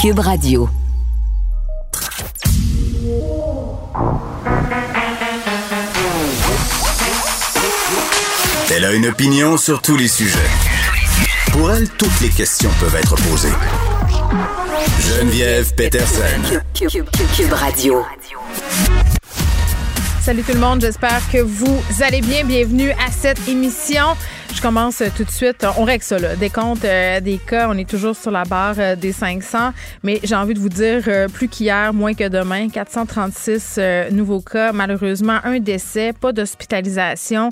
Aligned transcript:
Cube 0.00 0.20
Radio. 0.20 0.66
Elle 8.70 8.86
a 8.86 8.92
une 8.94 9.08
opinion 9.08 9.58
sur 9.58 9.82
tous 9.82 9.98
les 9.98 10.08
sujets. 10.08 10.38
Pour 11.52 11.70
elle, 11.70 11.86
toutes 11.90 12.18
les 12.22 12.30
questions 12.30 12.70
peuvent 12.80 12.96
être 12.96 13.14
posées. 13.16 13.52
Geneviève 15.00 15.74
Peterson. 15.74 16.62
Cube, 16.72 17.52
Radio. 17.52 18.02
Salut 20.22 20.42
tout 20.42 20.54
le 20.54 20.60
monde, 20.60 20.80
j'espère 20.80 21.20
que 21.30 21.42
vous 21.42 21.82
allez 22.00 22.22
bien. 22.22 22.44
Bienvenue 22.44 22.92
à 22.92 23.10
cette 23.10 23.46
émission. 23.48 24.16
Je 24.52 24.60
commence 24.60 25.02
tout 25.16 25.24
de 25.24 25.30
suite. 25.30 25.64
On 25.78 25.84
règle 25.84 26.02
ça, 26.02 26.18
là. 26.18 26.36
Des 26.36 26.50
comptes, 26.50 26.84
euh, 26.84 27.20
des 27.20 27.38
cas, 27.38 27.68
on 27.70 27.78
est 27.78 27.88
toujours 27.88 28.16
sur 28.16 28.30
la 28.30 28.44
barre 28.44 28.74
euh, 28.78 28.96
des 28.96 29.12
500. 29.12 29.72
Mais 30.02 30.20
j'ai 30.22 30.34
envie 30.34 30.54
de 30.54 30.58
vous 30.58 30.68
dire, 30.68 31.04
euh, 31.06 31.28
plus 31.28 31.48
qu'hier, 31.48 31.94
moins 31.94 32.14
que 32.14 32.28
demain, 32.28 32.68
436 32.68 33.78
nouveaux 34.10 34.40
cas. 34.40 34.72
Malheureusement, 34.72 35.38
un 35.44 35.60
décès, 35.60 36.12
pas 36.12 36.32
d'hospitalisation. 36.32 37.50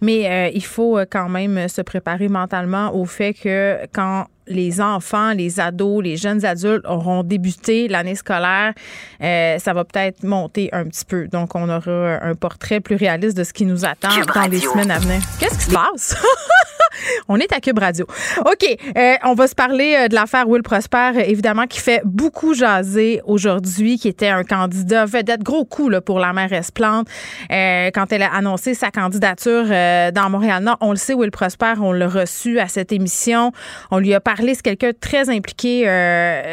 Mais 0.00 0.50
il 0.54 0.64
faut 0.64 0.98
quand 1.10 1.28
même 1.28 1.68
se 1.68 1.82
préparer 1.82 2.28
mentalement 2.28 2.94
au 2.94 3.04
fait 3.04 3.34
que 3.34 3.78
quand 3.92 4.26
les 4.50 4.80
enfants, 4.80 5.32
les 5.32 5.60
ados, 5.60 6.02
les 6.02 6.16
jeunes 6.16 6.44
adultes 6.44 6.84
auront 6.86 7.22
débuté 7.22 7.88
l'année 7.88 8.14
scolaire, 8.14 8.74
ça 9.20 9.72
va 9.72 9.84
peut-être 9.84 10.22
monter 10.24 10.68
un 10.72 10.84
petit 10.84 11.04
peu. 11.04 11.28
Donc, 11.28 11.54
on 11.54 11.68
aura 11.68 12.18
un 12.22 12.34
portrait 12.34 12.80
plus 12.80 12.96
réaliste 12.96 13.36
de 13.36 13.44
ce 13.44 13.52
qui 13.52 13.64
nous 13.64 13.84
attend 13.84 14.08
dans 14.08 14.46
les 14.46 14.58
semaines 14.58 14.90
à 14.90 14.98
venir. 14.98 15.20
Qu'est-ce 15.38 15.58
qui 15.58 15.64
se 15.64 15.70
passe? 15.72 16.16
on 17.28 17.36
est 17.36 17.52
à 17.52 17.60
Cube 17.60 17.78
Radio. 17.78 18.06
OK, 18.40 18.76
euh, 18.96 19.14
on 19.24 19.34
va 19.34 19.46
se 19.46 19.54
parler 19.54 19.96
euh, 19.96 20.08
de 20.08 20.14
l'affaire 20.14 20.48
Will 20.48 20.62
Prosper, 20.62 21.12
évidemment, 21.26 21.66
qui 21.66 21.80
fait 21.80 22.02
beaucoup 22.04 22.54
jaser 22.54 23.20
aujourd'hui, 23.24 23.98
qui 23.98 24.08
était 24.08 24.28
un 24.28 24.44
candidat 24.44 25.04
vedette, 25.04 25.42
gros 25.42 25.64
coup 25.64 25.88
là, 25.88 26.00
pour 26.00 26.18
la 26.18 26.32
mairesse 26.32 26.70
Plante 26.70 27.08
euh, 27.50 27.90
quand 27.92 28.12
elle 28.12 28.22
a 28.22 28.32
annoncé 28.34 28.74
sa 28.74 28.90
candidature 28.90 29.64
dans 29.64 30.30
Montréal-Nord. 30.30 30.78
On 30.80 30.90
le 30.90 30.96
sait, 30.96 31.14
Will 31.14 31.30
Prosper, 31.30 31.74
on 31.80 31.92
l'a 31.92 32.08
reçu 32.08 32.58
à 32.58 32.68
cette 32.68 32.92
émission. 32.92 33.52
On 33.90 33.98
lui 33.98 34.14
a 34.14 34.20
parlé, 34.20 34.39
c'est 34.48 34.62
quelqu'un 34.62 34.92
très 34.98 35.28
impliqué 35.30 35.84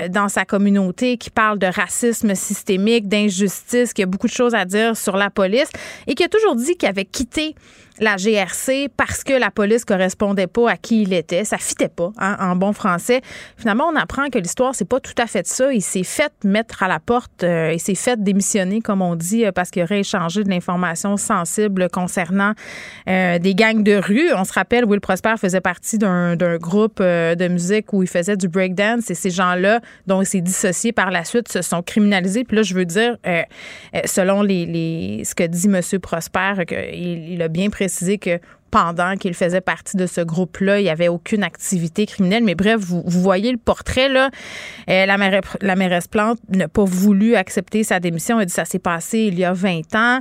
dans 0.09 0.29
sa 0.29 0.45
communauté, 0.45 1.17
qui 1.17 1.29
parle 1.29 1.59
de 1.59 1.67
racisme 1.67 2.35
systémique, 2.35 3.07
d'injustice, 3.07 3.93
qui 3.93 4.03
a 4.03 4.05
beaucoup 4.05 4.27
de 4.27 4.31
choses 4.31 4.55
à 4.55 4.65
dire 4.65 4.95
sur 4.95 5.17
la 5.17 5.29
police 5.29 5.69
et 6.07 6.15
qui 6.15 6.23
a 6.23 6.27
toujours 6.27 6.55
dit 6.55 6.75
qu'il 6.75 6.89
avait 6.89 7.05
quitté 7.05 7.55
la 7.99 8.15
GRC 8.15 8.89
parce 8.95 9.23
que 9.23 9.33
la 9.33 9.51
police 9.51 9.85
correspondait 9.85 10.47
pas 10.47 10.71
à 10.71 10.77
qui 10.77 11.03
il 11.03 11.13
était. 11.13 11.43
Ça 11.43 11.57
fitait 11.57 11.89
pas, 11.89 12.11
hein, 12.17 12.37
en 12.39 12.55
bon 12.55 12.73
français. 12.73 13.21
Finalement, 13.57 13.85
on 13.91 13.95
apprend 13.95 14.29
que 14.29 14.37
l'histoire, 14.37 14.75
c'est 14.75 14.87
pas 14.87 14.99
tout 14.99 15.13
à 15.17 15.27
fait 15.27 15.47
ça. 15.47 15.73
Il 15.73 15.81
s'est 15.81 16.03
fait 16.03 16.31
mettre 16.43 16.83
à 16.83 16.87
la 16.87 16.99
porte, 16.99 17.43
euh, 17.43 17.71
il 17.73 17.79
s'est 17.79 17.95
fait 17.95 18.21
démissionner, 18.21 18.81
comme 18.81 19.01
on 19.01 19.15
dit, 19.15 19.45
euh, 19.45 19.51
parce 19.51 19.69
qu'il 19.71 19.83
aurait 19.83 20.01
échangé 20.01 20.43
de 20.43 20.49
l'information 20.49 21.17
sensible 21.17 21.89
concernant 21.89 22.53
euh, 23.09 23.39
des 23.39 23.55
gangs 23.55 23.83
de 23.83 23.95
rue. 23.95 24.33
On 24.35 24.43
se 24.43 24.53
rappelle, 24.53 24.85
Will 24.85 25.01
Prosper 25.01 25.35
faisait 25.37 25.61
partie 25.61 25.97
d'un 25.97 26.35
groupe 26.57 27.01
de 27.01 27.47
musique 27.47 27.93
où 27.93 28.03
il 28.03 28.09
faisait 28.09 28.37
du 28.37 28.47
breakdance 28.47 29.09
et 29.09 29.15
ces 29.15 29.29
gens-là, 29.29 29.79
dont 30.05 30.21
il 30.21 30.25
s'est 30.25 30.41
dissocié 30.41 30.91
par 30.91 31.11
la 31.11 31.23
suite, 31.23 31.47
se 31.47 31.61
sont 31.61 31.81
criminalisés. 31.81 32.43
Puis 32.43 32.57
là, 32.57 32.63
je 32.63 32.73
veux 32.73 32.85
dire, 32.85 33.17
selon 34.05 34.41
les, 34.41 34.65
les, 34.65 35.23
ce 35.23 35.33
que 35.35 35.43
dit 35.43 35.67
M. 35.67 35.81
Prosper, 35.99 36.53
il, 36.93 37.33
il 37.33 37.41
a 37.41 37.47
bien 37.47 37.69
précisé 37.69 37.86
préciser 37.87 38.17
que 38.17 38.39
pendant 38.69 39.15
qu'il 39.15 39.33
faisait 39.33 39.61
partie 39.61 39.95
de 39.95 40.05
ce 40.05 40.19
groupe-là, 40.19 40.79
il 40.79 40.83
n'y 40.83 40.89
avait 40.89 41.07
aucune 41.07 41.41
activité 41.41 42.05
criminelle. 42.05 42.43
Mais 42.43 42.53
bref, 42.53 42.81
vous, 42.81 43.01
voyez 43.05 43.51
le 43.51 43.57
portrait, 43.57 44.09
là. 44.09 44.29
Euh, 44.89 45.05
la, 45.05 45.17
mairesse, 45.17 45.45
la 45.61 45.75
mairesse 45.77 46.07
Plante 46.07 46.37
n'a 46.49 46.67
pas 46.67 46.83
voulu 46.83 47.35
accepter 47.35 47.85
sa 47.85 48.01
démission. 48.01 48.41
Elle 48.41 48.47
dit 48.47 48.53
ça 48.53 48.65
s'est 48.65 48.77
passé 48.77 49.19
il 49.19 49.39
y 49.39 49.45
a 49.45 49.53
20 49.53 49.95
ans. 49.95 50.19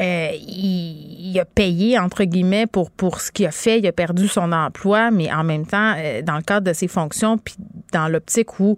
Euh, 0.00 0.30
il, 0.48 1.38
a 1.38 1.44
payé, 1.44 1.98
entre 1.98 2.24
guillemets, 2.24 2.66
pour, 2.66 2.90
pour 2.90 3.20
ce 3.20 3.30
qu'il 3.30 3.46
a 3.46 3.52
fait. 3.52 3.78
Il 3.78 3.86
a 3.86 3.92
perdu 3.92 4.28
son 4.28 4.50
emploi, 4.50 5.10
mais 5.10 5.30
en 5.32 5.44
même 5.44 5.66
temps, 5.66 5.94
euh, 5.98 6.22
dans 6.22 6.36
le 6.36 6.42
cadre 6.42 6.66
de 6.66 6.72
ses 6.72 6.88
fonctions, 6.88 7.36
puis 7.36 7.54
dans 7.92 8.08
l'optique 8.08 8.58
où 8.60 8.76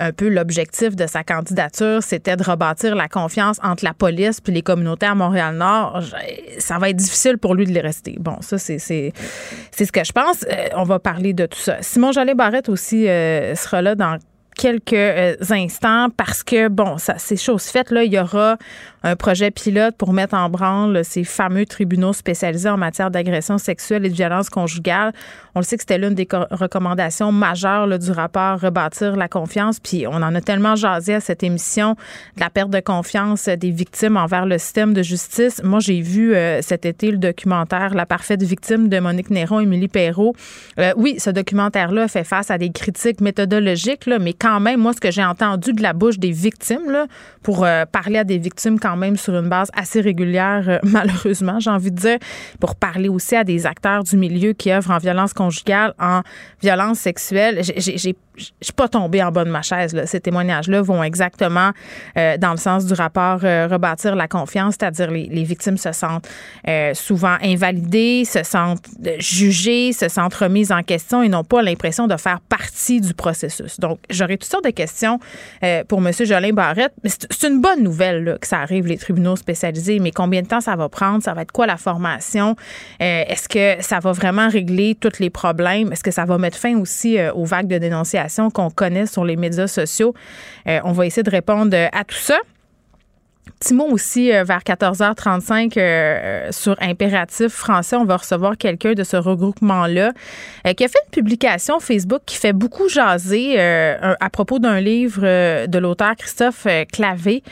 un 0.00 0.12
peu 0.12 0.28
l'objectif 0.28 0.96
de 0.96 1.06
sa 1.06 1.22
candidature, 1.22 2.02
c'était 2.02 2.36
de 2.36 2.42
rebâtir 2.42 2.96
la 2.96 3.06
confiance 3.06 3.58
entre 3.62 3.84
la 3.84 3.94
police 3.94 4.40
puis 4.40 4.52
les 4.52 4.62
communautés 4.62 5.06
à 5.06 5.14
Montréal-Nord. 5.14 6.02
Ça 6.58 6.78
va 6.78 6.88
être 6.88 6.96
difficile 6.96 7.38
pour 7.38 7.54
lui 7.54 7.66
de 7.66 7.72
les 7.72 7.80
rester. 7.80 8.16
Bon, 8.18 8.36
ça, 8.40 8.58
c'est, 8.58 8.78
ce 8.78 9.92
que 9.92 10.04
je 10.04 10.12
pense. 10.12 10.44
Euh, 10.50 10.68
on 10.74 10.84
va 10.84 10.98
parler 10.98 11.34
de 11.34 11.46
tout 11.46 11.58
ça. 11.58 11.76
Simon 11.82 12.12
Jallet-Barrette 12.12 12.68
aussi 12.68 13.08
euh, 13.08 13.54
sera 13.54 13.82
là 13.82 13.94
dans 13.94 14.18
quelques 14.60 14.92
euh, 14.92 15.36
instants 15.50 16.08
parce 16.14 16.44
que, 16.44 16.68
bon, 16.68 16.98
ça, 16.98 17.14
c'est 17.16 17.36
chose 17.36 17.64
faite. 17.64 17.90
Là, 17.90 18.04
il 18.04 18.12
y 18.12 18.18
aura 18.18 18.58
un 19.02 19.16
projet 19.16 19.50
pilote 19.50 19.96
pour 19.96 20.12
mettre 20.12 20.34
en 20.34 20.50
branle 20.50 21.02
ces 21.02 21.24
fameux 21.24 21.64
tribunaux 21.64 22.12
spécialisés 22.12 22.68
en 22.68 22.76
matière 22.76 23.10
d'agression 23.10 23.56
sexuelle 23.56 24.04
et 24.04 24.10
de 24.10 24.14
violence 24.14 24.50
conjugale. 24.50 25.12
On 25.54 25.60
le 25.60 25.64
sait 25.64 25.76
que 25.76 25.82
c'était 25.82 25.96
l'une 25.96 26.14
des 26.14 26.28
recommandations 26.50 27.32
majeures 27.32 27.98
du 27.98 28.10
rapport 28.10 28.60
Rebâtir 28.60 29.16
la 29.16 29.28
confiance. 29.28 29.80
Puis 29.80 30.06
on 30.06 30.16
en 30.16 30.34
a 30.34 30.40
tellement 30.42 30.76
jasé 30.76 31.14
à 31.14 31.20
cette 31.20 31.42
émission 31.42 31.94
de 32.36 32.40
la 32.40 32.50
perte 32.50 32.70
de 32.70 32.80
confiance 32.80 33.48
des 33.48 33.70
victimes 33.70 34.18
envers 34.18 34.44
le 34.44 34.58
système 34.58 34.92
de 34.92 35.02
justice. 35.02 35.62
Moi, 35.64 35.80
j'ai 35.80 36.02
vu 36.02 36.34
euh, 36.34 36.60
cet 36.60 36.84
été 36.84 37.10
le 37.10 37.16
documentaire 37.16 37.94
La 37.94 38.04
parfaite 38.04 38.42
victime 38.42 38.88
de 38.88 39.00
Monique 39.00 39.30
Néron, 39.30 39.60
Émilie 39.60 39.88
Perrault. 39.88 40.34
Euh, 40.78 40.92
oui, 40.96 41.16
ce 41.18 41.30
documentaire-là 41.30 42.08
fait 42.08 42.24
face 42.24 42.50
à 42.50 42.58
des 42.58 42.70
critiques 42.70 43.22
méthodologiques, 43.22 44.06
là, 44.06 44.18
mais 44.18 44.34
quand 44.34 44.49
même, 44.58 44.80
moi, 44.80 44.92
ce 44.92 45.00
que 45.00 45.10
j'ai 45.10 45.24
entendu 45.24 45.72
de 45.72 45.82
la 45.82 45.92
bouche 45.92 46.18
des 46.18 46.32
victimes, 46.32 46.90
là, 46.90 47.06
pour 47.42 47.64
euh, 47.64 47.84
parler 47.84 48.18
à 48.18 48.24
des 48.24 48.38
victimes 48.38 48.80
quand 48.80 48.96
même 48.96 49.16
sur 49.16 49.34
une 49.36 49.48
base 49.48 49.68
assez 49.74 50.00
régulière, 50.00 50.80
malheureusement, 50.84 51.60
j'ai 51.60 51.70
envie 51.70 51.92
de 51.92 51.96
dire, 51.96 52.18
pour 52.58 52.74
parler 52.74 53.08
aussi 53.08 53.36
à 53.36 53.44
des 53.44 53.66
acteurs 53.66 54.02
du 54.02 54.16
milieu 54.16 54.52
qui 54.54 54.72
œuvrent 54.72 54.90
en 54.90 54.98
violence 54.98 55.32
conjugale, 55.32 55.94
en 56.00 56.22
violence 56.62 56.98
sexuelle. 56.98 57.60
J'ai 57.62 58.16
je 58.40 58.44
suis 58.62 58.72
pas 58.72 58.88
tombée 58.88 59.22
en 59.22 59.30
bas 59.30 59.44
de 59.44 59.50
ma 59.50 59.62
chaise. 59.62 59.94
Là. 59.94 60.06
Ces 60.06 60.20
témoignages-là 60.20 60.82
vont 60.82 61.02
exactement 61.02 61.70
euh, 62.16 62.36
dans 62.36 62.52
le 62.52 62.56
sens 62.56 62.86
du 62.86 62.94
rapport 62.94 63.40
euh, 63.44 63.68
rebâtir 63.70 64.16
la 64.16 64.28
confiance, 64.28 64.76
c'est-à-dire 64.78 65.10
les, 65.10 65.26
les, 65.26 65.44
victimes 65.44 65.76
se 65.76 65.92
sentent 65.92 66.28
euh, 66.68 66.94
souvent 66.94 67.36
invalidées, 67.42 68.24
se 68.24 68.42
sentent 68.42 68.86
jugées, 69.18 69.92
se 69.92 70.08
sentent 70.08 70.34
remises 70.34 70.72
en 70.72 70.82
question 70.82 71.22
et 71.22 71.28
n'ont 71.28 71.44
pas 71.44 71.62
l'impression 71.62 72.06
de 72.06 72.16
faire 72.16 72.40
partie 72.40 73.00
du 73.00 73.14
processus. 73.14 73.78
Donc, 73.80 73.98
j'aurais 74.10 74.29
toutes 74.36 74.50
sortes 74.50 74.64
de 74.64 74.70
questions 74.70 75.18
pour 75.88 76.06
M. 76.06 76.12
Jolin 76.12 76.52
Barrette. 76.52 76.92
C'est 77.04 77.48
une 77.48 77.60
bonne 77.60 77.82
nouvelle 77.82 78.38
que 78.40 78.46
ça 78.46 78.60
arrive, 78.60 78.86
les 78.86 78.98
tribunaux 78.98 79.36
spécialisés, 79.36 79.98
mais 79.98 80.10
combien 80.10 80.42
de 80.42 80.46
temps 80.46 80.60
ça 80.60 80.76
va 80.76 80.88
prendre? 80.88 81.22
Ça 81.22 81.34
va 81.34 81.42
être 81.42 81.52
quoi 81.52 81.66
la 81.66 81.76
formation? 81.76 82.56
Est-ce 82.98 83.48
que 83.48 83.82
ça 83.82 83.98
va 83.98 84.12
vraiment 84.12 84.48
régler 84.48 84.94
tous 84.94 85.18
les 85.18 85.30
problèmes? 85.30 85.92
Est-ce 85.92 86.02
que 86.02 86.10
ça 86.10 86.24
va 86.24 86.38
mettre 86.38 86.58
fin 86.58 86.78
aussi 86.78 87.18
aux 87.34 87.44
vagues 87.44 87.68
de 87.68 87.78
dénonciation? 87.78 88.50
qu'on 88.50 88.70
connaît 88.70 89.06
sur 89.06 89.24
les 89.24 89.36
médias 89.36 89.66
sociaux? 89.66 90.14
Euh, 90.66 90.80
on 90.84 90.92
va 90.92 91.06
essayer 91.06 91.22
de 91.22 91.30
répondre 91.30 91.76
à 91.92 92.04
tout 92.04 92.16
ça. 92.16 92.38
Petit 93.58 93.74
mot 93.74 93.86
aussi 93.90 94.32
euh, 94.32 94.44
vers 94.44 94.60
14h35 94.60 95.74
euh, 95.76 96.48
sur 96.50 96.76
Impératif 96.80 97.48
français. 97.48 97.96
On 97.96 98.04
va 98.04 98.18
recevoir 98.18 98.56
quelqu'un 98.56 98.92
de 98.92 99.02
ce 99.02 99.16
regroupement-là 99.16 100.12
qui 100.76 100.84
a 100.84 100.88
fait 100.88 100.98
une 101.06 101.10
publication 101.10 101.80
Facebook 101.80 102.20
qui 102.26 102.36
fait 102.36 102.52
beaucoup 102.52 102.88
jaser 102.88 103.58
à 103.58 104.30
propos 104.30 104.58
d'un 104.58 104.80
livre 104.80 105.22
de 105.66 105.78
l'auteur 105.78 106.14
Christophe 106.16 106.66
Clavé 106.92 107.42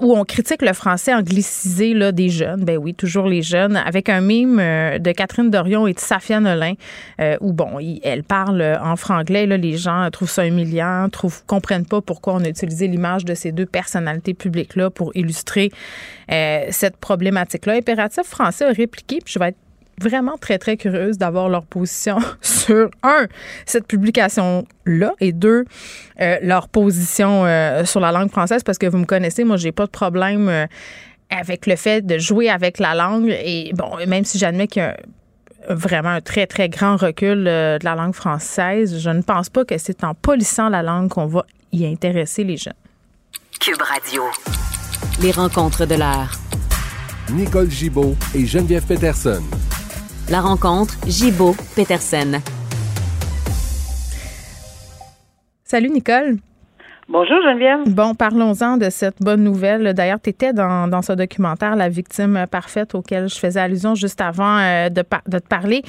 où 0.00 0.16
on 0.16 0.24
critique 0.24 0.62
le 0.62 0.72
français 0.72 1.14
anglicisé 1.14 1.94
là, 1.94 2.12
des 2.12 2.28
jeunes. 2.28 2.64
Ben 2.64 2.76
oui, 2.76 2.94
toujours 2.94 3.26
les 3.26 3.42
jeunes, 3.42 3.76
avec 3.76 4.08
un 4.08 4.20
mime 4.20 4.56
de 4.56 5.12
Catherine 5.12 5.50
Dorion 5.50 5.86
et 5.86 5.94
de 5.94 6.00
Safia 6.00 6.40
Nolin 6.40 6.74
où, 7.40 7.52
bon, 7.52 7.78
elle 8.02 8.24
parle 8.24 8.78
en 8.82 8.96
franglais. 8.96 9.46
Là, 9.46 9.56
les 9.56 9.76
gens 9.76 10.08
trouvent 10.10 10.30
ça 10.30 10.46
humiliant, 10.46 11.08
trouvent, 11.10 11.44
comprennent 11.46 11.86
pas 11.86 12.00
pourquoi 12.00 12.34
on 12.34 12.44
a 12.44 12.48
utilisé 12.48 12.86
l'image 12.86 13.24
de 13.24 13.34
ces 13.34 13.52
deux 13.52 13.66
personnalités 13.66 14.34
publiques-là 14.34 14.90
pour 14.90 15.12
euh, 16.30 16.66
cette 16.70 16.96
problématique-là. 16.96 17.74
Impératif 17.74 18.24
français 18.24 18.64
a 18.64 18.72
répliqué, 18.72 19.18
je 19.26 19.38
vais 19.38 19.48
être 19.48 19.58
vraiment 20.00 20.36
très, 20.38 20.58
très 20.58 20.76
curieuse 20.76 21.18
d'avoir 21.18 21.48
leur 21.48 21.66
position 21.66 22.18
sur, 22.40 22.90
un, 23.02 23.26
cette 23.66 23.86
publication-là, 23.86 25.12
et 25.20 25.32
deux, 25.32 25.64
euh, 26.20 26.36
leur 26.42 26.68
position 26.68 27.44
euh, 27.44 27.84
sur 27.84 28.00
la 28.00 28.10
langue 28.10 28.30
française, 28.30 28.62
parce 28.62 28.78
que 28.78 28.86
vous 28.86 28.98
me 28.98 29.06
connaissez, 29.06 29.44
moi, 29.44 29.56
j'ai 29.56 29.72
pas 29.72 29.86
de 29.86 29.90
problème 29.90 30.66
avec 31.30 31.66
le 31.66 31.76
fait 31.76 32.04
de 32.04 32.18
jouer 32.18 32.48
avec 32.48 32.78
la 32.78 32.94
langue. 32.94 33.28
Et 33.28 33.72
bon, 33.74 33.96
même 34.06 34.24
si 34.24 34.38
j'admets 34.38 34.66
qu'il 34.66 34.82
y 34.82 34.86
a 34.86 34.96
vraiment 35.68 36.10
un 36.10 36.20
très, 36.20 36.46
très 36.46 36.68
grand 36.68 36.96
recul 36.96 37.44
de 37.44 37.78
la 37.82 37.94
langue 37.94 38.14
française, 38.14 38.98
je 38.98 39.10
ne 39.10 39.22
pense 39.22 39.48
pas 39.48 39.64
que 39.64 39.78
c'est 39.78 40.04
en 40.04 40.14
polissant 40.14 40.68
la 40.68 40.82
langue 40.82 41.08
qu'on 41.08 41.26
va 41.26 41.44
y 41.72 41.86
intéresser 41.86 42.44
les 42.44 42.56
jeunes. 42.56 42.74
Cube 43.60 43.80
Radio. 43.80 44.24
Les 45.20 45.30
rencontres 45.30 45.86
de 45.86 45.94
l'art. 45.94 46.38
Nicole 47.32 47.70
Gibaud 47.70 48.16
et 48.34 48.46
Geneviève 48.46 48.84
Peterson. 48.84 49.42
La 50.28 50.40
rencontre 50.40 50.94
Gibaud-Peterson. 51.06 52.40
Salut 55.64 55.90
Nicole. 55.90 56.38
Bonjour 57.06 57.36
Geneviève. 57.42 57.80
Bon, 57.86 58.14
parlons-en 58.14 58.78
de 58.78 58.88
cette 58.88 59.20
bonne 59.20 59.44
nouvelle. 59.44 59.92
D'ailleurs, 59.92 60.20
tu 60.22 60.30
étais 60.30 60.54
dans, 60.54 60.88
dans, 60.88 61.02
ce 61.02 61.12
documentaire 61.12 61.76
La 61.76 61.90
victime 61.90 62.46
parfaite 62.50 62.94
auquel 62.94 63.28
je 63.28 63.38
faisais 63.38 63.60
allusion 63.60 63.94
juste 63.94 64.22
avant 64.22 64.58
euh, 64.58 64.88
de, 64.88 65.02
de, 65.28 65.38
te 65.38 65.46
parler. 65.46 65.82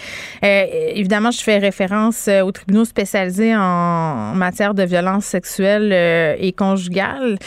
Euh, 0.44 0.66
évidemment, 0.94 1.32
je 1.32 1.42
fais 1.42 1.58
référence 1.58 2.28
euh, 2.28 2.42
aux 2.42 2.52
tribunaux 2.52 2.84
spécialisés 2.84 3.56
en 3.56 4.34
matière 4.36 4.74
de 4.74 4.84
violence 4.84 5.24
sexuelle 5.24 5.92
euh, 5.94 6.36
et 6.38 6.52
conjugale. 6.52 7.38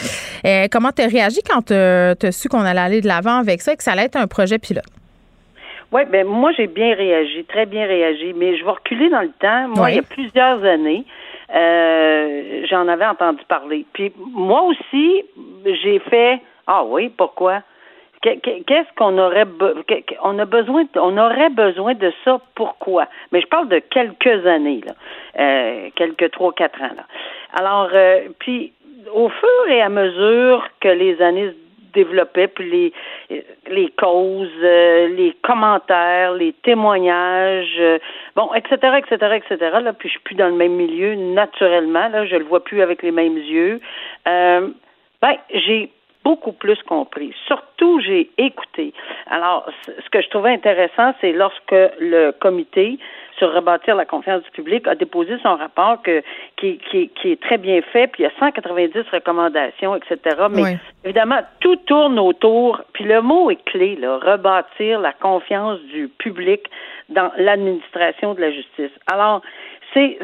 Comment 0.71 0.91
tu 0.91 1.03
as 1.03 1.07
réagi 1.07 1.41
quand 1.47 1.67
tu 1.67 1.73
as 1.73 2.31
su 2.31 2.49
qu'on 2.49 2.61
allait 2.61 2.79
aller 2.79 3.01
de 3.01 3.07
l'avant 3.07 3.37
avec 3.37 3.61
ça 3.61 3.73
et 3.73 3.75
que 3.75 3.83
ça 3.83 3.91
allait 3.91 4.05
être 4.05 4.15
un 4.15 4.27
projet 4.27 4.57
pilote? 4.57 4.83
Oui, 5.91 6.01
ben 6.11 6.25
moi 6.25 6.51
j'ai 6.55 6.67
bien 6.67 6.93
réagi, 6.93 7.45
très 7.45 7.65
bien 7.65 7.85
réagi, 7.85 8.33
mais 8.37 8.57
je 8.57 8.63
vais 8.63 8.71
reculer 8.71 9.09
dans 9.09 9.21
le 9.21 9.31
temps. 9.39 9.67
Moi, 9.69 9.85
oui. 9.85 9.91
il 9.93 9.95
y 9.95 9.99
a 9.99 10.03
plusieurs 10.03 10.63
années, 10.63 11.03
euh, 11.53 12.65
j'en 12.69 12.87
avais 12.87 13.05
entendu 13.05 13.43
parler. 13.47 13.85
Puis 13.93 14.11
moi 14.17 14.63
aussi, 14.63 15.23
j'ai 15.65 15.99
fait 15.99 16.41
Ah 16.67 16.83
oui, 16.83 17.09
pourquoi? 17.09 17.63
Qu'est-ce 18.21 18.93
qu'on 18.97 19.17
aurait 19.17 19.45
on 20.23 20.39
a 20.39 20.45
besoin 20.45 20.83
on 20.95 21.17
aurait 21.17 21.49
besoin 21.49 21.93
de 21.93 22.11
ça 22.25 22.41
pourquoi? 22.53 23.07
Mais 23.31 23.39
je 23.39 23.47
parle 23.47 23.69
de 23.69 23.79
quelques 23.79 24.45
années 24.45 24.81
là 24.85 24.93
euh, 25.39 25.89
quelques 25.95 26.29
trois 26.31 26.51
quatre 26.51 26.81
ans 26.81 26.91
là 26.97 27.05
alors 27.53 27.89
euh, 27.93 28.27
puis 28.39 28.73
au 29.13 29.29
fur 29.29 29.69
et 29.69 29.81
à 29.81 29.87
mesure 29.87 30.67
que 30.81 30.89
les 30.89 31.21
années 31.21 31.53
développaient, 31.93 32.47
puis 32.47 32.93
les, 33.29 33.43
les 33.69 33.89
causes, 33.97 34.47
euh, 34.61 35.07
les 35.09 35.35
commentaires, 35.41 36.33
les 36.33 36.53
témoignages, 36.53 37.77
euh, 37.79 37.99
bon, 38.39 38.53
etc., 38.53 38.99
etc., 38.99 39.35
etc. 39.35 39.79
Là, 39.81 39.91
puis 39.91 40.07
je 40.07 40.13
suis 40.13 40.23
plus 40.23 40.35
dans 40.35 40.47
le 40.47 40.55
même 40.55 40.73
milieu 40.73 41.15
naturellement. 41.15 42.07
Là, 42.07 42.25
je 42.25 42.37
le 42.37 42.45
vois 42.45 42.63
plus 42.63 42.81
avec 42.81 43.03
les 43.03 43.11
mêmes 43.11 43.37
yeux. 43.37 43.81
Euh, 44.27 44.69
ben, 45.21 45.35
j'ai 45.53 45.91
beaucoup 46.23 46.53
plus 46.53 46.81
compris. 46.83 47.33
Surtout, 47.47 47.99
j'ai 47.99 48.29
écouté. 48.37 48.93
Alors, 49.29 49.69
ce 49.85 50.09
que 50.09 50.21
je 50.21 50.29
trouvais 50.29 50.51
intéressant, 50.51 51.13
c'est 51.19 51.33
lorsque 51.33 51.71
le 51.99 52.31
comité 52.31 52.97
sur 53.39 53.53
rebâtir 53.53 53.95
la 53.95 54.05
confiance 54.05 54.43
du 54.43 54.51
public, 54.51 54.85
a 54.85 54.95
déposé 54.95 55.37
son 55.41 55.55
rapport 55.55 56.01
que, 56.03 56.21
qui, 56.57 56.77
qui, 56.91 57.09
qui 57.09 57.31
est 57.31 57.41
très 57.41 57.57
bien 57.57 57.81
fait, 57.81 58.07
puis 58.07 58.23
il 58.23 58.25
y 58.25 58.29
a 58.29 58.37
190 58.37 58.99
recommandations, 59.11 59.95
etc. 59.95 60.35
Mais 60.51 60.61
oui. 60.61 60.77
évidemment, 61.05 61.39
tout 61.61 61.77
tourne 61.87 62.19
autour, 62.19 62.81
puis 62.91 63.05
le 63.05 63.21
mot 63.21 63.49
est 63.49 63.63
clé, 63.63 63.95
là, 63.95 64.17
rebâtir 64.17 64.99
la 64.99 65.13
confiance 65.13 65.79
du 65.83 66.09
public 66.09 66.69
dans 67.09 67.31
l'administration 67.37 68.33
de 68.33 68.41
la 68.41 68.51
justice. 68.51 68.91
Alors, 69.07 69.41
c'est, 69.93 70.17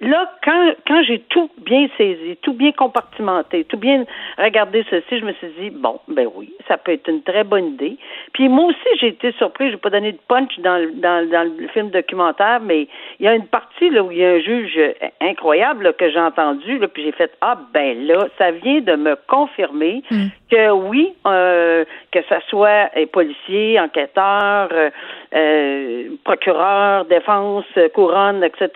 là, 0.00 0.32
quand, 0.44 0.72
quand 0.86 1.02
j'ai 1.04 1.20
tout 1.20 1.48
bien 1.58 1.88
saisi, 1.96 2.36
tout 2.42 2.54
bien 2.54 2.72
compartimenté, 2.72 3.64
tout 3.64 3.76
bien 3.76 4.04
regardé 4.36 4.84
ceci, 4.90 5.20
je 5.20 5.24
me 5.24 5.32
suis 5.34 5.48
dit, 5.60 5.70
bon, 5.70 6.00
ben 6.08 6.28
oui, 6.34 6.52
ça 6.66 6.76
peut 6.76 6.92
être 6.92 7.08
une 7.08 7.22
très 7.22 7.44
bonne 7.44 7.74
idée. 7.74 7.96
Puis 8.32 8.48
moi 8.48 8.66
aussi, 8.66 8.98
j'ai 9.00 9.08
été 9.08 9.32
surpris, 9.32 9.70
j'ai 9.70 9.76
pas 9.76 9.90
donné 9.90 10.12
de 10.12 10.18
punch 10.28 10.58
dans, 10.58 10.90
dans, 10.94 11.28
dans 11.30 11.48
le 11.56 11.68
film 11.68 11.90
documentaire, 11.90 12.60
mais 12.60 12.88
il 13.20 13.26
y 13.26 13.28
a 13.28 13.34
une 13.34 13.46
partie 13.46 13.90
là 13.90 14.02
où 14.02 14.10
il 14.10 14.18
y 14.18 14.24
a 14.24 14.30
un 14.32 14.40
juge 14.40 14.78
incroyable 15.20 15.84
là, 15.84 15.92
que 15.92 16.10
j'ai 16.10 16.20
entendu, 16.20 16.78
là, 16.78 16.88
puis 16.88 17.04
j'ai 17.04 17.12
fait, 17.12 17.32
ah 17.40 17.58
ben 17.72 18.06
là, 18.06 18.26
ça 18.38 18.50
vient 18.50 18.80
de 18.80 18.96
me 18.96 19.16
confirmer 19.28 20.02
mm. 20.10 20.26
Que 20.52 20.70
oui, 20.70 21.14
euh, 21.26 21.86
que 22.12 22.18
ça 22.28 22.40
soit 22.48 22.90
euh, 22.94 23.06
policier, 23.06 23.80
enquêteur, 23.80 24.68
euh, 24.70 24.90
euh, 25.34 26.10
procureur, 26.24 27.06
défense, 27.06 27.64
couronne, 27.94 28.44
etc., 28.44 28.70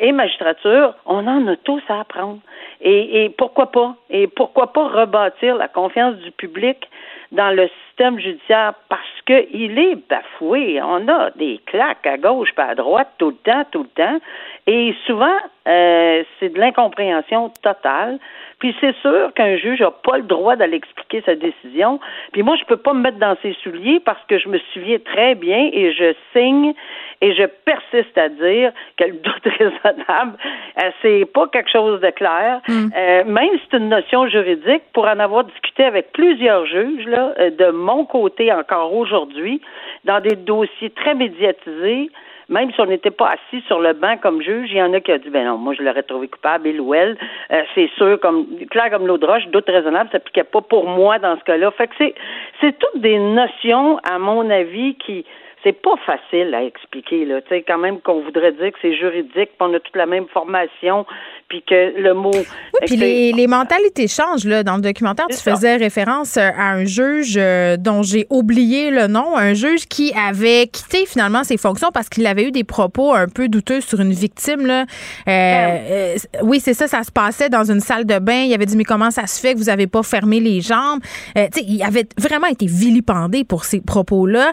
et 0.00 0.12
magistrature, 0.12 0.94
on 1.06 1.26
en 1.26 1.46
a 1.46 1.56
tous 1.56 1.82
à 1.88 2.00
apprendre. 2.00 2.40
Et, 2.80 3.32
pourquoi 3.36 3.70
pas? 3.70 3.94
Et 4.10 4.26
pourquoi 4.26 4.72
pas 4.72 4.88
rebâtir 4.88 5.56
la 5.56 5.68
confiance 5.68 6.16
du 6.16 6.30
public 6.30 6.88
dans 7.32 7.50
le 7.54 7.68
système 7.86 8.18
judiciaire? 8.18 8.74
Parce 8.88 9.02
qu'il 9.26 9.78
est 9.78 9.96
bafoué. 10.08 10.80
On 10.82 11.06
a 11.08 11.30
des 11.32 11.60
claques 11.66 12.06
à 12.06 12.16
gauche 12.16 12.52
pas 12.54 12.70
à 12.70 12.74
droite 12.74 13.08
tout 13.18 13.30
le 13.30 13.36
temps, 13.36 13.64
tout 13.70 13.82
le 13.84 13.88
temps. 14.04 14.18
Et 14.66 14.94
souvent, 15.06 15.38
c'est 15.64 16.52
de 16.52 16.58
l'incompréhension 16.58 17.50
totale. 17.62 18.18
Puis 18.58 18.74
c'est 18.80 18.94
sûr 18.96 19.32
qu'un 19.34 19.56
juge 19.56 19.80
n'a 19.80 19.90
pas 19.90 20.18
le 20.18 20.24
droit 20.24 20.56
d'aller 20.56 20.76
expliquer 20.76 21.22
sa 21.24 21.36
décision. 21.36 22.00
Puis 22.32 22.42
moi, 22.42 22.56
je 22.56 22.64
peux 22.64 22.76
pas 22.76 22.92
me 22.92 23.00
mettre 23.00 23.18
dans 23.18 23.36
ses 23.40 23.54
souliers 23.62 24.00
parce 24.00 24.22
que 24.28 24.38
je 24.38 24.48
me 24.48 24.58
souviens 24.72 24.98
très 24.98 25.36
bien 25.36 25.70
et 25.72 25.92
je 25.92 26.14
signe 26.32 26.74
et 27.20 27.34
je 27.34 27.44
persiste 27.44 28.16
à 28.18 28.28
dire 28.28 28.72
que 28.96 29.04
le 29.04 29.12
doute 29.12 29.44
raisonnable, 29.44 30.36
euh, 30.82 30.90
c'est 31.02 31.24
pas 31.32 31.46
quelque 31.48 31.70
chose 31.70 32.00
de 32.00 32.10
clair. 32.10 32.60
Mm. 32.68 32.88
Euh, 32.96 33.24
même 33.24 33.50
si 33.54 33.60
c'est 33.70 33.76
une 33.76 33.88
notion 33.88 34.26
juridique, 34.28 34.82
pour 34.92 35.04
en 35.04 35.18
avoir 35.18 35.44
discuté 35.44 35.84
avec 35.84 36.12
plusieurs 36.12 36.66
juges, 36.66 37.06
là, 37.06 37.34
de 37.50 37.70
mon 37.70 38.04
côté 38.04 38.52
encore 38.52 38.94
aujourd'hui, 38.94 39.60
dans 40.04 40.20
des 40.20 40.36
dossiers 40.36 40.90
très 40.90 41.14
médiatisés, 41.14 42.10
même 42.48 42.72
si 42.72 42.80
on 42.80 42.86
n'était 42.86 43.10
pas 43.10 43.32
assis 43.32 43.62
sur 43.66 43.80
le 43.80 43.92
banc 43.92 44.16
comme 44.16 44.42
juge, 44.42 44.70
il 44.70 44.78
y 44.78 44.82
en 44.82 44.92
a 44.94 45.00
qui 45.00 45.12
ont 45.12 45.18
dit 45.18 45.30
ben 45.30 45.44
non, 45.44 45.58
moi 45.58 45.74
je 45.74 45.82
l'aurais 45.82 46.02
trouvé 46.02 46.28
coupable, 46.28 46.68
il 46.68 46.80
ou 46.80 46.94
elle, 46.94 47.16
euh, 47.50 47.62
c'est 47.74 47.90
sûr, 47.96 48.18
comme 48.20 48.46
clair 48.70 48.90
comme 48.90 49.06
l'eau 49.06 49.18
de 49.18 49.26
roche, 49.26 49.46
doute 49.48 49.66
raisonnable, 49.66 50.08
ça 50.10 50.18
s'appliquait 50.18 50.44
pas 50.44 50.60
pour 50.60 50.88
moi 50.88 51.18
dans 51.18 51.38
ce 51.38 51.44
cas-là. 51.44 51.70
Fait 51.72 51.88
que 51.88 51.94
c'est 51.98 52.14
c'est 52.60 52.78
toutes 52.78 53.00
des 53.00 53.18
notions, 53.18 53.98
à 53.98 54.18
mon 54.18 54.48
avis, 54.50 54.94
qui 54.96 55.24
c'est 55.62 55.72
pas 55.72 55.96
facile 56.06 56.54
à 56.54 56.62
expliquer 56.62 57.24
là. 57.24 57.40
Tu 57.42 57.48
sais, 57.48 57.64
quand 57.66 57.78
même 57.78 58.00
qu'on 58.00 58.20
voudrait 58.20 58.52
dire 58.52 58.72
que 58.72 58.78
c'est 58.80 58.96
juridique, 58.96 59.50
qu'on 59.58 59.74
a 59.74 59.80
toute 59.80 59.96
la 59.96 60.06
même 60.06 60.26
formation, 60.28 61.04
puis 61.48 61.62
que 61.62 61.98
le 61.98 62.14
mot. 62.14 62.30
Oui, 62.30 62.80
puis 62.86 62.96
les, 62.96 63.32
les, 63.32 63.46
mentalités 63.46 64.06
changent 64.06 64.44
là. 64.44 64.62
Dans 64.62 64.76
le 64.76 64.82
documentaire, 64.82 65.26
tu 65.28 65.36
ça. 65.36 65.54
faisais 65.54 65.76
référence 65.76 66.36
euh, 66.36 66.50
à 66.56 66.72
un 66.72 66.84
juge 66.84 67.36
euh, 67.36 67.76
dont 67.76 68.02
j'ai 68.02 68.26
oublié 68.30 68.90
le 68.90 69.06
nom, 69.06 69.36
un 69.36 69.54
juge 69.54 69.86
qui 69.86 70.12
avait 70.12 70.66
quitté 70.66 71.06
finalement 71.06 71.44
ses 71.44 71.56
fonctions 71.56 71.88
parce 71.92 72.08
qu'il 72.08 72.26
avait 72.26 72.44
eu 72.44 72.50
des 72.50 72.64
propos 72.64 73.14
un 73.14 73.28
peu 73.28 73.48
douteux 73.48 73.80
sur 73.80 74.00
une 74.00 74.12
victime 74.12 74.66
là. 74.66 74.82
Euh, 74.82 74.86
euh, 75.28 76.16
oui, 76.42 76.60
c'est 76.60 76.74
ça, 76.74 76.86
ça 76.86 77.02
se 77.02 77.10
passait 77.10 77.48
dans 77.48 77.70
une 77.70 77.80
salle 77.80 78.04
de 78.04 78.18
bain. 78.18 78.42
Il 78.42 78.54
avait 78.54 78.66
dit 78.66 78.76
mais 78.76 78.84
comment 78.84 79.10
ça 79.10 79.26
se 79.26 79.40
fait 79.40 79.54
que 79.54 79.58
vous 79.58 79.70
avez 79.70 79.86
pas 79.86 80.02
fermé 80.02 80.40
les 80.40 80.60
jambes? 80.60 81.00
Tu 81.34 81.40
sais, 81.40 81.64
il 81.66 81.82
avait 81.82 82.06
vraiment 82.18 82.46
été 82.46 82.66
vilipendé 82.66 83.44
pour 83.44 83.64
ces 83.64 83.80
propos 83.80 84.26
là. 84.26 84.52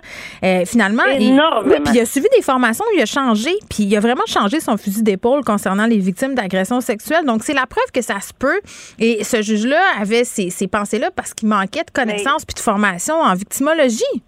finalement 0.66 0.95
Énormément. 1.04 1.76
Oui, 1.76 1.82
puis 1.84 1.94
il 1.96 2.00
a 2.02 2.06
suivi 2.06 2.28
des 2.36 2.42
formations, 2.42 2.86
il 2.96 3.02
a 3.02 3.06
changé, 3.06 3.52
puis 3.70 3.84
il 3.84 3.98
a 3.98 4.00
vraiment 4.00 4.26
changé 4.28 4.60
son 4.60 4.78
fusil 4.78 5.04
d'épaule 5.04 5.44
concernant 5.44 5.86
les 5.86 6.00
victimes 6.00 6.36
d'agressions 6.36 6.82
sexuelles. 6.82 7.26
Donc, 7.26 7.44
c'est 7.44 7.54
la 7.54 7.66
preuve 7.66 7.92
que 7.94 8.02
ça 8.02 8.20
se 8.20 8.34
peut. 8.34 8.60
Et 9.00 9.24
ce 9.24 9.42
juge-là 9.42 9.82
avait 10.00 10.24
ces, 10.24 10.50
ces 10.50 10.68
pensées-là 10.68 11.12
parce 11.16 11.34
qu'il 11.34 11.50
manquait 11.50 11.84
de 11.84 11.92
connaissances 11.92 12.46
puis 12.46 12.56
de 12.56 12.60
formation 12.60 13.16
en 13.16 13.34
victimologie. 13.34 14.24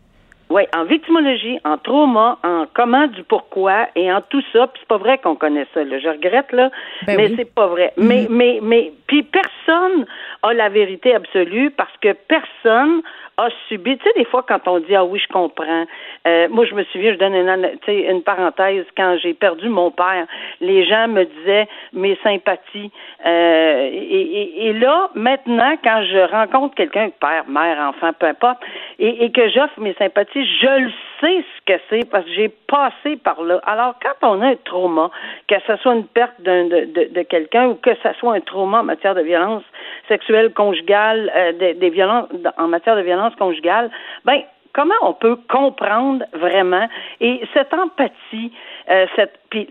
Oui, 0.49 0.63
en 0.73 0.85
victimologie, 0.85 1.59
en 1.65 1.77
trauma, 1.77 2.37
en 2.43 2.67
comment 2.73 3.07
du 3.07 3.21
pourquoi 3.23 3.87
et 3.95 4.11
en 4.11 4.21
tout 4.21 4.41
ça. 4.53 4.67
Puis 4.67 4.79
c'est 4.81 4.87
pas 4.87 4.97
vrai 4.97 5.17
qu'on 5.17 5.35
connaît 5.35 5.67
ça. 5.73 5.83
Là. 5.83 5.99
Je 5.99 6.07
regrette 6.07 6.51
là, 6.53 6.71
ben 7.05 7.17
mais 7.17 7.27
oui. 7.27 7.35
c'est 7.37 7.53
pas 7.53 7.67
vrai. 7.67 7.91
Mm 7.97 8.03
-hmm. 8.03 8.07
Mais 8.07 8.27
mais 8.29 8.59
mais 8.61 8.93
puis 9.07 9.23
personne 9.23 10.05
a 10.43 10.53
la 10.53 10.69
vérité 10.69 11.13
absolue 11.13 11.69
parce 11.71 11.91
que 12.01 12.13
personne 12.13 13.01
a 13.35 13.49
subi. 13.67 13.97
Tu 13.97 14.03
sais, 14.03 14.13
des 14.15 14.25
fois 14.25 14.45
quand 14.47 14.65
on 14.67 14.79
dit 14.79 14.95
ah 14.95 15.03
oui 15.03 15.19
je 15.19 15.27
comprends. 15.33 15.85
Euh, 16.27 16.47
moi 16.49 16.65
je 16.65 16.75
me 16.75 16.83
souviens, 16.85 17.13
je 17.13 17.17
donne 17.17 17.35
une 17.35 17.69
une 17.87 18.23
parenthèse 18.23 18.85
quand 18.95 19.17
j'ai 19.21 19.33
perdu 19.33 19.69
mon 19.69 19.91
père, 19.91 20.25
les 20.61 20.85
gens 20.85 21.07
me 21.07 21.23
disaient 21.23 21.67
mes 21.93 22.17
sympathies. 22.23 22.91
Euh, 23.25 23.89
et, 23.91 24.21
et, 24.21 24.67
et, 24.67 24.73
là 24.73 25.09
maintenant 25.15 25.75
quand 25.83 26.03
je 26.03 26.31
rencontre 26.31 26.75
quelqu'un, 26.75 27.09
père, 27.19 27.45
mère, 27.47 27.79
enfant, 27.79 28.11
peu 28.19 28.27
importe, 28.27 28.59
et, 28.99 29.25
et 29.25 29.31
que 29.31 29.47
j'offre 29.49 29.79
mes 29.79 29.93
sympathies 29.93 30.45
je 30.61 30.83
le 30.85 30.91
sais 31.19 31.43
ce 31.43 31.73
que 31.73 31.79
c'est 31.89 32.09
parce 32.09 32.25
que 32.25 32.31
j'ai 32.31 32.49
passé 32.49 33.15
par 33.23 33.41
là. 33.41 33.59
Alors, 33.65 33.95
quand 34.01 34.27
on 34.29 34.41
a 34.41 34.47
un 34.47 34.55
trauma, 34.63 35.09
que 35.47 35.55
ce 35.65 35.75
soit 35.77 35.93
une 35.93 36.05
perte 36.05 36.39
de, 36.41 36.85
de, 36.85 37.13
de 37.13 37.21
quelqu'un 37.23 37.67
ou 37.67 37.75
que 37.75 37.91
ce 38.03 38.13
soit 38.19 38.33
un 38.33 38.41
trauma 38.41 38.79
en 38.81 38.83
matière 38.83 39.15
de 39.15 39.21
violence 39.21 39.63
sexuelle 40.07 40.53
conjugale, 40.53 41.31
euh, 41.35 41.51
des, 41.53 41.73
des 41.73 41.89
violences 41.89 42.29
en 42.57 42.67
matière 42.67 42.95
de 42.95 43.01
violence 43.01 43.35
conjugale, 43.35 43.89
ben 44.25 44.41
comment 44.77 44.93
on 45.01 45.13
peut 45.13 45.37
comprendre 45.49 46.23
vraiment 46.33 46.87
et 47.19 47.41
cette 47.53 47.73
empathie, 47.73 48.51
euh, 48.89 49.07
cette 49.15 49.39
puis 49.49 49.67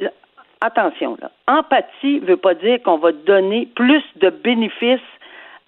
attention 0.60 1.16
là, 1.22 1.30
empathie 1.46 2.18
veut 2.18 2.36
pas 2.36 2.54
dire 2.54 2.82
qu'on 2.82 2.98
va 2.98 3.12
donner 3.12 3.68
plus 3.76 4.02
de 4.16 4.30
bénéfices 4.30 5.00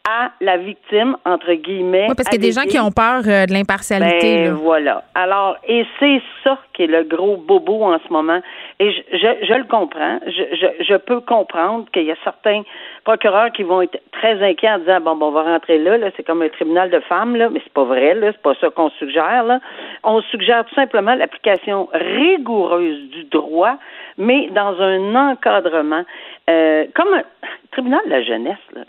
à 0.09 0.33
la 0.41 0.57
victime, 0.57 1.17
entre 1.27 1.53
guillemets. 1.53 2.07
Oui, 2.09 2.15
parce 2.17 2.31
qu'il 2.31 2.43
y 2.43 2.45
a 2.45 2.49
des 2.49 2.53
gens 2.53 2.67
qui 2.67 2.79
ont 2.79 2.91
peur 2.91 3.23
euh, 3.27 3.45
de 3.45 3.53
l'impartialité. 3.53 4.45
Ben, 4.45 4.55
voilà. 4.55 5.05
Alors, 5.15 5.57
et 5.67 5.85
c'est 6.01 6.23
ça 6.43 6.59
qui 6.79 6.85
est 6.85 6.87
le 6.87 7.03
gros 7.03 7.37
bobo 7.37 7.83
en 7.83 7.99
ce 7.99 8.13
moment. 8.13 8.41
Et 8.79 8.93
je, 8.93 9.01
je, 9.13 9.55
le 9.55 9.65
comprends. 9.65 10.21
Je, 10.29 10.97
peux 10.97 11.21
comprendre 11.21 11.87
qu'il 11.93 12.05
y 12.05 12.13
a 12.13 12.17
certains 12.23 12.63
procureurs 13.03 13.51
qui 13.51 13.65
vont 13.65 13.83
être 13.83 14.01
très 14.13 14.41
inquiets 14.41 14.71
en 14.71 14.79
disant 14.79 15.01
bon, 15.01 15.17
bon 15.17 15.27
on 15.27 15.31
va 15.33 15.43
rentrer 15.43 15.79
là, 15.79 15.99
là 15.99 16.11
c'est 16.17 16.23
comme 16.23 16.41
un 16.41 16.49
tribunal 16.49 16.89
de 16.91 17.01
femmes, 17.01 17.35
là, 17.35 17.49
mais 17.51 17.61
c'est 17.65 17.73
pas 17.73 17.83
vrai, 17.83 18.15
là, 18.15 18.31
c'est 18.31 18.43
pas 18.43 18.55
ça 18.61 18.71
qu'on 18.71 18.91
suggère. 18.91 19.43
Là. 19.43 19.59
On 20.05 20.23
suggère 20.23 20.65
tout 20.67 20.75
simplement 20.77 21.17
l'application 21.17 21.89
rigoureuse 21.93 23.11
du 23.11 23.25
droit, 23.25 23.77
mais 24.17 24.49
dans 24.51 24.81
un 24.81 25.33
encadrement. 25.33 26.05
Euh, 26.49 26.87
comme 26.95 27.13
un 27.13 27.25
tribunal 27.73 28.01
de 28.07 28.11
la 28.11 28.23
jeunesse. 28.23 28.57
Là. 28.75 28.83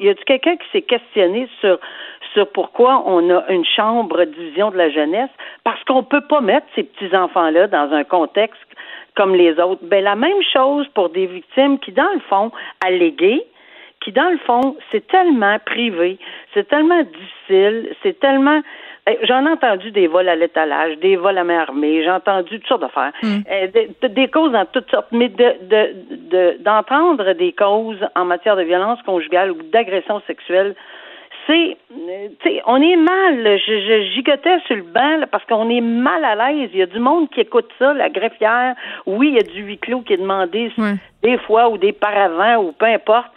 Y 0.00 0.08
a-t-il 0.10 0.24
quelqu'un 0.26 0.56
qui 0.56 0.66
s'est 0.70 0.82
questionné 0.82 1.48
sur 1.60 1.78
sur 2.36 2.46
pourquoi 2.48 3.02
on 3.06 3.30
a 3.30 3.48
une 3.48 3.64
chambre 3.64 4.24
division 4.24 4.70
de 4.70 4.76
la 4.76 4.90
jeunesse? 4.90 5.30
Parce 5.64 5.82
qu'on 5.84 6.02
peut 6.02 6.20
pas 6.20 6.42
mettre 6.42 6.66
ces 6.74 6.82
petits-enfants-là 6.82 7.66
dans 7.68 7.92
un 7.92 8.04
contexte 8.04 8.60
comme 9.16 9.34
les 9.34 9.58
autres. 9.58 9.80
Ben, 9.84 10.04
la 10.04 10.16
même 10.16 10.42
chose 10.52 10.86
pour 10.94 11.08
des 11.08 11.26
victimes 11.26 11.78
qui, 11.78 11.92
dans 11.92 12.12
le 12.12 12.20
fond, 12.28 12.52
alléguées, 12.84 13.42
qui, 14.04 14.12
dans 14.12 14.28
le 14.28 14.38
fond, 14.38 14.76
c'est 14.92 15.06
tellement 15.06 15.58
privé, 15.64 16.18
c'est 16.52 16.68
tellement 16.68 17.02
difficile, 17.02 17.88
c'est 18.02 18.20
tellement 18.20 18.60
eh, 19.08 19.18
J'en 19.22 19.46
ai 19.46 19.50
entendu 19.52 19.90
des 19.90 20.06
vols 20.06 20.28
à 20.28 20.36
l'étalage, 20.36 20.98
des 20.98 21.16
vols 21.16 21.38
à 21.38 21.44
main 21.44 21.60
armée, 21.60 22.02
j'ai 22.02 22.10
entendu 22.10 22.60
toutes 22.60 22.68
sortes 22.68 22.82
d'affaires, 22.82 23.12
mm. 23.22 23.38
Eh, 23.50 24.08
des, 24.08 24.28
causes 24.28 24.52
dans 24.52 24.66
toutes 24.66 24.90
sortes, 24.90 25.08
mais 25.12 25.30
de, 25.30 26.62
d'entendre 26.62 27.32
des 27.32 27.52
causes 27.52 28.04
en 28.14 28.26
matière 28.26 28.56
de 28.56 28.62
violence 28.62 29.00
conjugale 29.02 29.52
ou 29.52 29.62
d'agression 29.62 30.20
sexuelle, 30.26 30.74
c'est, 31.46 31.76
on 32.66 32.80
est 32.80 32.96
mal. 32.96 33.58
Je, 33.58 33.80
je 33.80 34.14
gigotais 34.14 34.58
sur 34.66 34.76
le 34.76 34.82
banc 34.82 35.26
parce 35.30 35.44
qu'on 35.44 35.68
est 35.70 35.80
mal 35.80 36.24
à 36.24 36.34
l'aise. 36.34 36.70
Il 36.72 36.78
y 36.78 36.82
a 36.82 36.86
du 36.86 36.98
monde 36.98 37.30
qui 37.30 37.40
écoute 37.40 37.70
ça, 37.78 37.92
la 37.94 38.08
greffière. 38.08 38.74
Oui, 39.06 39.28
il 39.28 39.34
y 39.34 39.38
a 39.38 39.42
du 39.42 39.62
huis 39.62 39.78
clos 39.78 40.00
qui 40.00 40.14
est 40.14 40.18
demandé 40.18 40.72
des 41.22 41.38
fois 41.38 41.68
ou 41.68 41.78
des 41.78 41.92
paravents 41.92 42.64
ou 42.64 42.72
peu 42.72 42.86
importe. 42.86 43.30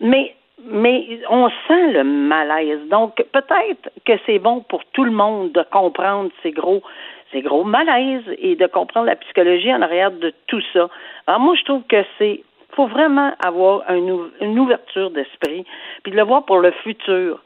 Mais 0.00 0.34
mais 0.66 1.20
on 1.28 1.48
sent 1.68 1.92
le 1.92 2.04
malaise. 2.04 2.88
Donc, 2.88 3.16
peut-être 3.16 3.90
que 4.06 4.12
c'est 4.24 4.38
bon 4.38 4.60
pour 4.60 4.82
tout 4.92 5.04
le 5.04 5.10
monde 5.10 5.52
de 5.52 5.62
comprendre 5.70 6.30
ces 6.42 6.52
gros, 6.52 6.82
ces 7.32 7.42
gros 7.42 7.64
malaises 7.64 8.24
et 8.38 8.56
de 8.56 8.66
comprendre 8.66 9.06
la 9.06 9.16
psychologie 9.16 9.72
en 9.74 9.82
arrière 9.82 10.10
de 10.10 10.32
tout 10.46 10.62
ça. 10.72 10.88
Alors, 11.26 11.40
moi, 11.40 11.54
je 11.58 11.64
trouve 11.64 11.82
que 11.88 12.02
c'est, 12.18 12.42
faut 12.74 12.86
vraiment 12.86 13.32
avoir 13.44 13.82
une 13.90 14.58
ouverture 14.58 15.10
d'esprit, 15.10 15.64
puis 16.02 16.12
de 16.12 16.16
le 16.16 16.22
voir 16.22 16.44
pour 16.44 16.58
le 16.58 16.70
futur. 16.82 17.40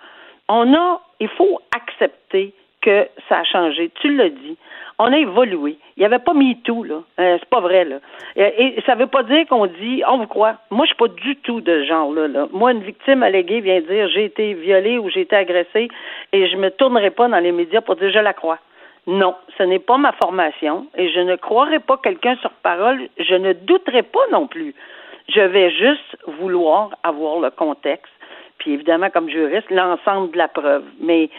On 0.48 0.74
a, 0.74 1.00
il 1.20 1.28
faut 1.28 1.60
accepter 1.74 2.54
que 2.80 3.08
ça 3.28 3.40
a 3.40 3.44
changé. 3.44 3.90
Tu 4.00 4.14
l'as 4.14 4.30
dit 4.30 4.56
on 4.98 5.12
a 5.12 5.18
évolué. 5.18 5.78
Il 5.96 6.00
n'y 6.00 6.06
avait 6.06 6.18
pas 6.18 6.34
mis 6.34 6.60
tout, 6.62 6.82
là. 6.82 7.02
Euh, 7.20 7.36
c'est 7.38 7.48
pas 7.48 7.60
vrai, 7.60 7.84
là. 7.84 7.98
Et, 8.36 8.82
ça 8.84 8.94
ne 8.94 9.00
veut 9.00 9.06
pas 9.06 9.22
dire 9.22 9.46
qu'on 9.46 9.66
dit 9.66 10.02
on 10.08 10.18
vous 10.18 10.26
croit. 10.26 10.56
Moi, 10.70 10.86
je 10.86 10.88
suis 10.88 10.96
pas 10.96 11.08
du 11.08 11.36
tout 11.36 11.60
de 11.60 11.82
ce 11.82 11.86
genre-là. 11.86 12.26
Là. 12.26 12.48
Moi, 12.52 12.72
une 12.72 12.82
victime 12.82 13.22
alléguée 13.22 13.60
vient 13.60 13.80
dire 13.80 14.08
j'ai 14.08 14.24
été 14.24 14.54
violée 14.54 14.98
ou 14.98 15.08
j'ai 15.08 15.20
été 15.20 15.36
agressée 15.36 15.88
et 16.32 16.48
je 16.48 16.56
me 16.56 16.70
tournerai 16.70 17.10
pas 17.10 17.28
dans 17.28 17.38
les 17.38 17.52
médias 17.52 17.80
pour 17.80 17.96
dire 17.96 18.10
je 18.10 18.18
la 18.18 18.32
crois. 18.32 18.58
Non, 19.06 19.36
ce 19.56 19.62
n'est 19.62 19.78
pas 19.78 19.96
ma 19.96 20.12
formation 20.12 20.86
et 20.96 21.10
je 21.10 21.20
ne 21.20 21.36
croirai 21.36 21.78
pas 21.78 21.96
quelqu'un 21.98 22.36
sur 22.36 22.50
parole. 22.50 23.08
Je 23.18 23.34
ne 23.36 23.52
douterai 23.52 24.02
pas 24.02 24.26
non 24.32 24.48
plus. 24.48 24.74
Je 25.28 25.40
vais 25.40 25.70
juste 25.70 26.16
vouloir 26.26 26.90
avoir 27.04 27.38
le 27.38 27.50
contexte, 27.50 28.12
puis 28.58 28.72
évidemment, 28.72 29.10
comme 29.10 29.28
juriste, 29.28 29.70
l'ensemble 29.70 30.32
de 30.32 30.38
la 30.38 30.48
preuve. 30.48 30.84
Mais 31.00 31.30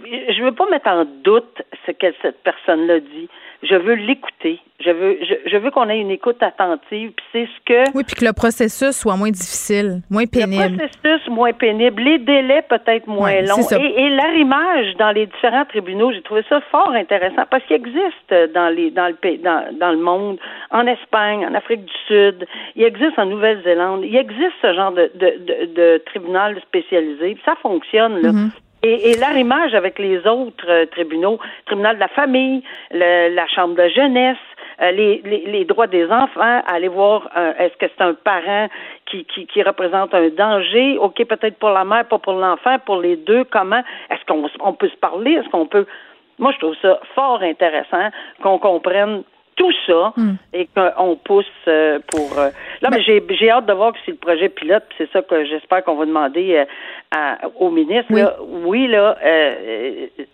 je 0.00 0.42
veux 0.42 0.52
pas 0.52 0.68
mettre 0.70 0.88
en 0.88 1.04
doute 1.24 1.62
ce 1.86 1.92
que 1.92 2.06
cette 2.22 2.42
personne-là 2.42 3.00
dit. 3.00 3.28
Je 3.62 3.74
veux 3.74 3.94
l'écouter. 3.94 4.60
Je 4.84 4.90
veux, 4.90 5.18
je, 5.46 5.56
veux 5.56 5.70
qu'on 5.70 5.88
ait 5.88 5.98
une 5.98 6.10
écoute 6.10 6.42
attentive. 6.42 7.12
Puis 7.12 7.26
c'est 7.32 7.46
ce 7.46 7.64
que. 7.64 7.96
Oui, 7.96 8.04
puis 8.04 8.14
que 8.14 8.24
le 8.26 8.34
processus 8.34 8.90
soit 8.90 9.16
moins 9.16 9.30
difficile, 9.30 10.02
moins 10.10 10.26
pénible. 10.26 10.76
Le 10.76 10.88
processus 10.88 11.28
moins 11.28 11.54
pénible, 11.54 12.02
les 12.02 12.18
délais 12.18 12.62
peut-être 12.68 13.06
moins 13.06 13.40
longs. 13.40 13.66
Et, 13.72 14.02
et 14.02 14.10
l'arrimage 14.10 14.94
dans 14.98 15.10
les 15.12 15.24
différents 15.26 15.64
tribunaux, 15.64 16.12
j'ai 16.12 16.20
trouvé 16.20 16.44
ça 16.50 16.60
fort 16.70 16.90
intéressant 16.90 17.44
parce 17.50 17.64
qu'il 17.64 17.76
existe 17.76 18.52
dans 18.54 18.68
les 18.68 18.90
dans 18.90 19.06
le 19.06 19.38
dans, 19.38 19.78
dans 19.78 19.92
le 19.92 19.98
monde, 19.98 20.38
en 20.70 20.86
Espagne, 20.86 21.46
en 21.46 21.54
Afrique 21.54 21.86
du 21.86 21.94
Sud, 22.06 22.46
il 22.76 22.84
existe 22.84 23.18
en 23.18 23.24
Nouvelle-Zélande, 23.24 24.04
il 24.04 24.14
existe 24.14 24.52
ce 24.60 24.74
genre 24.74 24.92
de, 24.92 25.10
de, 25.14 25.38
de, 25.38 25.74
de 25.74 26.02
tribunal 26.04 26.60
spécialisé. 26.60 27.38
Ça 27.46 27.54
fonctionne 27.62 28.20
là. 28.20 28.32
Mm-hmm. 28.32 28.50
Et, 28.86 29.10
et 29.10 29.74
avec 29.74 29.98
les 29.98 30.18
autres 30.26 30.70
euh, 30.70 30.86
tribunaux, 30.86 31.40
tribunal 31.66 31.96
de 31.96 32.00
la 32.00 32.08
famille, 32.08 32.62
la 32.92 33.46
chambre 33.48 33.74
de 33.74 33.88
jeunesse, 33.88 34.36
euh, 34.80 34.90
les, 34.92 35.22
les, 35.24 35.64
droits 35.64 35.86
des 35.86 36.04
enfants, 36.04 36.62
aller 36.66 36.88
voir 36.88 37.28
euh, 37.36 37.52
est-ce 37.58 37.76
que 37.78 37.86
c'est 37.88 38.04
un 38.04 38.14
parent 38.14 38.68
qui, 39.06 39.24
qui, 39.24 39.46
qui, 39.46 39.62
représente 39.62 40.14
un 40.14 40.28
danger, 40.28 40.98
ok 40.98 41.24
peut-être 41.24 41.58
pour 41.58 41.70
la 41.70 41.84
mère, 41.84 42.04
pas 42.06 42.18
pour 42.18 42.34
l'enfant, 42.34 42.76
pour 42.84 43.00
les 43.00 43.16
deux, 43.16 43.44
comment? 43.44 43.82
Est-ce 44.10 44.24
qu'on 44.26 44.46
on 44.60 44.74
peut 44.74 44.88
se 44.88 44.96
parler, 44.96 45.32
est-ce 45.32 45.48
qu'on 45.48 45.66
peut? 45.66 45.86
Moi 46.38 46.52
je 46.52 46.58
trouve 46.58 46.76
ça 46.82 47.00
fort 47.14 47.42
intéressant 47.42 48.10
qu'on 48.42 48.58
comprenne 48.58 49.22
tout 49.56 49.72
ça 49.86 50.12
hmm. 50.16 50.34
et 50.52 50.68
qu'on 50.74 51.16
pousse 51.16 51.46
euh, 51.66 51.98
pour. 52.08 52.38
Euh, 52.38 52.50
là, 52.82 52.90
mais, 52.90 53.02
j'ai, 53.02 53.24
j'ai 53.30 53.50
hâte 53.50 53.66
de 53.66 53.72
voir 53.72 53.92
que 53.92 53.98
c'est 54.04 54.12
le 54.12 54.18
projet 54.18 54.50
pilote, 54.50 54.84
c'est 54.98 55.10
ça 55.10 55.22
que 55.22 55.44
j'espère 55.46 55.82
qu'on 55.82 55.96
va 55.96 56.04
demander 56.04 56.64
euh, 57.14 57.48
au 57.58 57.70
ministre. 57.70 58.06
Oui, 58.10 58.20
là, 58.20 58.36
oui, 58.42 58.86
là 58.86 59.16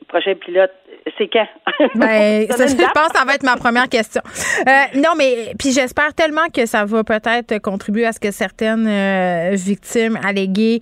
projet 0.08 0.34
pilote, 0.34 0.72
c'est 1.16 1.28
quand? 1.28 1.46
Ben, 1.94 2.46
ça, 2.50 2.66
je 2.66 2.74
pense 2.74 3.08
que 3.08 3.18
ça 3.18 3.24
va 3.24 3.34
être 3.34 3.44
ma 3.44 3.56
première 3.56 3.88
question. 3.88 4.20
non, 4.94 5.10
mais 5.16 5.52
puis 5.58 5.72
j'espère 5.72 6.14
tellement 6.14 6.48
que 6.52 6.66
ça 6.66 6.84
va 6.84 7.04
peut-être 7.04 7.58
contribuer 7.58 8.06
à 8.06 8.12
ce 8.12 8.20
que 8.20 8.30
certaines 8.30 9.54
victimes 9.54 10.18
alléguées 10.22 10.80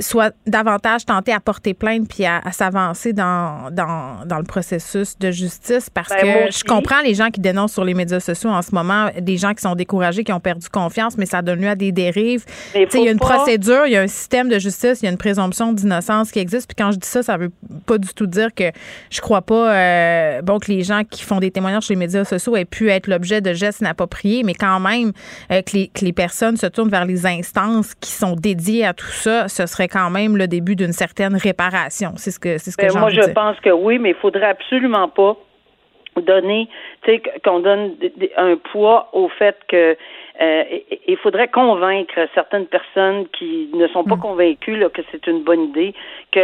soient 0.00 0.30
davantage 0.46 1.04
tentées 1.04 1.32
à 1.32 1.40
porter 1.40 1.74
plainte 1.74 2.08
puis 2.08 2.24
à, 2.24 2.40
s'avancer 2.52 3.12
dans, 3.12 3.70
dans, 3.70 4.26
dans 4.26 4.38
le 4.38 4.44
processus 4.44 5.18
de 5.18 5.30
justice 5.30 5.90
parce 5.90 6.08
ben, 6.08 6.20
que 6.46 6.52
je 6.52 6.64
comprends 6.64 7.00
les 7.02 7.14
gens 7.14 7.30
qui 7.34 7.40
dénoncent 7.40 7.72
sur 7.72 7.84
les 7.84 7.94
médias 7.94 8.20
sociaux 8.20 8.50
en 8.50 8.62
ce 8.62 8.74
moment, 8.74 9.08
des 9.20 9.36
gens 9.36 9.52
qui 9.54 9.62
sont 9.62 9.74
découragés, 9.74 10.22
qui 10.22 10.32
ont 10.32 10.40
perdu 10.40 10.68
confiance, 10.68 11.18
mais 11.18 11.26
ça 11.26 11.42
donne 11.42 11.60
lieu 11.60 11.68
à 11.68 11.74
des 11.74 11.90
dérives. 11.92 12.44
Il 12.74 12.86
y 13.02 13.08
a 13.08 13.10
une 13.10 13.18
procédure, 13.18 13.86
il 13.86 13.92
y 13.92 13.96
a 13.96 14.02
un 14.02 14.06
système 14.06 14.48
de 14.48 14.58
justice, 14.58 15.02
il 15.02 15.06
y 15.06 15.08
a 15.08 15.10
une 15.10 15.18
présomption 15.18 15.72
d'innocence 15.72 16.30
qui 16.30 16.38
existe. 16.38 16.68
Puis 16.68 16.82
quand 16.82 16.92
je 16.92 16.98
dis 16.98 17.08
ça, 17.08 17.22
ça 17.22 17.36
veut 17.36 17.50
pas 17.86 17.98
du 17.98 18.14
tout 18.14 18.26
dire 18.26 18.54
que 18.54 18.64
je 19.10 19.20
crois 19.20 19.42
pas 19.42 19.74
euh, 19.74 20.42
bon 20.42 20.58
que 20.60 20.70
les 20.70 20.82
gens 20.82 21.02
qui 21.08 21.24
font 21.24 21.40
des 21.40 21.50
témoignages 21.50 21.84
sur 21.84 21.94
les 21.94 21.98
médias 21.98 22.24
sociaux 22.24 22.56
aient 22.56 22.64
pu 22.64 22.88
être 22.90 23.08
l'objet 23.08 23.40
de 23.40 23.52
gestes 23.52 23.80
inappropriés, 23.80 24.42
mais 24.44 24.54
quand 24.54 24.78
même 24.78 25.12
euh, 25.50 25.60
que, 25.62 25.76
les, 25.76 25.88
que 25.88 26.04
les 26.04 26.12
personnes 26.12 26.56
se 26.56 26.66
tournent 26.66 26.90
vers 26.90 27.04
les 27.04 27.26
instances 27.26 27.94
qui 27.94 28.12
sont 28.12 28.36
dédiées 28.36 28.86
à 28.86 28.94
tout 28.94 29.06
ça, 29.06 29.48
ce 29.48 29.66
serait 29.66 29.88
quand 29.88 30.10
même 30.10 30.36
le 30.36 30.46
début 30.46 30.76
d'une 30.76 30.92
certaine 30.92 31.34
réparation. 31.34 32.12
C'est 32.16 32.30
ce 32.30 32.38
que 32.38 32.58
c'est 32.58 32.70
ce 32.70 32.76
que 32.76 32.86
ben, 32.86 33.00
Moi, 33.00 33.10
je 33.10 33.30
pense 33.32 33.58
que 33.60 33.70
oui, 33.70 33.98
mais 33.98 34.10
il 34.10 34.16
faudrait 34.16 34.50
absolument 34.50 35.08
pas 35.08 35.36
donner, 36.22 36.68
tu 37.02 37.12
sais, 37.12 37.22
qu'on 37.44 37.60
donne 37.60 37.94
un 38.36 38.56
poids 38.56 39.08
au 39.12 39.28
fait 39.28 39.56
que 39.68 39.96
euh, 40.40 40.64
il 41.06 41.16
faudrait 41.18 41.48
convaincre 41.48 42.28
certaines 42.34 42.66
personnes 42.66 43.28
qui 43.28 43.70
ne 43.72 43.86
sont 43.88 44.02
pas 44.02 44.16
mm. 44.16 44.20
convaincues 44.20 44.76
là, 44.76 44.88
que 44.88 45.02
c'est 45.12 45.26
une 45.28 45.44
bonne 45.44 45.64
idée, 45.64 45.94
que 46.32 46.40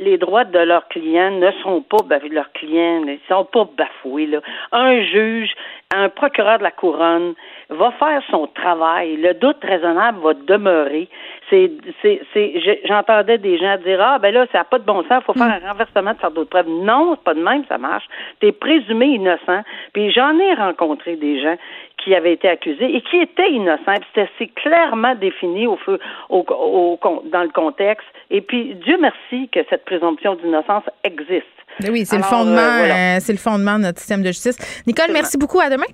les 0.00 0.18
droits 0.18 0.44
de 0.44 0.58
leurs 0.58 0.88
clients 0.88 1.30
ne 1.30 1.50
sont 1.62 1.82
pas 1.82 2.02
bafoués, 2.04 2.30
leurs 2.30 2.50
clients 2.52 3.04
ne 3.04 3.16
sont 3.28 3.44
pas 3.44 3.68
bafoués. 3.76 4.26
Là. 4.26 4.40
Un 4.72 5.02
juge, 5.02 5.52
un 5.90 6.10
procureur 6.10 6.58
de 6.58 6.64
la 6.64 6.70
couronne 6.70 7.34
va 7.70 7.90
faire 7.92 8.22
son 8.30 8.46
travail. 8.48 9.16
Le 9.16 9.32
doute 9.32 9.56
raisonnable 9.62 10.18
va 10.20 10.34
demeurer. 10.34 11.08
C'est, 11.48 11.72
c'est, 12.02 12.20
c'est, 12.34 12.80
j'entendais 12.84 13.38
des 13.38 13.56
gens 13.56 13.78
dire 13.78 13.98
ah 14.02 14.18
ben 14.18 14.34
là 14.34 14.46
ça 14.52 14.58
n'a 14.58 14.64
pas 14.64 14.78
de 14.78 14.84
bon 14.84 15.02
sens, 15.08 15.24
faut 15.24 15.32
faire 15.32 15.44
un 15.62 15.66
renversement 15.66 16.12
de 16.12 16.18
faire 16.18 16.30
d'autres 16.30 16.50
preuves. 16.50 16.68
Non, 16.68 17.14
c'est 17.16 17.24
pas 17.24 17.32
de 17.32 17.42
même, 17.42 17.64
ça 17.68 17.78
marche. 17.78 18.04
T'es 18.40 18.52
présumé 18.52 19.06
innocent. 19.06 19.62
Puis 19.94 20.10
j'en 20.10 20.38
ai 20.38 20.52
rencontré 20.54 21.16
des 21.16 21.40
gens 21.40 21.56
qui 21.96 22.14
avait 22.14 22.34
été 22.34 22.48
accusé 22.48 22.94
et 22.94 23.00
qui 23.00 23.16
était 23.16 23.50
innocent. 23.50 23.94
C'est 24.14 24.54
clairement 24.54 25.14
défini 25.14 25.66
au 25.66 25.76
feu, 25.76 25.98
au, 26.28 26.98
dans 27.32 27.42
le 27.42 27.50
contexte. 27.50 28.06
Et 28.30 28.40
puis, 28.40 28.74
Dieu 28.76 28.98
merci 29.00 29.48
que 29.48 29.60
cette 29.68 29.84
présomption 29.84 30.34
d'innocence 30.36 30.84
existe. 31.02 31.46
Ben 31.80 31.92
oui, 31.92 32.04
c'est 32.04 32.16
le 32.16 32.24
fondement, 32.24 32.58
euh, 32.58 33.18
c'est 33.20 33.32
le 33.32 33.38
fondement 33.38 33.78
de 33.78 33.84
notre 33.84 33.98
système 34.00 34.22
de 34.22 34.28
justice. 34.28 34.56
Nicole, 34.86 35.10
merci 35.12 35.38
beaucoup. 35.38 35.60
À 35.60 35.70
demain. 35.70 35.86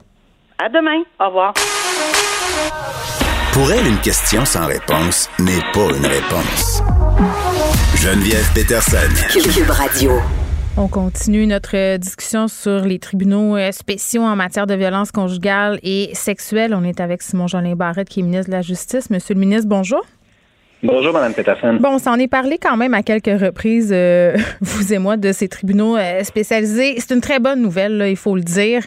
À 0.58 0.68
demain. 0.68 1.02
Au 1.20 1.26
revoir. 1.26 1.52
Pour 3.52 3.70
elle, 3.70 3.86
une 3.86 4.00
question 4.00 4.44
sans 4.44 4.66
réponse 4.66 5.28
n'est 5.38 5.60
pas 5.72 5.96
une 5.96 6.06
réponse. 6.06 6.82
Geneviève 7.96 8.50
Peterson. 8.54 8.96
Cube 9.30 9.70
Radio. 9.70 10.12
On 10.76 10.88
continue 10.88 11.46
notre 11.46 11.98
discussion 11.98 12.48
sur 12.48 12.80
les 12.80 12.98
tribunaux 12.98 13.56
euh, 13.56 13.70
spéciaux 13.70 14.22
en 14.22 14.34
matière 14.34 14.66
de 14.66 14.74
violence 14.74 15.12
conjugale 15.12 15.78
et 15.84 16.10
sexuelle. 16.14 16.74
On 16.74 16.82
est 16.82 16.98
avec 16.98 17.22
Simon-Jolin 17.22 17.76
Barrette, 17.76 18.08
qui 18.08 18.20
est 18.20 18.22
ministre 18.24 18.46
de 18.46 18.56
la 18.56 18.62
Justice. 18.62 19.08
Monsieur 19.10 19.34
le 19.34 19.40
ministre, 19.40 19.68
bonjour. 19.68 20.04
Bonjour, 20.84 21.14
Mme 21.14 21.32
Peterson. 21.32 21.78
Bon, 21.80 21.94
on 21.94 21.98
s'en 21.98 22.18
est 22.18 22.28
parlé 22.28 22.58
quand 22.58 22.76
même 22.76 22.92
à 22.92 23.02
quelques 23.02 23.40
reprises, 23.40 23.88
euh, 23.90 24.36
vous 24.60 24.92
et 24.92 24.98
moi, 24.98 25.16
de 25.16 25.32
ces 25.32 25.48
tribunaux 25.48 25.96
euh, 25.96 26.22
spécialisés. 26.24 26.96
C'est 26.98 27.14
une 27.14 27.22
très 27.22 27.38
bonne 27.38 27.62
nouvelle, 27.62 28.04
il 28.06 28.16
faut 28.16 28.36
le 28.36 28.42
dire. 28.42 28.82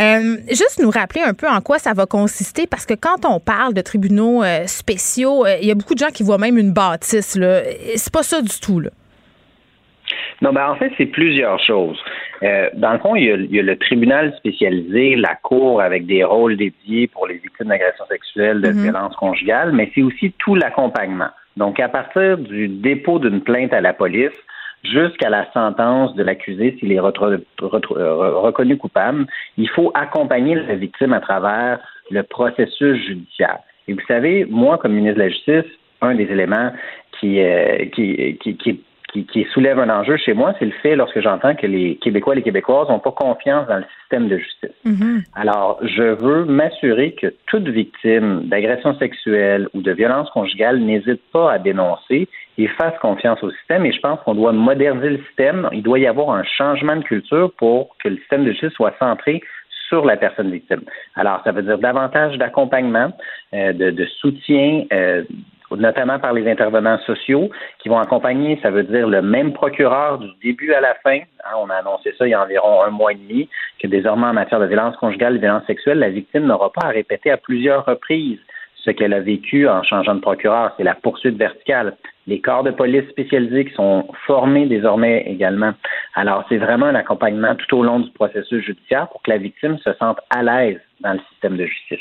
Euh, 0.00 0.36
juste 0.48 0.80
nous 0.82 0.90
rappeler 0.90 1.20
un 1.20 1.34
peu 1.34 1.48
en 1.48 1.60
quoi 1.60 1.78
ça 1.78 1.92
va 1.92 2.06
consister, 2.06 2.66
parce 2.66 2.86
que 2.86 2.94
quand 2.94 3.24
on 3.24 3.38
parle 3.38 3.72
de 3.72 3.80
tribunaux 3.82 4.42
spéciaux, 4.66 5.46
il 5.46 5.66
y 5.66 5.70
a 5.70 5.76
beaucoup 5.76 5.94
de 5.94 6.00
gens 6.00 6.10
qui 6.12 6.24
voient 6.24 6.38
même 6.38 6.58
une 6.58 6.72
bâtisse. 6.72 7.38
C'est 7.96 8.12
pas 8.12 8.24
ça 8.24 8.42
du 8.42 8.58
tout. 8.58 8.82
Non, 10.40 10.52
ben 10.52 10.68
en 10.68 10.76
fait, 10.76 10.92
c'est 10.96 11.06
plusieurs 11.06 11.58
choses. 11.60 11.98
Euh, 12.42 12.70
dans 12.74 12.92
le 12.92 12.98
fond, 12.98 13.16
il 13.16 13.24
y, 13.24 13.58
a, 13.58 13.62
le 13.62 13.76
tribunal 13.76 14.34
spécialisé, 14.36 15.16
la 15.16 15.34
cour 15.34 15.82
avec 15.82 16.06
des 16.06 16.22
rôles 16.22 16.56
dédiés 16.56 17.08
pour 17.08 17.26
les 17.26 17.38
victimes 17.38 17.68
d'agressions 17.68 18.06
sexuelles, 18.08 18.60
de 18.60 18.68
mm-hmm. 18.68 18.82
violences 18.82 19.16
conjugales, 19.16 19.72
mais 19.72 19.90
c'est 19.94 20.02
aussi 20.02 20.32
tout 20.38 20.54
l'accompagnement. 20.54 21.30
Donc, 21.56 21.80
à 21.80 21.88
partir 21.88 22.38
du 22.38 22.68
dépôt 22.68 23.18
d'une 23.18 23.40
plainte 23.40 23.72
à 23.72 23.80
la 23.80 23.92
police 23.92 24.30
jusqu'à 24.84 25.28
la 25.28 25.50
sentence 25.52 26.14
de 26.14 26.22
l'accusé 26.22 26.76
s'il 26.78 26.92
est 26.92 27.00
reconnu 27.00 28.76
coupable, 28.76 29.26
il 29.56 29.68
faut 29.68 29.90
accompagner 29.94 30.54
la 30.54 30.76
victime 30.76 31.12
à 31.12 31.20
travers 31.20 31.80
le 32.10 32.22
processus 32.22 32.96
judiciaire. 33.06 33.58
Et 33.88 33.94
vous 33.94 34.06
savez, 34.06 34.46
moi, 34.48 34.78
comme 34.78 34.92
ministre 34.92 35.18
de 35.18 35.24
la 35.24 35.28
Justice, 35.30 35.72
un 36.00 36.14
des 36.14 36.24
éléments 36.24 36.72
qui, 37.18 37.40
euh, 37.40 37.86
qui, 37.92 38.38
qui, 38.40 38.56
qui, 38.56 38.80
qui, 39.12 39.46
soulève 39.52 39.78
un 39.78 39.88
enjeu 39.88 40.16
chez 40.16 40.34
moi, 40.34 40.54
c'est 40.58 40.66
le 40.66 40.72
fait 40.82 40.96
lorsque 40.96 41.20
j'entends 41.20 41.54
que 41.54 41.66
les 41.66 41.96
Québécois 41.96 42.34
et 42.34 42.36
les 42.36 42.42
Québécoises 42.42 42.88
n'ont 42.88 42.98
pas 42.98 43.12
confiance 43.12 43.66
dans 43.66 43.78
le 43.78 43.84
système 44.00 44.28
de 44.28 44.38
justice. 44.38 44.70
Mm-hmm. 44.86 45.24
Alors, 45.34 45.78
je 45.82 46.02
veux 46.02 46.44
m'assurer 46.44 47.12
que 47.12 47.32
toute 47.46 47.68
victime 47.68 48.42
d'agression 48.44 48.94
sexuelle 48.98 49.68
ou 49.74 49.80
de 49.80 49.92
violence 49.92 50.28
conjugale 50.30 50.80
n'hésite 50.80 51.22
pas 51.32 51.52
à 51.52 51.58
dénoncer 51.58 52.28
et 52.58 52.68
fasse 52.68 52.98
confiance 53.00 53.42
au 53.42 53.50
système. 53.50 53.86
Et 53.86 53.92
je 53.92 54.00
pense 54.00 54.20
qu'on 54.24 54.34
doit 54.34 54.52
moderniser 54.52 55.10
le 55.10 55.18
système. 55.28 55.68
Il 55.72 55.82
doit 55.82 55.98
y 55.98 56.06
avoir 56.06 56.30
un 56.30 56.44
changement 56.44 56.96
de 56.96 57.02
culture 57.02 57.52
pour 57.56 57.96
que 58.02 58.08
le 58.08 58.16
système 58.18 58.44
de 58.44 58.50
justice 58.50 58.72
soit 58.72 58.94
centré 58.98 59.42
sur 59.88 60.04
la 60.04 60.16
personne 60.16 60.50
victime. 60.50 60.82
Alors, 61.14 61.40
ça 61.44 61.52
veut 61.52 61.62
dire 61.62 61.78
davantage 61.78 62.36
d'accompagnement, 62.36 63.10
euh, 63.54 63.72
de, 63.72 63.90
de, 63.90 64.04
soutien, 64.20 64.84
euh, 64.92 65.24
notamment 65.76 66.18
par 66.18 66.32
les 66.32 66.50
intervenants 66.50 66.98
sociaux 67.00 67.50
qui 67.78 67.88
vont 67.88 67.98
accompagner, 67.98 68.58
ça 68.62 68.70
veut 68.70 68.84
dire 68.84 69.08
le 69.08 69.22
même 69.22 69.52
procureur 69.52 70.18
du 70.18 70.28
début 70.42 70.72
à 70.72 70.80
la 70.80 70.94
fin. 71.02 71.18
Hein, 71.44 71.56
on 71.58 71.70
a 71.70 71.76
annoncé 71.76 72.14
ça 72.18 72.26
il 72.26 72.30
y 72.30 72.34
a 72.34 72.42
environ 72.42 72.82
un 72.82 72.90
mois 72.90 73.12
et 73.12 73.16
demi, 73.16 73.48
que 73.80 73.86
désormais 73.86 74.26
en 74.26 74.32
matière 74.32 74.60
de 74.60 74.66
violence 74.66 74.96
conjugale 74.96 75.36
et 75.36 75.38
violence 75.38 75.66
sexuelle, 75.66 75.98
la 75.98 76.10
victime 76.10 76.44
n'aura 76.44 76.70
pas 76.72 76.86
à 76.86 76.90
répéter 76.90 77.30
à 77.30 77.36
plusieurs 77.36 77.84
reprises 77.84 78.40
ce 78.88 78.92
qu'elle 78.92 79.12
a 79.12 79.20
vécu 79.20 79.68
en 79.68 79.82
changeant 79.82 80.14
de 80.14 80.20
procureur. 80.20 80.72
C'est 80.76 80.84
la 80.84 80.94
poursuite 80.94 81.36
verticale. 81.36 81.96
Les 82.26 82.40
corps 82.40 82.62
de 82.62 82.70
police 82.70 83.08
spécialisés 83.10 83.64
qui 83.66 83.74
sont 83.74 84.06
formés 84.26 84.66
désormais 84.66 85.24
également. 85.26 85.72
Alors, 86.14 86.44
c'est 86.48 86.58
vraiment 86.58 86.86
un 86.86 86.94
accompagnement 86.94 87.54
tout 87.54 87.78
au 87.78 87.82
long 87.82 88.00
du 88.00 88.10
processus 88.10 88.64
judiciaire 88.64 89.08
pour 89.08 89.22
que 89.22 89.30
la 89.30 89.38
victime 89.38 89.78
se 89.78 89.92
sente 89.94 90.18
à 90.30 90.42
l'aise 90.42 90.78
dans 91.00 91.12
le 91.12 91.20
système 91.30 91.56
de 91.56 91.64
justice. 91.64 92.00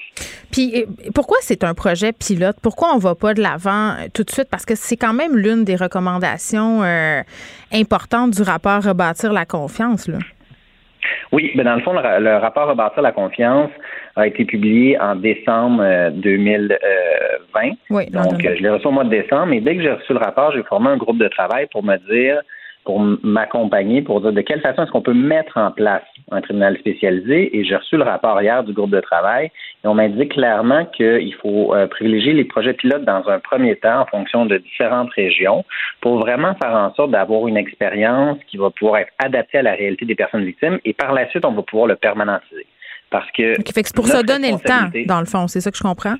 Puis 0.51 0.85
pourquoi 1.13 1.37
c'est 1.41 1.63
un 1.63 1.73
projet 1.73 2.11
pilote? 2.11 2.57
Pourquoi 2.61 2.89
on 2.93 2.97
va 2.97 3.15
pas 3.15 3.33
de 3.33 3.41
l'avant 3.41 3.91
euh, 3.91 4.07
tout 4.13 4.23
de 4.23 4.31
suite? 4.31 4.47
Parce 4.49 4.65
que 4.65 4.75
c'est 4.75 4.97
quand 4.97 5.13
même 5.13 5.37
l'une 5.37 5.63
des 5.63 5.75
recommandations 5.75 6.83
euh, 6.83 7.21
importantes 7.73 8.31
du 8.31 8.41
rapport 8.41 8.83
Rebâtir 8.83 9.33
la 9.33 9.45
confiance. 9.45 10.07
Là. 10.07 10.17
Oui, 11.31 11.51
mais 11.55 11.63
dans 11.63 11.75
le 11.75 11.81
fond, 11.81 11.93
le, 11.93 12.37
rapport 12.37 12.67
Rebâtir 12.67 13.01
la 13.01 13.11
confiance 13.11 13.69
a 14.15 14.27
été 14.27 14.45
publié 14.45 14.99
en 14.99 15.15
décembre 15.15 16.11
2020. 16.11 16.71
Euh, 16.71 17.71
oui, 17.89 18.09
Donc, 18.09 18.41
je 18.41 18.61
l'ai 18.61 18.69
reçu 18.69 18.87
au 18.87 18.91
mois 18.91 19.03
de 19.03 19.09
décembre, 19.09 19.53
et 19.53 19.61
dès 19.61 19.75
que 19.75 19.81
j'ai 19.81 19.91
reçu 19.91 20.13
le 20.13 20.19
rapport, 20.19 20.51
j'ai 20.51 20.63
formé 20.63 20.89
un 20.89 20.97
groupe 20.97 21.17
de 21.17 21.27
travail 21.27 21.67
pour 21.71 21.83
me 21.83 21.97
dire 22.09 22.41
pour 22.87 23.01
m'accompagner, 23.01 24.01
pour 24.01 24.21
dire 24.21 24.31
de 24.31 24.39
quelle 24.39 24.61
façon 24.61 24.83
est-ce 24.83 24.91
qu'on 24.91 25.01
peut 25.01 25.13
mettre 25.13 25.57
en 25.57 25.71
place 25.71 26.03
un 26.31 26.39
tribunal 26.39 26.77
spécialisé. 26.77 27.57
Et 27.57 27.65
j'ai 27.65 27.75
reçu 27.75 27.97
le 27.97 28.03
rapport 28.03 28.41
hier 28.41 28.63
du 28.63 28.71
groupe 28.71 28.91
de 28.91 29.01
travail 29.01 29.51
et 29.83 29.87
on 29.89 29.93
m'a 29.93 30.07
dit 30.07 30.25
clairement 30.29 30.85
qu'il 30.85 31.35
faut 31.41 31.75
euh, 31.75 31.87
privilégier 31.87 32.31
les 32.31 32.45
projets 32.45 32.71
pilotes 32.71 33.03
dans 33.03 33.27
un 33.27 33.39
premier 33.39 33.75
temps 33.75 33.99
en 33.99 34.05
fonction 34.05 34.45
de 34.45 34.57
différentes 34.59 35.11
régions 35.11 35.65
pour 35.99 36.19
vraiment 36.19 36.55
faire 36.55 36.71
en 36.71 36.93
sorte 36.93 37.11
d'avoir 37.11 37.45
une 37.49 37.57
expérience 37.57 38.37
qui 38.49 38.55
va 38.55 38.69
pouvoir 38.69 39.01
être 39.01 39.11
adaptée 39.19 39.57
à 39.57 39.63
la 39.63 39.73
réalité 39.73 40.05
des 40.05 40.15
personnes 40.15 40.45
victimes 40.45 40.79
et 40.85 40.93
par 40.93 41.11
la 41.11 41.29
suite, 41.29 41.43
on 41.43 41.51
va 41.51 41.63
pouvoir 41.63 41.87
le 41.87 41.97
permanentiser. 41.97 42.67
Parce 43.09 43.29
que. 43.31 43.55
fait 43.55 43.83
que 43.83 43.87
c'est 43.89 43.95
pour 43.95 44.07
ça 44.07 44.23
donner 44.23 44.53
le 44.53 44.59
temps, 44.59 44.87
dans 45.07 45.19
le 45.19 45.25
fond, 45.25 45.49
c'est 45.49 45.59
ça 45.59 45.71
que 45.71 45.77
je 45.77 45.83
comprends? 45.83 46.15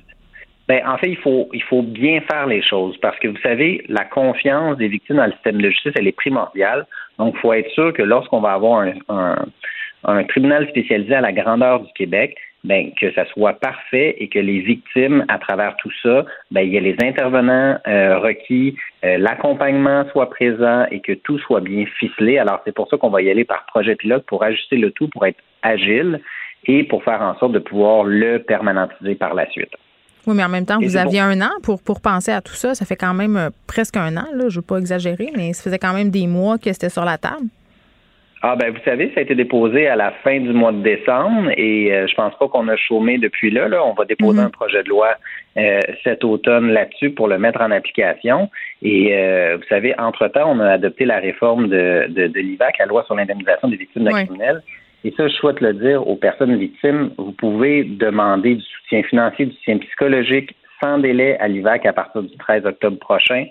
Ben, 0.68 0.82
en 0.86 0.98
fait, 0.98 1.08
il 1.08 1.16
faut, 1.16 1.48
il 1.54 1.62
faut 1.62 1.82
bien 1.82 2.20
faire 2.30 2.46
les 2.46 2.60
choses 2.60 2.98
parce 2.98 3.18
que 3.18 3.28
vous 3.28 3.40
savez, 3.42 3.82
la 3.88 4.04
confiance 4.04 4.76
des 4.76 4.88
victimes 4.88 5.16
dans 5.16 5.24
le 5.24 5.32
système 5.32 5.62
de 5.62 5.70
justice, 5.70 5.92
elle 5.96 6.06
est 6.06 6.12
primordiale. 6.12 6.86
Donc, 7.18 7.34
il 7.36 7.40
faut 7.40 7.54
être 7.54 7.70
sûr 7.70 7.94
que 7.94 8.02
lorsqu'on 8.02 8.40
va 8.40 8.52
avoir 8.52 8.86
un, 9.08 9.46
un, 10.04 10.24
tribunal 10.24 10.68
spécialisé 10.68 11.14
à 11.14 11.22
la 11.22 11.32
grandeur 11.32 11.80
du 11.80 11.90
Québec, 11.94 12.36
ben, 12.64 12.90
que 13.00 13.10
ça 13.14 13.24
soit 13.32 13.54
parfait 13.54 14.16
et 14.18 14.28
que 14.28 14.38
les 14.38 14.60
victimes, 14.60 15.24
à 15.28 15.38
travers 15.38 15.74
tout 15.76 15.92
ça, 16.02 16.26
ben, 16.50 16.60
il 16.60 16.74
y 16.74 16.76
a 16.76 16.80
les 16.80 16.96
intervenants 17.02 17.78
euh, 17.86 18.18
requis, 18.18 18.76
euh, 19.06 19.16
l'accompagnement 19.16 20.04
soit 20.12 20.28
présent 20.28 20.84
et 20.90 21.00
que 21.00 21.12
tout 21.12 21.38
soit 21.38 21.60
bien 21.60 21.86
ficelé. 21.98 22.36
Alors, 22.36 22.60
c'est 22.66 22.74
pour 22.74 22.88
ça 22.90 22.98
qu'on 22.98 23.08
va 23.08 23.22
y 23.22 23.30
aller 23.30 23.46
par 23.46 23.64
projet 23.66 23.96
pilote 23.96 24.26
pour 24.26 24.44
ajuster 24.44 24.76
le 24.76 24.90
tout, 24.90 25.08
pour 25.08 25.24
être 25.24 25.40
agile 25.62 26.20
et 26.66 26.84
pour 26.84 27.02
faire 27.04 27.22
en 27.22 27.38
sorte 27.38 27.52
de 27.52 27.58
pouvoir 27.58 28.04
le 28.04 28.40
permanentiser 28.40 29.14
par 29.14 29.32
la 29.32 29.48
suite. 29.48 29.72
Oui, 30.28 30.34
mais 30.36 30.44
en 30.44 30.50
même 30.50 30.66
temps, 30.66 30.78
vous 30.78 30.98
aviez 30.98 31.20
un 31.20 31.40
an 31.40 31.50
pour, 31.62 31.82
pour 31.82 32.02
penser 32.02 32.30
à 32.32 32.42
tout 32.42 32.52
ça. 32.52 32.74
Ça 32.74 32.84
fait 32.84 32.96
quand 32.96 33.14
même 33.14 33.36
euh, 33.38 33.48
presque 33.66 33.96
un 33.96 34.14
an, 34.18 34.26
là, 34.34 34.40
je 34.40 34.44
ne 34.44 34.50
veux 34.56 34.62
pas 34.62 34.76
exagérer, 34.76 35.30
mais 35.34 35.54
ça 35.54 35.62
faisait 35.62 35.78
quand 35.78 35.94
même 35.94 36.10
des 36.10 36.26
mois 36.26 36.58
que 36.58 36.70
c'était 36.70 36.90
sur 36.90 37.06
la 37.06 37.16
table. 37.16 37.46
Ah 38.42 38.54
ben 38.54 38.70
vous 38.70 38.78
savez, 38.84 39.10
ça 39.14 39.20
a 39.20 39.22
été 39.24 39.34
déposé 39.34 39.88
à 39.88 39.96
la 39.96 40.12
fin 40.22 40.38
du 40.38 40.52
mois 40.52 40.70
de 40.70 40.80
décembre 40.80 41.50
et 41.56 41.92
euh, 41.92 42.06
je 42.06 42.14
pense 42.14 42.32
pas 42.38 42.46
qu'on 42.46 42.68
a 42.68 42.76
chômé 42.76 43.18
depuis 43.18 43.50
là. 43.50 43.66
là. 43.66 43.84
On 43.84 43.94
va 43.94 44.04
déposer 44.04 44.38
mhm. 44.38 44.46
un 44.46 44.50
projet 44.50 44.84
de 44.84 44.88
loi 44.90 45.14
euh, 45.56 45.80
cet 46.04 46.22
automne 46.22 46.70
là-dessus 46.70 47.10
pour 47.10 47.26
le 47.26 47.38
mettre 47.38 47.62
en 47.62 47.72
application. 47.72 48.48
Et 48.82 49.10
vous 49.56 49.66
savez, 49.68 49.98
entre-temps, 49.98 50.52
on 50.54 50.60
a 50.60 50.72
adopté 50.72 51.04
la 51.04 51.18
réforme 51.18 51.68
de, 51.68 52.06
de, 52.10 52.28
de 52.28 52.40
l'IVAC, 52.40 52.76
la 52.78 52.86
loi 52.86 53.02
sur 53.06 53.16
l'indemnisation 53.16 53.66
des 53.68 53.76
victimes 53.76 54.04
de 54.04 54.10
criminels. 54.10 54.62
Et 55.04 55.12
ça, 55.16 55.28
je 55.28 55.34
souhaite 55.34 55.60
le 55.60 55.74
dire 55.74 56.06
aux 56.06 56.16
personnes 56.16 56.56
victimes, 56.56 57.10
vous 57.18 57.32
pouvez 57.32 57.84
demander 57.84 58.56
du 58.56 58.62
soutien 58.62 59.02
financier, 59.04 59.46
du 59.46 59.54
soutien 59.56 59.78
psychologique 59.78 60.54
sans 60.80 60.98
délai 60.98 61.36
à 61.38 61.48
l'IVAC 61.48 61.86
à 61.86 61.92
partir 61.92 62.22
du 62.22 62.36
13 62.36 62.66
octobre 62.66 62.98
prochain 62.98 63.46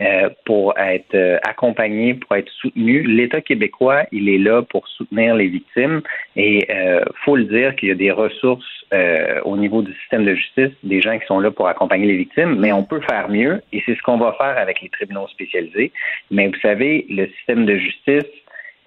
euh, 0.00 0.28
pour 0.44 0.76
être 0.78 1.14
euh, 1.14 1.38
accompagné, 1.46 2.14
pour 2.14 2.36
être 2.36 2.50
soutenu. 2.50 3.02
L'État 3.02 3.40
québécois, 3.40 4.04
il 4.12 4.28
est 4.28 4.38
là 4.38 4.62
pour 4.62 4.86
soutenir 4.88 5.34
les 5.34 5.48
victimes 5.48 6.02
et 6.36 6.66
euh, 6.70 7.04
faut 7.24 7.36
le 7.36 7.44
dire 7.44 7.76
qu'il 7.76 7.88
y 7.88 7.92
a 7.92 7.96
des 7.96 8.10
ressources 8.10 8.64
euh, 8.92 9.40
au 9.44 9.56
niveau 9.56 9.82
du 9.82 9.92
système 10.00 10.24
de 10.24 10.34
justice, 10.34 10.72
des 10.82 11.00
gens 11.00 11.18
qui 11.18 11.26
sont 11.26 11.40
là 11.40 11.50
pour 11.50 11.68
accompagner 11.68 12.06
les 12.06 12.16
victimes, 12.16 12.56
mais 12.58 12.72
on 12.72 12.84
peut 12.84 13.00
faire 13.00 13.28
mieux 13.28 13.62
et 13.72 13.82
c'est 13.86 13.94
ce 13.94 14.02
qu'on 14.02 14.18
va 14.18 14.32
faire 14.32 14.58
avec 14.58 14.80
les 14.82 14.88
tribunaux 14.88 15.28
spécialisés. 15.28 15.92
Mais 16.30 16.48
vous 16.48 16.60
savez, 16.60 17.06
le 17.08 17.26
système 17.28 17.64
de 17.64 17.76
justice 17.76 18.26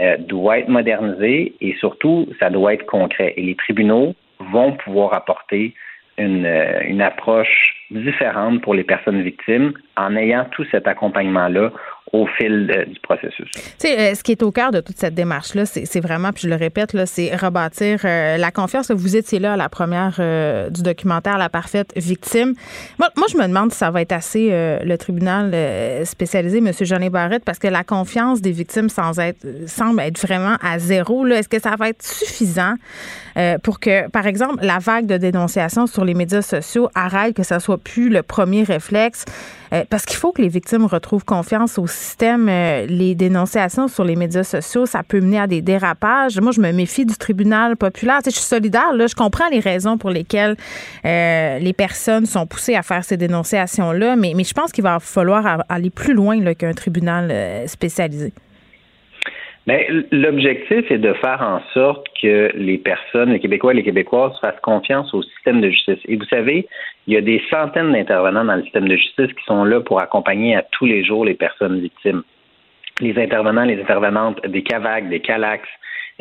euh, 0.02 0.18
doit 0.18 0.60
être 0.60 0.68
modernisé 0.68 1.56
et 1.62 1.74
surtout, 1.76 2.28
ça 2.40 2.50
doit 2.50 2.74
être 2.74 2.86
concret. 2.86 3.34
Et 3.38 3.42
les 3.42 3.56
tribunaux 3.56 4.16
vont 4.40 4.74
pouvoir 4.74 5.14
apporter 5.14 5.74
une, 6.18 6.46
euh, 6.46 6.82
une 6.86 7.02
approche 7.02 7.86
différente 7.92 8.62
pour 8.62 8.74
les 8.74 8.84
personnes 8.84 9.22
victimes 9.22 9.74
en 9.98 10.16
ayant 10.16 10.46
tout 10.52 10.66
cet 10.72 10.88
accompagnement-là 10.88 11.72
au 12.12 12.28
fil 12.38 12.68
du 12.88 13.00
processus. 13.00 13.50
Tu 13.52 13.62
sais, 13.80 14.00
euh, 14.00 14.16
ce 14.16 14.24
qui 14.24 14.32
est 14.32 14.44
au 14.44 14.52
cœur 14.52 14.72
de 14.72 14.80
toute 14.80 14.98
cette 14.98 15.16
démarche-là, 15.16 15.66
c'est 15.66 16.00
vraiment, 16.00 16.32
puis 16.32 16.44
je 16.44 16.50
le 16.50 16.56
répète, 16.56 16.96
c'est 17.06 17.36
rebâtir 17.36 18.02
euh, 18.06 18.38
la 18.38 18.52
confiance. 18.52 18.92
Vous 18.92 19.16
étiez 19.16 19.40
là 19.40 19.54
à 19.54 19.58
la 19.58 19.70
première 19.70 20.18
euh, 20.20 20.70
du 20.70 20.84
documentaire 20.84 21.38
La 21.38 21.50
parfaite 21.50 21.92
victime. 21.96 22.54
Moi, 23.00 23.10
moi, 23.18 23.28
je 23.32 23.38
me 23.38 23.48
demande 23.48 23.72
si 23.72 23.80
ça 23.80 23.90
va 23.90 24.02
être 24.02 24.12
assez 24.12 24.50
le 24.52 24.96
tribunal 24.98 25.54
spécialisé, 26.06 26.60
M. 26.60 26.72
Jeannet 26.80 27.10
Barrette, 27.10 27.44
parce 27.44 27.60
que 27.60 27.68
la 27.68 27.84
confiance 27.84 28.42
des 28.42 28.52
victimes 28.52 28.90
semble 28.90 30.00
être 30.00 30.20
vraiment 30.22 30.58
à 30.62 30.80
zéro. 30.80 31.26
Est-ce 31.28 31.50
que 31.50 31.60
ça 31.60 31.76
va 31.78 31.90
être 31.90 32.04
suffisant 32.04 32.76
pour 33.64 33.80
que, 33.80 34.10
par 34.10 34.28
exemple, 34.28 34.64
la 34.64 34.80
vague 34.80 35.08
de 35.08 35.18
dénonciation 35.18 35.88
sur 35.88 36.06
les 36.06 36.14
médias 36.14 36.42
sociaux 36.42 36.90
arrête, 36.94 37.36
que 37.36 37.44
ça 37.44 37.60
soit 37.60 37.78
plus 37.78 38.10
le 38.10 38.22
premier 38.22 38.64
réflexe? 38.64 39.26
Parce 39.90 40.06
qu'il 40.06 40.18
faut 40.18 40.32
que 40.32 40.42
les 40.42 40.48
victimes 40.48 40.86
retrouvent 40.86 41.26
confiance 41.26 41.78
au 41.78 41.88
système, 41.88 42.48
euh, 42.50 42.86
les 42.86 43.16
dénonciations 43.16 43.88
sur 43.88 44.04
les 44.04 44.16
médias 44.16 44.44
sociaux, 44.44 44.86
ça 44.86 45.04
peut 45.04 45.20
mener 45.20 45.40
à 45.40 45.48
des 45.48 45.62
dérapages. 45.62 46.40
Moi, 46.40 46.52
je 46.52 46.62
me 46.62 46.72
méfie 46.72 47.06
du 47.06 47.16
tribunal 47.16 47.76
populaire. 47.76 48.22
Tu 48.24 48.30
je 48.30 48.36
suis 48.36 48.46
solidaire, 48.46 48.94
là, 48.94 49.08
je 49.08 49.16
comprends 49.16 49.50
les 49.50 49.60
raisons 49.60 49.98
pour 49.98 50.10
lesquelles 50.10 50.56
euh, 51.06 51.60
les 51.60 51.74
personnes 51.74 52.26
sont 52.26 52.46
poussées 52.46 52.76
à 52.76 52.84
faire 52.84 53.04
ces 53.04 53.18
dénonciations-là, 53.18 54.16
mais, 54.16 54.34
mais 54.36 54.44
je 54.44 54.54
pense 54.54 54.72
qu'il 54.72 54.84
va 54.84 55.00
falloir 55.00 55.64
aller 55.68 55.90
plus 55.90 56.14
loin 56.14 56.54
qu'un 56.54 56.74
tribunal 56.74 57.30
euh, 57.32 57.68
spécialisé. 57.68 58.34
Mais 59.68 59.88
l'objectif 60.12 60.92
est 60.92 61.00
de 61.00 61.14
faire 61.14 61.42
en 61.42 61.60
sorte 61.74 62.06
que 62.22 62.52
les 62.56 62.78
personnes, 62.78 63.32
les 63.32 63.40
Québécois 63.40 63.74
et 63.74 63.78
les 63.78 63.84
Québécoises 63.84 64.38
fassent 64.40 64.60
confiance 64.62 65.12
au 65.14 65.24
système 65.24 65.60
de 65.60 65.70
justice. 65.70 66.00
Et 66.08 66.18
vous 66.18 66.26
savez, 66.26 66.68
il 67.08 67.16
y 67.16 67.18
a 67.18 67.22
des 67.22 67.42
centaines 67.50 67.92
d'intervenants 67.92 68.46
dans 68.46 68.56
le 68.56 68.64
système 68.64 68.88
de 68.88 68.96
justice 68.96 69.34
qui 69.34 69.44
sont 69.46 69.64
là 69.64 69.82
pour 69.82 70.00
accompagner 70.00 70.56
à 70.56 70.64
tous 70.72 70.86
les 70.86 71.04
jours 71.04 71.26
les 71.26 71.34
personnes 71.34 71.80
victimes. 71.80 72.22
Les 73.02 73.18
intervenants, 73.20 73.66
les 73.66 73.82
intervenantes 73.82 74.40
des 74.46 74.62
CAVAC, 74.62 75.10
des 75.10 75.20
CALAX, 75.20 75.68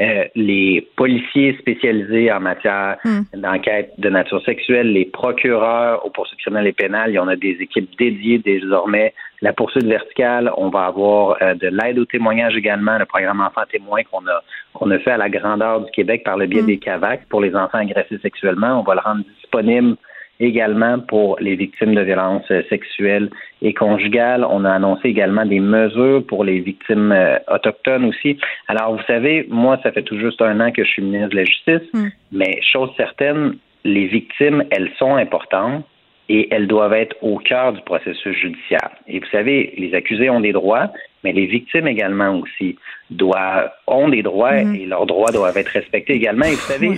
euh, 0.01 0.25
les 0.35 0.89
policiers 0.97 1.57
spécialisés 1.59 2.33
en 2.33 2.41
matière 2.41 2.97
hmm. 3.05 3.41
d'enquête 3.41 3.93
de 3.99 4.09
nature 4.09 4.43
sexuelle, 4.45 4.93
les 4.93 5.05
procureurs 5.05 6.05
aux 6.05 6.11
poursuites 6.11 6.41
criminelles 6.41 6.67
et 6.67 6.73
pénales, 6.73 7.11
il 7.11 7.15
y 7.15 7.19
en 7.21 7.29
a 7.29 7.37
des 7.37 7.57
équipes 7.61 7.89
dédiées 7.97 8.39
désormais. 8.39 9.15
La 9.41 9.53
poursuite 9.53 9.85
verticale, 9.85 10.51
on 10.57 10.69
va 10.69 10.87
avoir 10.87 11.37
euh, 11.43 11.55
de 11.55 11.69
l'aide 11.69 12.01
au 12.01 12.05
témoignage 12.07 12.57
également, 12.57 12.99
le 12.99 13.05
programme 13.05 13.41
Enfants 13.41 13.63
témoins 13.71 14.03
qu'on 14.11 14.27
a 14.27 14.43
qu'on 14.73 14.91
a 14.91 14.99
fait 14.99 15.13
à 15.13 15.17
la 15.17 15.29
grandeur 15.29 15.83
du 15.83 15.91
Québec 15.93 16.23
par 16.25 16.37
le 16.37 16.47
biais 16.47 16.63
hmm. 16.63 16.67
des 16.67 16.79
CAVAC 16.79 17.29
pour 17.29 17.41
les 17.41 17.55
enfants 17.55 17.79
agressés 17.79 18.19
sexuellement. 18.21 18.81
On 18.81 18.83
va 18.83 18.95
le 18.95 19.01
rendre 19.01 19.23
disponible 19.41 19.97
également 20.41 20.99
pour 20.99 21.39
les 21.41 21.55
victimes 21.55 21.95
de 21.95 22.01
violences 22.01 22.51
euh, 22.51 22.63
sexuelles 22.69 23.31
et 23.63 23.73
conjugales. 23.73 24.45
On 24.49 24.65
a 24.65 24.73
annoncé 24.73 25.09
également 25.09 25.47
des 25.47 25.61
mesures 25.61 26.25
pour 26.27 26.45
les 26.45 26.61
victimes 26.61 27.13
euh, 27.13 27.39
autochtones 27.49 28.07
aussi. 28.07 28.39
Alors, 28.69 28.97
vous 28.97 29.03
savez, 29.07 29.47
moi, 29.49 29.79
ça 29.83 29.93
fait 29.93 30.03
tout 30.03 30.19
juste 30.19 30.43
un 30.43 30.61
an 30.61 30.73
que 30.73 30.85
je 30.85 30.91
suis 30.91 31.03
ministre 31.03 31.31
de 31.31 31.37
la 31.37 31.45
Justice, 31.45 31.89
hmm. 31.93 32.09
mais 32.33 32.59
chose 32.63 32.91
certaine, 32.97 33.57
les 33.85 34.07
victimes, 34.07 34.65
elles 34.71 34.91
sont 34.99 35.17
importantes 35.17 35.85
et 36.29 36.49
elles 36.53 36.67
doivent 36.67 36.95
être 36.95 37.17
au 37.23 37.39
cœur 37.39 37.75
du 37.75 37.83
processus 37.83 38.37
judiciaire. 38.37 38.91
Et 39.07 39.21
vous 39.21 39.27
savez, 39.31 39.75
les 39.77 39.95
accusés 39.95 40.31
ont 40.31 40.41
des 40.41 40.53
droits, 40.53 40.91
mais 41.23 41.33
les 41.33 41.47
victimes 41.47 41.87
également 41.87 42.39
aussi 42.41 42.77
doivent, 43.11 43.71
ont 43.87 44.09
des 44.09 44.23
droits 44.23 44.65
hmm. 44.65 44.75
et 44.75 44.87
leurs 44.87 45.07
droits 45.07 45.31
doivent 45.31 45.57
être 45.57 45.69
respectés 45.69 46.15
également. 46.15 46.47
Et 46.47 46.55
vous 46.55 46.57
savez, 46.57 46.91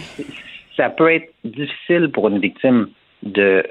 ça 0.76 0.90
peut 0.90 1.12
être 1.12 1.32
difficile 1.44 2.10
pour 2.12 2.28
une 2.28 2.38
victime 2.38 2.88
de 3.22 3.64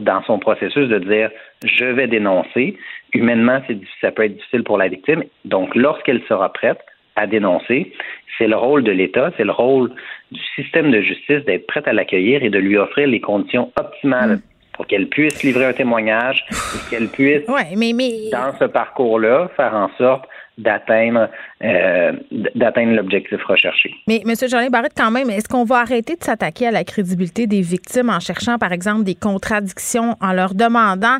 dans 0.00 0.22
son 0.22 0.38
processus 0.38 0.88
de 0.88 0.98
dire 0.98 1.30
je 1.64 1.84
vais 1.84 2.06
dénoncer. 2.06 2.76
Humainement, 3.12 3.60
ça 4.00 4.10
peut 4.10 4.24
être 4.24 4.34
difficile 4.34 4.64
pour 4.64 4.78
la 4.78 4.88
victime. 4.88 5.24
Donc, 5.44 5.74
lorsqu'elle 5.74 6.22
sera 6.28 6.52
prête 6.52 6.80
à 7.16 7.26
dénoncer, 7.26 7.92
c'est 8.38 8.48
le 8.48 8.56
rôle 8.56 8.82
de 8.82 8.92
l'État, 8.92 9.30
c'est 9.36 9.44
le 9.44 9.52
rôle 9.52 9.92
du 10.32 10.40
système 10.56 10.90
de 10.90 11.00
justice 11.00 11.44
d'être 11.44 11.66
prête 11.66 11.86
à 11.86 11.92
l'accueillir 11.92 12.42
et 12.42 12.50
de 12.50 12.58
lui 12.58 12.76
offrir 12.76 13.06
les 13.06 13.20
conditions 13.20 13.72
optimales 13.78 14.40
pour 14.72 14.86
qu'elle 14.88 15.08
puisse 15.08 15.42
livrer 15.44 15.66
un 15.66 15.72
témoignage 15.72 16.44
et 16.50 16.90
qu'elle 16.90 17.08
puisse, 17.08 17.46
dans 17.46 18.52
ce 18.58 18.64
parcours-là, 18.64 19.48
faire 19.56 19.74
en 19.74 19.88
sorte 19.96 20.28
d'atteindre 20.58 21.28
euh, 21.64 22.12
d'atteindre 22.54 22.92
l'objectif 22.92 23.42
recherché. 23.44 23.94
Mais 24.06 24.22
M. 24.24 24.34
Jolin 24.48 24.68
Barrette, 24.68 24.92
quand 24.96 25.10
même, 25.10 25.30
est-ce 25.30 25.48
qu'on 25.48 25.64
va 25.64 25.78
arrêter 25.78 26.14
de 26.14 26.22
s'attaquer 26.22 26.66
à 26.66 26.70
la 26.70 26.84
crédibilité 26.84 27.46
des 27.46 27.62
victimes 27.62 28.10
en 28.10 28.20
cherchant, 28.20 28.58
par 28.58 28.72
exemple, 28.72 29.04
des 29.04 29.14
contradictions, 29.14 30.16
en 30.20 30.32
leur 30.32 30.54
demandant, 30.54 31.18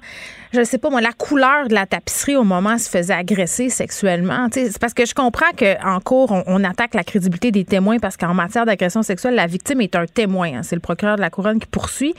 je 0.52 0.60
ne 0.60 0.64
sais 0.64 0.78
pas 0.78 0.90
moi, 0.90 1.00
la 1.00 1.12
couleur 1.12 1.68
de 1.68 1.74
la 1.74 1.86
tapisserie 1.86 2.36
au 2.36 2.44
moment 2.44 2.70
où 2.70 2.72
elle 2.74 2.78
se 2.78 2.90
faisait 2.90 3.14
agresser 3.14 3.70
sexuellement? 3.70 4.48
C'est 4.52 4.78
parce 4.78 4.92
que 4.92 5.06
je 5.06 5.14
comprends 5.14 5.50
qu'en 5.58 5.98
cours, 6.00 6.30
on, 6.46 6.62
attaque 6.62 6.94
la 6.94 7.04
crédibilité 7.04 7.50
des 7.50 7.64
témoins 7.64 7.98
parce 7.98 8.16
qu'en 8.16 8.34
matière 8.34 8.66
d'agression 8.66 9.02
sexuelle, 9.02 9.34
la 9.34 9.46
victime 9.46 9.80
est 9.80 9.96
un 9.96 10.06
témoin. 10.06 10.58
Hein. 10.58 10.62
C'est 10.62 10.76
le 10.76 10.80
procureur 10.80 11.16
de 11.16 11.20
la 11.22 11.30
couronne 11.30 11.58
qui 11.58 11.66
poursuit. 11.66 12.14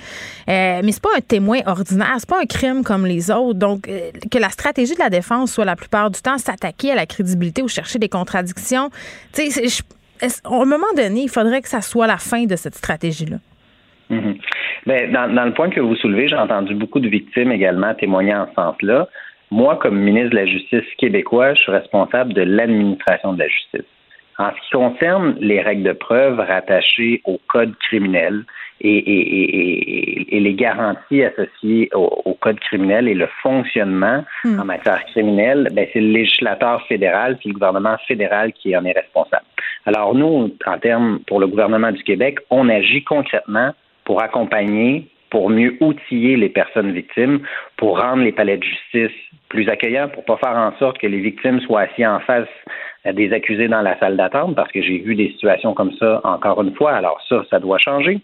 Euh, 0.50 0.82
mais 0.84 0.92
c'est 0.92 1.02
pas 1.02 1.16
un 1.16 1.22
témoin 1.22 1.60
ordinaire, 1.66 2.16
c'est 2.18 2.30
pas 2.30 2.42
un 2.42 2.46
crime 2.46 2.84
comme 2.84 3.06
les 3.06 3.32
autres. 3.32 3.60
Donc, 3.60 3.88
euh, 3.88 4.12
que 4.32 4.38
la 4.38 4.50
stratégie 4.50 4.96
de 4.96 5.00
la 5.00 5.10
défense 5.10 5.52
soit 5.52 5.66
la 5.66 5.76
plupart 5.76 6.10
du 6.10 6.22
temps 6.22 6.38
s'attaquer 6.38 6.92
à 6.92 6.96
la 6.96 7.05
crédibilité 7.06 7.62
ou 7.62 7.68
chercher 7.68 8.00
des 8.00 8.10
contradictions. 8.10 8.90
Tu 9.34 9.52
sais, 9.52 9.84
à 10.22 10.54
un 10.54 10.66
moment 10.66 10.94
donné, 10.96 11.24
il 11.24 11.30
faudrait 11.30 11.62
que 11.62 11.68
ça 11.68 11.82
soit 11.82 12.08
la 12.08 12.18
fin 12.18 12.46
de 12.46 12.56
cette 12.56 12.76
stratégie-là. 12.76 13.38
Mm-hmm. 14.12 14.38
Ben, 14.86 15.12
dans, 15.12 15.46
le 15.46 15.54
point 15.54 15.70
que 15.70 15.80
vous 15.80 15.96
soulevez, 15.96 16.28
j'ai 16.28 16.36
entendu 16.36 16.76
beaucoup 16.76 17.00
de 17.00 17.08
victimes 17.08 17.52
également 17.52 17.94
témoigner 17.96 18.36
en 18.36 18.48
ce 18.48 18.54
sens-là. 18.54 19.08
Moi, 19.52 19.78
comme 19.78 19.98
ministre 19.98 20.32
de 20.32 20.36
la 20.36 20.46
Justice 20.46 20.86
québécois, 20.98 21.54
je 21.56 21.62
suis 21.62 21.72
responsable 21.72 22.34
de 22.34 22.42
l'administration 22.42 23.34
de 23.34 23.40
la 23.40 23.48
justice. 23.48 23.90
En 24.38 24.50
ce 24.50 24.56
qui 24.56 24.72
concerne 24.72 25.36
les 25.40 25.62
règles 25.62 25.84
de 25.84 25.94
preuve 25.94 26.40
rattachées 26.40 27.22
au 27.24 27.40
code 27.48 27.76
criminel, 27.78 28.44
et, 28.82 30.40
les 30.40 30.54
garanties 30.54 31.24
associées 31.24 31.90
au, 31.94 32.38
code 32.40 32.60
criminel 32.60 33.08
et 33.08 33.16
le 33.16 33.28
fonctionnement 33.42 34.24
hmm. 34.44 34.60
en 34.60 34.66
matière 34.66 35.04
criminelle, 35.06 35.70
ben, 35.74 35.88
c'est 35.92 36.02
le 36.02 36.12
législateur 36.12 36.86
fédéral 36.88 37.38
puis 37.38 37.50
le 37.50 37.54
gouvernement 37.54 37.98
fédéral 38.08 38.54
qui 38.54 38.76
en 38.78 38.86
est 38.86 38.92
responsable. 38.92 39.46
Alors 39.86 40.14
nous, 40.14 40.54
en 40.66 40.78
termes 40.78 41.20
pour 41.26 41.40
le 41.40 41.48
gouvernement 41.48 41.92
du 41.92 42.04
Québec, 42.04 42.38
on 42.52 42.70
agit 42.70 43.04
concrètement 43.04 43.72
pour 44.04 44.22
accompagner 44.22 45.08
pour 45.32 45.50
mieux 45.50 45.76
outiller 45.82 46.38
les 46.38 46.48
personnes 46.48 46.92
victimes, 46.92 47.40
pour 47.76 48.00
rendre 48.00 48.24
les 48.24 48.32
palais 48.32 48.58
de 48.58 48.64
justice 48.64 49.18
plus 49.50 49.68
accueillants, 49.68 50.08
pour 50.08 50.24
pas 50.24 50.38
faire 50.38 50.56
en 50.56 50.72
sorte 50.78 50.98
que 50.98 51.08
les 51.08 51.20
victimes 51.20 51.60
soient 51.62 51.82
assis 51.82 52.06
en 52.06 52.20
face 52.22 52.48
des 53.06 53.34
accusés 53.34 53.68
dans 53.68 53.82
la 53.82 54.00
salle 54.00 54.18
d'attente, 54.18 54.56
parce 54.56 54.72
que 54.72 54.82
j'ai 54.82 55.00
vu 55.00 55.14
des 55.14 55.30
situations 55.32 55.74
comme 55.74 55.92
ça 56.00 56.22
encore 56.24 56.62
une 56.62 56.74
fois. 56.76 56.94
Alors 56.94 57.22
ça, 57.28 57.44
ça 57.50 57.60
doit 57.60 57.80
changer. 57.80 58.22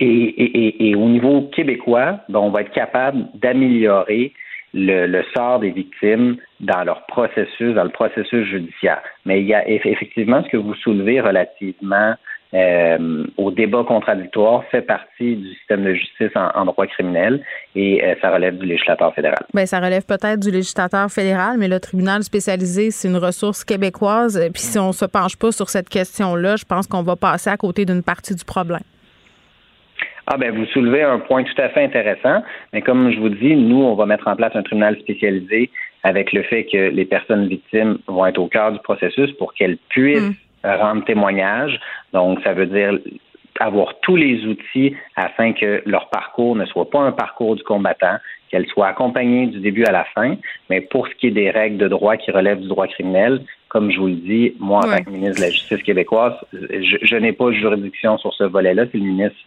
Et, 0.00 0.94
au 0.96 1.08
niveau 1.08 1.42
québécois, 1.54 2.20
ben, 2.28 2.40
on 2.40 2.50
va 2.50 2.62
être 2.62 2.72
capable 2.72 3.26
d'améliorer 3.34 4.32
le, 4.74 5.22
sort 5.34 5.60
des 5.60 5.70
victimes 5.70 6.36
dans 6.60 6.84
leur 6.84 7.06
processus, 7.06 7.74
dans 7.74 7.84
le 7.84 7.90
processus 7.90 8.46
judiciaire. 8.46 9.02
Mais 9.26 9.40
il 9.40 9.46
y 9.46 9.54
a 9.54 9.68
effectivement 9.68 10.42
ce 10.44 10.48
que 10.48 10.56
vous 10.56 10.74
soulevez 10.76 11.20
relativement 11.20 12.14
euh, 12.54 13.24
au 13.38 13.50
débat 13.50 13.82
contradictoire 13.82 14.62
fait 14.70 14.82
partie 14.82 15.36
du 15.36 15.54
système 15.54 15.84
de 15.84 15.94
justice 15.94 16.32
en, 16.34 16.66
droit 16.66 16.86
criminel 16.86 17.42
et 17.74 18.04
euh, 18.04 18.14
ça 18.20 18.30
relève 18.30 18.58
du 18.58 18.66
législateur 18.66 19.14
fédéral. 19.14 19.38
Bien, 19.54 19.64
ça 19.64 19.80
relève 19.80 20.04
peut-être 20.04 20.38
du 20.38 20.50
législateur 20.50 21.10
fédéral, 21.10 21.56
mais 21.58 21.68
le 21.68 21.80
tribunal 21.80 22.22
spécialisé, 22.22 22.90
c'est 22.90 23.08
une 23.08 23.16
ressource 23.16 23.64
québécoise. 23.64 24.38
Puis 24.52 24.62
si 24.62 24.78
on 24.78 24.92
se 24.92 25.06
penche 25.06 25.36
pas 25.36 25.50
sur 25.50 25.70
cette 25.70 25.88
question-là, 25.88 26.56
je 26.56 26.66
pense 26.66 26.86
qu'on 26.86 27.02
va 27.02 27.16
passer 27.16 27.48
à 27.48 27.56
côté 27.56 27.86
d'une 27.86 28.02
partie 28.02 28.34
du 28.34 28.44
problème. 28.44 28.82
Ah 30.26 30.36
ben 30.36 30.54
vous 30.54 30.66
soulevez 30.66 31.02
un 31.02 31.18
point 31.18 31.42
tout 31.42 31.60
à 31.60 31.68
fait 31.70 31.82
intéressant, 31.82 32.42
mais 32.72 32.80
comme 32.80 33.10
je 33.10 33.18
vous 33.18 33.28
dis, 33.28 33.56
nous 33.56 33.82
on 33.82 33.94
va 33.94 34.06
mettre 34.06 34.28
en 34.28 34.36
place 34.36 34.54
un 34.54 34.62
tribunal 34.62 34.96
spécialisé 35.00 35.70
avec 36.04 36.32
le 36.32 36.42
fait 36.42 36.64
que 36.64 36.90
les 36.90 37.04
personnes 37.04 37.48
victimes 37.48 37.98
vont 38.06 38.26
être 38.26 38.38
au 38.38 38.46
cœur 38.46 38.72
du 38.72 38.78
processus 38.80 39.32
pour 39.32 39.52
qu'elles 39.54 39.78
puissent 39.88 40.30
mm. 40.64 40.68
rendre 40.68 41.04
témoignage. 41.04 41.80
Donc 42.12 42.40
ça 42.44 42.52
veut 42.52 42.66
dire 42.66 42.98
avoir 43.60 43.98
tous 44.00 44.16
les 44.16 44.44
outils 44.46 44.96
afin 45.16 45.52
que 45.52 45.82
leur 45.86 46.08
parcours 46.08 46.56
ne 46.56 46.64
soit 46.66 46.88
pas 46.88 47.00
un 47.00 47.12
parcours 47.12 47.56
du 47.56 47.62
combattant, 47.62 48.16
qu'elles 48.50 48.66
soient 48.66 48.88
accompagnées 48.88 49.46
du 49.46 49.60
début 49.60 49.84
à 49.84 49.92
la 49.92 50.04
fin. 50.14 50.36
Mais 50.70 50.80
pour 50.80 51.06
ce 51.08 51.14
qui 51.14 51.28
est 51.28 51.32
des 51.32 51.50
règles 51.50 51.78
de 51.78 51.88
droit 51.88 52.16
qui 52.16 52.30
relèvent 52.30 52.60
du 52.60 52.68
droit 52.68 52.86
criminel, 52.86 53.42
comme 53.68 53.90
je 53.90 53.98
vous 53.98 54.08
le 54.08 54.14
dis, 54.14 54.54
moi, 54.58 54.80
en 54.80 54.96
tant 54.96 55.02
que 55.02 55.10
ministre 55.10 55.36
de 55.36 55.46
la 55.46 55.50
Justice 55.50 55.82
québécoise, 55.82 56.34
je, 56.52 56.96
je 57.00 57.16
n'ai 57.16 57.32
pas 57.32 57.46
de 57.46 57.52
juridiction 57.52 58.18
sur 58.18 58.32
ce 58.34 58.44
volet-là. 58.44 58.84
C'est 58.90 58.98
le 58.98 59.04
ministre 59.04 59.38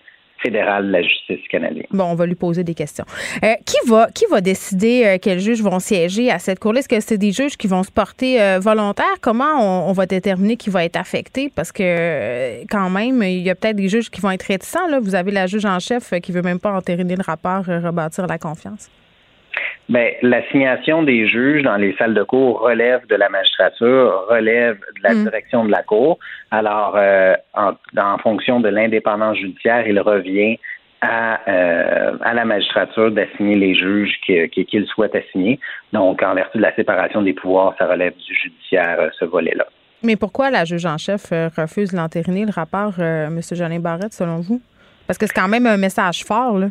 fédéral 0.42 0.88
de 0.88 0.92
la 0.92 1.02
justice 1.02 1.48
canadienne. 1.50 1.88
Bon, 1.92 2.06
on 2.06 2.16
va 2.16 2.26
lui 2.26 2.36
poser 2.36 2.64
des 2.64 2.74
questions. 2.74 3.06
Euh, 3.44 3.54
qui 3.66 3.78
va 3.88 4.10
qui 4.14 4.26
va 4.30 4.42
décider 4.42 5.04
euh, 5.06 5.18
quels 5.22 5.40
juges 5.40 5.62
vont 5.62 5.80
siéger 5.80 6.32
à 6.32 6.40
cette 6.40 6.60
cour-là? 6.60 6.80
Est-ce 6.80 6.90
que 6.90 7.00
c'est 7.00 7.18
des 7.18 7.32
juges 7.32 7.58
qui 7.58 7.68
vont 7.68 7.84
se 7.84 7.92
porter 7.92 8.42
euh, 8.42 8.60
volontaires? 8.60 9.18
Comment 9.22 9.90
on, 9.90 9.94
va 9.94 10.06
déterminer 10.06 10.58
qui 10.58 10.70
va 10.70 10.84
être 10.84 10.98
affecté? 10.98 11.52
Parce 11.54 11.72
que 11.72 12.64
quand 12.70 12.90
même, 12.90 13.24
il 13.24 13.42
y 13.42 13.50
a 13.50 13.56
peut-être 13.56 13.78
des 13.78 13.90
juges 13.90 14.10
qui 14.10 14.22
vont 14.22 14.32
être 14.32 14.44
réticents. 14.44 14.88
Là. 14.88 15.00
Vous 15.00 15.16
avez 15.16 15.32
la 15.32 15.48
juge 15.48 15.66
en 15.66 15.80
chef 15.80 16.14
qui 16.22 16.32
veut 16.32 16.42
même 16.42 16.60
pas 16.60 16.74
entériner 16.74 17.16
le 17.16 17.24
rapport, 17.24 17.66
rebâtir 17.66 18.28
la 18.28 18.38
confiance. 18.38 18.90
Bien, 19.88 20.10
l'assignation 20.24 21.04
des 21.04 21.28
juges 21.28 21.62
dans 21.62 21.76
les 21.76 21.96
salles 21.98 22.16
de 22.16 22.24
cour 22.24 22.60
relève 22.62 23.06
de 23.08 23.16
la 23.16 23.30
magistrature, 23.30 24.26
relève 24.30 24.78
de 24.78 25.04
la 25.04 25.14
mm. 25.14 25.24
direction 25.26 25.66
de 25.66 25.72
la 25.72 25.84
cour. 25.84 26.18
Alors, 26.50 26.96
euh, 26.96 27.36
en, 27.54 28.18
fonction 28.18 28.60
de 28.60 28.70
l'indépendance 28.70 29.38
judiciaire, 29.38 29.88
il 29.88 30.00
revient 30.00 30.58
à, 31.02 31.40
euh, 31.48 32.18
à 32.22 32.34
la 32.34 32.46
magistrature 32.46 33.12
d'assigner 33.12 33.56
les 33.56 33.76
juges 33.76 34.16
qu'il 34.26 34.88
souhaite 34.88 35.14
assigner. 35.14 35.60
Donc, 35.94 36.24
en 36.24 36.34
vertu 36.34 36.58
de 36.58 36.64
la 36.64 36.74
séparation 36.76 37.22
des 37.22 37.34
pouvoirs, 37.34 37.76
ça 37.78 37.86
relève 37.86 38.14
du 38.16 38.34
judiciaire, 38.34 38.98
euh, 39.00 39.10
ce 39.20 39.26
volet-là. 39.26 39.68
Mais 40.02 40.16
pourquoi 40.16 40.50
la 40.50 40.66
juge 40.66 40.86
en 40.88 40.98
chef 40.98 41.30
refuse 41.58 41.92
d'entériner 41.92 42.46
le 42.46 42.52
rapport, 42.52 43.00
M. 43.00 43.40
Jeannin 43.52 43.80
Barrette, 43.80 44.14
selon 44.14 44.38
vous? 44.38 44.62
Parce 45.08 45.18
que 45.18 45.28
c'est 45.28 45.34
quand 45.34 45.48
même 45.48 45.68
un 45.68 45.78
message 45.78 46.24
fort, 46.24 46.58
là. 46.58 46.68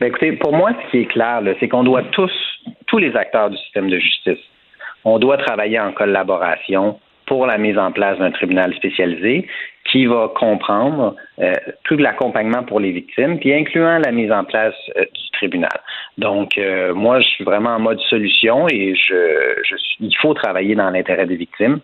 Ben, 0.00 0.08
écoutez, 0.08 0.32
pour 0.32 0.52
moi, 0.52 0.72
ce 0.72 0.90
qui 0.90 0.98
est 0.98 1.06
clair, 1.06 1.40
c'est 1.58 1.68
qu'on 1.68 1.84
doit 1.84 2.02
tous, 2.12 2.32
tous 2.86 2.98
les 2.98 3.16
acteurs 3.16 3.50
du 3.50 3.56
système 3.56 3.88
de 3.88 3.98
justice, 3.98 4.38
on 5.04 5.18
doit 5.18 5.38
travailler 5.38 5.80
en 5.80 5.92
collaboration 5.92 6.98
pour 7.26 7.46
la 7.46 7.58
mise 7.58 7.78
en 7.78 7.92
place 7.92 8.18
d'un 8.18 8.30
tribunal 8.30 8.74
spécialisé 8.74 9.48
qui 9.90 10.06
va 10.06 10.30
comprendre 10.34 11.14
euh, 11.38 11.52
tout 11.84 11.96
l'accompagnement 11.96 12.64
pour 12.64 12.80
les 12.80 12.92
victimes, 12.92 13.38
puis 13.38 13.54
incluant 13.54 13.98
la 13.98 14.12
mise 14.12 14.30
en 14.32 14.44
place 14.44 14.74
euh, 14.96 15.04
du 15.04 15.30
tribunal. 15.32 15.80
Donc, 16.18 16.58
euh, 16.58 16.92
moi, 16.92 17.20
je 17.20 17.28
suis 17.28 17.44
vraiment 17.44 17.70
en 17.70 17.80
mode 17.80 18.00
solution 18.00 18.68
et 18.68 18.94
je, 18.94 19.62
je 19.62 19.76
il 20.00 20.16
faut 20.16 20.34
travailler 20.34 20.74
dans 20.74 20.90
l'intérêt 20.90 21.26
des 21.26 21.36
victimes. 21.36 21.80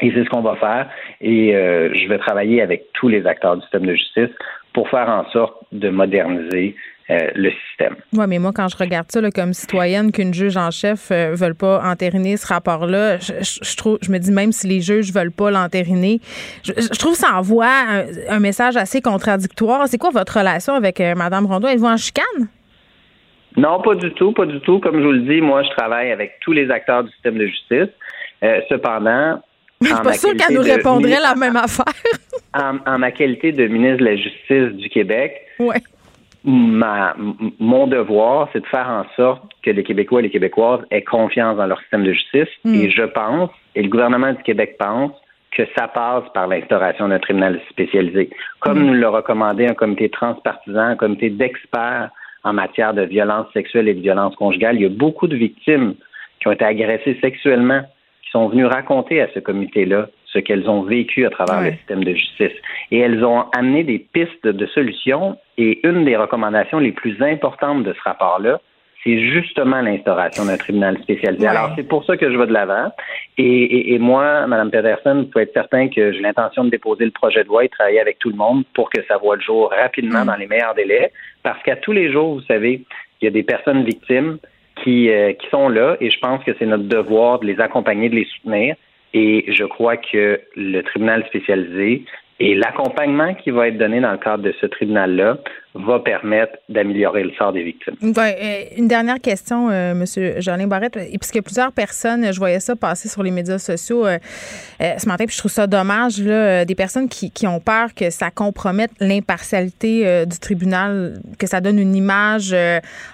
Et 0.00 0.12
c'est 0.12 0.24
ce 0.24 0.30
qu'on 0.30 0.42
va 0.42 0.56
faire. 0.56 0.88
Et 1.20 1.54
euh, 1.54 1.92
je 1.94 2.08
vais 2.08 2.18
travailler 2.18 2.62
avec 2.62 2.92
tous 2.92 3.08
les 3.08 3.26
acteurs 3.26 3.56
du 3.56 3.62
système 3.62 3.86
de 3.86 3.94
justice 3.94 4.30
pour 4.72 4.88
faire 4.88 5.08
en 5.08 5.28
sorte 5.30 5.56
de 5.72 5.88
moderniser 5.88 6.76
euh, 7.10 7.30
le 7.34 7.50
système. 7.50 7.96
Oui, 8.12 8.24
mais 8.28 8.38
moi, 8.38 8.52
quand 8.54 8.68
je 8.68 8.76
regarde 8.76 9.06
ça 9.10 9.20
comme 9.30 9.52
citoyenne, 9.52 10.12
qu'une 10.12 10.34
juge 10.34 10.56
en 10.56 10.70
chef 10.70 11.10
ne 11.10 11.34
veulent 11.34 11.54
pas 11.54 11.82
entériner 11.82 12.36
ce 12.36 12.46
rapport-là, 12.46 13.18
je, 13.18 13.76
trouve, 13.76 13.98
je 14.02 14.10
me 14.10 14.18
dis 14.18 14.30
même 14.30 14.52
si 14.52 14.66
les 14.66 14.80
juges 14.80 15.12
veulent 15.12 15.32
pas 15.32 15.50
l'entériner, 15.50 16.20
je, 16.64 16.72
trouve 16.98 17.12
que 17.12 17.18
ça 17.18 17.34
envoie 17.34 17.72
un, 18.28 18.40
message 18.40 18.76
assez 18.76 19.00
contradictoire. 19.00 19.88
C'est 19.88 19.98
quoi 19.98 20.10
votre 20.10 20.38
relation 20.38 20.74
avec 20.74 21.00
Mme 21.00 21.46
Rondeau? 21.46 21.68
Êtes-vous 21.68 21.86
en 21.86 21.96
chicane? 21.96 22.48
Non, 23.56 23.80
pas 23.82 23.94
du 23.96 24.12
tout, 24.12 24.32
pas 24.32 24.46
du 24.46 24.60
tout. 24.60 24.78
Comme 24.78 25.00
je 25.00 25.04
vous 25.04 25.12
le 25.12 25.22
dis, 25.22 25.40
moi, 25.40 25.62
je 25.62 25.70
travaille 25.70 26.12
avec 26.12 26.38
tous 26.40 26.52
les 26.52 26.70
acteurs 26.70 27.04
du 27.04 27.10
système 27.10 27.38
de 27.38 27.46
justice. 27.46 27.88
Euh, 28.44 28.60
cependant, 28.68 29.42
je 29.80 29.86
suis 29.88 29.96
pas 29.96 30.12
sûre 30.12 30.34
qu'elle 30.36 30.56
nous 30.56 30.62
répondrait 30.62 31.20
la 31.20 31.34
même 31.34 31.56
affaire. 31.56 31.84
en, 32.54 32.98
ma 32.98 33.10
qualité 33.10 33.52
de 33.52 33.66
ministre 33.66 33.98
de 33.98 34.04
la 34.04 34.16
Justice 34.16 34.76
du 34.80 34.88
Québec, 34.88 35.40
ouais. 35.58 35.82
Ma, 36.44 37.14
mon 37.58 37.86
devoir, 37.86 38.48
c'est 38.52 38.60
de 38.60 38.66
faire 38.66 38.88
en 38.88 39.04
sorte 39.16 39.42
que 39.62 39.70
les 39.70 39.82
Québécois 39.82 40.20
et 40.20 40.24
les 40.24 40.30
Québécoises 40.30 40.80
aient 40.90 41.02
confiance 41.02 41.56
dans 41.56 41.66
leur 41.66 41.80
système 41.80 42.04
de 42.04 42.12
justice. 42.12 42.48
Hmm. 42.64 42.74
Et 42.74 42.90
je 42.90 43.02
pense, 43.02 43.50
et 43.74 43.82
le 43.82 43.88
gouvernement 43.88 44.32
du 44.32 44.42
Québec 44.42 44.76
pense, 44.78 45.12
que 45.50 45.62
ça 45.76 45.88
passe 45.88 46.24
par 46.34 46.46
l'instauration 46.46 47.08
d'un 47.08 47.18
tribunal 47.18 47.60
spécialisé. 47.70 48.30
Comme 48.60 48.78
hmm. 48.78 48.86
nous 48.86 48.94
l'a 48.94 49.10
recommandé 49.10 49.66
un 49.66 49.74
comité 49.74 50.08
transpartisan, 50.08 50.80
un 50.80 50.96
comité 50.96 51.30
d'experts 51.30 52.10
en 52.44 52.52
matière 52.52 52.94
de 52.94 53.02
violence 53.02 53.46
sexuelle 53.52 53.88
et 53.88 53.94
de 53.94 54.00
violence 54.00 54.36
conjugale. 54.36 54.76
Il 54.76 54.82
y 54.82 54.86
a 54.86 54.90
beaucoup 54.90 55.26
de 55.26 55.36
victimes 55.36 55.94
qui 56.40 56.48
ont 56.48 56.52
été 56.52 56.64
agressées 56.64 57.18
sexuellement, 57.20 57.82
qui 58.22 58.30
sont 58.30 58.48
venues 58.48 58.66
raconter 58.66 59.20
à 59.20 59.28
ce 59.34 59.40
comité-là 59.40 60.08
ce 60.32 60.38
qu'elles 60.38 60.68
ont 60.68 60.82
vécu 60.82 61.26
à 61.26 61.30
travers 61.30 61.62
le 61.62 61.72
système 61.72 62.04
de 62.04 62.14
justice. 62.14 62.52
Et 62.90 62.98
elles 62.98 63.24
ont 63.24 63.46
amené 63.56 63.82
des 63.82 63.98
pistes 63.98 64.46
de 64.46 64.66
solutions. 64.66 65.36
Et 65.56 65.86
une 65.86 66.04
des 66.04 66.16
recommandations 66.16 66.78
les 66.78 66.92
plus 66.92 67.20
importantes 67.22 67.82
de 67.82 67.92
ce 67.92 68.00
rapport-là, 68.02 68.60
c'est 69.04 69.18
justement 69.30 69.80
l'instauration 69.80 70.44
d'un 70.44 70.56
tribunal 70.56 70.98
spécialisé. 70.98 71.46
Alors, 71.46 71.72
c'est 71.76 71.86
pour 71.86 72.04
ça 72.04 72.16
que 72.16 72.30
je 72.30 72.36
vais 72.36 72.46
de 72.46 72.52
l'avant. 72.52 72.92
Et, 73.38 73.96
moi, 73.98 74.46
Mme 74.46 74.70
Pedersen, 74.70 75.20
vous 75.20 75.26
pouvez 75.26 75.44
être 75.44 75.52
certain 75.54 75.88
que 75.88 76.12
j'ai 76.12 76.20
l'intention 76.20 76.64
de 76.64 76.70
déposer 76.70 77.04
le 77.04 77.10
projet 77.12 77.44
de 77.44 77.48
loi 77.48 77.64
et 77.64 77.68
travailler 77.68 78.00
avec 78.00 78.18
tout 78.18 78.28
le 78.28 78.36
monde 78.36 78.64
pour 78.74 78.90
que 78.90 79.00
ça 79.06 79.16
voit 79.16 79.36
le 79.36 79.42
jour 79.42 79.70
rapidement 79.70 80.24
mm. 80.24 80.26
dans 80.26 80.36
les 80.36 80.46
meilleurs 80.46 80.74
délais. 80.74 81.12
Parce 81.42 81.62
qu'à 81.62 81.76
tous 81.76 81.92
les 81.92 82.12
jours, 82.12 82.34
vous 82.34 82.42
savez, 82.42 82.82
il 83.20 83.24
y 83.24 83.28
a 83.28 83.30
des 83.30 83.44
personnes 83.44 83.84
victimes 83.84 84.38
qui, 84.82 85.10
euh, 85.10 85.32
qui 85.32 85.48
sont 85.48 85.68
là 85.68 85.96
et 86.00 86.10
je 86.10 86.18
pense 86.18 86.42
que 86.44 86.52
c'est 86.58 86.66
notre 86.66 86.84
devoir 86.84 87.38
de 87.38 87.46
les 87.46 87.60
accompagner, 87.60 88.08
de 88.08 88.16
les 88.16 88.26
soutenir. 88.26 88.76
Et 89.14 89.44
je 89.48 89.64
crois 89.64 89.96
que 89.96 90.40
le 90.54 90.82
tribunal 90.82 91.24
spécialisé 91.26 92.04
et 92.40 92.54
l'accompagnement 92.54 93.34
qui 93.34 93.50
va 93.50 93.68
être 93.68 93.78
donné 93.78 94.00
dans 94.00 94.12
le 94.12 94.18
cadre 94.18 94.44
de 94.44 94.54
ce 94.60 94.66
tribunal-là 94.66 95.38
va 95.74 95.98
permettre 95.98 96.54
d'améliorer 96.68 97.24
le 97.24 97.32
sort 97.32 97.52
des 97.52 97.62
victimes. 97.62 97.94
Euh, 98.02 98.64
une 98.76 98.88
dernière 98.88 99.20
question, 99.20 99.70
euh, 99.70 99.94
Monsieur 99.94 100.40
Jolin 100.40 100.66
Barrette, 100.66 100.98
puisque 101.20 101.42
plusieurs 101.42 101.72
personnes, 101.72 102.32
je 102.32 102.38
voyais 102.38 102.60
ça 102.60 102.76
passer 102.76 103.08
sur 103.08 103.22
les 103.22 103.30
médias 103.30 103.58
sociaux 103.58 104.06
euh, 104.06 104.18
ce 104.80 105.06
matin, 105.06 105.26
puis 105.26 105.34
je 105.34 105.38
trouve 105.38 105.50
ça 105.50 105.66
dommage, 105.66 106.20
là, 106.22 106.64
des 106.64 106.74
personnes 106.74 107.08
qui, 107.08 107.46
ont 107.46 107.60
peur 107.60 107.94
que 107.94 108.10
ça 108.10 108.30
compromette 108.30 108.90
l'impartialité 109.00 110.24
du 110.26 110.38
tribunal, 110.38 111.20
que 111.38 111.46
ça 111.46 111.60
donne 111.60 111.78
une 111.78 111.94
image, 111.94 112.54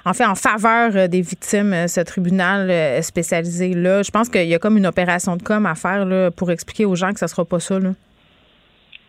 en 0.05 0.13
fait, 0.13 0.25
en 0.25 0.35
faveur 0.35 1.09
des 1.09 1.21
victimes, 1.21 1.87
ce 1.89 2.01
tribunal 2.01 3.03
spécialisé-là. 3.03 4.03
Je 4.03 4.11
pense 4.11 4.29
qu'il 4.29 4.47
y 4.47 4.55
a 4.55 4.59
comme 4.59 4.77
une 4.77 4.87
opération 4.87 5.37
de 5.37 5.43
com 5.43 5.67
à 5.67 5.75
faire 5.75 6.05
là, 6.05 6.31
pour 6.31 6.51
expliquer 6.51 6.85
aux 6.85 6.95
gens 6.95 7.13
que 7.13 7.19
ça 7.19 7.29
sera 7.29 7.45
pas 7.45 7.61
ça. 7.61 7.79
Là. 7.79 7.91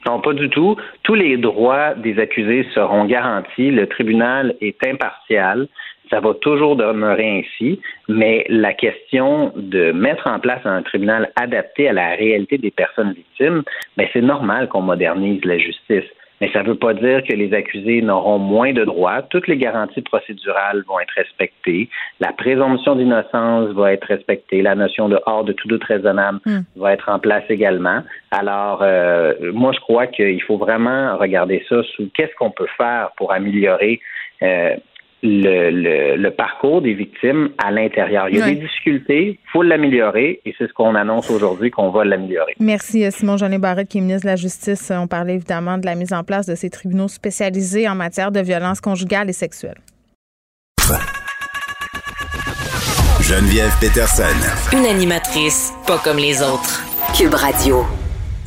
Non, 0.08 0.20
pas 0.22 0.34
du 0.34 0.50
tout. 0.50 0.76
Tous 1.04 1.16
les 1.16 1.38
droits 1.38 1.96
des 1.96 2.20
accusés 2.20 2.68
seront 2.76 3.06
garantis. 3.06 3.72
Le 3.72 3.88
tribunal 3.88 4.56
est 4.62 4.86
impartial. 4.86 5.68
Ça 6.12 6.20
va 6.20 6.36
toujours 6.36 6.76
demeurer 6.76 7.40
ainsi, 7.40 7.80
mais 8.08 8.46
la 8.48 8.74
question 8.74 9.52
de 9.56 9.92
mettre 9.92 10.28
en 10.28 10.40
place 10.40 10.62
un 10.64 10.84
tribunal 10.84 11.32
adapté 11.36 11.90
à 11.90 11.94
la 11.94 12.10
réalité 12.10 12.60
des 12.60 12.70
personnes 12.70 13.14
victimes, 13.14 13.64
ben 13.98 14.08
c'est 14.14 14.22
normal 14.22 14.68
qu'on 14.68 14.82
modernise 14.82 15.44
la 15.46 15.58
justice 15.58 16.06
mais 16.42 16.52
ça 16.52 16.64
ne 16.64 16.68
veut 16.68 16.76
pas 16.76 16.94
dire 16.94 17.24
que 17.24 17.34
les 17.34 17.54
accusés 17.54 18.02
n'auront 18.02 18.40
moins 18.40 18.74
de 18.74 18.84
droits. 18.84 19.22
Toutes 19.22 19.48
les 19.48 19.58
garanties 19.58 20.02
procédurales 20.02 20.84
vont 20.88 21.00
être 21.00 21.14
respectées. 21.16 21.90
La 22.20 22.34
présomption 22.34 22.96
d'innocence 22.96 23.70
va 23.70 23.94
être 23.94 24.06
respectée. 24.06 24.62
La 24.62 24.76
notion 24.76 25.08
de 25.10 25.20
hors 25.26 25.44
de 25.44 25.54
tout 25.54 25.68
doute 25.68 25.84
raisonnable 25.84 26.40
hmm. 26.46 26.62
va 26.76 26.94
être 26.94 27.10
en 27.10 27.20
place 27.20 27.44
également. 27.50 28.02
Alors, 28.32 28.80
euh, 28.82 29.34
moi, 29.54 29.72
je 29.74 29.80
crois 29.80 30.08
qu'il 30.08 30.42
faut 30.44 30.58
vraiment 30.58 31.18
regarder 31.18 31.64
ça 31.70 31.82
sous 31.96 32.10
qu'est-ce 32.14 32.36
qu'on 32.36 32.52
peut 32.52 32.68
faire 32.78 33.12
pour 33.18 33.32
améliorer 33.32 34.02
euh, 34.42 34.76
le, 35.26 36.16
le, 36.16 36.32
parcours 36.32 36.82
des 36.82 36.94
victimes 36.94 37.50
à 37.64 37.72
l'intérieur. 37.72 38.30
Il 38.30 38.38
y 38.38 38.42
a 38.42 38.46
des 38.46 38.56
difficultés, 38.56 39.40
il 39.44 39.50
faut 39.52 39.64
l'améliorer 39.64 40.42
et 40.46 40.56
c'est 40.58 40.68
ce 40.68 40.74
qu'on 40.74 40.96
annonce 40.96 41.30
aujourd'hui 41.30 41.72
qu'on 41.72 41.90
va 41.90 42.06
l'améliorer. 42.06 42.54
Merci 42.60 43.06
euh, 43.06 43.12
Simon 43.12 43.38
Jeannet 43.38 43.58
Barrette 43.58 43.90
qui 43.90 43.98
est 43.98 44.02
ministre 44.02 44.24
de 44.24 44.32
la 44.32 44.36
Justice. 44.36 44.92
On 44.96 45.08
parlait 45.08 45.36
évidemment 45.36 45.78
de 45.78 45.86
la 45.86 45.96
mise 45.96 46.14
en 46.14 46.24
place 46.24 46.46
de 46.46 46.56
ces 46.56 46.70
tribunaux 46.70 47.08
spécialisés 47.08 47.88
en 47.88 47.96
matière 47.96 48.32
de 48.32 48.40
violence 48.40 48.82
conjugale 48.82 49.30
et 49.30 49.34
sexuelle. 49.34 49.78
Geneviève 53.22 53.72
Peterson. 53.82 54.24
Une 54.72 54.86
animatrice 54.86 55.74
pas 55.88 55.98
comme 55.98 56.18
les 56.18 56.44
autres. 56.44 56.84
Cube 57.18 57.34
Radio. 57.34 57.84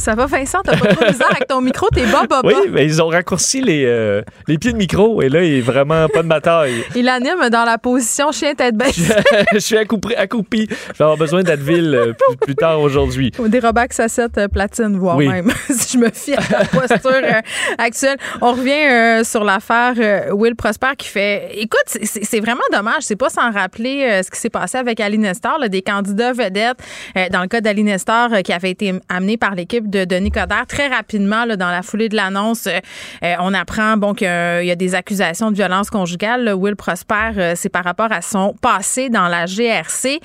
Ça 0.08 0.14
va, 0.14 0.24
Vincent? 0.24 0.60
T'as 0.64 0.74
pas 0.74 0.94
trop 0.94 1.04
bizarre 1.04 1.32
avec 1.32 1.48
ton 1.48 1.60
micro? 1.60 1.86
T'es 1.94 2.06
bas, 2.06 2.22
bas, 2.26 2.40
Oui, 2.42 2.54
mais 2.70 2.86
ils 2.86 3.02
ont 3.02 3.08
raccourci 3.08 3.60
les, 3.60 3.84
euh, 3.84 4.22
les 4.46 4.56
pieds 4.56 4.72
de 4.72 4.78
micro 4.78 5.20
et 5.20 5.28
là, 5.28 5.44
il 5.44 5.58
est 5.58 5.60
vraiment 5.60 6.08
pas 6.08 6.22
de 6.22 6.28
ma 6.28 6.40
taille. 6.40 6.82
il 6.96 7.10
anime 7.10 7.50
dans 7.50 7.66
la 7.66 7.76
position 7.76 8.32
chien 8.32 8.54
tête 8.54 8.74
bête. 8.74 8.94
je 9.52 9.58
suis 9.58 9.76
accoupi. 9.76 10.14
accoupi. 10.14 10.66
Je 10.70 10.96
vais 10.96 11.04
avoir 11.04 11.18
besoin 11.18 11.42
d'Advil 11.42 11.94
euh, 11.94 12.14
plus, 12.40 12.54
tard 12.54 12.80
aujourd'hui. 12.80 13.32
Des 13.38 13.60
Robax 13.60 14.00
à 14.00 14.08
7 14.08 14.38
euh, 14.38 14.48
platine, 14.48 14.96
voire 14.96 15.18
même, 15.18 15.52
si 15.70 15.98
je 15.98 16.02
me 16.02 16.08
fie 16.08 16.32
à 16.32 16.42
ta 16.42 16.64
posture 16.64 17.12
actuelle. 17.76 18.16
On 18.40 18.52
revient 18.52 19.26
sur 19.26 19.44
l'affaire 19.44 19.92
Will 20.32 20.56
Prosper 20.56 20.96
qui 20.96 21.08
fait... 21.08 21.50
Écoute, 21.52 21.84
c'est 21.84 22.40
vraiment 22.40 22.62
dommage. 22.72 23.02
C'est 23.02 23.16
pas 23.16 23.28
sans 23.28 23.50
rappeler 23.50 24.22
ce 24.24 24.30
qui 24.30 24.40
s'est 24.40 24.48
passé 24.48 24.78
avec 24.78 25.00
Aline 25.00 25.20
Nestor, 25.20 25.68
des 25.68 25.82
candidats 25.82 26.32
vedettes. 26.32 26.78
dans 27.30 27.42
le 27.42 27.48
cas 27.48 27.60
d'Aline 27.60 27.88
Nestor, 27.88 28.30
qui 28.42 28.54
avait 28.54 28.70
été 28.70 28.94
amené 29.10 29.36
par 29.36 29.54
l'équipe 29.54 29.90
de 29.90 29.97
Denis 30.04 30.30
Coderre. 30.30 30.66
Très 30.66 30.88
rapidement, 30.88 31.46
dans 31.46 31.70
la 31.70 31.82
foulée 31.82 32.08
de 32.08 32.16
l'annonce, 32.16 32.66
euh, 32.66 32.78
euh, 33.22 33.34
on 33.40 33.54
apprend 33.54 33.96
bon, 33.96 34.14
qu'il 34.14 34.26
y 34.26 34.70
a 34.70 34.76
des 34.76 34.94
accusations 34.94 35.50
de 35.50 35.56
violence 35.56 35.90
conjugale. 35.90 36.52
Will 36.54 36.76
Prosper, 36.76 37.32
euh, 37.36 37.52
c'est 37.56 37.68
par 37.68 37.84
rapport 37.84 38.12
à 38.12 38.22
son 38.22 38.54
passé 38.60 39.08
dans 39.08 39.28
la 39.28 39.46
GRC 39.46 40.20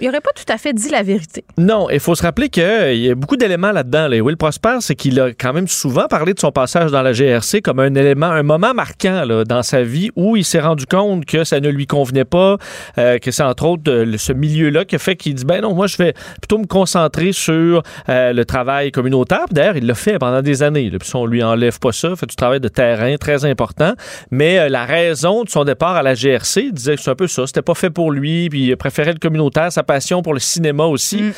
il 0.00 0.06
n'aurait 0.06 0.20
pas 0.20 0.32
tout 0.34 0.50
à 0.52 0.58
fait 0.58 0.72
dit 0.72 0.88
la 0.88 1.02
vérité. 1.02 1.44
Non, 1.58 1.88
il 1.90 2.00
faut 2.00 2.14
se 2.14 2.22
rappeler 2.22 2.48
qu'il 2.48 2.96
y 2.96 3.10
a 3.10 3.14
beaucoup 3.14 3.36
d'éléments 3.36 3.72
là-dedans. 3.72 4.08
Will 4.10 4.36
Prosper, 4.36 4.78
c'est 4.80 4.94
qu'il 4.94 5.20
a 5.20 5.32
quand 5.32 5.52
même 5.52 5.68
souvent 5.68 6.06
parlé 6.08 6.34
de 6.34 6.40
son 6.40 6.52
passage 6.52 6.90
dans 6.90 7.02
la 7.02 7.12
GRC 7.12 7.62
comme 7.62 7.80
un 7.80 7.94
élément, 7.94 8.26
un 8.26 8.42
moment 8.42 8.74
marquant 8.74 9.24
dans 9.46 9.62
sa 9.62 9.82
vie 9.82 10.10
où 10.16 10.36
il 10.36 10.44
s'est 10.44 10.60
rendu 10.60 10.86
compte 10.86 11.24
que 11.24 11.44
ça 11.44 11.60
ne 11.60 11.68
lui 11.68 11.86
convenait 11.86 12.24
pas, 12.24 12.56
euh, 12.98 13.18
que 13.18 13.30
c'est 13.30 13.42
entre 13.42 13.64
autres 13.64 14.04
ce 14.16 14.32
milieu-là 14.32 14.84
qui 14.84 14.96
a 14.96 14.98
fait 14.98 15.16
qu'il 15.16 15.34
dit 15.34 15.44
ben 15.44 15.60
non, 15.60 15.74
moi 15.74 15.86
je 15.86 15.96
vais 15.96 16.14
plutôt 16.40 16.58
me 16.58 16.66
concentrer 16.66 17.32
sur 17.32 17.82
euh, 18.08 18.32
le 18.32 18.44
travail 18.44 18.90
communautaire. 18.90 19.46
D'ailleurs, 19.50 19.76
il 19.76 19.86
l'a 19.86 19.94
fait 19.94 20.18
pendant 20.18 20.42
des 20.42 20.62
années. 20.62 20.90
Là. 20.90 20.98
Puis 20.98 21.10
on 21.14 21.26
lui 21.26 21.42
enlève 21.42 21.78
pas 21.78 21.92
ça, 21.92 22.14
fait 22.16 22.26
du 22.26 22.36
travail 22.36 22.60
de 22.60 22.68
terrain 22.68 23.16
très 23.16 23.44
important. 23.44 23.94
Mais 24.30 24.58
euh, 24.58 24.68
la 24.68 24.84
raison 24.84 25.44
de 25.44 25.48
son 25.48 25.64
départ 25.64 25.96
à 25.96 26.02
la 26.02 26.14
GRC, 26.14 26.62
il 26.64 26.72
disait 26.72 26.96
que 26.96 27.02
c'est 27.02 27.10
un 27.10 27.14
peu 27.14 27.26
ça, 27.26 27.46
c'était 27.46 27.62
pas 27.62 27.74
fait 27.74 27.90
pour 27.90 28.10
lui, 28.10 28.48
puis 28.48 28.68
il 28.68 28.76
préférait 28.76 29.12
le 29.12 29.18
communautaire, 29.18 29.72
passion 29.84 30.22
pour 30.22 30.34
le 30.34 30.40
cinéma 30.40 30.84
aussi. 30.84 31.22
Mm. 31.22 31.32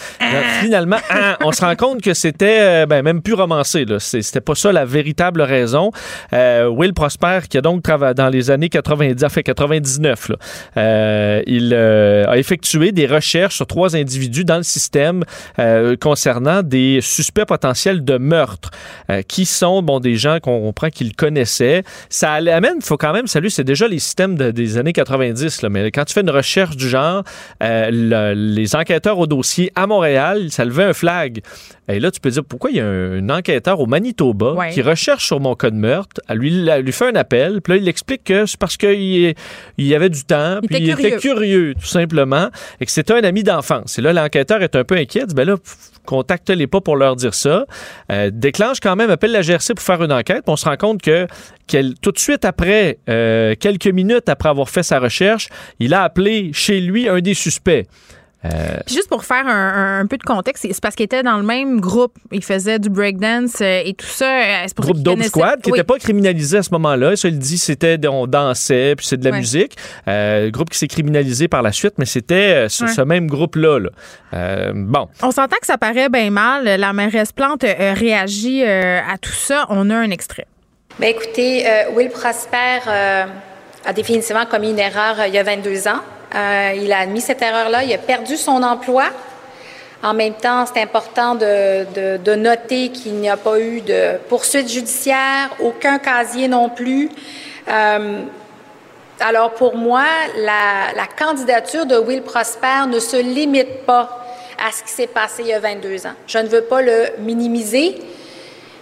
Finalement, 0.61 0.97
hein, 1.11 1.37
on 1.43 1.53
se 1.53 1.61
rend 1.61 1.77
compte 1.77 2.03
que 2.03 2.15
c'était 2.15 2.59
euh, 2.61 2.87
ben, 2.87 3.03
même 3.03 3.23
plus 3.23 3.35
romancé. 3.35 3.85
C'était 3.99 4.41
pas 4.41 4.55
ça 4.55 4.73
la 4.73 4.85
véritable 4.85 5.43
raison. 5.43 5.91
Euh, 6.33 6.69
Will 6.69 6.95
Prosper, 6.95 7.41
qui 7.49 7.59
a 7.59 7.61
donc 7.61 7.83
travaillé 7.83 8.15
dans 8.15 8.29
les 8.29 8.51
années 8.51 8.69
90, 8.69 9.27
fait 9.29 9.43
99, 9.43 10.31
euh, 10.77 11.43
il 11.47 11.75
a 11.75 12.37
effectué 12.37 12.93
des 12.93 13.07
recherches 13.07 13.57
sur 13.57 13.67
trois 13.67 13.97
individus 13.97 14.45
dans 14.45 14.57
le 14.57 14.63
système 14.63 15.25
concernant 16.01 16.63
des 16.63 17.01
suspects 17.03 17.45
potentiels 17.45 18.05
de 18.05 18.19
meurtre, 18.19 18.71
qui 19.29 19.45
sont 19.45 19.83
bon 19.83 20.01
des 20.01 20.17
gens 20.17 20.39
qu'on 20.41 20.61
comprend 20.61 20.89
qu'il 20.91 21.15
connaissait. 21.15 21.83
Ça 22.09 22.33
amène, 22.33 22.77
il 22.77 22.85
faut 22.85 22.97
quand 22.97 23.13
même 23.13 23.27
saluer, 23.27 23.51
c'est 23.51 23.65
déjà 23.65 23.89
les 23.89 23.99
systèmes 23.99 24.37
des 24.37 24.79
années 24.79 24.93
90, 24.93 25.63
là, 25.63 25.69
mais 25.69 25.91
quand 25.91 26.05
tu 26.05 26.15
fais 26.15 26.21
une 26.21 26.31
recherche 26.31 26.77
du 26.77 26.89
genre, 26.89 27.25
le, 27.61 28.35
les 28.37 28.77
enquêteurs 28.77 29.19
au 29.19 29.27
dossier 29.27 29.73
à 29.75 29.87
Montréal, 29.87 30.51
ça 30.51 30.65
levait 30.65 30.85
un 30.85 30.93
flag. 30.93 31.41
Et 31.89 32.01
là, 32.01 32.11
tu 32.11 32.21
peux 32.21 32.31
dire 32.31 32.45
pourquoi 32.45 32.71
il 32.71 32.77
y 32.77 32.81
a 32.81 32.87
un, 32.87 33.29
enquêteur 33.31 33.81
au 33.81 33.87
Manitoba 33.87 34.53
Ouais. 34.53 34.71
qui 34.71 34.83
recherche 34.83 35.25
sur 35.27 35.41
mon 35.41 35.55
cas 35.55 35.71
de 35.71 35.77
meurtre, 35.77 36.21
elle 36.29 36.39
lui, 36.39 36.69
elle 36.69 36.83
lui 36.85 36.93
fait 36.93 37.07
un 37.09 37.15
appel, 37.15 37.61
puis 37.63 37.75
là, 37.75 37.79
il 37.79 37.89
explique 37.89 38.25
que 38.25 38.47
c'est 38.47 38.59
parce 38.59 38.77
qu'il 38.77 39.35
il 39.79 39.87
y 39.87 39.95
avait 39.95 40.09
du 40.11 40.25
temps, 40.25 40.59
Il 40.63 40.69
puis 40.69 40.77
était 40.77 40.85
il 41.01 41.07
était 41.07 41.17
curieux. 41.19 41.75
tout 41.75 41.87
simplement, 41.87 42.49
et 42.81 42.87
que 42.87 42.91
c'était 42.91 43.15
un 43.15 43.25
ami 43.25 43.43
d'enfance. 43.43 43.99
Et 43.99 44.03
là, 44.03 44.13
l'enquêteur 44.13 44.63
est 44.63 44.75
un 44.77 44.85
peu 44.85 44.97
inquiet, 44.97 45.21
il 45.23 45.27
dit, 45.29 45.35
ben 45.35 45.47
là, 45.47 45.57
contacte-les 46.05 46.67
pas 46.67 46.81
pour 46.81 46.97
leur 46.97 47.17
dire 47.17 47.35
ça. 47.35 47.67
Euh, 48.13 48.31
déclenche 48.33 48.81
quand 48.81 48.97
même, 48.97 49.11
appelle 49.11 49.33
la 49.33 49.43
GRC 49.43 49.75
pour 49.75 49.85
faire 49.85 50.03
une 50.03 50.13
enquête, 50.13 50.43
puis 50.45 50.53
on 50.53 50.57
se 50.57 50.65
rend 50.65 50.77
compte 50.77 51.03
que 51.03 51.27
tout 52.01 52.13
de 52.13 52.19
suite 52.19 52.45
après, 52.45 52.99
euh, 53.09 53.55
quelques 53.59 53.87
minutes 53.89 54.29
après 54.29 54.49
avoir 54.49 54.69
fait 54.69 54.83
sa 54.83 54.99
recherche, 55.01 55.49
il 55.81 55.95
a 55.95 56.03
appelé 56.03 56.51
chez 56.53 56.81
lui 56.81 57.09
un 57.09 57.21
des 57.21 57.35
suspects. 57.35 57.87
Euh, 58.55 58.79
Puis 58.87 58.95
juste 58.95 59.09
pour 59.09 59.25
faire 59.25 59.47
un, 59.47 59.51
un- 59.51 60.01
un 60.01 60.07
peu 60.07 60.17
de 60.19 60.23
contexte, 60.23 60.67
c'est 60.71 60.81
parce 60.81 60.95
qu'ils 60.95 61.05
étaient 61.05 61.23
dans 61.23 61.37
le 61.37 61.43
même 61.43 61.81
groupe. 61.81 62.15
Ils 62.33 62.45
faisaient 62.45 62.79
du 62.79 62.89
breakdance 62.89 63.61
euh, 63.61 63.83
et 63.85 63.95
tout 63.95 64.07
ça. 64.07 64.25
euh, 64.27 64.65
C'est 64.67 64.75
pour 64.77 64.85
groupe 64.85 64.99
Dope 64.99 65.15
connaissaient- 65.15 65.29
Squad 65.31 65.61
qui 65.63 65.71
Oui. 65.71 65.79
n'était 65.79 65.87
pas 65.87 65.99
criminalisé 65.99 66.59
à 66.59 66.63
ce 66.63 66.71
moment-là. 66.73 67.17
Ça, 67.17 67.29
il 67.29 67.39
dit 67.39 67.59
c'était 67.59 67.99
on 68.09 68.27
dansait 68.27 68.95
puis 68.97 69.07
c'est 69.07 69.17
de 69.17 69.25
la 69.25 69.31
Ouais. 69.33 69.39
musique. 69.39 69.77
Euh, 70.09 70.51
groupe 70.51 70.71
qui 70.71 70.79
s'est 70.79 70.87
criminalisé 70.87 71.49
par 71.49 71.63
la 71.63 71.73
suite, 71.73 71.95
mais 71.99 72.05
c'était 72.07 72.69
ce, 72.69 72.85
Ouais. 72.85 72.91
ce 72.91 73.01
même 73.03 73.27
groupe-là. 73.27 73.79
là. 73.81 73.91
Euh, 74.35 74.73
bon. 74.75 75.09
On 75.23 75.31
s'entend 75.31 75.57
que 75.61 75.67
ça 75.67 75.79
paraît 75.79 76.09
bien 76.09 76.31
mal. 76.31 76.65
La 76.79 76.93
mairesse 76.93 77.33
Plante 77.33 77.65
euh, 77.65 77.95
réagit 77.95 78.63
euh, 78.65 79.01
à 79.01 79.19
tout 79.19 79.33
ça. 79.33 79.67
On 79.71 79.91
a 79.91 79.95
un 79.97 80.11
extrait. 80.11 80.47
Ben 81.01 81.09
écoutez, 81.11 81.67
euh, 81.67 81.91
Will 81.95 82.09
Prosper 82.11 82.81
euh, 82.89 83.25
a 83.85 83.93
définitivement 83.93 84.47
commis 84.47 84.71
une 84.71 84.79
erreur 84.79 85.21
euh, 85.21 85.27
il 85.27 85.35
y 85.35 85.39
a 85.39 85.43
22 85.43 85.89
ans. 85.89 86.01
Euh, 86.35 86.73
il 86.77 86.93
a 86.93 87.01
admis 87.01 87.21
cette 87.21 87.43
erreur-là. 87.43 87.85
Il 87.85 87.93
a 87.93 87.99
perdu 87.99 88.37
son 88.37 88.63
emploi. 88.63 89.05
En 90.03 90.15
même 90.15 90.35
temps, 90.35 90.65
c'est 90.67 90.83
important 90.83 91.35
de, 91.35 92.35
noter 92.35 92.91
qu'il 92.91 93.15
n'y 93.15 93.29
a 93.29 93.37
pas 93.37 93.59
eu 93.59 93.81
de 93.81 94.19
poursuite 94.29 94.69
judiciaire, 94.71 95.51
aucun 95.61 95.99
casier 95.99 96.49
non 96.49 96.69
plus. 96.69 97.09
Euh, 97.69 98.21
alors 99.21 99.53
pour 99.53 99.77
moi, 99.77 100.05
la 100.37 101.07
candidature 101.19 101.87
de 101.87 101.97
Will 101.97 102.23
Prosper 102.23 102.87
ne 102.89 103.01
se 103.01 103.17
limite 103.17 103.85
pas 103.87 104.27
à 104.65 104.73
ce 104.73 104.83
qui 104.83 104.91
s'est 104.91 105.07
passé 105.07 105.43
il 105.43 105.49
y 105.49 105.53
a 105.53 105.61
22 105.61 106.07
ans. 106.07 106.15
Je 106.27 106.39
ne 106.39 106.49
veux 106.49 106.63
pas 106.63 106.83
le 106.83 107.07
minimiser, 107.19 107.99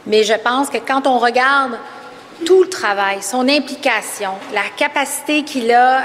mais 0.06 0.24
je 0.24 0.34
pense 0.34 0.70
que 0.70 0.78
quand 0.78 1.06
on 1.06 1.18
regarde 1.18 1.78
tout 2.44 2.62
le 2.62 2.68
travail, 2.68 3.22
son 3.22 3.48
implication, 3.48 4.32
la 4.52 4.62
capacité 4.76 5.44
qu'il 5.44 5.72
a 5.72 6.02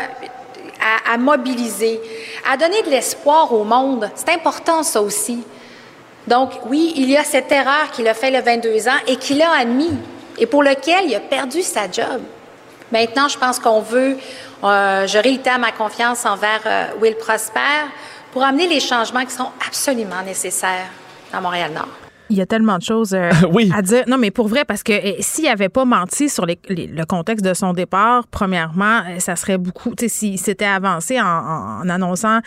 à, 1.05 1.17
mobiliser, 1.17 1.99
à 2.49 2.57
donner 2.57 2.81
de 2.83 2.89
l'espoir 2.89 3.51
au 3.53 3.63
monde, 3.63 4.09
c'est 4.15 4.29
important 4.29 4.83
ça 4.83 5.01
aussi. 5.01 5.43
Donc 6.27 6.51
oui, 6.67 6.93
il 6.95 7.09
y 7.09 7.17
a 7.17 7.23
cette 7.23 7.51
erreur 7.51 7.91
qu'il 7.91 8.07
a 8.07 8.13
fait 8.13 8.31
le 8.31 8.41
22 8.41 8.87
ans 8.87 8.99
et 9.07 9.15
qu'il 9.15 9.41
a 9.41 9.51
admis 9.51 9.97
et 10.37 10.45
pour 10.45 10.63
lequel 10.63 11.05
il 11.05 11.15
a 11.15 11.19
perdu 11.19 11.61
sa 11.61 11.89
job. 11.89 12.21
Maintenant, 12.91 13.27
je 13.27 13.37
pense 13.37 13.59
qu'on 13.59 13.81
veut, 13.81 14.17
euh, 14.63 15.07
je 15.07 15.17
réitère 15.17 15.59
ma 15.59 15.71
confiance 15.71 16.25
envers 16.25 16.61
euh, 16.65 16.85
Will 17.01 17.15
Prosper 17.15 17.85
pour 18.31 18.43
amener 18.43 18.67
les 18.67 18.79
changements 18.79 19.25
qui 19.25 19.33
sont 19.33 19.49
absolument 19.65 20.21
nécessaires 20.25 20.87
à 21.31 21.41
Montréal-Nord. 21.41 22.08
Il 22.29 22.37
y 22.37 22.41
a 22.41 22.45
tellement 22.45 22.77
de 22.77 22.83
choses 22.83 23.13
euh, 23.13 23.29
Oui. 23.51 23.71
à 23.75 23.81
dire. 23.81 24.03
Non, 24.07 24.17
mais 24.17 24.31
pour 24.31 24.47
vrai, 24.47 24.65
parce 24.65 24.83
que 24.83 24.91
euh, 24.93 25.13
s'il 25.19 25.47
avait 25.47 25.69
pas 25.69 25.85
menti 25.85 26.29
sur 26.29 26.45
les- 26.45 26.59
les- 26.69 26.87
le 26.87 27.05
contexte 27.05 27.43
de 27.43 27.53
son 27.53 27.73
départ, 27.73 28.25
premièrement, 28.29 28.99
euh, 28.99 29.19
ça 29.19 29.35
serait 29.35 29.57
beaucoup. 29.57 29.95
Tu 29.95 30.05
sais, 30.05 30.09
s'il 30.09 30.37
s'était 30.39 30.65
avancé 30.65 31.19
en, 31.19 31.25
en- 31.25 31.81
en 31.83 31.89
annonçant 31.89 32.39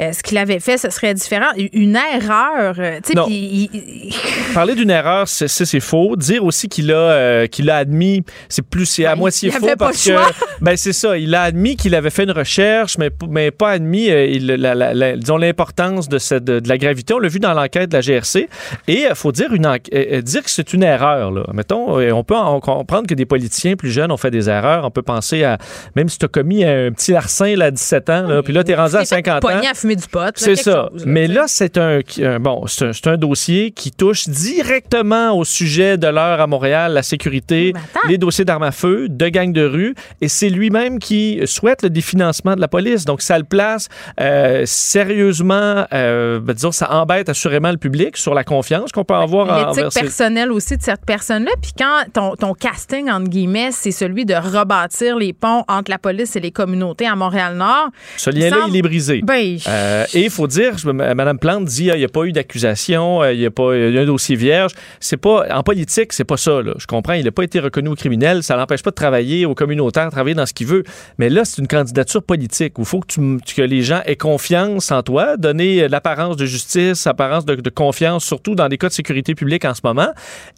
euh, 0.00 0.12
ce 0.12 0.22
qu'il 0.22 0.38
avait 0.38 0.60
fait, 0.60 0.78
ce 0.78 0.90
serait 0.90 1.14
différent. 1.14 1.46
Une 1.72 1.96
erreur. 1.96 2.74
Tu 3.04 3.12
sais, 3.12 3.14
il- 3.28 4.14
Parler 4.54 4.74
d'une 4.74 4.90
erreur, 4.90 5.28
c'est 5.28 5.80
faux. 5.80 6.16
Dire 6.16 6.44
aussi 6.44 6.68
qu'il 6.68 6.92
a, 6.92 7.46
qu'il 7.48 7.70
a 7.70 7.76
admis, 7.76 8.24
c'est 8.48 8.66
plus, 8.66 8.86
c'est 8.86 9.06
à 9.06 9.14
Ben, 9.14 9.20
moitié 9.20 9.50
faux 9.50 9.66
parce 9.78 10.04
que, 10.04 10.12
ben 10.60 10.76
c'est 10.76 10.92
ça. 10.92 11.16
Il 11.16 11.34
a 11.34 11.42
admis 11.42 11.76
qu'il 11.76 11.94
avait 11.94 12.10
fait 12.10 12.24
une 12.24 12.30
recherche, 12.32 12.98
mais, 12.98 13.10
mais 13.28 13.50
pas 13.50 13.70
admis, 13.70 14.06
il- 14.06 14.46
la- 14.46 14.74
la- 14.74 14.94
la- 14.94 15.16
disons 15.16 15.36
l'importance 15.36 16.08
de, 16.08 16.18
cette- 16.18 16.44
de, 16.44 16.60
de 16.60 16.68
la 16.68 16.78
gravité. 16.78 17.14
On 17.14 17.18
l'a 17.18 17.28
vu 17.28 17.38
dans 17.38 17.54
l'enquête 17.54 17.90
de 17.90 17.96
la 17.96 18.00
GRC. 18.00 18.48
Et 18.88 19.06
faut 19.20 19.32
dire 19.32 19.52
une, 19.52 19.66
euh, 19.66 19.78
euh, 19.94 20.22
dire 20.22 20.42
que 20.42 20.50
c'est 20.50 20.72
une 20.72 20.82
erreur. 20.82 21.30
Là. 21.30 21.44
Mettons, 21.52 21.98
euh, 21.98 22.12
on 22.12 22.24
peut 22.24 22.36
en 22.36 22.60
comprendre 22.60 23.06
que 23.06 23.14
des 23.14 23.26
politiciens 23.26 23.76
plus 23.76 23.90
jeunes 23.90 24.10
ont 24.12 24.16
fait 24.16 24.30
des 24.30 24.48
erreurs. 24.48 24.84
On 24.84 24.90
peut 24.90 25.02
penser 25.02 25.44
à 25.44 25.58
même 25.96 26.08
si 26.08 26.18
tu 26.18 26.24
as 26.24 26.28
commis 26.28 26.64
un 26.64 26.90
petit 26.92 27.12
larcin 27.12 27.54
là, 27.56 27.66
à 27.66 27.70
17 27.70 28.10
ans, 28.10 28.22
là, 28.22 28.42
puis 28.42 28.52
là 28.52 28.64
tu 28.64 28.72
es 28.72 28.74
rendu 28.74 28.96
à 28.96 29.00
il 29.02 29.06
s'est 29.06 29.16
fait 29.16 29.30
50 29.30 29.44
ans. 29.44 29.48
à 29.48 29.74
fumer 29.74 29.96
du 29.96 30.06
pot. 30.06 30.32
C'est 30.34 30.56
ça. 30.56 30.88
chose, 30.92 31.04
Mais 31.06 31.26
là, 31.26 31.44
c'est 31.46 31.78
un, 31.78 32.00
bon, 32.40 32.64
c'est 32.66 33.06
un, 33.06 33.16
dossier 33.16 33.70
qui 33.70 33.90
touche 33.90 34.28
directement 34.28 35.36
au 35.36 35.44
sujet 35.44 35.98
de 35.98 36.06
l'heure 36.06 36.40
à 36.40 36.46
Montréal, 36.46 36.92
la 36.92 37.02
sécurité, 37.02 37.74
les 38.08 38.18
dossiers 38.18 38.44
d'armes 38.44 38.62
à 38.62 38.72
feu, 38.72 39.08
de 39.08 39.28
gangs 39.28 39.52
de 39.52 39.64
rue, 39.64 39.94
et 40.20 40.28
c'est 40.28 40.48
lui-même 40.48 40.98
qui 40.98 41.40
souhaite 41.44 41.82
le 41.82 41.90
définancement 41.90 42.54
de 42.56 42.60
la 42.60 42.68
police. 42.68 43.04
Donc, 43.04 43.20
ça 43.20 43.38
le 43.38 43.44
place 43.44 43.88
euh, 44.20 44.62
sérieusement, 44.66 45.86
euh, 45.92 46.40
ben, 46.40 46.54
disons, 46.54 46.72
ça 46.72 46.92
embête 46.92 47.28
assurément 47.28 47.70
le 47.70 47.76
public 47.76 48.16
sur 48.16 48.34
la 48.34 48.44
confiance 48.44 48.92
qu'on 48.92 49.04
peut 49.14 49.22
avoir 49.22 49.74
L'éthique 49.74 49.92
personnelle 50.02 50.52
aussi 50.52 50.76
de 50.76 50.82
cette 50.82 51.04
personne-là. 51.04 51.50
Puis 51.60 51.72
quand 51.78 52.04
ton, 52.12 52.34
ton 52.36 52.54
casting, 52.54 53.10
entre 53.10 53.28
guillemets, 53.28 53.70
c'est 53.72 53.90
celui 53.90 54.24
de 54.24 54.34
rebâtir 54.34 55.16
les 55.16 55.32
ponts 55.32 55.64
entre 55.68 55.90
la 55.90 55.98
police 55.98 56.36
et 56.36 56.40
les 56.40 56.50
communautés 56.50 57.06
à 57.06 57.16
Montréal-Nord. 57.16 57.88
Ce 58.16 58.30
lien-là, 58.30 58.60
semble- 58.62 58.70
il 58.74 58.76
est 58.78 58.82
brisé. 58.82 59.20
Ben, 59.22 59.58
Euh, 59.68 60.04
et 60.14 60.24
il 60.24 60.30
faut 60.30 60.46
dire, 60.46 60.74
Mme 60.84 61.38
Plante 61.38 61.64
dit, 61.64 61.90
ah, 61.90 61.94
il 61.96 61.98
n'y 62.00 62.04
a 62.04 62.08
pas 62.08 62.24
eu 62.24 62.32
d'accusation, 62.32 63.22
euh, 63.22 63.32
il 63.32 63.40
y 63.40 63.46
a 63.46 63.50
pas 63.50 63.74
il 63.76 63.94
y 63.94 63.98
a 63.98 64.02
un 64.02 64.06
dossier 64.06 64.36
vierge. 64.36 64.72
C'est 65.00 65.16
pas 65.16 65.44
en 65.50 65.62
politique, 65.62 66.12
c'est 66.12 66.24
pas 66.24 66.36
ça. 66.36 66.62
Là. 66.62 66.74
Je 66.78 66.86
comprends, 66.86 67.14
il 67.14 67.24
n'a 67.24 67.30
pas 67.32 67.42
été 67.42 67.60
reconnu 67.60 67.88
au 67.88 67.94
criminel, 67.94 68.42
ça 68.42 68.56
l'empêche 68.56 68.82
pas 68.82 68.90
de 68.90 68.94
travailler 68.94 69.46
au 69.46 69.54
communautaire, 69.54 70.06
de 70.06 70.10
travailler 70.10 70.34
dans 70.34 70.46
ce 70.46 70.52
qu'il 70.54 70.66
veut. 70.66 70.84
Mais 71.18 71.28
là, 71.30 71.44
c'est 71.44 71.60
une 71.60 71.68
candidature 71.68 72.22
politique 72.22 72.78
où 72.78 72.82
il 72.82 72.86
faut 72.86 73.00
que, 73.00 73.06
tu, 73.06 73.20
m- 73.20 73.40
que 73.56 73.62
les 73.62 73.82
gens 73.82 74.00
aient 74.06 74.16
confiance 74.16 74.90
en 74.92 75.02
toi, 75.02 75.36
donner 75.36 75.82
euh, 75.84 75.88
l'apparence 75.88 76.36
de 76.36 76.46
justice, 76.46 77.04
l'apparence 77.06 77.44
de, 77.44 77.54
de 77.54 77.70
confiance, 77.70 78.24
surtout 78.24 78.54
dans 78.54 78.68
des 78.68 78.78
cas 78.78 78.88
de 78.88 78.92
sécurité 79.00 79.34
publique 79.34 79.64
en 79.64 79.74
ce 79.74 79.80
moment. 79.84 80.10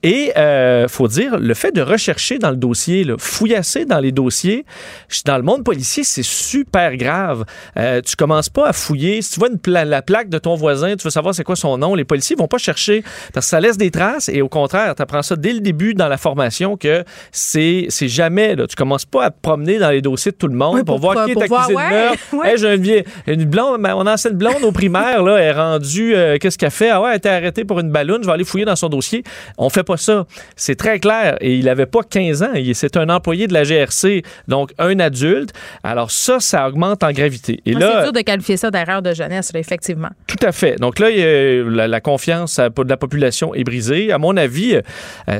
Et 0.03 0.33
euh, 0.37 0.89
faut 0.89 1.09
dire, 1.09 1.39
le 1.39 1.55
fait 1.55 1.73
de 1.73 1.81
rechercher 1.81 2.39
dans 2.39 2.51
le 2.51 2.57
dossier, 2.57 3.05
là, 3.05 3.15
fouillasser 3.19 3.85
dans 3.85 4.01
les 4.01 4.13
dossiers, 4.13 4.65
dans 5.25 5.37
le 5.37 5.43
monde 5.43 5.63
policier, 5.65 6.03
c'est 6.05 6.25
super 6.25 6.97
grave. 6.97 7.45
Euh, 7.77 8.01
tu 8.01 8.17
commences 8.17 8.49
pas 8.49 8.69
à 8.69 8.73
fouiller. 8.73 9.23
Si 9.23 9.33
tu 9.35 9.41
vois 9.41 9.49
une 9.51 9.59
pla- 9.59 9.85
la 9.85 10.03
plaque 10.03 10.29
de 10.29 10.39
ton 10.39 10.55
voisin, 10.57 10.97
tu 10.97 11.05
veux 11.05 11.11
savoir 11.11 11.35
c'est 11.35 11.45
quoi 11.45 11.57
son 11.57 11.79
nom, 11.79 11.95
les 11.95 12.05
policiers 12.05 12.37
vont 12.37 12.49
pas 12.49 12.59
chercher 12.59 13.03
parce 13.33 13.47
que 13.47 13.51
ça 13.51 13.61
laisse 13.61 13.79
des 13.79 13.91
traces 13.91 14.29
et 14.29 14.43
au 14.43 14.49
contraire, 14.49 14.95
tu 14.97 15.03
apprends 15.03 15.23
ça 15.23 15.37
dès 15.37 15.53
le 15.53 15.61
début 15.61 15.95
dans 15.95 16.09
la 16.09 16.17
formation 16.17 16.77
que 16.77 17.05
c'est 17.31 17.87
c'est 17.89 18.09
jamais 18.09 18.57
là, 18.57 18.67
tu 18.67 18.75
commences 18.77 19.05
pas 19.05 19.25
à 19.27 19.31
te 19.31 19.37
promener 19.41 19.79
dans 19.79 19.91
les 19.91 20.03
dossiers 20.03 20.33
de 20.33 20.37
tout 20.37 20.49
le 20.49 20.55
monde 20.57 20.77
Oui, 20.77 20.85
pour, 20.85 21.01
pour- 21.01 21.13
voir 21.13 21.25
qui 21.27 21.33
est 21.33 21.37
accusé 21.37 21.49
voir, 21.49 21.69
de 21.69 21.75
ouais, 21.75 21.91
meurtre. 21.91 22.19
ouais. 22.33 22.51
Hey, 22.51 22.59
j'ai 22.59 22.75
une 22.75 22.83
vieille 22.83 23.05
une 23.27 23.45
blonde, 23.45 23.81
mon 23.81 24.07
ancienne 24.07 24.35
blonde 24.35 24.63
au 24.63 24.73
primaire 24.73 25.23
là 25.23 25.37
est 25.39 25.53
rendue 25.53 26.15
euh, 26.15 26.39
qu'est-ce 26.41 26.59
qu'elle 26.59 26.71
fait? 26.71 26.91
Ah 26.91 27.01
ouais, 27.01 27.09
elle 27.09 27.13
a 27.15 27.17
été 27.17 27.29
arrêtée 27.29 27.65
pour 27.65 27.79
une 27.81 27.91
je 28.23 28.27
vais 28.27 28.33
aller 28.33 28.45
fouiller 28.45 28.65
dans 28.65 28.77
son 28.77 28.89
dossier. 28.89 29.23
On 29.59 29.69
fait 29.71 29.83
pas 29.85 29.97
ça. 29.97 30.27
C'est 30.57 30.77
très 30.77 30.99
clair 30.99 31.37
et 31.41 31.55
il 31.57 31.69
avait 31.69 31.87
pas 31.87 32.01
15 32.03 32.43
ans, 32.43 32.53
c'est 32.75 32.97
un 32.97 33.09
employé 33.09 33.47
de 33.47 33.53
la 33.53 33.65
GRC, 33.65 34.23
donc 34.49 34.73
un 34.79 34.99
adulte. 35.01 35.53
Alors 35.83 36.11
ça 36.11 36.41
ça 36.41 36.67
augmente 36.69 37.03
en 37.03 37.11
gravité. 37.13 37.61
Et 37.67 37.73
moi, 37.73 37.81
là 37.81 37.93
c'est 37.99 38.03
dur 38.05 38.13
de 38.13 38.21
qualifier 38.21 38.57
ça 38.57 38.71
d'erreur 38.71 39.03
de 39.03 39.13
jeunesse, 39.15 39.53
là, 39.53 39.61
effectivement. 39.61 40.09
tout 40.27 40.37
à 40.43 40.53
fait. 40.53 40.77
Donc 40.81 40.99
là, 40.99 41.11
il 41.11 41.19
y 41.19 41.23
a- 41.23 41.63
la, 41.71 41.89
la 41.89 42.01
confiance 42.01 42.59
de 42.59 42.89
la 42.89 42.97
population 42.97 43.55
est 43.55 43.65
brisée. 43.65 44.13
À 44.13 44.19
mon 44.19 44.37
avis, 44.37 44.75
euh, 44.77 44.81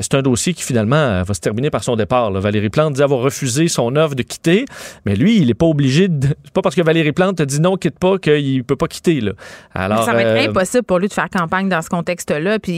c'est 0.01 0.13
un 0.15 0.21
dossier 0.21 0.53
qui 0.53 0.63
finalement 0.63 0.95
euh, 0.95 1.23
va 1.23 1.33
se 1.33 1.39
terminer 1.39 1.69
par 1.69 1.83
son 1.83 1.95
départ. 1.95 2.31
là. 2.31 2.39
Valérie 2.39 2.69
Plante 2.69 2.93
dit 2.93 3.01
avoir 3.03 3.21
refusé 3.21 3.67
son 3.67 3.95
offre 3.95 4.15
de 4.15 4.23
quitter, 4.23 4.65
mais 5.05 5.15
lui, 5.15 5.37
il 5.37 5.47
n'est 5.47 5.53
pas 5.53 5.65
obligé 5.65 6.07
de. 6.07 6.27
C'est 6.43 6.53
pas 6.53 6.61
parce 6.61 6.75
que 6.75 6.81
Valérie 6.81 7.11
Plante 7.11 7.37
te 7.37 7.43
dit 7.43 7.59
non, 7.59 7.77
quitte 7.77 7.99
pas 7.99 8.17
qu'il 8.17 8.63
peut 8.63 8.75
pas 8.75 8.87
quitter. 8.87 9.21
Là. 9.21 9.31
Alors, 9.73 10.03
ça 10.05 10.13
va 10.13 10.21
être 10.23 10.45
euh, 10.47 10.49
impossible 10.49 10.83
pour 10.83 10.99
lui 10.99 11.07
de 11.07 11.13
faire 11.13 11.29
campagne 11.29 11.69
dans 11.69 11.81
ce 11.81 11.89
contexte-là. 11.89 12.59
Puis, 12.59 12.72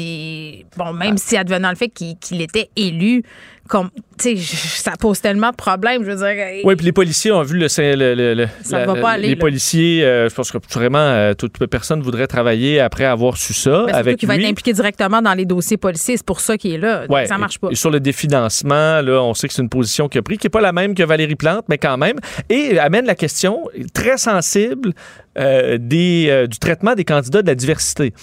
bon, 0.77 0.93
même 0.93 1.17
si 1.17 1.37
advenant 1.37 1.69
le 1.69 1.75
fait 1.75 1.89
qu'il 1.89 2.41
était 2.41 2.69
élu, 2.75 3.23
comme, 3.67 3.89
ça 4.19 4.91
pose 4.99 5.19
tellement 5.21 5.49
de 5.49 5.55
problèmes. 5.55 6.03
Je 6.05 6.11
veux 6.11 6.17
dire, 6.17 6.45
Oui, 6.63 6.75
puis 6.75 6.85
les 6.85 6.91
policiers 6.91 7.31
ont 7.31 7.41
vu 7.41 7.57
le, 7.57 7.65
le- 7.95 8.13
le- 8.13 8.33
le- 8.35 8.47
Ça 8.61 8.79
la- 8.79 8.85
va 8.85 8.95
pas 9.01 9.09
aller, 9.11 9.29
les 9.29 9.33
là. 9.35 9.39
policiers, 9.39 10.03
euh, 10.03 10.29
je 10.29 10.35
pense 10.35 10.51
que 10.51 10.57
vraiment 10.71 10.99
euh, 10.99 11.33
toute 11.33 11.57
personne 11.65 12.01
voudrait 12.01 12.27
travailler 12.27 12.79
après 12.79 13.05
avoir 13.05 13.37
su 13.37 13.53
ça 13.55 13.71
surtout 13.71 13.95
avec 13.95 14.17
qu'il 14.17 14.27
va 14.27 14.35
être 14.35 14.45
impliqué 14.45 14.71
directement 14.71 15.21
dans 15.21 15.33
les 15.33 15.45
dossiers 15.45 15.77
policiers. 15.77 16.15
C'est 16.17 16.25
pour 16.25 16.41
ça 16.41 16.57
qu'il 16.59 16.73
est 16.73 16.77
là. 16.77 17.05
Ouais, 17.09 17.25
ça 17.25 17.39
marche 17.39 17.57
pas. 17.57 17.69
Et, 17.71 17.75
sur 17.75 17.89
le 17.89 17.99
définancement, 17.99 19.01
là, 19.01 19.19
on 19.23 19.33
sait 19.33 19.47
que 19.47 19.53
c'est 19.55 19.63
une 19.63 19.69
position 19.69 20.09
qu'il 20.09 20.19
a 20.19 20.21
pris, 20.21 20.37
qui 20.37 20.45
n'est 20.45 20.51
pas 20.51 20.61
la 20.61 20.71
même 20.71 20.93
que 20.93 21.01
Valérie 21.03 21.35
Plante, 21.35 21.65
mais 21.67 21.79
quand 21.79 21.97
même. 21.97 22.17
Et 22.49 22.77
amène 22.77 23.05
la 23.05 23.15
question 23.15 23.67
très 23.95 24.17
sensible 24.17 24.93
euh, 25.39 25.77
des, 25.79 26.27
euh, 26.29 26.45
du 26.47 26.59
traitement 26.59 26.93
des 26.93 27.03
candidats 27.03 27.41
de 27.41 27.47
la 27.47 27.55
diversité. 27.55 28.13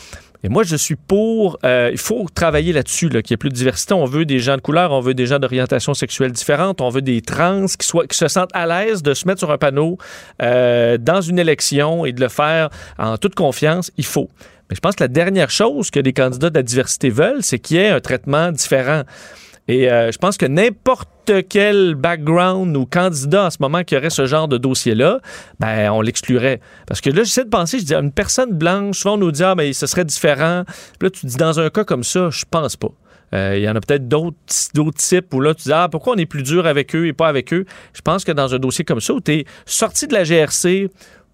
Et 0.45 0.49
moi, 0.49 0.65
je 0.65 0.75
suis 0.75 0.97
pour. 0.97 1.59
euh, 1.65 1.91
il 1.93 1.99
faut 1.99 2.27
travailler 2.35 2.73
là-dessus, 2.73 3.09
là, 3.09 3.23
qu'il 3.23 3.33
y 3.33 3.35
ait 3.35 3.37
plus 3.37 3.51
de 3.51 3.55
diversité. 3.55 3.95
On 3.95 4.05
veut 4.05 4.25
des 4.25 4.41
gens 4.41 4.57
de 4.57 4.61
couleur, 4.61 4.91
on 4.91 5.01
veut 5.01 5.15
des 5.15 5.27
gens 5.27 5.39
d'orientation 5.39 5.95
sexuelle 5.95 6.33
différente, 6.33 6.81
on 6.81 6.89
veut 6.89 7.03
des 7.03 7.23
trans 7.23 7.67
qui, 7.67 7.87
soient, 7.87 8.07
qui 8.07 8.19
se 8.19 8.29
sentent 8.29 8.51
à 8.53 8.67
l'aise 8.67 9.03
de 9.03 9.15
se 9.15 9.27
mettre 9.27 9.39
sur 9.39 9.51
un 9.53 9.59
panneau 9.59 9.99
euh, 10.43 10.99
dans 10.99 11.21
une 11.21 11.39
élection 11.39 12.05
et 12.05 12.13
de 12.13 12.21
le 12.21 12.29
faire 12.29 12.71
en 12.99 13.17
toute 13.19 13.35
confiance. 13.35 13.93
Il 13.97 14.05
faut. 14.05 14.29
Mais 14.69 14.77
je 14.77 14.81
pense 14.81 14.97
que 14.97 15.05
la 15.05 15.09
dernière 15.09 15.51
chose 15.51 15.91
que 15.91 16.01
les 16.01 16.13
candidats 16.13 16.51
de 16.51 16.59
la 16.59 16.63
diversité 16.63 17.11
veulent, 17.11 17.43
c'est 17.43 17.59
qu'il 17.59 17.77
y 17.77 17.81
ait 17.81 17.91
un 17.91 18.01
traitement 18.01 18.51
différent. 18.51 19.03
Et 19.69 19.91
euh, 19.91 20.11
je 20.11 20.19
pense 20.19 20.37
que 20.37 20.47
n'importe 20.47 21.31
quel 21.49 21.95
background 21.95 22.77
ou 22.77 22.85
candidat 22.85 23.47
en 23.47 23.51
ce 23.51 23.59
moment 23.61 23.85
qui 23.85 23.97
aurait 23.97 24.11
ce 24.11 24.27
genre 24.27 24.49
de 24.49 24.59
dossier-là, 24.59 25.21
ben, 25.61 25.91
on 25.93 26.01
l'exclurait. 26.01 26.61
Parce 26.87 27.01
que 27.01 27.11
là, 27.11 27.23
j'essaie 27.23 27.45
de 27.45 27.49
penser, 27.49 27.79
je 27.79 27.85
dis, 27.85 27.95
une 27.95 28.13
personne 28.13 28.53
blanche, 28.53 28.99
souvent 28.99 29.15
on 29.15 29.19
nous 29.19 29.31
dit, 29.31 29.45
ah, 29.45 29.55
mais 29.55 29.73
ce 29.73 29.87
serait 29.87 30.05
différent. 30.05 30.65
Puis 30.99 31.07
là, 31.07 31.11
tu 31.11 31.27
dis, 31.27 31.37
dans 31.37 31.61
un 31.61 31.71
cas 31.71 31.85
comme 31.85 32.03
ça, 32.03 32.29
je 32.31 32.45
pense 32.51 32.77
pas. 32.77 32.91
Euh, 33.35 33.55
Il 33.57 33.63
y 33.63 33.69
en 33.69 33.77
a 33.77 33.81
peut-être 33.81 34.09
d'autres 34.09 34.37
d'autres 34.75 34.99
types 34.99 35.33
où 35.33 35.41
là, 35.41 35.55
tu 35.55 35.65
dis, 35.65 35.73
ah, 35.73 35.89
pourquoi 35.91 36.15
on 36.15 36.19
est 36.19 36.27
plus 36.27 36.43
dur 36.43 36.67
avec 36.67 36.95
eux 36.95 37.07
et 37.07 37.13
pas 37.13 37.29
avec 37.29 37.53
eux? 37.53 37.65
Je 37.95 38.01
pense 38.03 38.25
que 38.25 38.33
dans 38.33 38.55
un 38.55 38.59
dossier 38.59 38.85
comme 38.85 39.01
ça, 39.01 39.15
où 39.15 39.21
tu 39.21 39.33
es 39.33 39.45
sorti 39.65 40.07
de 40.07 40.13
la 40.13 40.25
GRC, 40.25 40.91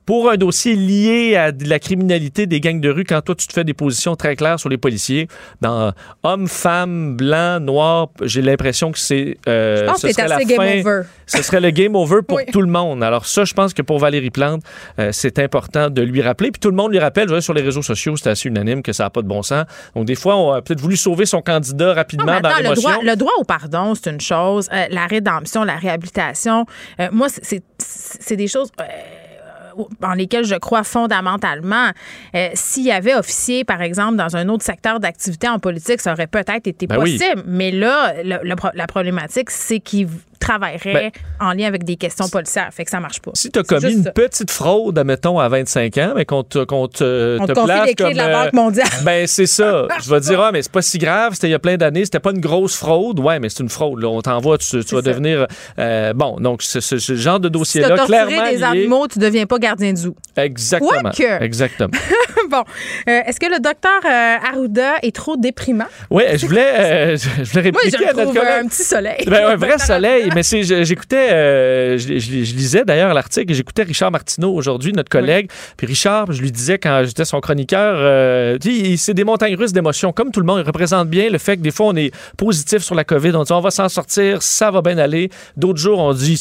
pour 0.08 0.30
un 0.30 0.38
dossier 0.38 0.74
lié 0.74 1.36
à 1.36 1.52
de 1.52 1.68
la 1.68 1.78
criminalité 1.78 2.46
des 2.46 2.60
gangs 2.60 2.80
de 2.80 2.88
rue, 2.88 3.04
quand 3.04 3.20
toi, 3.20 3.34
tu 3.34 3.46
te 3.46 3.52
fais 3.52 3.62
des 3.62 3.74
positions 3.74 4.16
très 4.16 4.36
claires 4.36 4.58
sur 4.58 4.70
les 4.70 4.78
policiers, 4.78 5.28
dans 5.60 5.92
hommes, 6.22 6.48
femmes, 6.48 7.14
blancs, 7.14 7.60
noirs, 7.62 8.08
j'ai 8.22 8.40
l'impression 8.40 8.90
que 8.90 8.98
c'est. 8.98 9.36
euh, 9.46 9.80
Je 9.80 9.84
pense 9.84 9.96
ce 10.00 10.06
que 10.06 10.08
c'est 10.14 10.22
serait 10.22 10.28
la 10.28 10.36
assez 10.36 10.44
game 10.46 10.56
fin- 10.56 10.80
over. 10.80 11.02
Ce 11.26 11.42
serait 11.42 11.60
le 11.60 11.68
game 11.68 11.94
over 11.94 12.22
pour 12.26 12.38
Oui. 12.38 12.44
tout 12.50 12.62
le 12.62 12.68
monde. 12.70 13.02
Alors, 13.04 13.26
ça, 13.26 13.44
je 13.44 13.52
pense 13.52 13.74
que 13.74 13.82
pour 13.82 13.98
Valérie 13.98 14.30
Plante, 14.30 14.62
euh, 14.98 15.10
c'est 15.12 15.38
important 15.40 15.90
de 15.90 16.00
lui 16.00 16.22
rappeler. 16.22 16.52
Puis 16.52 16.60
tout 16.60 16.70
le 16.70 16.76
monde 16.76 16.90
lui 16.90 16.98
rappelle, 16.98 17.24
je 17.28 17.34
vois 17.34 17.42
sur 17.42 17.52
les 17.52 17.60
réseaux 17.60 17.82
sociaux, 17.82 18.16
c'est 18.16 18.30
assez 18.30 18.48
unanime 18.48 18.82
que 18.82 18.94
ça 18.94 19.04
n'a 19.04 19.10
pas 19.10 19.20
de 19.20 19.28
bon 19.28 19.42
sens. 19.42 19.66
Donc, 19.94 20.06
des 20.06 20.14
fois, 20.14 20.36
on 20.38 20.52
a 20.52 20.62
peut-être 20.62 20.80
voulu 20.80 20.96
sauver 20.96 21.26
son 21.26 21.42
candidat 21.42 21.88
Non, 21.88 21.94
rapidement 21.94 22.24
dans 22.40 22.48
attends, 22.48 22.56
le 22.56 22.62
l'émotion. 22.62 22.90
droit, 22.92 23.02
le 23.04 23.14
droit 23.16 23.32
au 23.40 23.44
pardon, 23.44 23.94
c'est 23.94 24.08
une 24.10 24.22
chose. 24.22 24.70
Euh, 24.72 24.86
la 24.90 25.04
rédemption, 25.04 25.64
la 25.64 25.76
réhabilitation, 25.76 26.64
euh, 26.98 27.08
moi, 27.12 27.26
c'est- 27.28 28.36
des 28.36 28.48
choses. 28.48 28.70
En 30.02 30.14
lesquelles 30.14 30.44
je 30.44 30.54
crois 30.56 30.84
fondamentalement. 30.84 31.90
Euh, 32.34 32.48
S'il 32.54 32.84
y 32.84 32.92
avait 32.92 33.14
officier, 33.14 33.64
par 33.64 33.82
exemple, 33.82 34.16
dans 34.16 34.36
un 34.36 34.48
autre 34.48 34.64
secteur 34.64 35.00
d'activité 35.00 35.48
en 35.48 35.58
politique, 35.58 36.00
ça 36.00 36.12
aurait 36.12 36.26
peut-être 36.26 36.66
été 36.66 36.86
Ben 36.86 36.98
oui. 36.98 37.18
possible. 37.18 37.42
Mais 37.46 37.70
là, 37.70 38.14
le- 38.22 38.40
le 38.42 38.56
pro- 38.56 38.68
la 38.74 38.86
problématique, 38.86 39.50
c'est 39.50 39.80
qu'il 39.80 40.08
travaillerait 40.38 40.92
Ben, 40.92 41.10
en 41.40 41.52
lien 41.52 41.66
avec 41.66 41.84
des 41.84 41.96
questions 41.96 42.28
policières. 42.28 42.68
Fait 42.72 42.84
que 42.84 42.90
ça 42.90 43.00
marche 43.00 43.20
pas. 43.20 43.30
Si 43.34 43.50
tu 43.50 43.58
as 43.58 43.62
commis 43.62 43.92
une 43.92 44.04
ça. 44.04 44.10
petite 44.12 44.50
fraude, 44.50 44.98
admettons, 44.98 45.38
à 45.38 45.48
25 45.48 45.98
ans, 45.98 46.12
mais 46.16 46.24
qu'on 46.24 46.42
te, 46.42 46.58
te, 46.58 47.38
On 47.40 47.46
te 47.46 47.52
place 47.52 47.86
les 47.86 47.94
clés 47.94 48.04
comme, 48.04 48.12
de 48.12 48.16
la 48.18 48.28
euh, 48.28 48.44
Banque 48.44 48.52
mondiale. 48.54 48.88
Ben, 49.04 49.26
c'est 49.26 49.46
ça. 49.46 49.86
Je 50.02 50.10
vais 50.10 50.20
dire, 50.20 50.40
ah, 50.40 50.50
mais 50.52 50.62
c'est 50.62 50.72
pas 50.72 50.82
si 50.82 50.98
grave, 50.98 51.34
c'était 51.34 51.48
il 51.48 51.52
y 51.52 51.54
a 51.54 51.58
plein 51.58 51.76
d'années, 51.76 52.04
c'était 52.04 52.20
pas 52.20 52.30
une 52.30 52.40
grosse 52.40 52.76
fraude. 52.76 53.20
Ouais, 53.20 53.38
mais 53.38 53.48
c'est 53.48 53.62
une 53.62 53.68
fraude. 53.68 54.00
Là. 54.02 54.08
On 54.08 54.20
t'envoie, 54.20 54.58
tu, 54.58 54.66
tu 54.84 54.94
vas 54.94 55.02
ça. 55.02 55.08
devenir. 55.10 55.46
euh, 55.78 56.12
bon, 56.14 56.36
donc, 56.40 56.62
ce, 56.62 56.80
ce- 56.80 57.14
genre 57.16 57.40
de 57.40 57.48
Si 57.48 57.52
tu 57.52 57.58
dossier-là, 57.58 57.88
torturé 57.96 58.06
clairement. 58.26 58.50
des 58.50 58.56
lié- 58.58 58.62
animaux, 58.64 59.06
tu 59.08 59.18
deviens 59.18 59.46
pas 59.46 59.58
gardien 59.58 59.92
de 59.92 59.98
zoo. 59.98 60.14
Exactement. 60.36 61.10
Exactement. 61.40 61.90
bon. 62.50 62.64
Euh, 63.08 63.20
Est-ce 63.26 63.40
que 63.40 63.46
le 63.46 63.60
docteur 63.60 64.00
euh, 64.04 64.36
Arruda 64.52 64.94
est 65.02 65.14
trop 65.14 65.36
déprimant? 65.36 65.86
Oui, 66.10 66.22
je 66.36 66.46
voulais, 66.46 66.72
euh, 66.78 67.16
je 67.16 67.28
voulais 67.50 67.70
Moi, 67.72 67.80
je 67.84 67.90
répliquer 67.96 68.08
à 68.08 68.12
notre 68.24 68.40
un 68.46 68.66
petit 68.68 68.82
soleil. 68.84 69.24
Ben, 69.26 69.46
un 69.48 69.56
vrai 69.66 69.78
soleil, 69.78 70.27
Arruda. 70.30 70.34
mais 70.34 70.84
j'écoutais, 70.84 71.30
euh, 71.32 71.98
je, 71.98 72.18
je- 72.18 72.44
je 72.44 72.54
lisais 72.54 72.84
d'ailleurs 72.84 73.14
l'article 73.14 73.52
j'écoutais 73.54 73.82
Richard 73.82 74.10
Martineau 74.10 74.52
aujourd'hui, 74.54 74.92
notre 74.92 75.08
collègue. 75.10 75.50
Puis 75.76 75.86
Richard, 75.86 76.32
je 76.32 76.40
lui 76.42 76.52
disais 76.52 76.78
quand 76.78 77.02
j'étais 77.04 77.24
son 77.24 77.40
chroniqueur, 77.40 77.96
euh, 77.98 78.58
c'est 78.96 79.14
des 79.14 79.24
montagnes 79.24 79.56
russes 79.56 79.72
d'émotions. 79.72 80.12
Comme 80.12 80.30
tout 80.30 80.40
le 80.40 80.46
monde, 80.46 80.60
il 80.62 80.66
représente 80.66 81.08
bien 81.08 81.30
le 81.30 81.38
fait 81.38 81.56
que 81.56 81.62
des 81.62 81.70
fois 81.70 81.86
on 81.86 81.96
est 81.96 82.10
positif 82.36 82.82
sur 82.82 82.94
la 82.94 83.04
COVID, 83.04 83.32
on 83.34 83.42
dit 83.44 83.52
on 83.52 83.60
va 83.60 83.70
s'en 83.70 83.88
sortir, 83.88 84.42
ça 84.42 84.70
va 84.70 84.82
bien 84.82 84.98
aller. 84.98 85.30
D'autres 85.56 85.78
jours, 85.78 85.98
on 85.98 86.12
dit 86.14 86.40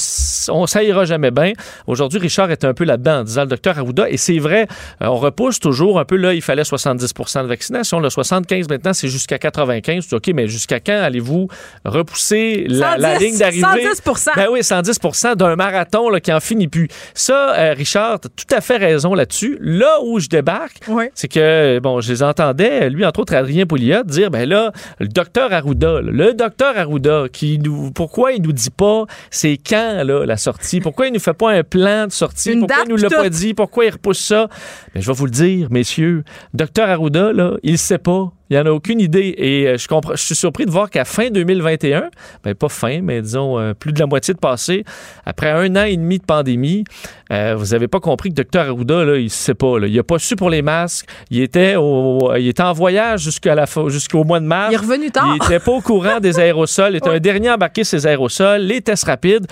on, 0.49 0.65
ça 0.67 0.83
ira 0.83 1.05
jamais 1.05 1.31
bien. 1.31 1.53
Aujourd'hui, 1.87 2.19
Richard 2.19 2.51
est 2.51 2.65
un 2.65 2.73
peu 2.73 2.83
là-dedans 2.83 3.19
en 3.19 3.23
disant 3.23 3.41
le 3.41 3.47
docteur 3.47 3.77
Arruda, 3.77 4.09
et 4.09 4.17
c'est 4.17 4.37
vrai, 4.39 4.67
euh, 5.01 5.07
on 5.07 5.15
repousse 5.17 5.59
toujours 5.59 5.99
un 5.99 6.05
peu 6.05 6.15
là, 6.15 6.33
il 6.33 6.41
fallait 6.41 6.63
70 6.63 7.13
de 7.13 7.47
vaccination, 7.47 7.99
le 7.99 8.09
75 8.09 8.67
maintenant, 8.69 8.93
c'est 8.93 9.07
jusqu'à 9.07 9.37
95. 9.37 10.03
Tu 10.03 10.09
dis, 10.09 10.15
OK, 10.15 10.27
mais 10.35 10.47
jusqu'à 10.47 10.79
quand 10.79 10.93
allez-vous 11.01 11.47
repousser 11.85 12.65
la, 12.69 12.97
la 12.97 13.13
110, 13.15 13.25
ligne 13.25 13.37
d'arrivée? 13.37 13.61
110 13.83 14.29
Ben 14.35 14.47
oui, 14.51 14.59
110% 14.61 15.35
d'un 15.35 15.55
marathon 15.55 16.09
là, 16.09 16.19
qui 16.19 16.31
en 16.31 16.39
finit 16.39 16.67
plus. 16.67 16.87
Ça, 17.13 17.55
euh, 17.57 17.73
Richard, 17.73 18.19
t'as 18.19 18.29
tout 18.29 18.55
à 18.55 18.61
fait 18.61 18.77
raison 18.77 19.13
là-dessus. 19.13 19.57
Là 19.61 19.99
où 20.03 20.19
je 20.19 20.27
débarque, 20.27 20.79
Oui. 20.87 21.05
c'est 21.15 21.27
que, 21.27 21.79
bon, 21.79 22.01
je 22.01 22.11
les 22.11 22.23
entendais, 22.23 22.89
lui, 22.89 23.05
entre 23.05 23.21
autres, 23.21 23.35
Adrien 23.35 23.65
Pouliot, 23.65 24.03
dire, 24.03 24.31
ben 24.31 24.47
là, 24.47 24.71
le 24.99 25.07
docteur 25.07 25.51
Arruda, 25.53 26.01
là, 26.01 26.11
le 26.11 26.33
docteur 26.33 26.77
Arruda, 26.77 27.25
qui 27.31 27.59
nous, 27.59 27.91
pourquoi 27.91 28.31
il 28.33 28.41
nous 28.41 28.53
dit 28.53 28.69
pas 28.69 29.05
c'est 29.31 29.57
quand, 29.57 30.03
là, 30.03 30.25
la 30.25 30.37
sortie? 30.37 30.79
Pourquoi 30.81 31.07
il 31.07 31.13
nous 31.13 31.19
fait 31.19 31.33
pas 31.33 31.51
un 31.51 31.63
plan 31.63 32.07
de 32.07 32.11
sortie? 32.11 32.51
Une 32.53 32.59
pourquoi 32.59 32.75
date 32.77 32.85
il 32.87 32.91
nous 32.91 32.97
l'a 32.97 33.09
pas 33.09 33.29
dit? 33.29 33.53
Pourquoi 33.53 33.85
il 33.85 33.91
repousse 33.91 34.19
ça? 34.19 34.47
Mais 34.93 35.01
je 35.01 35.07
vais 35.07 35.13
vous 35.17 35.25
le 35.25 35.31
dire, 35.31 35.67
messieurs, 35.71 36.23
docteur 36.53 36.89
Arruda, 36.89 37.33
là, 37.33 37.53
il 37.63 37.77
sait 37.77 37.97
pas. 37.97 38.31
Il 38.49 38.57
n'en 38.57 38.65
a 38.65 38.71
aucune 38.71 38.99
idée. 38.99 39.35
Et 39.37 39.67
euh, 39.67 39.77
je, 39.77 39.87
comprends, 39.87 40.15
je 40.15 40.23
suis 40.23 40.35
surpris 40.35 40.65
de 40.65 40.71
voir 40.71 40.89
qu'à 40.89 41.05
fin 41.05 41.29
2021, 41.29 42.09
ben 42.43 42.55
pas 42.55 42.69
fin, 42.69 43.01
mais 43.01 43.21
disons 43.21 43.59
euh, 43.59 43.73
plus 43.73 43.93
de 43.93 43.99
la 43.99 44.05
moitié 44.05 44.33
de 44.33 44.39
passé, 44.39 44.83
après 45.25 45.49
un 45.49 45.75
an 45.75 45.83
et 45.83 45.97
demi 45.97 46.19
de 46.19 46.23
pandémie, 46.23 46.83
euh, 47.31 47.55
vous 47.57 47.73
avez 47.73 47.87
pas 47.87 47.99
compris 47.99 48.33
que 48.33 48.41
Dr 48.41 48.61
Arruda, 48.61 49.03
là, 49.03 49.17
il 49.17 49.29
sait 49.29 49.53
pas. 49.53 49.79
Là. 49.79 49.87
Il 49.87 49.99
a 49.99 50.03
pas 50.03 50.19
su 50.19 50.35
pour 50.35 50.49
les 50.49 50.61
masques. 50.61 51.07
Il 51.29 51.41
était, 51.41 51.75
au, 51.75 52.33
il 52.35 52.47
était 52.47 52.63
en 52.63 52.73
voyage 52.73 53.21
jusqu'à 53.21 53.55
la 53.55 53.65
jusqu'au 53.87 54.23
mois 54.23 54.39
de 54.39 54.45
mars. 54.45 54.71
Il 54.71 54.75
est 54.75 54.77
revenu 54.77 55.11
tard. 55.11 55.35
Il 55.35 55.43
était 55.43 55.59
pas 55.59 55.71
au 55.71 55.81
courant 55.81 56.19
des 56.19 56.39
aérosols. 56.39 56.93
Il 56.93 56.97
était 56.97 57.09
un 57.09 57.19
dernier 57.19 57.49
à 57.49 57.55
embarquer 57.55 57.83
ses 57.83 58.07
aérosols, 58.07 58.61
les 58.61 58.81
tests 58.81 59.05
rapides. 59.05 59.47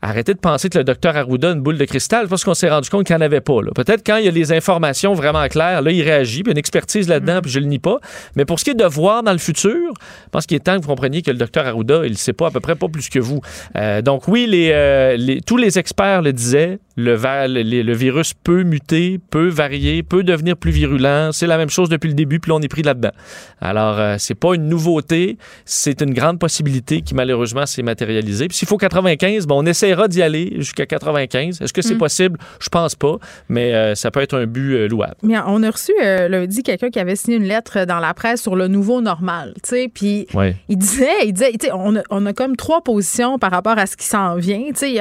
Arrêtez 0.00 0.32
de 0.34 0.38
penser 0.38 0.68
que 0.68 0.78
le 0.78 0.84
docteur 0.84 1.16
Arruda 1.16 1.50
a 1.50 1.52
une 1.54 1.60
boule 1.60 1.76
de 1.78 1.84
cristal 1.84 2.28
parce 2.28 2.44
qu'on 2.44 2.54
s'est 2.54 2.68
rendu 2.70 2.88
compte 2.88 3.04
qu'il 3.06 3.16
n'y 3.16 3.22
en 3.22 3.24
avait 3.26 3.40
pas. 3.40 3.58
Peut-être 3.74 4.06
quand 4.06 4.16
il 4.16 4.26
y 4.26 4.28
a 4.28 4.30
les 4.30 4.52
informations 4.52 5.12
vraiment 5.14 5.46
claires, 5.48 5.82
là, 5.82 5.90
il 5.90 6.02
réagit, 6.02 6.42
puis 6.42 6.50
il 6.50 6.52
y 6.52 6.52
a 6.52 6.52
une 6.52 6.58
expertise 6.58 7.08
là-dedans, 7.08 7.40
puis 7.42 7.50
je 7.50 7.58
le 7.58 7.66
nie 7.66 7.78
pas. 7.80 7.98
Mais 8.36 8.44
pour 8.44 8.60
ce 8.60 8.64
qui 8.64 8.70
est 8.70 8.74
de 8.74 8.84
voir 8.84 9.22
dans 9.22 9.32
le 9.32 9.38
futur, 9.38 9.74
je 9.74 10.30
pense 10.30 10.46
qu'il 10.46 10.56
est 10.56 10.60
temps 10.60 10.76
que 10.76 10.82
vous 10.82 10.88
compreniez 10.88 11.22
que 11.22 11.30
le 11.32 11.36
docteur 11.38 11.66
Arruda, 11.66 12.02
il 12.04 12.12
ne 12.12 12.16
sait 12.16 12.32
pas 12.32 12.46
à 12.46 12.50
peu 12.50 12.60
près 12.60 12.76
pas 12.76 12.88
plus 12.88 13.08
que 13.08 13.18
vous. 13.18 13.40
Euh, 13.76 14.00
donc 14.02 14.28
oui, 14.28 14.46
les, 14.48 14.70
euh, 14.72 15.16
les- 15.16 15.40
tous 15.40 15.56
les 15.56 15.78
experts 15.78 16.22
le 16.22 16.32
disaient, 16.32 16.78
le, 17.00 17.14
va- 17.14 17.46
le, 17.46 17.62
le 17.62 17.92
virus 17.94 18.34
peut 18.34 18.64
muter, 18.64 19.20
peut 19.30 19.46
varier, 19.48 20.02
peut 20.02 20.24
devenir 20.24 20.56
plus 20.56 20.72
virulent. 20.72 21.30
C'est 21.32 21.46
la 21.46 21.56
même 21.56 21.70
chose 21.70 21.88
depuis 21.88 22.08
le 22.08 22.14
début, 22.14 22.40
puis 22.40 22.50
là, 22.50 22.56
on 22.56 22.60
est 22.60 22.66
pris 22.68 22.82
là-dedans. 22.82 23.12
Alors, 23.60 23.98
euh, 24.00 24.16
c'est 24.18 24.34
pas 24.34 24.54
une 24.54 24.68
nouveauté, 24.68 25.38
c'est 25.64 26.00
une 26.02 26.12
grande 26.12 26.40
possibilité 26.40 27.02
qui 27.02 27.14
malheureusement 27.14 27.66
s'est 27.66 27.84
matérialisée. 27.84 28.48
Puis 28.48 28.56
s'il 28.58 28.66
faut 28.66 28.76
95, 28.78 29.46
bon, 29.46 29.62
on 29.62 29.66
essaiera 29.66 30.08
d'y 30.08 30.22
aller 30.22 30.54
jusqu'à 30.56 30.86
95. 30.86 31.62
Est-ce 31.62 31.72
que 31.72 31.82
c'est 31.82 31.94
possible? 31.94 32.36
Je 32.60 32.68
pense 32.68 32.96
pas, 32.96 33.16
mais 33.48 33.72
euh, 33.74 33.94
ça 33.94 34.10
peut 34.10 34.20
être 34.20 34.36
un 34.36 34.46
but 34.46 34.74
euh, 34.74 34.88
louable. 34.88 35.14
On 35.22 35.62
a 35.62 35.70
reçu 35.70 35.92
euh, 36.02 36.26
lundi 36.28 36.64
quelqu'un 36.64 36.90
qui 36.90 36.98
avait 36.98 37.14
signé 37.14 37.36
une 37.36 37.44
lettre 37.46 37.84
dans 37.86 38.00
la 38.00 38.12
presse 38.12 38.42
sur 38.42 38.56
le 38.56 38.66
nouveau 38.66 39.00
normal, 39.00 39.54
tu 39.62 39.70
sais, 39.70 39.90
puis 39.92 40.26
Ouais. 40.34 40.56
il 40.68 40.76
disait, 40.78 41.06
il 41.26 41.32
disait, 41.32 41.52
on 41.72 41.94
a, 41.96 42.02
on 42.10 42.26
a 42.26 42.32
comme 42.32 42.56
trois 42.56 42.82
positions 42.82 43.38
par 43.38 43.52
rapport 43.52 43.78
à 43.78 43.86
ce 43.86 43.96
qui 43.96 44.06
s'en 44.06 44.34
vient, 44.34 44.62
tu 44.70 44.74
sais, 44.76 44.90
il 44.90 44.94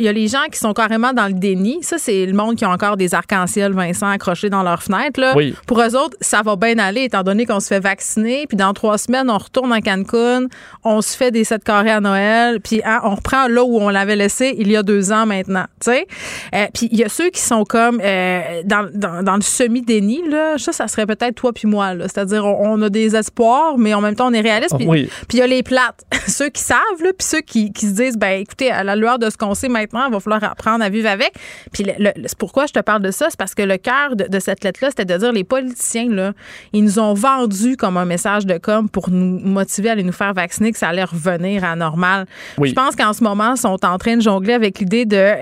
y, 0.00 0.02
y 0.02 0.08
a 0.08 0.12
les 0.12 0.26
gens 0.26 0.44
qui 0.50 0.58
sont 0.58 0.72
carrément 0.74 1.12
dans 1.12 1.26
le 1.28 1.34
déni, 1.44 1.78
ça 1.82 1.98
c'est 1.98 2.24
le 2.24 2.32
monde 2.32 2.56
qui 2.56 2.64
a 2.64 2.70
encore 2.70 2.96
des 2.96 3.14
arcs-en-ciel 3.14 3.72
Vincent 3.74 4.08
accrochés 4.08 4.48
dans 4.48 4.62
leurs 4.62 4.82
fenêtres 4.82 5.20
là. 5.20 5.34
Oui. 5.36 5.54
Pour 5.66 5.80
eux 5.82 5.94
autres, 5.94 6.16
ça 6.20 6.40
va 6.42 6.56
bien 6.56 6.78
aller 6.78 7.02
étant 7.02 7.22
donné 7.22 7.44
qu'on 7.44 7.60
se 7.60 7.68
fait 7.68 7.80
vacciner, 7.80 8.46
puis 8.46 8.56
dans 8.56 8.72
trois 8.72 8.96
semaines 8.98 9.28
on 9.28 9.36
retourne 9.38 9.72
à 9.72 9.80
Cancun, 9.80 10.46
on 10.84 11.02
se 11.02 11.16
fait 11.16 11.30
des 11.30 11.44
sept 11.44 11.62
carrés 11.62 11.90
à 11.90 12.00
Noël, 12.00 12.60
puis 12.60 12.80
hein, 12.84 13.00
on 13.04 13.14
reprend 13.14 13.46
là 13.48 13.62
où 13.62 13.78
on 13.78 13.90
l'avait 13.90 14.16
laissé 14.16 14.54
il 14.58 14.70
y 14.70 14.76
a 14.76 14.82
deux 14.82 15.12
ans 15.12 15.26
maintenant, 15.26 15.64
tu 15.80 15.90
sais. 15.90 16.06
Euh, 16.54 16.66
puis 16.72 16.88
il 16.90 16.98
y 16.98 17.04
a 17.04 17.08
ceux 17.08 17.28
qui 17.30 17.40
sont 17.40 17.64
comme 17.64 18.00
euh, 18.02 18.62
dans, 18.64 18.88
dans, 18.94 19.22
dans 19.22 19.36
le 19.36 19.42
semi-déni, 19.42 20.22
là. 20.28 20.56
Ça, 20.56 20.72
ça 20.72 20.88
serait 20.88 21.06
peut-être 21.06 21.34
toi 21.34 21.52
puis 21.52 21.68
moi, 21.68 21.92
là. 21.94 22.04
C'est-à-dire, 22.08 22.46
on, 22.46 22.74
on 22.74 22.82
a 22.82 22.88
des 22.88 23.14
espoirs, 23.16 23.76
mais 23.76 23.92
en 23.92 24.00
même 24.00 24.14
temps, 24.16 24.28
on 24.28 24.32
est 24.32 24.40
réaliste. 24.40 24.76
Puis 24.76 24.86
Oui. 24.86 25.10
puis 25.28 25.38
il 25.38 25.40
y 25.40 25.42
a 25.42 25.46
les 25.46 25.62
plates. 25.62 26.04
ceux 26.26 26.48
qui 26.48 26.62
savent, 26.62 26.78
là, 27.02 27.10
puis 27.16 27.26
ceux 27.26 27.40
qui, 27.40 27.72
qui 27.72 27.86
se 27.86 27.92
disent, 27.92 28.16
ben 28.16 28.40
écoutez, 28.40 28.70
à 28.70 28.82
la 28.84 28.96
lueur 28.96 29.18
de 29.18 29.28
ce 29.28 29.36
qu'on 29.36 29.54
sait 29.54 29.68
maintenant, 29.68 30.06
il 30.06 30.12
va 30.12 30.20
falloir 30.20 30.42
apprendre 30.44 30.82
à 30.84 30.88
vivre 30.88 31.08
avec. 31.10 31.32
Puis 31.72 31.84
c'est 32.26 32.38
pourquoi 32.38 32.66
je 32.66 32.72
te 32.72 32.80
parle 32.80 33.02
de 33.02 33.10
ça, 33.10 33.26
c'est 33.30 33.38
parce 33.38 33.54
que 33.54 33.62
le 33.62 33.76
cœur 33.76 34.16
de, 34.16 34.24
de 34.28 34.38
cette 34.38 34.64
lettre-là, 34.64 34.90
c'était 34.90 35.04
de 35.04 35.16
dire 35.18 35.32
les 35.32 35.44
politiciens, 35.44 36.08
là, 36.10 36.32
ils 36.72 36.82
nous 36.84 36.98
ont 36.98 37.14
vendu 37.14 37.76
comme 37.76 37.96
un 37.96 38.04
message 38.04 38.46
de 38.46 38.58
com 38.58 38.88
pour 38.88 39.10
nous 39.10 39.40
motiver 39.40 39.88
à 39.88 39.92
aller 39.92 40.02
nous 40.02 40.12
faire 40.12 40.32
vacciner, 40.34 40.72
que 40.72 40.78
ça 40.78 40.88
allait 40.88 41.04
revenir 41.04 41.64
à 41.64 41.76
normal. 41.76 42.26
Oui. 42.58 42.68
Je 42.70 42.74
pense 42.74 42.96
qu'en 42.96 43.12
ce 43.12 43.22
moment, 43.22 43.54
ils 43.54 43.60
sont 43.60 43.84
en 43.84 43.98
train 43.98 44.16
de 44.16 44.22
jongler 44.22 44.54
avec 44.54 44.78
l'idée 44.78 45.04
de 45.06 45.16
euh, 45.16 45.34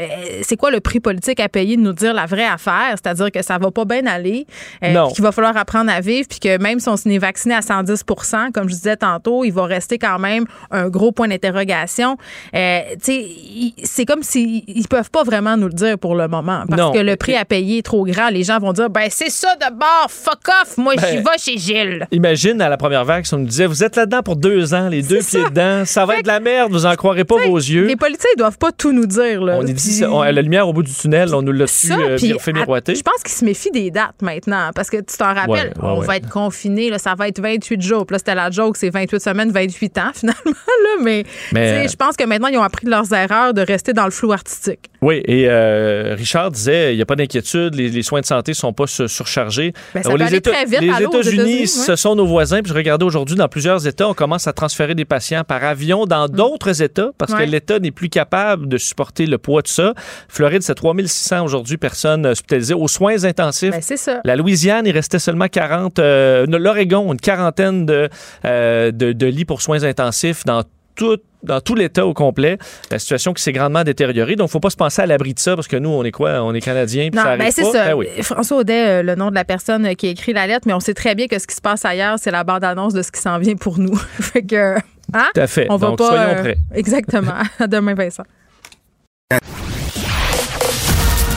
c'est 0.42 0.56
quoi 0.56 0.70
le 0.70 0.80
prix 0.80 1.00
politique 1.00 1.40
à 1.40 1.48
payer 1.48 1.76
de 1.76 1.82
nous 1.82 1.92
dire 1.92 2.14
la 2.14 2.26
vraie 2.26 2.44
affaire, 2.46 2.90
c'est-à-dire 2.92 3.30
que 3.30 3.42
ça 3.42 3.58
va 3.58 3.70
pas 3.70 3.84
bien 3.84 4.06
aller, 4.06 4.46
euh, 4.84 4.92
qu'il 5.14 5.22
va 5.22 5.32
falloir 5.32 5.56
apprendre 5.56 5.90
à 5.90 6.00
vivre, 6.00 6.26
puis 6.28 6.38
que 6.40 6.58
même 6.62 6.78
si 6.80 6.88
on 6.88 6.96
s'est 6.96 7.18
vacciné 7.18 7.54
à 7.54 7.60
110% 7.60 8.52
comme 8.52 8.68
je 8.68 8.74
disais 8.74 8.96
tantôt, 8.96 9.44
il 9.44 9.50
va 9.52 9.64
rester 9.64 9.98
quand 9.98 10.18
même 10.18 10.44
un 10.70 10.88
gros 10.88 11.12
point 11.12 11.28
d'interrogation. 11.28 12.16
Euh, 12.54 12.80
tu 12.94 12.98
sais, 13.04 13.14
il- 13.20 13.74
c'est 13.84 14.04
comme 14.04 14.22
s'ils 14.22 14.62
ils 14.66 14.88
peuvent 14.88 15.10
pas 15.10 15.22
vraiment 15.24 15.56
nous 15.56 15.66
le 15.68 15.72
dire 15.74 15.81
pour 16.00 16.14
le 16.14 16.28
moment. 16.28 16.64
Parce 16.68 16.92
que 16.96 16.98
le 17.02 17.16
prix 17.16 17.36
à 17.36 17.44
payer 17.44 17.78
est 17.78 17.82
trop 17.82 18.04
grand. 18.04 18.28
Les 18.28 18.42
gens 18.44 18.58
vont 18.58 18.72
dire, 18.72 18.90
ben 18.90 19.08
c'est 19.10 19.30
ça 19.30 19.54
de 19.56 19.72
bord, 19.74 20.06
fuck 20.08 20.40
off, 20.62 20.76
moi 20.78 20.94
j'y 20.96 21.16
Ben, 21.16 21.24
vais 21.24 21.38
chez 21.38 21.58
Gilles. 21.58 22.06
Imagine 22.10 22.60
à 22.62 22.68
la 22.68 22.76
première 22.76 23.04
vague, 23.04 23.24
si 23.24 23.34
on 23.34 23.38
nous 23.38 23.46
disait 23.46 23.66
Vous 23.66 23.82
êtes 23.84 23.96
là-dedans 23.96 24.22
pour 24.22 24.36
deux 24.36 24.74
ans, 24.74 24.88
les 24.88 25.02
deux 25.02 25.18
pieds 25.18 25.42
ça. 25.42 25.48
dedans, 25.48 25.84
ça 25.84 26.04
va 26.06 26.14
Fait 26.14 26.18
être 26.20 26.26
de 26.26 26.30
la 26.30 26.40
merde, 26.40 26.72
vous 26.72 26.86
en 26.86 26.94
croirez 26.94 27.24
pas 27.24 27.36
vos 27.46 27.56
yeux. 27.56 27.86
Les 27.86 27.96
politiciens, 27.96 28.30
ils 28.34 28.38
doivent 28.38 28.58
pas 28.58 28.72
tout 28.72 28.92
nous 28.92 29.06
dire. 29.06 29.42
Là. 29.42 29.56
On 29.60 29.66
est 29.66 29.72
dit, 29.72 30.04
on- 30.04 30.22
la 30.22 30.32
lumière 30.42 30.68
au 30.68 30.72
bout 30.72 30.82
du 30.82 30.92
tunnel, 30.92 31.34
on 31.34 31.42
nous 31.42 31.52
l'a 31.52 31.66
su 31.66 31.92
euh, 31.92 32.16
fait 32.18 32.52
miroiter. 32.52 32.94
Je 32.94 33.02
pense 33.02 33.22
qu'ils 33.22 33.32
se 33.34 33.44
méfient 33.44 33.70
des 33.70 33.90
dates 33.90 34.22
maintenant. 34.22 34.70
Parce 34.74 34.90
que 34.90 34.96
tu 34.98 35.16
t'en 35.16 35.34
rappelles, 35.34 35.48
Ouais, 35.52 35.62
ouais, 35.62 35.72
on 35.82 36.00
ouais. 36.00 36.06
va 36.06 36.16
être 36.16 36.28
confiné, 36.28 36.90
là, 36.90 36.98
ça 36.98 37.14
va 37.14 37.28
être 37.28 37.40
28 37.40 37.80
jours. 37.82 38.06
Puis 38.06 38.14
là, 38.14 38.18
c'était 38.18 38.34
la 38.34 38.50
joke, 38.50 38.76
c'est 38.76 38.90
28 38.90 39.20
semaines, 39.20 39.50
28 39.50 39.98
ans, 39.98 40.10
finalement. 40.14 40.40
Là. 40.46 41.02
Mais, 41.02 41.24
Mais, 41.52 41.88
je 41.88 41.96
pense 41.96 42.16
que 42.16 42.24
maintenant, 42.24 42.48
ils 42.48 42.58
ont 42.58 42.62
appris 42.62 42.86
de 42.86 42.90
leurs 42.90 43.12
erreurs 43.12 43.54
de 43.54 43.62
rester 43.62 43.92
dans 43.92 44.04
le 44.04 44.10
flou 44.10 44.32
artistique. 44.32 44.90
Oui, 45.02 45.20
et 45.26 45.46
euh, 45.48 46.14
Richard 46.16 46.50
disait 46.52 46.94
il 46.94 46.96
n'y 46.96 47.02
a 47.02 47.06
pas 47.06 47.16
d'inquiétude, 47.16 47.74
les, 47.74 47.88
les 47.88 48.02
soins 48.02 48.20
de 48.20 48.26
santé 48.26 48.54
sont 48.54 48.72
pas 48.72 48.86
sur- 48.86 49.10
surchargés. 49.10 49.72
Ben, 49.94 50.02
ça 50.02 50.10
peut 50.10 50.16
les 50.16 50.24
aller 50.24 50.36
États- 50.36 50.52
très 50.52 50.64
vite, 50.64 50.80
les 50.80 51.02
États-Unis, 51.04 51.60
ouais. 51.60 51.66
ce 51.66 51.96
sont 51.96 52.14
nos 52.14 52.24
voisins. 52.26 52.60
Puis 52.62 52.70
je 52.70 52.74
regardais 52.76 53.04
aujourd'hui, 53.04 53.34
dans 53.36 53.48
plusieurs 53.48 53.86
États, 53.86 54.08
on 54.08 54.14
commence 54.14 54.46
à 54.46 54.52
transférer 54.52 54.94
des 54.94 55.04
patients 55.04 55.42
par 55.44 55.64
avion 55.64 56.04
dans 56.06 56.28
d'autres 56.28 56.82
États 56.82 57.10
parce 57.18 57.32
Mm. 57.32 57.36
Ouais. 57.36 57.46
que 57.46 57.50
l'État 57.50 57.78
n'est 57.80 57.90
plus 57.90 58.08
capable 58.08 58.68
de 58.68 58.78
supporter 58.78 59.26
le 59.26 59.38
poids 59.38 59.62
de 59.62 59.68
ça. 59.68 59.92
Floride, 60.28 60.62
c'est 60.62 60.74
3600 60.74 61.44
aujourd'hui 61.44 61.76
personnes 61.78 62.24
hospitalisées 62.26 62.74
aux 62.74 62.88
soins 62.88 63.24
intensifs. 63.24 63.72
Ben, 63.72 63.80
c'est 63.82 63.96
ça. 63.96 64.20
La 64.24 64.36
Louisiane, 64.36 64.86
il 64.86 64.92
restait 64.92 65.18
seulement 65.18 65.48
40. 65.48 65.98
euh, 65.98 66.46
L'Oregon, 66.48 67.12
une 67.12 67.18
quarantaine 67.20 67.86
de, 67.86 68.08
euh, 68.44 68.92
de, 68.92 69.12
de 69.12 69.26
lits 69.26 69.44
pour 69.44 69.62
soins 69.62 69.82
intensifs 69.82 70.44
dans 70.44 70.62
tout 70.94 71.16
dans 71.42 71.60
tout 71.60 71.74
l'État 71.74 72.06
au 72.06 72.14
complet, 72.14 72.58
la 72.90 72.98
situation 72.98 73.32
qui 73.32 73.42
s'est 73.42 73.52
grandement 73.52 73.84
détériorée. 73.84 74.36
Donc, 74.36 74.50
faut 74.50 74.60
pas 74.60 74.70
se 74.70 74.76
penser 74.76 75.02
à 75.02 75.06
l'abri 75.06 75.34
de 75.34 75.38
ça 75.38 75.54
parce 75.54 75.68
que 75.68 75.76
nous, 75.76 75.88
on 75.90 76.04
est 76.04 76.10
quoi? 76.12 76.42
On 76.42 76.54
est 76.54 76.60
Canadiens, 76.60 77.08
puis 77.10 77.16
Non, 77.18 77.22
ça 77.24 77.28
arrive 77.30 77.42
ben 77.44 77.50
c'est 77.50 77.62
pas. 77.62 77.72
ça. 77.72 77.84
Ben 77.86 77.94
oui. 77.94 78.06
François 78.22 78.58
Audet, 78.58 78.86
euh, 78.88 79.02
le 79.02 79.14
nom 79.14 79.30
de 79.30 79.34
la 79.34 79.44
personne 79.44 79.86
euh, 79.86 79.94
qui 79.94 80.06
a 80.08 80.10
écrit 80.10 80.32
la 80.32 80.46
lettre, 80.46 80.62
mais 80.66 80.72
on 80.72 80.80
sait 80.80 80.94
très 80.94 81.14
bien 81.14 81.26
que 81.26 81.38
ce 81.38 81.46
qui 81.46 81.54
se 81.56 81.60
passe 81.60 81.84
ailleurs, 81.84 82.16
c'est 82.20 82.30
la 82.30 82.44
bande-annonce 82.44 82.94
de 82.94 83.02
ce 83.02 83.10
qui 83.10 83.20
s'en 83.20 83.38
vient 83.38 83.56
pour 83.56 83.78
nous. 83.78 83.96
fait 84.20 84.42
que, 84.42 84.76
hein? 85.14 85.28
Tout 85.34 85.40
à 85.40 85.46
fait. 85.46 85.66
On 85.70 85.76
va 85.76 85.88
Donc, 85.88 85.98
pas. 85.98 86.08
soyons 86.08 86.22
euh, 86.22 86.40
prêts. 86.42 86.56
Exactement. 86.74 87.34
À 87.58 87.66
demain, 87.66 87.94
Vincent. 87.94 88.24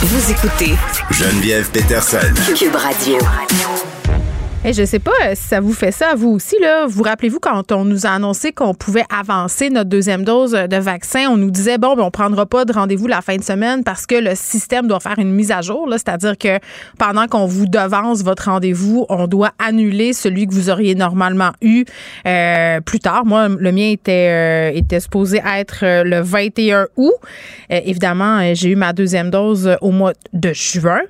Vous 0.01 0.31
écoutez 0.31 0.75
Geneviève 1.11 1.69
Peterson. 1.71 2.19
Cube 2.57 2.75
Radio. 2.75 3.17
Hey, 4.65 4.73
je 4.73 4.83
sais 4.83 4.97
pas 4.97 5.11
euh, 5.23 5.33
si 5.35 5.43
ça 5.43 5.59
vous 5.59 5.73
fait 5.73 5.91
ça 5.91 6.15
vous 6.15 6.29
aussi. 6.29 6.55
Là. 6.59 6.87
Vous 6.87 7.03
rappelez-vous 7.03 7.39
quand 7.39 7.71
on 7.71 7.85
nous 7.85 8.07
a 8.07 8.09
annoncé 8.09 8.51
qu'on 8.51 8.73
pouvait 8.73 9.03
avancer 9.15 9.69
notre 9.69 9.91
deuxième 9.91 10.23
dose 10.23 10.53
de 10.53 10.77
vaccin, 10.77 11.27
on 11.29 11.37
nous 11.37 11.51
disait 11.51 11.77
bon, 11.77 11.95
ben, 11.95 12.01
on 12.01 12.09
prendra 12.09 12.47
pas 12.47 12.65
de 12.65 12.73
rendez-vous 12.73 13.05
la 13.05 13.21
fin 13.21 13.35
de 13.35 13.43
semaine 13.43 13.83
parce 13.83 14.07
que 14.07 14.15
le 14.15 14.33
système 14.33 14.87
doit 14.87 14.99
faire 14.99 15.19
une 15.19 15.31
mise 15.31 15.51
à 15.51 15.61
jour. 15.61 15.87
C'est-à-dire 15.91 16.35
que 16.35 16.57
pendant 16.97 17.27
qu'on 17.27 17.45
vous 17.45 17.67
devance 17.67 18.23
votre 18.23 18.45
rendez-vous, 18.45 19.05
on 19.07 19.27
doit 19.27 19.51
annuler 19.59 20.13
celui 20.13 20.47
que 20.47 20.53
vous 20.55 20.71
auriez 20.71 20.95
normalement 20.95 21.51
eu 21.61 21.85
euh, 22.25 22.81
plus 22.81 22.99
tard. 22.99 23.23
Moi, 23.23 23.49
le 23.49 23.71
mien 23.71 23.91
était, 23.91 24.71
euh, 24.73 24.75
était 24.75 24.99
supposé 24.99 25.43
être 25.45 25.81
euh, 25.83 26.03
le 26.03 26.21
21 26.21 26.87
août. 26.97 27.13
Euh, 27.71 27.81
évidemment, 27.85 28.39
euh, 28.39 28.53
j'ai 28.55 28.69
eu 28.69 28.75
ma 28.75 28.93
deuxième 28.93 29.29
dose 29.29 29.67
euh, 29.67 29.75
au 29.81 29.91
mois 29.91 30.13
de 30.33 30.53
juin. 30.53 31.01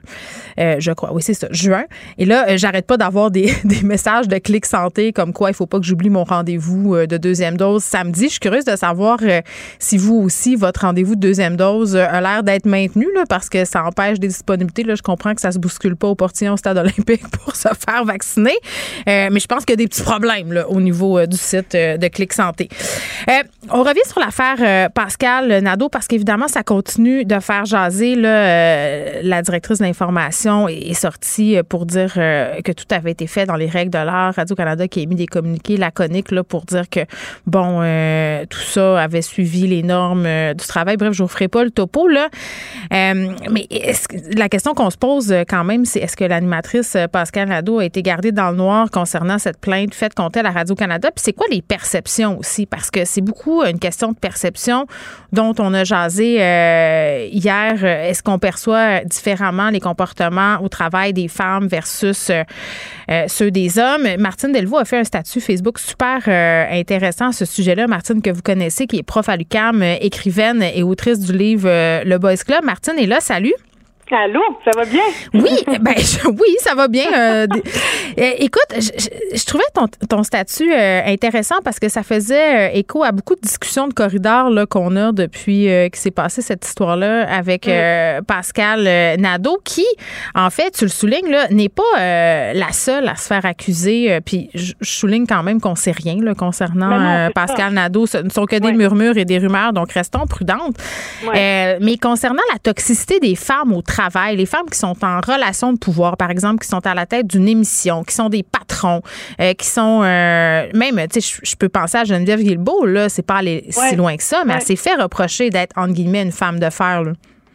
Euh, 0.60 0.76
je 0.80 0.92
crois. 0.92 1.14
Oui, 1.14 1.22
c'est 1.22 1.34
ça, 1.34 1.48
juin. 1.52 1.84
Et 2.18 2.26
là, 2.26 2.48
euh, 2.50 2.58
j'arrête 2.58 2.86
pas 2.86 2.98
d'avoir 2.98 3.32
des, 3.32 3.45
des 3.64 3.82
messages 3.82 4.28
de 4.28 4.38
Clic 4.38 4.66
Santé 4.66 5.14
comme 5.14 5.34
quoi 5.34 5.50
il 5.50 5.54
faut 5.54 5.66
pas 5.66 5.80
que 5.80 5.86
j'oublie 5.86 6.10
mon 6.10 6.24
rendez-vous 6.24 6.96
euh, 6.96 7.08
de 7.08 7.18
deuxième 7.18 7.58
dose 7.58 7.84
samedi. 7.84 8.26
Je 8.26 8.32
suis 8.32 8.40
curieuse 8.40 8.66
de 8.66 8.76
savoir 8.76 9.20
euh, 9.24 9.42
si 9.80 9.98
vous 9.98 10.16
aussi, 10.16 10.56
votre 10.56 10.82
rendez-vous 10.82 11.16
de 11.16 11.20
deuxième 11.20 11.56
dose 11.56 11.96
euh, 11.96 12.06
a 12.08 12.22
l'air 12.22 12.44
d'être 12.44 12.66
maintenu 12.66 13.08
là, 13.14 13.24
parce 13.28 13.50
que 13.50 13.66
ça 13.66 13.84
empêche 13.84 14.20
des 14.20 14.28
disponibilités. 14.28 14.84
Là, 14.84 14.96
je 14.96 15.02
comprends 15.02 15.34
que 15.34 15.42
ça 15.42 15.52
se 15.52 15.60
bouscule 15.60 15.96
pas 15.96 16.08
au 16.08 16.16
portillon 16.16 16.54
au 16.54 16.58
stade 16.58 16.78
olympique 16.78 17.28
pour 17.44 17.56
se 17.56 17.68
faire 17.68 18.06
vacciner. 18.06 18.56
Mais 19.06 19.40
je 19.40 19.48
pense 19.48 19.66
qu'il 19.66 19.74
y 19.74 19.82
a 19.82 19.84
des 19.84 19.88
petits 19.88 20.04
problèmes 20.04 20.64
au 20.70 20.82
niveau 20.82 21.26
du 21.26 21.38
site 21.38 21.74
de 21.74 22.08
Clic 22.08 22.34
Santé. 22.34 22.70
On 23.72 23.84
revient 23.84 24.06
sur 24.08 24.20
l'affaire 24.20 24.90
Pascal 24.92 25.62
Nadeau 25.62 25.90
parce 25.90 26.08
qu'évidemment, 26.08 26.48
ça 26.48 26.64
continue 26.64 27.26
de 27.26 27.40
faire 27.40 27.66
jaser. 27.66 28.16
Là, 28.16 29.22
la 29.22 29.42
directrice 29.42 29.80
de 29.80 29.84
l'information 29.84 30.68
est, 30.68 30.94
sortie 30.94 31.58
pour 31.68 31.86
dire 31.86 32.14
que 32.14 32.72
tout 32.72 32.86
avait 32.92 33.12
été 33.12 33.28
fait 33.28 33.35
dans 33.44 33.56
les 33.58 33.68
règles 33.68 33.92
de 33.92 33.98
l'art. 33.98 34.34
Radio-Canada 34.36 34.88
qui 34.88 35.00
a 35.00 35.04
émis 35.04 35.16
des 35.16 35.28
communiqués 35.28 35.76
laconiques 35.76 36.32
là, 36.32 36.44
pour 36.44 36.64
dire 36.64 36.90
que, 36.90 37.02
bon, 37.46 37.80
euh, 37.82 38.46
tout 38.50 38.60
ça 38.60 39.02
avait 39.02 39.22
suivi 39.22 39.68
les 39.68 39.84
normes 39.84 40.26
euh, 40.26 40.54
du 40.54 40.66
travail. 40.66 40.96
Bref, 40.96 41.14
je 41.14 41.24
vous 41.24 41.30
ferai 41.30 41.48
pas 41.48 41.64
le 41.64 41.72
topo. 41.72 42.08
Là. 42.08 42.30
Euh, 42.94 43.34
mais 43.52 43.68
la 44.36 44.48
question 44.48 44.74
qu'on 44.74 44.90
se 44.90 44.98
pose 44.98 45.34
quand 45.50 45.64
même, 45.64 45.86
c'est 45.86 46.00
est-ce 46.00 46.16
que 46.16 46.24
l'animatrice 46.24 46.96
Pascal 47.12 47.50
Nadeau 47.50 47.80
a 47.80 47.86
été 47.86 48.02
gardée 48.02 48.32
dans 48.32 48.52
le 48.52 48.58
noir 48.58 48.90
concernant 48.92 49.40
cette 49.40 49.60
plainte 49.60 49.94
faite 49.94 50.14
contre 50.14 50.40
elle 50.40 50.46
à 50.46 50.52
Radio-Canada? 50.52 51.10
Puis 51.14 51.24
c'est 51.26 51.34
quoi 51.34 51.48
les 51.52 51.62
perceptions 51.62 52.38
aussi? 52.40 52.66
Parce 52.66 52.92
que 52.92 53.04
c'est 53.06 53.22
beaucoup 53.22 53.64
une 53.64 53.80
question 53.80 54.12
de 54.12 54.18
perception 54.18 54.86
dont 55.34 55.54
on 55.60 55.74
a 55.74 55.84
jasé 55.84 56.36
hier. 57.32 57.84
Est-ce 57.84 58.24
qu'on 58.24 58.40
perçoit 58.40 59.04
différemment 59.04 59.70
les 59.70 59.80
comportements 59.80 60.58
au 60.62 60.70
travail 60.70 61.14
des 61.14 61.28
femmes 61.28 61.68
versus 61.68 62.32
euh, 63.16 63.28
ceux 63.28 63.52
des 63.52 63.80
hommes? 63.80 64.08
Martine 64.20 64.52
Delvaux 64.52 64.78
a 64.78 64.86
fait 64.86 64.98
un 64.98 65.04
statut 65.04 65.42
Facebook 65.42 65.80
super 65.80 66.24
euh, 66.28 66.66
intéressant 66.72 67.28
à 67.28 67.32
ce 67.32 67.46
sujet-là. 67.46 67.88
Martine, 67.88 68.22
que 68.22 68.30
vous 68.30 68.42
connaissez, 68.42 68.88
qui 68.88 68.98
est 68.98 69.04
prof 69.04 69.30
à 69.30 69.38
l'UQAM, 69.38 69.82
euh, 69.82 69.96
écrivaine 70.02 70.62
et 70.62 70.84
autrice 70.84 71.20
du 71.20 71.34
livre 71.34 71.68
Le 71.68 72.18
Boys 72.18 72.38
Club. 72.38 72.64
Martine 72.64 72.96
est 72.98 73.08
là. 73.08 73.20
Salut. 73.20 73.54
Allô, 74.12 74.40
ça 74.64 74.70
va 74.76 74.86
bien? 74.86 75.02
Oui, 75.34 75.50
ben 75.82 75.96
je- 75.98 76.28
oui, 76.30 76.56
ça 76.60 76.76
va 76.76 76.88
bien. 76.88 77.06
euh, 77.18 77.48
euh, 78.20 78.32
écoute, 78.38 78.62
je, 78.76 78.82
je- 79.00 79.38
je 79.38 79.46
trouvais 79.46 79.64
ton, 79.74 79.88
ton 80.08 80.22
statut 80.22 80.72
euh, 80.72 81.02
intéressant 81.08 81.56
parce 81.64 81.80
que 81.80 81.90
ça 81.90 82.04
faisait 82.04 82.70
euh, 82.70 82.74
écho 82.76 83.04
à 83.04 83.12
beaucoup 83.12 83.34
de 83.34 83.42
discussions 83.42 83.88
de 83.88 83.94
corridors 83.94 84.52
là, 84.52 84.68
qu'on 84.68 84.96
a 84.96 85.12
depuis 85.12 85.66
que 85.92 85.98
s'est 85.98 86.12
passée 86.12 86.44
cette 86.44 86.64
histoire-là 86.68 87.28
avec 87.36 87.68
euh, 87.68 88.22
Pascal 88.22 88.86
euh, 88.86 89.18
Nadeau, 89.18 89.60
qui, 89.64 89.86
en 90.36 90.52
fait, 90.52 90.70
tu 90.72 90.86
le 90.86 90.92
soulignes, 90.92 91.36
n'est 91.50 91.70
pas 91.70 92.54
la 92.54 92.72
seule 92.74 93.08
à 93.08 93.16
se 93.16 93.26
faire 93.26 93.46
accuser. 93.46 94.20
puis 94.24 94.50
je, 94.54 94.74
souligne 94.82 95.26
quand 95.26 95.42
même 95.42 95.60
qu'on 95.60 95.76
sait 95.76 95.92
rien 95.92 96.18
là, 96.22 96.36
concernant 96.36 96.90
Ben 96.90 97.26
non. 97.26 97.32
Pascal 97.34 97.74
Nadeau. 97.74 98.06
Ce 98.06 98.20
ne 98.20 98.30
sont 98.30 98.46
que 98.46 98.56
des 98.58 98.72
murmures 98.72 99.18
et 99.18 99.26
des 99.26 99.40
rumeurs, 99.40 99.74
donc 99.74 99.92
restons 99.94 100.28
prudentes. 100.28 100.78
Mais 101.34 101.98
concernant 102.00 102.44
la 102.54 102.60
toxicité 102.60 103.20
des 103.20 103.36
femmes 103.36 103.74
au 103.74 103.82
travail, 103.96 104.36
les 104.36 104.46
femmes 104.46 104.70
qui 104.72 104.78
sont 104.78 104.96
en 105.04 105.20
relation 105.22 105.74
de 105.74 105.78
pouvoir, 105.80 106.18
par 106.18 106.30
exemple, 106.32 106.64
qui 106.64 106.68
sont 106.70 106.86
à 106.86 106.94
la 106.94 107.06
tête 107.06 107.28
d'une 107.28 107.48
émission, 107.48 108.04
qui 108.04 108.14
sont 108.14 108.30
des 108.30 108.44
patrons, 108.44 109.02
euh, 109.40 109.54
qui 109.54 109.68
sont 109.68 110.02
euh, 110.04 110.68
même, 110.74 111.00
tu 111.12 111.22
sais, 111.22 111.40
je- 111.44 111.56
peux 111.56 111.70
penser 111.70 111.98
à 111.98 112.04
Geneviève 112.04 112.42
Guilbeault, 112.42 112.86
là, 112.86 113.08
c'est 113.10 113.22
pas 113.26 113.36
aller 113.36 113.66
si 113.70 113.96
loin 113.96 114.18
que 114.18 114.24
ça, 114.24 114.44
mais 114.46 114.52
Ouais. 114.54 114.60
elle 114.60 114.66
s'est 114.66 114.76
fait 114.76 114.96
reprocher 114.96 115.50
d'être, 115.50 115.72
entre 115.78 115.94
guillemets, 115.94 116.22
une 116.24 116.32
femme 116.34 116.60
de 116.60 116.70
fer, 116.70 117.04
là. 117.04 117.12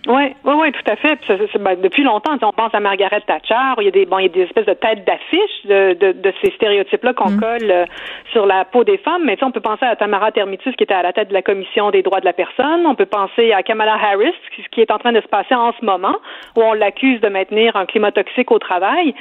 Oui, 0.06 0.34
oui, 0.44 0.54
oui, 0.56 0.72
tout 0.72 0.90
à 0.90 0.96
fait. 0.96 1.16
Puis 1.16 1.26
ça, 1.28 1.58
ben, 1.58 1.78
depuis 1.80 2.02
longtemps, 2.02 2.32
on 2.40 2.52
pense 2.52 2.74
à 2.74 2.80
Margaret 2.80 3.20
Thatcher, 3.20 3.74
où 3.76 3.82
il 3.82 3.84
y 3.84 3.88
a 3.88 3.90
des, 3.90 4.06
bon, 4.06 4.18
il 4.18 4.22
y 4.22 4.26
a 4.26 4.28
des 4.30 4.42
espèces 4.42 4.64
de 4.64 4.72
têtes 4.72 5.04
d'affiche 5.06 5.66
de, 5.66 5.92
de, 5.92 6.12
de 6.12 6.32
ces 6.42 6.50
stéréotypes-là 6.52 7.12
qu'on 7.12 7.36
colle 7.36 7.70
euh, 7.70 7.84
sur 8.32 8.46
la 8.46 8.64
peau 8.64 8.82
des 8.82 8.96
femmes. 8.96 9.24
Mais 9.24 9.36
on 9.42 9.50
peut 9.50 9.60
penser 9.60 9.84
à 9.84 9.96
Tamara 9.96 10.32
Termitus, 10.32 10.74
qui 10.76 10.84
était 10.84 10.94
à 10.94 11.02
la 11.02 11.12
tête 11.12 11.28
de 11.28 11.34
la 11.34 11.42
commission 11.42 11.90
des 11.90 12.02
droits 12.02 12.20
de 12.20 12.24
la 12.24 12.32
personne. 12.32 12.86
On 12.86 12.94
peut 12.94 13.06
penser 13.06 13.52
à 13.52 13.62
Kamala 13.62 13.94
Harris, 13.94 14.32
ce 14.56 14.68
qui 14.70 14.80
est 14.80 14.90
en 14.90 14.98
train 14.98 15.12
de 15.12 15.20
se 15.20 15.28
passer 15.28 15.54
en 15.54 15.72
ce 15.78 15.84
moment, 15.84 16.16
où 16.56 16.62
on 16.62 16.72
l'accuse 16.72 17.20
de 17.20 17.28
maintenir 17.28 17.76
un 17.76 17.84
climat 17.84 18.12
toxique 18.12 18.50
au 18.50 18.58
travail. 18.58 19.14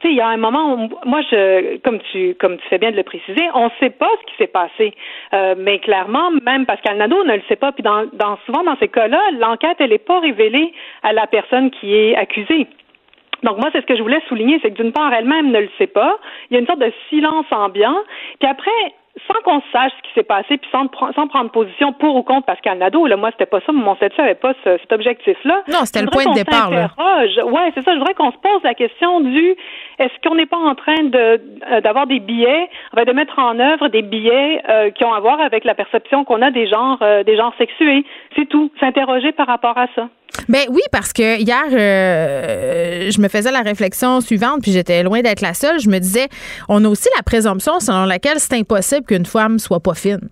Tu 0.00 0.08
sais, 0.08 0.12
il 0.12 0.16
y 0.16 0.20
a 0.20 0.28
un 0.28 0.36
moment 0.36 0.74
où, 0.74 0.90
moi, 1.04 1.20
je, 1.30 1.78
comme 1.78 1.98
tu, 2.12 2.34
comme 2.34 2.58
tu 2.58 2.68
fais 2.68 2.78
bien 2.78 2.90
de 2.90 2.96
le 2.96 3.02
préciser, 3.02 3.42
on 3.54 3.66
ne 3.66 3.70
sait 3.80 3.90
pas 3.90 4.10
ce 4.20 4.26
qui 4.30 4.36
s'est 4.36 4.46
passé. 4.46 4.94
Euh, 5.32 5.54
mais 5.56 5.78
clairement, 5.78 6.30
même 6.42 6.66
Pascal 6.66 6.98
Nadeau 6.98 7.24
ne 7.24 7.34
le 7.34 7.42
sait 7.48 7.56
pas. 7.56 7.72
Puis 7.72 7.82
dans, 7.82 8.04
dans, 8.12 8.38
souvent, 8.46 8.62
dans 8.62 8.76
ces 8.78 8.88
cas-là, 8.88 9.20
l'enquête, 9.38 9.76
elle 9.80 9.90
n'est 9.90 9.98
pas 9.98 10.20
révélée 10.20 10.72
à 11.02 11.12
la 11.12 11.26
personne 11.26 11.70
qui 11.70 11.94
est 11.94 12.16
accusée. 12.16 12.66
Donc 13.42 13.58
moi, 13.58 13.70
c'est 13.72 13.80
ce 13.80 13.86
que 13.86 13.96
je 13.96 14.02
voulais 14.02 14.20
souligner, 14.28 14.58
c'est 14.62 14.70
que 14.70 14.82
d'une 14.82 14.92
part, 14.92 15.12
elle-même 15.12 15.50
ne 15.50 15.60
le 15.60 15.70
sait 15.78 15.86
pas. 15.86 16.18
Il 16.50 16.54
y 16.54 16.56
a 16.56 16.60
une 16.60 16.66
sorte 16.66 16.80
de 16.80 16.92
silence 17.08 17.46
ambiant. 17.50 17.96
Puis 18.40 18.48
après, 18.48 18.70
sans 19.26 19.40
qu'on 19.44 19.62
sache 19.72 19.92
ce 19.96 20.02
qui 20.08 20.14
s'est 20.14 20.22
passé, 20.24 20.58
puis 20.58 20.68
sans, 20.70 20.86
sans 21.14 21.26
prendre 21.26 21.50
position 21.50 21.92
pour 21.94 22.16
ou 22.16 22.22
contre 22.22 22.46
Pascal 22.46 22.78
Nadeau, 22.78 23.06
là, 23.06 23.16
moi, 23.16 23.30
c'était 23.32 23.46
pas 23.46 23.60
ça, 23.64 23.72
mon 23.72 23.94
statut 23.96 24.20
avait 24.20 24.34
pas 24.34 24.52
ce- 24.64 24.76
cet 24.78 24.92
objectif-là. 24.92 25.62
Non, 25.68 25.80
c'était 25.84 26.02
le 26.02 26.10
point 26.10 26.24
de 26.26 26.34
départ, 26.34 26.70
là. 26.70 26.88
s'interroge. 26.96 27.52
Ouais, 27.52 27.72
c'est 27.74 27.82
ça. 27.82 27.92
Je 27.94 27.98
voudrais 27.98 28.14
qu'on 28.14 28.30
se 28.30 28.36
pose 28.36 28.62
la 28.62 28.74
question 28.74 29.20
du 29.20 29.56
est-ce 29.98 30.12
qu'on 30.28 30.34
n'est 30.34 30.46
pas 30.46 30.58
en 30.58 30.74
train 30.74 31.02
de 31.04 31.40
euh, 31.72 31.80
d'avoir 31.80 32.06
des 32.06 32.20
billets, 32.20 32.68
enfin, 32.92 33.04
de 33.04 33.12
mettre 33.12 33.38
en 33.38 33.58
œuvre 33.58 33.88
des 33.88 34.02
billets 34.02 34.62
euh, 34.68 34.90
qui 34.90 35.04
ont 35.04 35.14
à 35.14 35.20
voir 35.20 35.40
avec 35.40 35.64
la 35.64 35.74
perception 35.74 36.24
qu'on 36.24 36.42
a 36.42 36.50
des 36.50 36.66
genres 36.66 36.98
euh, 37.02 37.22
des 37.24 37.36
genres 37.36 37.54
sexués? 37.56 38.04
C'est 38.36 38.46
tout. 38.46 38.70
S'interroger 38.80 39.32
par 39.32 39.46
rapport 39.46 39.78
à 39.78 39.86
ça. 39.94 40.08
Ben 40.48 40.66
oui, 40.70 40.82
parce 40.92 41.12
que 41.12 41.38
hier, 41.40 41.64
euh, 41.72 43.10
je 43.10 43.20
me 43.20 43.28
faisais 43.28 43.50
la 43.50 43.62
réflexion 43.62 44.20
suivante, 44.20 44.62
puis 44.62 44.72
j'étais 44.72 45.02
loin 45.02 45.22
d'être 45.22 45.40
la 45.40 45.54
seule. 45.54 45.80
Je 45.80 45.88
me 45.88 45.98
disais, 45.98 46.28
on 46.68 46.84
a 46.84 46.88
aussi 46.88 47.08
la 47.16 47.22
présomption 47.22 47.80
selon 47.80 48.04
laquelle 48.04 48.38
c'est 48.38 48.54
impossible 48.54 49.06
qu'une 49.06 49.26
femme 49.26 49.58
soit 49.58 49.80
pas 49.80 49.94
fine. 49.94 50.28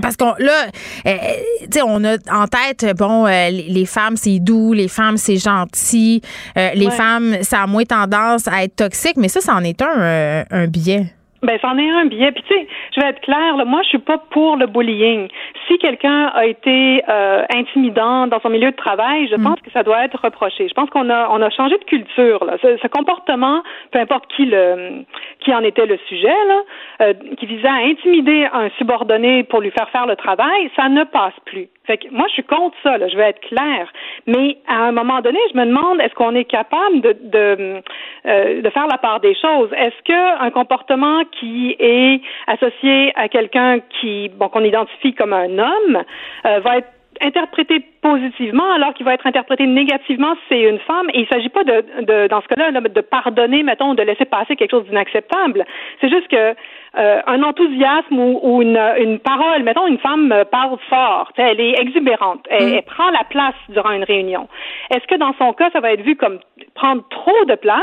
Parce 0.00 0.16
qu'on 0.16 0.34
là, 0.38 0.66
euh, 1.06 1.82
on 1.84 2.04
a 2.04 2.16
en 2.30 2.46
tête, 2.46 2.86
bon, 2.96 3.26
euh, 3.26 3.50
les 3.50 3.86
femmes, 3.86 4.16
c'est 4.16 4.38
doux, 4.38 4.72
les 4.72 4.88
femmes, 4.88 5.16
c'est 5.16 5.36
gentil, 5.36 6.22
euh, 6.56 6.70
les 6.74 6.90
femmes, 6.90 7.38
ça 7.42 7.62
a 7.62 7.66
moins 7.66 7.84
tendance 7.84 8.46
à 8.46 8.62
être 8.64 8.76
toxique, 8.76 9.16
mais 9.16 9.28
ça, 9.28 9.40
c'en 9.40 9.62
est 9.64 9.82
un, 9.82 10.44
un 10.50 10.66
biais. 10.66 11.12
Ben, 11.42 11.58
c'en 11.60 11.76
est 11.76 11.90
un 11.90 12.04
biais. 12.04 12.30
Puis 12.30 12.44
tu 12.44 12.54
sais, 12.54 12.66
je 12.94 13.00
vais 13.00 13.08
être 13.08 13.20
claire, 13.20 13.56
là, 13.56 13.64
moi, 13.64 13.80
je 13.82 13.88
suis 13.88 13.98
pas 13.98 14.18
pour 14.30 14.56
le 14.56 14.66
bullying. 14.66 15.28
Si 15.66 15.76
quelqu'un 15.78 16.26
a 16.34 16.46
été 16.46 17.02
euh, 17.08 17.44
intimidant 17.52 18.28
dans 18.28 18.40
son 18.40 18.48
milieu 18.48 18.70
de 18.70 18.76
travail, 18.76 19.26
je 19.28 19.34
mm. 19.34 19.42
pense 19.42 19.60
que 19.60 19.70
ça 19.72 19.82
doit 19.82 20.04
être 20.04 20.20
reproché. 20.22 20.68
Je 20.68 20.74
pense 20.74 20.88
qu'on 20.90 21.10
a 21.10 21.28
on 21.30 21.42
a 21.42 21.50
changé 21.50 21.76
de 21.78 21.84
culture. 21.84 22.44
Là. 22.44 22.58
Ce, 22.62 22.86
comportement, 22.86 23.62
peu 23.90 23.98
importe 23.98 24.26
qui 24.36 24.44
le 24.44 25.04
qui 25.40 25.52
en 25.52 25.64
était 25.64 25.86
le 25.86 25.98
sujet, 26.08 26.28
là, 26.28 26.60
euh, 27.02 27.14
qui 27.38 27.46
visait 27.46 27.66
à 27.66 27.86
intimider 27.86 28.46
un 28.52 28.70
subordonné 28.78 29.42
pour 29.42 29.60
lui 29.60 29.72
faire 29.72 29.88
faire 29.90 30.06
le 30.06 30.14
travail, 30.14 30.70
ça 30.76 30.88
ne 30.88 31.02
passe 31.02 31.34
plus. 31.44 31.68
Fait 31.86 31.98
que 31.98 32.08
moi, 32.12 32.26
je 32.28 32.34
suis 32.34 32.44
contre 32.44 32.76
ça, 32.84 32.96
là, 32.96 33.08
je 33.08 33.16
vais 33.16 33.30
être 33.30 33.40
claire. 33.40 33.92
Mais 34.26 34.58
à 34.68 34.84
un 34.84 34.92
moment 34.92 35.20
donné, 35.20 35.38
je 35.52 35.58
me 35.58 35.66
demande, 35.66 36.00
est-ce 36.00 36.14
qu'on 36.14 36.34
est 36.36 36.44
capable 36.44 37.00
de, 37.00 37.16
de, 37.24 37.82
euh, 38.26 38.62
de 38.62 38.70
faire 38.70 38.86
la 38.86 38.98
part 38.98 39.18
des 39.18 39.34
choses? 39.34 39.70
Est-ce 39.72 40.00
qu'un 40.04 40.50
comportement 40.50 41.24
qui 41.38 41.76
est 41.78 42.20
associé 42.46 43.12
à 43.16 43.28
quelqu'un 43.28 43.80
qui, 44.00 44.30
bon, 44.30 44.48
qu'on 44.48 44.64
identifie 44.64 45.14
comme 45.14 45.32
un 45.32 45.58
homme, 45.58 46.02
euh, 46.46 46.60
va 46.60 46.78
être 46.78 46.88
interprété 47.20 47.80
positivement 48.00 48.72
alors 48.72 48.94
qu'il 48.94 49.04
va 49.04 49.14
être 49.14 49.26
interprété 49.26 49.66
négativement 49.66 50.34
si 50.34 50.40
c'est 50.48 50.62
une 50.62 50.78
femme. 50.80 51.08
Et 51.10 51.20
il 51.20 51.22
ne 51.22 51.26
s'agit 51.26 51.48
pas 51.48 51.64
de, 51.64 51.84
de, 52.02 52.26
dans 52.28 52.40
ce 52.40 52.48
cas-là, 52.48 52.72
de 52.80 53.00
pardonner, 53.00 53.62
mettons, 53.62 53.94
de 53.94 54.02
laisser 54.02 54.24
passer 54.24 54.56
quelque 54.56 54.70
chose 54.70 54.86
d'inacceptable. 54.86 55.64
C'est 56.00 56.08
juste 56.08 56.28
que 56.28 56.54
euh, 56.98 57.20
un 57.26 57.42
enthousiasme 57.42 58.18
ou, 58.18 58.40
ou 58.42 58.62
une, 58.62 58.78
une, 58.98 59.18
parole, 59.18 59.62
mettons, 59.62 59.86
une 59.86 59.98
femme 59.98 60.34
parle 60.50 60.76
fort, 60.88 61.30
elle 61.36 61.60
est 61.60 61.80
exubérante, 61.80 62.44
elle, 62.50 62.70
mm. 62.70 62.74
elle, 62.74 62.82
prend 62.82 63.10
la 63.10 63.24
place 63.24 63.54
durant 63.68 63.92
une 63.92 64.04
réunion. 64.04 64.48
Est-ce 64.90 65.06
que 65.06 65.14
dans 65.14 65.34
son 65.38 65.52
cas, 65.52 65.70
ça 65.72 65.80
va 65.80 65.92
être 65.92 66.02
vu 66.02 66.16
comme 66.16 66.38
prendre 66.74 67.02
trop 67.08 67.44
de 67.46 67.54
place 67.54 67.80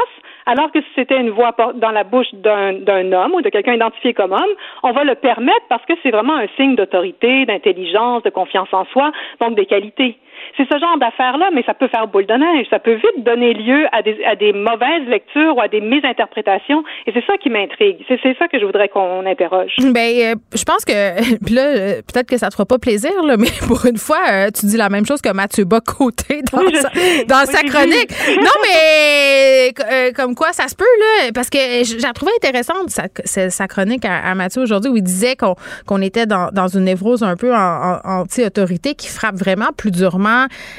alors 0.49 0.71
que 0.71 0.81
si 0.81 0.87
c'était 0.95 1.19
une 1.19 1.29
voix 1.29 1.55
dans 1.75 1.91
la 1.91 2.03
bouche 2.03 2.33
d'un 2.33 3.11
homme 3.11 3.35
ou 3.35 3.41
de 3.41 3.49
quelqu'un 3.49 3.73
identifié 3.73 4.15
comme 4.15 4.31
homme, 4.31 4.53
on 4.81 4.91
va 4.91 5.03
le 5.03 5.13
permettre 5.13 5.65
parce 5.69 5.85
que 5.85 5.93
c'est 6.01 6.09
vraiment 6.09 6.35
un 6.35 6.47
signe 6.57 6.75
d'autorité, 6.75 7.45
d'intelligence, 7.45 8.23
de 8.23 8.31
confiance 8.31 8.69
en 8.73 8.85
soi, 8.85 9.11
donc 9.39 9.53
des 9.55 9.67
qualités. 9.67 10.17
C'est 10.57 10.67
ce 10.71 10.79
genre 10.79 10.97
d'affaires-là, 10.97 11.49
mais 11.53 11.63
ça 11.63 11.73
peut 11.73 11.87
faire 11.87 12.07
boule 12.07 12.25
de 12.25 12.33
neige. 12.33 12.67
Ça 12.69 12.79
peut 12.79 12.95
vite 12.95 13.23
donner 13.23 13.53
lieu 13.53 13.85
à 13.91 14.01
des, 14.01 14.23
à 14.25 14.35
des 14.35 14.53
mauvaises 14.53 15.07
lectures 15.07 15.55
ou 15.55 15.61
à 15.61 15.67
des 15.67 15.81
mésinterprétations. 15.81 16.83
Et 17.05 17.11
c'est 17.13 17.25
ça 17.25 17.37
qui 17.37 17.49
m'intrigue. 17.49 17.97
C'est, 18.07 18.19
ça 18.37 18.47
que 18.47 18.59
je 18.59 18.65
voudrais 18.65 18.89
qu'on 18.89 19.25
interroge. 19.25 19.71
Ben, 19.79 19.95
euh, 19.97 20.35
je 20.53 20.63
pense 20.63 20.85
que, 20.85 21.37
puis 21.45 21.55
là, 21.55 21.61
euh, 21.61 22.01
peut-être 22.11 22.27
que 22.27 22.37
ça 22.37 22.49
te 22.49 22.53
fera 22.53 22.65
pas 22.65 22.79
plaisir, 22.79 23.11
là, 23.23 23.37
mais 23.37 23.49
pour 23.67 23.85
une 23.85 23.97
fois, 23.97 24.19
euh, 24.31 24.47
tu 24.51 24.65
dis 24.65 24.77
la 24.77 24.89
même 24.89 25.05
chose 25.05 25.21
que 25.21 25.31
Mathieu 25.31 25.65
Bocoté 25.65 26.41
dans, 26.51 26.59
sa, 26.73 26.89
dans 27.27 27.45
sa 27.45 27.63
chronique. 27.63 28.11
non, 28.37 28.51
mais 28.63 29.73
comme 30.15 30.35
quoi, 30.35 30.51
ça 30.53 30.67
se 30.67 30.75
peut, 30.75 30.83
là, 30.83 31.31
parce 31.33 31.49
que 31.49 31.57
j'ai 31.83 31.97
trouvé 32.13 32.31
intéressante 32.37 32.89
sa, 32.89 33.49
sa 33.49 33.67
chronique 33.67 34.05
à, 34.05 34.35
Mathieu 34.35 34.61
aujourd'hui 34.61 34.91
où 34.91 34.97
il 34.97 35.03
disait 35.03 35.35
qu'on, 35.35 35.55
qu'on 35.85 36.01
était 36.01 36.25
dans, 36.25 36.49
dans 36.51 36.67
une 36.67 36.85
névrose 36.85 37.23
un 37.23 37.35
peu 37.35 37.53
anti-autorité 37.53 38.95
qui 38.95 39.07
frappe 39.07 39.35
vraiment 39.35 39.69
plus 39.75 39.91
durement 39.91 40.28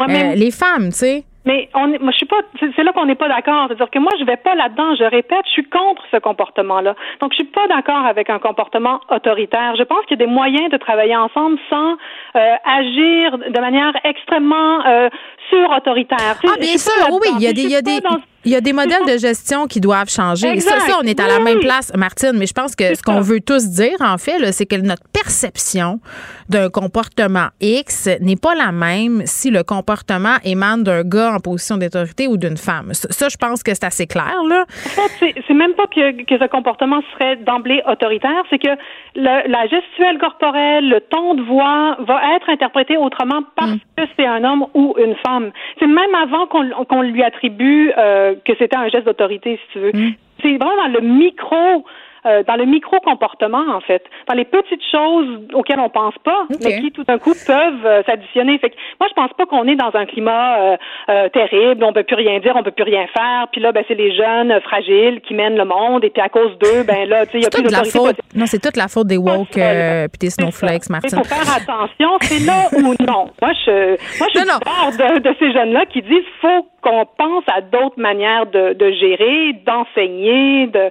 euh, 0.00 0.34
les 0.34 0.50
femmes, 0.50 0.90
tu 0.90 0.98
sais. 0.98 1.24
Mais 1.46 1.70
on 1.74 1.88
moi, 1.88 2.12
je 2.12 2.16
suis 2.18 2.26
pas. 2.26 2.42
C'est 2.60 2.82
là 2.82 2.92
qu'on 2.92 3.06
n'est 3.06 3.14
pas 3.14 3.28
d'accord. 3.28 3.66
C'est-à-dire 3.68 3.90
que 3.90 3.98
moi, 3.98 4.12
je 4.18 4.24
vais 4.24 4.36
pas 4.36 4.54
là-dedans. 4.54 4.94
Je 4.96 5.04
répète, 5.04 5.40
je 5.46 5.52
suis 5.52 5.68
contre 5.68 6.02
ce 6.10 6.18
comportement-là. 6.18 6.94
Donc, 7.20 7.32
je 7.32 7.36
suis 7.36 7.44
pas 7.44 7.66
d'accord 7.66 8.04
avec 8.04 8.28
un 8.28 8.38
comportement 8.38 9.00
autoritaire. 9.10 9.74
Je 9.76 9.82
pense 9.84 10.04
qu'il 10.06 10.18
y 10.18 10.22
a 10.22 10.26
des 10.26 10.30
moyens 10.30 10.70
de 10.70 10.76
travailler 10.76 11.16
ensemble 11.16 11.58
sans 11.70 11.92
euh, 12.36 12.54
agir 12.64 13.38
de 13.38 13.60
manière 13.60 13.92
extrêmement 14.04 14.86
euh, 14.86 15.08
sur-autoritaire. 15.50 16.40
Ah, 16.44 16.56
bien 16.58 16.78
sûr. 16.78 16.92
Oui, 17.10 17.28
il 17.36 17.42
y 17.42 17.46
a 17.48 17.52
des, 17.52 17.62
il 17.62 17.70
y 17.70 17.76
a 17.76 17.82
des, 17.82 18.00
il 18.46 18.52
y 18.52 18.56
a 18.56 18.62
des 18.62 18.72
modèles 18.72 19.04
de 19.06 19.18
gestion 19.18 19.66
qui 19.66 19.80
doivent 19.80 20.08
changer. 20.08 20.58
Ça, 20.60 20.78
ça, 20.80 20.98
on 21.02 21.06
est 21.06 21.20
à 21.20 21.26
la 21.26 21.40
même 21.40 21.58
place, 21.58 21.92
Martine, 21.94 22.32
mais 22.34 22.46
je 22.46 22.54
pense 22.54 22.74
que 22.74 22.94
ce 22.94 23.02
qu'on 23.02 23.20
veut 23.20 23.40
tous 23.40 23.68
dire, 23.68 23.96
en 24.00 24.16
fait, 24.16 24.52
c'est 24.52 24.64
que 24.64 24.76
notre 24.76 25.02
perception 25.12 26.00
d'un 26.48 26.70
comportement 26.70 27.48
X 27.60 28.08
n'est 28.20 28.36
pas 28.36 28.54
la 28.54 28.72
même 28.72 29.22
si 29.26 29.50
le 29.50 29.62
comportement 29.62 30.36
émane 30.42 30.82
d'un 30.82 31.02
gars 31.02 31.34
en 31.34 31.40
position 31.40 31.76
d'autorité 31.76 32.28
ou 32.28 32.38
d'une 32.38 32.56
femme. 32.56 32.94
Ça, 32.94 33.28
je 33.28 33.36
pense 33.36 33.62
que 33.62 33.74
c'est 33.74 33.84
assez 33.84 34.06
clair, 34.06 34.42
là. 34.48 34.64
En 34.86 35.08
fait, 35.18 35.34
c'est 35.46 35.54
même 35.54 35.74
pas 35.74 35.86
que, 35.86 36.24
que, 36.24 36.38
ce 36.38 36.48
comportement 36.48 37.02
serait 37.12 37.36
d'emblée 37.36 37.82
autoritaire, 37.86 38.42
c'est 38.48 38.58
que 38.58 38.70
le, 39.16 39.50
la 39.50 39.66
gestuelle 39.66 40.18
corporelle, 40.18 40.88
le 40.88 41.00
ton 41.00 41.34
de 41.34 41.42
voix 41.42 41.96
va 42.00 42.36
être 42.36 42.48
interprété 42.48 42.96
autrement 42.96 43.42
parce 43.56 43.72
mm. 43.72 43.78
que 43.96 44.02
c'est 44.16 44.26
un 44.26 44.44
homme 44.44 44.66
ou 44.74 44.94
une 44.98 45.14
femme. 45.26 45.39
C'est 45.78 45.86
même 45.86 46.14
avant 46.14 46.46
qu'on 46.46 47.02
lui 47.02 47.22
attribue 47.22 47.92
euh, 47.96 48.34
que 48.44 48.52
c'était 48.58 48.76
un 48.76 48.88
geste 48.88 49.06
d'autorité, 49.06 49.58
si 49.62 49.72
tu 49.72 49.78
veux. 49.78 49.92
Mm. 49.92 50.12
C'est 50.42 50.56
vraiment 50.56 50.76
dans 50.76 50.92
le 50.92 51.00
micro 51.00 51.84
euh, 52.26 52.42
dans 52.46 52.56
le 52.56 52.64
micro-comportement, 52.64 53.64
en 53.74 53.80
fait, 53.80 54.02
dans 54.28 54.34
les 54.34 54.44
petites 54.44 54.82
choses 54.90 55.40
auxquelles 55.54 55.80
on 55.80 55.88
pense 55.88 56.14
pas, 56.24 56.46
mais 56.62 56.80
qui 56.80 56.92
tout 56.92 57.04
d'un 57.04 57.18
coup 57.18 57.34
peuvent 57.46 57.86
euh, 57.86 58.02
s'additionner. 58.04 58.58
Fait 58.58 58.70
que 58.70 58.76
moi, 58.98 59.08
je 59.08 59.14
pense 59.14 59.32
pas 59.36 59.46
qu'on 59.46 59.66
est 59.66 59.76
dans 59.76 59.94
un 59.94 60.06
climat 60.06 60.76
euh, 61.08 61.28
terrible, 61.30 61.84
on 61.84 61.92
peut 61.92 62.02
plus 62.02 62.16
rien 62.16 62.38
dire, 62.40 62.54
on 62.56 62.62
peut 62.62 62.70
plus 62.70 62.84
rien 62.84 63.06
faire, 63.06 63.46
puis 63.52 63.60
là, 63.60 63.72
ben 63.72 63.84
c'est 63.88 63.94
les 63.94 64.14
jeunes 64.14 64.60
fragiles 64.60 65.20
qui 65.22 65.34
mènent 65.34 65.56
le 65.56 65.64
monde, 65.64 66.04
et 66.04 66.10
puis 66.10 66.22
à 66.22 66.28
cause 66.28 66.56
d'eux, 66.58 66.82
ben 66.86 67.08
là, 67.08 67.26
tu 67.26 67.32
sais, 67.32 67.38
il 67.38 67.42
y 67.44 67.46
a 67.46 67.50
plus 67.50 67.62
d'autorité. 67.62 67.98
Non, 68.34 68.46
c'est 68.46 68.60
toute 68.60 68.76
la 68.76 68.88
faute 68.88 69.06
des 69.06 69.16
woke 69.16 69.52
puis 69.52 70.18
des 70.20 70.30
snowflakes, 70.30 70.88
Martin. 70.90 71.08
Il 71.12 71.18
faut 71.18 71.24
faire 71.24 71.56
attention, 71.56 72.10
c'est 72.20 72.44
là 72.44 72.68
ou 72.72 72.94
non. 73.04 73.30
Moi, 73.40 73.52
je, 73.64 73.96
moi, 74.18 74.28
je 74.32 74.38
suis 74.38 74.46
de, 74.98 75.18
de 75.20 75.34
ces 75.38 75.52
jeunes-là 75.52 75.86
qui 75.86 76.02
disent 76.02 76.24
faut 76.40 76.66
qu'on 76.82 77.04
pense 77.18 77.44
à 77.54 77.60
d'autres 77.60 77.98
manières 78.00 78.46
de, 78.46 78.72
de 78.72 78.90
gérer, 78.92 79.52
d'enseigner, 79.66 80.66
de, 80.68 80.90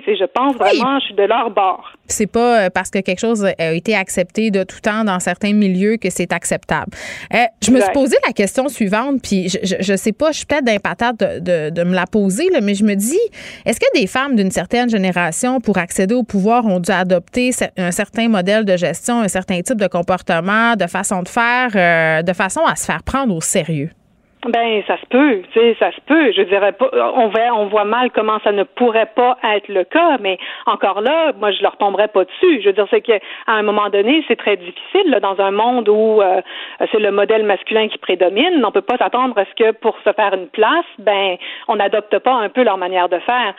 d'encadrer. 0.00 0.16
je 0.16 0.24
pense 0.24 0.56
vraiment, 0.56 0.98
je 1.00 1.06
suis 1.06 1.14
de 1.14 1.22
leur 1.22 1.50
bord. 1.50 1.92
C'est 2.08 2.26
pas 2.26 2.66
euh, 2.66 2.70
parce 2.70 2.90
que 2.90 3.00
quelque 3.00 3.18
chose 3.18 3.44
a 3.44 3.72
été 3.72 3.94
accepté 3.94 4.50
de 4.50 4.62
tout 4.62 4.80
temps 4.80 5.04
dans 5.04 5.18
certains 5.20 5.52
milieux 5.52 5.96
que 5.96 6.10
c'est 6.10 6.32
acceptable. 6.32 6.92
Euh, 7.34 7.38
je 7.62 7.70
me 7.70 7.80
suis 7.80 7.92
posé 7.92 8.16
la 8.26 8.32
question 8.32 8.68
suivante, 8.68 9.20
puis 9.22 9.48
je, 9.48 9.58
je, 9.62 9.76
je 9.80 9.96
sais 9.96 10.12
pas, 10.12 10.32
je 10.32 10.38
suis 10.38 10.46
peut-être 10.46 10.64
d'impatate 10.64 11.18
de, 11.18 11.40
de, 11.40 11.70
de, 11.70 11.84
me 11.84 11.94
la 11.94 12.06
poser, 12.06 12.48
là, 12.50 12.60
mais 12.60 12.74
je 12.74 12.84
me 12.84 12.94
dis, 12.94 13.18
est-ce 13.64 13.80
que 13.80 13.86
des 13.98 14.06
femmes 14.06 14.36
d'une 14.36 14.50
certaine 14.50 14.88
génération, 14.88 15.60
pour 15.60 15.78
accéder 15.78 16.14
au 16.14 16.22
pouvoir, 16.22 16.66
ont 16.66 16.80
dû 16.80 16.90
adopter 16.90 17.50
un 17.76 17.90
certain 17.90 18.28
modèle 18.28 18.64
de 18.64 18.76
gestion, 18.76 19.20
un 19.20 19.28
certain 19.28 19.60
type 19.62 19.80
de 19.80 19.86
comportement, 19.86 20.74
de 20.76 20.86
façon 20.86 21.22
de 21.22 21.28
faire, 21.28 21.70
euh, 21.74 22.22
de 22.22 22.32
façon 22.32 22.60
à 22.64 22.76
se 22.76 22.84
faire 22.84 23.02
prendre 23.02 23.34
au 23.34 23.40
sérieux? 23.40 23.90
Ben, 24.48 24.82
ça 24.86 24.96
se 24.98 25.06
peut, 25.06 25.42
tu 25.52 25.60
sais, 25.60 25.76
ça 25.78 25.90
se 25.92 26.00
peut. 26.06 26.32
Je 26.32 26.42
dirais 26.42 26.72
pas, 26.72 26.90
on 27.14 27.28
voit, 27.28 27.52
on 27.54 27.66
voit 27.66 27.84
mal 27.84 28.10
comment 28.10 28.38
ça 28.44 28.52
ne 28.52 28.62
pourrait 28.62 29.10
pas 29.14 29.36
être 29.42 29.68
le 29.68 29.84
cas, 29.84 30.18
mais 30.20 30.38
encore 30.66 31.00
là, 31.00 31.32
moi, 31.38 31.50
je 31.52 31.62
leur 31.62 31.76
tomberais 31.76 32.08
pas 32.08 32.24
dessus. 32.24 32.60
Je 32.62 32.66
veux 32.66 32.72
dire, 32.72 32.86
c'est 32.90 33.00
qu'à 33.00 33.18
un 33.46 33.62
moment 33.62 33.88
donné, 33.88 34.24
c'est 34.28 34.36
très 34.36 34.56
difficile 34.56 35.10
là, 35.10 35.20
dans 35.20 35.40
un 35.40 35.50
monde 35.50 35.88
où 35.88 36.20
euh, 36.22 36.40
c'est 36.92 37.00
le 37.00 37.10
modèle 37.10 37.44
masculin 37.44 37.88
qui 37.88 37.98
prédomine. 37.98 38.64
On 38.64 38.72
peut 38.72 38.82
pas 38.82 38.96
s'attendre 38.96 39.36
à 39.38 39.44
ce 39.44 39.54
que 39.54 39.72
pour 39.72 39.96
se 40.04 40.12
faire 40.12 40.34
une 40.34 40.48
place, 40.48 40.86
ben, 40.98 41.36
on 41.68 41.76
n'adopte 41.76 42.18
pas 42.18 42.34
un 42.34 42.48
peu 42.48 42.62
leur 42.62 42.78
manière 42.78 43.08
de 43.08 43.18
faire. 43.18 43.54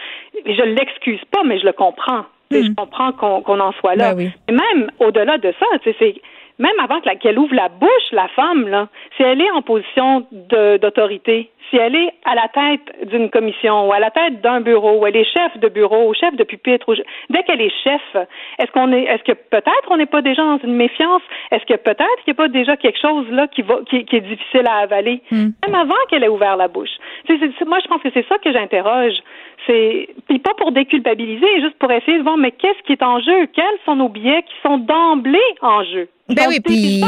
Je 0.46 0.64
l'excuse 0.64 1.24
pas, 1.32 1.44
mais 1.44 1.60
je 1.60 1.66
le 1.66 1.74
comprends. 1.74 2.26
Je 2.50 2.60
hmm. 2.60 2.76
comprends 2.76 3.12
qu'on 3.12 3.60
en 3.60 3.72
soit 3.74 3.96
là. 3.96 4.16
Ben 4.16 4.32
Et 4.48 4.52
même 4.52 4.90
au-delà 5.00 5.38
de 5.38 5.54
ça, 5.60 5.66
tu 5.84 5.92
sais, 5.92 5.96
c'est 6.00 6.22
même 6.60 6.80
avant 6.80 7.00
qu'elle 7.02 7.38
ouvre 7.38 7.54
la 7.54 7.70
bouche, 7.70 8.12
la 8.12 8.28
femme, 8.30 8.68
là, 8.68 8.88
si 9.16 9.24
elle 9.24 9.42
est 9.42 9.52
en 9.52 9.62
position 9.62 10.26
d'autorité, 10.32 11.52
si 11.70 11.78
elle 11.78 11.96
est 11.96 12.14
à 12.26 12.36
la 12.36 12.48
tête 12.48 13.10
d'une 13.10 13.30
commission 13.30 13.88
ou 13.88 13.94
à 13.94 14.00
la 14.00 14.12
tête 14.12 14.42
d'un 14.42 14.62
bureau, 14.62 15.00
ou 15.00 15.08
elle 15.08 15.16
est 15.16 15.26
chef 15.26 15.58
de 15.58 15.68
bureau 15.68 16.10
ou 16.10 16.14
chef 16.14 16.36
de 16.36 16.44
pupitre, 16.44 16.94
dès 17.30 17.44
qu'elle 17.44 17.62
est 17.62 17.74
chef, 17.84 18.02
est-ce 18.60 18.72
qu'on 18.72 18.92
est, 18.92 19.04
est-ce 19.04 19.24
que 19.24 19.34
peut-être 19.34 19.90
on 19.90 19.98
n'est 19.98 20.06
pas 20.06 20.22
déjà 20.22 20.44
dans 20.44 20.60
une 20.60 20.76
méfiance? 20.76 21.22
Est-ce 21.52 21.66
que 21.66 21.78
peut-être 21.78 22.24
qu'il 22.24 22.34
n'y 22.34 22.40
a 22.40 22.44
pas 22.44 22.48
déjà 22.48 22.78
quelque 22.78 23.00
chose 23.00 23.30
là 23.32 23.48
qui 23.48 23.62
va, 23.62 23.80
qui, 23.90 23.98
est 23.98 24.22
difficile 24.22 24.68
à 24.68 24.78
avaler, 24.78 25.22
hmm. 25.32 25.50
même 25.66 25.76
avant 25.76 25.96
qu'elle 26.10 26.24
ait 26.24 26.30
ouvert 26.30 26.58
la 26.58 26.68
bouche. 26.68 26.90
Moi, 27.30 27.80
je 27.84 27.88
pense 27.88 28.02
que 28.02 28.10
c'est 28.14 28.28
ça 28.28 28.38
que 28.38 28.52
j'interroge. 28.52 29.16
C'est 29.66 30.10
puis 30.28 30.40
pas 30.40 30.54
pour 30.54 30.72
déculpabiliser, 30.72 31.62
juste 31.62 31.78
pour 31.78 31.92
essayer 31.92 32.18
de 32.18 32.24
voir 32.24 32.38
mais 32.38 32.52
qu'est-ce 32.52 32.82
qui 32.84 32.94
est 32.94 33.04
en 33.04 33.20
jeu? 33.20 33.48
Quels 33.54 33.80
sont 33.86 33.96
nos 33.96 34.10
billets 34.10 34.44
qui 34.44 34.56
sont 34.64 34.78
d'emblée 34.78 35.40
en 35.62 35.84
jeu? 35.84 36.08
Ben 36.36 36.46
oui, 36.50 36.60
puis 36.60 37.04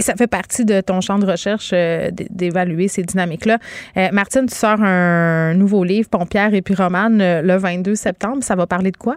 ça 0.00 0.14
fait 0.16 0.26
partie 0.26 0.64
de 0.64 0.80
ton 0.80 1.00
champ 1.00 1.18
de 1.18 1.26
recherche 1.26 1.70
euh, 1.72 2.10
d'évaluer 2.30 2.88
ces 2.88 3.02
dynamiques-là. 3.02 3.58
Euh, 3.96 4.08
Martine, 4.12 4.46
tu 4.46 4.54
sors 4.54 4.82
un 4.82 5.54
nouveau 5.54 5.84
livre, 5.84 6.08
Pompière 6.08 6.52
et 6.54 6.62
Pyromane, 6.62 7.20
euh, 7.20 7.42
le 7.42 7.56
22 7.56 7.94
septembre. 7.94 8.42
Ça 8.42 8.56
va 8.56 8.66
parler 8.66 8.90
de 8.90 8.96
quoi? 8.96 9.16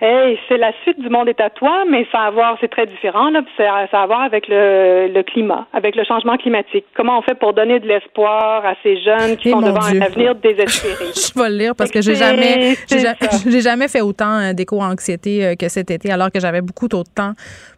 Hey, 0.00 0.38
c'est 0.48 0.58
la 0.58 0.70
suite 0.84 1.00
du 1.00 1.08
monde 1.08 1.28
est 1.28 1.40
à 1.40 1.50
toi, 1.50 1.84
mais 1.90 2.06
ça 2.12 2.20
a 2.20 2.26
à 2.28 2.30
voir, 2.30 2.56
c'est 2.60 2.70
très 2.70 2.86
différent, 2.86 3.30
là, 3.30 3.40
ça, 3.56 3.64
a 3.64 4.02
à 4.02 4.06
voir 4.06 4.20
avec 4.20 4.46
le, 4.46 5.08
le, 5.12 5.22
climat, 5.24 5.66
avec 5.72 5.96
le 5.96 6.04
changement 6.04 6.36
climatique. 6.36 6.84
Comment 6.96 7.18
on 7.18 7.22
fait 7.22 7.34
pour 7.34 7.52
donner 7.52 7.80
de 7.80 7.86
l'espoir 7.88 8.64
à 8.64 8.74
ces 8.84 9.02
jeunes 9.02 9.36
qui 9.36 9.50
sont 9.50 9.60
devant 9.60 9.82
un 9.82 10.00
avenir 10.00 10.34
désespéré? 10.42 11.06
Je 11.12 11.36
vais 11.36 11.48
le 11.48 11.56
lire 11.56 11.74
parce 11.76 11.90
que 11.90 12.00
j'ai 12.00 12.14
jamais, 12.14 12.76
j'ai 12.88 13.60
jamais 13.60 13.88
fait 13.88 14.00
autant 14.00 14.38
euh, 14.38 14.52
d'éco-anxiété 14.52 15.44
euh, 15.44 15.54
que 15.56 15.68
cet 15.68 15.90
été, 15.90 16.12
alors 16.12 16.30
que 16.30 16.38
j'avais 16.38 16.60
beaucoup 16.60 16.86
trop 16.86 17.02
de 17.02 17.12
temps 17.12 17.32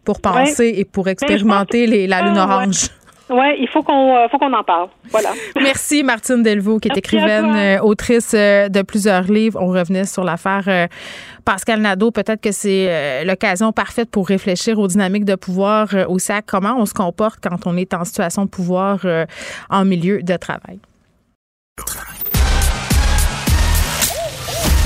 pour 0.04 0.20
penser 0.20 0.74
et 0.76 0.84
pour 0.84 1.08
expérimenter 1.08 1.86
les, 1.86 2.06
la 2.06 2.20
lune 2.20 2.36
ah, 2.36 2.44
orange. 2.44 2.90
Oui, 3.30 3.46
il 3.60 3.68
faut 3.68 3.82
qu'on 3.84 4.16
euh, 4.16 4.28
faut 4.28 4.38
qu'on 4.38 4.52
en 4.52 4.64
parle. 4.64 4.88
Voilà. 5.10 5.30
Merci 5.62 6.02
Martine 6.02 6.42
Delvaux 6.42 6.80
qui 6.80 6.88
est 6.88 6.98
écrivaine, 6.98 7.54
euh, 7.54 7.80
autrice 7.80 8.32
euh, 8.34 8.68
de 8.68 8.82
plusieurs 8.82 9.22
livres. 9.22 9.58
On 9.62 9.68
revenait 9.68 10.04
sur 10.04 10.24
l'affaire 10.24 10.88
Pascal 11.44 11.80
Nadeau. 11.80 12.10
Peut-être 12.10 12.40
que 12.40 12.50
c'est 12.50 13.24
l'occasion 13.24 13.72
parfaite 13.72 14.10
pour 14.10 14.26
réfléchir 14.26 14.78
aux 14.78 14.88
dynamiques 14.88 15.24
de 15.24 15.36
pouvoir 15.36 15.88
aussi 16.08 16.32
à 16.32 16.42
comment 16.42 16.76
on 16.76 16.86
se 16.86 16.94
comporte 16.94 17.38
quand 17.40 17.66
on 17.66 17.76
est 17.76 17.94
en 17.94 18.04
situation 18.04 18.44
de 18.44 18.50
pouvoir 18.50 19.00
en 19.70 19.84
milieu 19.84 20.22
de 20.22 20.36
travail? 20.36 20.80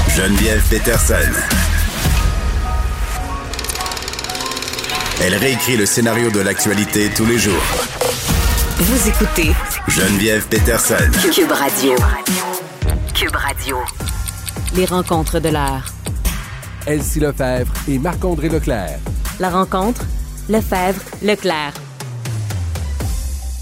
Geneviève 0.08 0.62
Peterson. 0.70 1.14
Elle 5.22 5.34
réécrit 5.34 5.76
le 5.76 5.86
scénario 5.86 6.30
de 6.30 6.40
l'actualité 6.40 7.08
tous 7.16 7.26
les 7.26 7.38
jours 7.38 8.03
vous 8.76 9.08
écoutez 9.08 9.52
Geneviève 9.88 10.46
Peterson. 10.48 10.96
Cube 11.32 11.50
Radio. 11.52 11.94
Cube 13.14 13.36
Radio. 13.36 13.76
Les 14.74 14.84
rencontres 14.84 15.38
de 15.38 15.50
l'heure. 15.50 15.84
Elsie 16.86 17.20
Lefebvre 17.20 17.72
et 17.88 17.98
Marc-André 17.98 18.48
Leclerc. 18.48 18.98
La 19.38 19.50
rencontre, 19.50 20.02
Lefebvre, 20.48 21.00
Leclerc. 21.22 21.72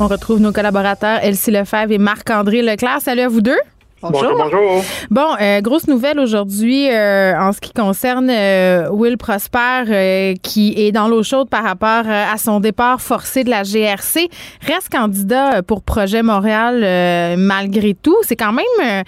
On 0.00 0.06
retrouve 0.08 0.40
nos 0.40 0.52
collaborateurs 0.52 1.20
Elsie 1.22 1.50
Lefebvre 1.50 1.92
et 1.92 1.98
Marc-André 1.98 2.62
Leclerc. 2.62 3.02
Salut 3.02 3.20
à 3.22 3.28
vous 3.28 3.42
deux. 3.42 3.58
Bonjour. 4.02 4.36
Bonjour. 4.36 4.84
Bon, 5.10 5.36
euh, 5.40 5.60
grosse 5.60 5.86
nouvelle 5.86 6.18
aujourd'hui 6.18 6.90
euh, 6.90 7.38
en 7.38 7.52
ce 7.52 7.60
qui 7.60 7.72
concerne 7.72 8.28
euh, 8.30 8.88
Will 8.90 9.16
Prosper 9.16 10.34
qui 10.42 10.74
est 10.76 10.90
dans 10.90 11.06
l'eau 11.06 11.22
chaude 11.22 11.48
par 11.48 11.62
rapport 11.62 12.04
à 12.08 12.36
son 12.36 12.58
départ 12.58 13.00
forcé 13.00 13.44
de 13.44 13.50
la 13.50 13.62
GRC. 13.62 14.28
Reste 14.66 14.88
candidat 14.90 15.62
pour 15.62 15.82
Projet 15.82 16.22
Montréal 16.22 17.36
malgré 17.38 17.94
tout. 17.94 18.16
C'est 18.22 18.36
quand 18.36 18.52
même 18.52 19.04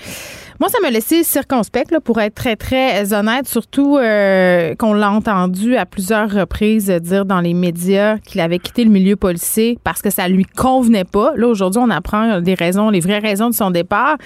moi, 0.60 0.68
ça 0.68 0.78
m'a 0.80 0.90
laissé 0.90 1.24
circonspect, 1.24 1.90
là, 1.90 2.00
pour 2.00 2.20
être 2.20 2.34
très, 2.34 2.56
très 2.56 3.12
honnête, 3.12 3.48
surtout 3.48 3.96
euh, 3.96 4.74
qu'on 4.76 4.94
l'a 4.94 5.10
entendu 5.10 5.76
à 5.76 5.86
plusieurs 5.86 6.30
reprises 6.30 6.88
dire 6.88 7.24
dans 7.24 7.40
les 7.40 7.54
médias 7.54 8.18
qu'il 8.18 8.40
avait 8.40 8.58
quitté 8.58 8.84
le 8.84 8.90
milieu 8.90 9.16
policier 9.16 9.78
parce 9.84 10.02
que 10.02 10.10
ça 10.10 10.28
lui 10.28 10.44
convenait 10.44 11.04
pas. 11.04 11.32
Là, 11.36 11.48
aujourd'hui, 11.48 11.80
on 11.84 11.90
apprend 11.90 12.40
des 12.40 12.54
raisons, 12.54 12.90
les 12.90 13.00
vraies 13.00 13.18
raisons 13.18 13.50
de 13.50 13.54
son 13.54 13.70
départ. 13.70 14.16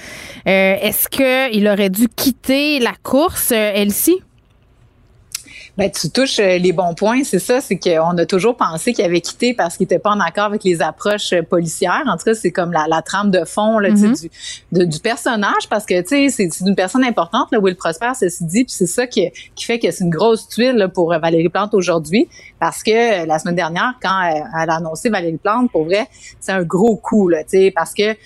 Euh, 0.47 0.77
est-ce 0.81 1.09
qu'il 1.09 1.67
aurait 1.69 1.91
dû 1.91 2.09
quitter 2.09 2.79
la 2.79 2.93
course, 3.03 3.53
euh, 3.53 3.73
Elsie? 3.75 4.21
Ben, 5.79 5.89
tu 5.93 6.11
touches 6.11 6.41
euh, 6.41 6.59
les 6.59 6.73
bons 6.73 6.93
points, 6.93 7.23
c'est 7.23 7.39
ça, 7.39 7.61
c'est 7.61 7.79
qu'on 7.79 8.19
a 8.19 8.27
toujours 8.27 8.57
pensé 8.57 8.93
qu'il 8.93 9.05
avait 9.05 9.21
quitté 9.21 9.55
parce 9.55 9.77
qu'il 9.77 9.85
était 9.85 10.01
pas 10.01 10.11
en 10.11 10.19
accord 10.19 10.47
avec 10.47 10.65
les 10.65 10.83
approches 10.83 11.33
euh, 11.33 11.43
policières. 11.43 12.03
En 12.09 12.17
tout 12.17 12.25
cas, 12.25 12.35
c'est 12.35 12.51
comme 12.51 12.73
la, 12.73 13.01
trame 13.01 13.31
de 13.31 13.45
fond 13.45 13.79
là, 13.79 13.91
mm-hmm. 13.91 14.29
du, 14.73 14.87
du 14.89 14.99
personnage 14.99 15.69
parce 15.71 15.87
que 15.87 16.01
tu 16.01 16.29
sais, 16.29 16.49
c'est 16.51 16.67
une 16.67 16.75
personne 16.75 17.05
importante, 17.05 17.53
là, 17.53 17.61
Will 17.61 17.77
Prosper, 17.77 18.11
ceci 18.19 18.45
dit, 18.45 18.65
puis 18.65 18.75
c'est 18.77 18.89
ça 18.89 19.07
qui, 19.07 19.31
qui 19.55 19.65
fait 19.65 19.79
que 19.79 19.89
c'est 19.93 20.03
une 20.03 20.11
grosse 20.11 20.49
tuile 20.49 20.89
pour 20.93 21.13
euh, 21.13 21.19
Valérie 21.19 21.49
Plante 21.49 21.73
aujourd'hui 21.75 22.29
parce 22.59 22.83
que 22.83 23.25
la 23.25 23.39
semaine 23.39 23.55
dernière, 23.55 23.95
quand 24.03 24.21
elle 24.61 24.71
a 24.71 24.75
annoncé 24.75 25.11
Valérie 25.11 25.37
Plante, 25.37 25.71
pour 25.71 25.85
vrai, 25.85 26.09
c'est 26.41 26.51
un 26.51 26.65
gros 26.65 26.97
coup, 26.97 27.29
là, 27.29 27.45
tu 27.45 27.51
sais, 27.51 27.71
parce 27.71 27.95
que 27.95 28.17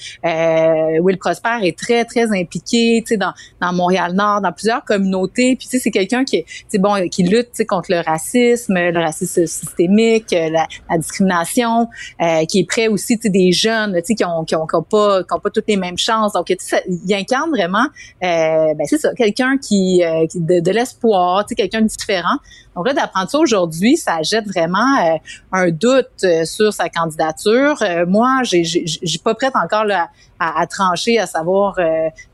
Will 1.02 1.18
Prosper 1.18 1.58
est 1.64 1.78
très, 1.78 2.06
très 2.06 2.32
impliqué, 2.32 3.02
tu 3.04 3.08
sais, 3.08 3.16
dans, 3.18 3.34
dans 3.60 3.74
Montréal-Nord, 3.74 4.40
dans 4.40 4.52
plusieurs 4.52 4.86
communautés, 4.86 5.54
puis 5.56 5.66
tu 5.66 5.76
sais, 5.76 5.78
c'est 5.78 5.90
quelqu'un 5.90 6.24
qui, 6.24 6.46
tu 6.70 6.78
bon, 6.78 7.10
qui 7.10 7.24
lutte 7.24 7.41
contre 7.68 7.90
le 7.90 8.00
racisme, 8.00 8.74
le 8.74 8.98
racisme 8.98 9.46
systémique, 9.46 10.32
euh, 10.32 10.50
la, 10.50 10.98
discrimination, 10.98 11.88
euh, 12.20 12.44
qui 12.46 12.60
est 12.60 12.68
prêt 12.68 12.88
aussi 12.88 13.16
des 13.16 13.52
jeunes 13.52 14.00
qui 14.02 14.24
ont, 14.24 14.44
qui 14.44 14.54
ont, 14.56 14.66
qui 14.66 14.76
ont 14.76 14.82
pas 14.82 15.22
qui 15.22 15.34
ont 15.34 15.40
pas 15.40 15.50
toutes 15.50 15.68
les 15.68 15.76
mêmes 15.76 15.98
chances. 15.98 16.32
Donc 16.32 16.50
il 16.50 17.14
incarne 17.14 17.50
vraiment 17.50 17.86
euh, 18.22 18.74
ben 18.74 18.84
c'est 18.86 18.98
ça, 18.98 19.14
quelqu'un 19.14 19.56
qui, 19.58 20.02
euh, 20.04 20.26
de, 20.34 20.60
de 20.60 20.70
l'espoir, 20.70 21.44
quelqu'un 21.46 21.82
de 21.82 21.86
différent. 21.86 22.38
Donc 22.74 22.86
là, 22.86 22.94
d'apprendre 22.94 23.28
ça 23.28 23.38
aujourd'hui, 23.38 23.96
ça 23.96 24.22
jette 24.22 24.46
vraiment 24.46 24.98
euh, 25.04 25.16
un 25.52 25.70
doute 25.70 26.08
euh, 26.24 26.44
sur 26.44 26.72
sa 26.72 26.88
candidature. 26.88 27.76
Euh, 27.82 28.06
moi, 28.06 28.40
j'ai, 28.44 28.64
j'ai, 28.64 29.18
pas 29.22 29.34
prête 29.34 29.54
encore 29.54 29.84
là, 29.84 30.08
à, 30.38 30.60
à, 30.60 30.66
trancher, 30.66 31.18
à 31.18 31.26
savoir 31.26 31.78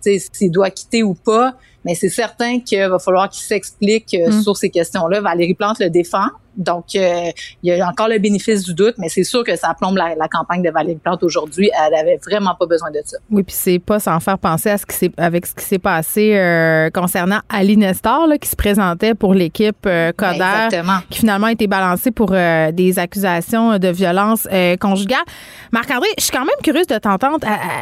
s'il 0.01 0.51
doit 0.51 0.71
quitter 0.71 1.03
ou 1.03 1.15
pas. 1.15 1.55
Mais 1.85 1.95
c'est 1.95 2.09
certain 2.09 2.61
qu'il 2.61 2.81
va 2.81 2.99
falloir 2.99 3.29
qu'il 3.29 3.43
s'explique 3.43 4.15
mm. 4.15 4.43
sur 4.43 4.57
ces 4.57 4.71
questions-là. 4.71 5.21
Valérie 5.21 5.55
Plante 5.55 5.79
le 5.81 5.91
défend. 5.91 6.27
Donc, 6.59 6.87
euh, 6.97 7.31
il 7.63 7.75
y 7.75 7.81
a 7.81 7.89
encore 7.89 8.09
le 8.09 8.19
bénéfice 8.19 8.65
du 8.65 8.75
doute, 8.75 8.97
mais 8.99 9.09
c'est 9.09 9.25
sûr 9.25 9.45
que 9.45 9.55
ça 9.57 9.75
plombe 9.79 9.97
la, 9.97 10.29
campagne 10.29 10.61
de 10.63 10.71
Valérie 10.71 10.97
Plante 10.97 11.23
aujourd'hui. 11.23 11.71
Elle 11.87 11.95
avait 11.95 12.19
vraiment 12.23 12.55
pas 12.59 12.67
besoin 12.67 12.91
de 12.91 13.01
ça. 13.05 13.17
Oui, 13.31 13.45
puis 13.45 13.55
c'est 13.57 13.79
pas 13.79 14.01
sans 14.01 14.19
faire 14.21 14.39
penser 14.39 14.71
à 14.71 14.77
ce 14.77 14.85
qui 14.85 14.95
s'est 14.95 15.13
avec 15.17 15.47
ce 15.47 15.55
qui 15.55 15.65
s'est 15.65 15.79
passé 15.79 16.33
euh, 16.35 16.91
concernant 16.91 17.39
Ali 17.49 17.77
Nestor, 17.77 18.27
là, 18.27 18.39
qui 18.39 18.49
se 18.49 18.57
présentait 18.57 19.15
pour 19.15 19.35
l'équipe 19.35 19.87
euh, 19.87 20.13
Coder, 20.17 20.69
qui 21.11 21.21
finalement 21.21 21.47
a 21.47 21.53
été 21.53 21.69
balancé 21.69 22.11
pour 22.11 22.31
euh, 22.33 22.73
des 22.73 22.99
accusations 22.99 23.79
de 23.79 23.89
violence 23.89 24.49
conjugale. 24.81 25.25
Marc-André, 25.73 26.09
je 26.19 26.25
suis 26.25 26.33
quand 26.33 26.45
même 26.45 26.49
curieuse 26.63 26.89
de 26.89 26.99
t'entendre 26.99 27.39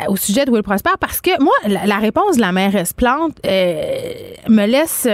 au 0.08 0.16
sujet 0.16 0.44
de 0.44 0.50
Will 0.50 0.62
Prosper 0.62 0.90
parce 1.00 1.20
que 1.20 1.30
moi, 1.42 1.54
la, 1.66 1.96
réponse 1.96 2.36
de 2.36 2.42
la 2.42 2.52
mairesse 2.52 2.92
Plante 2.92 3.38
me 3.44 4.66
laisse 4.66 5.08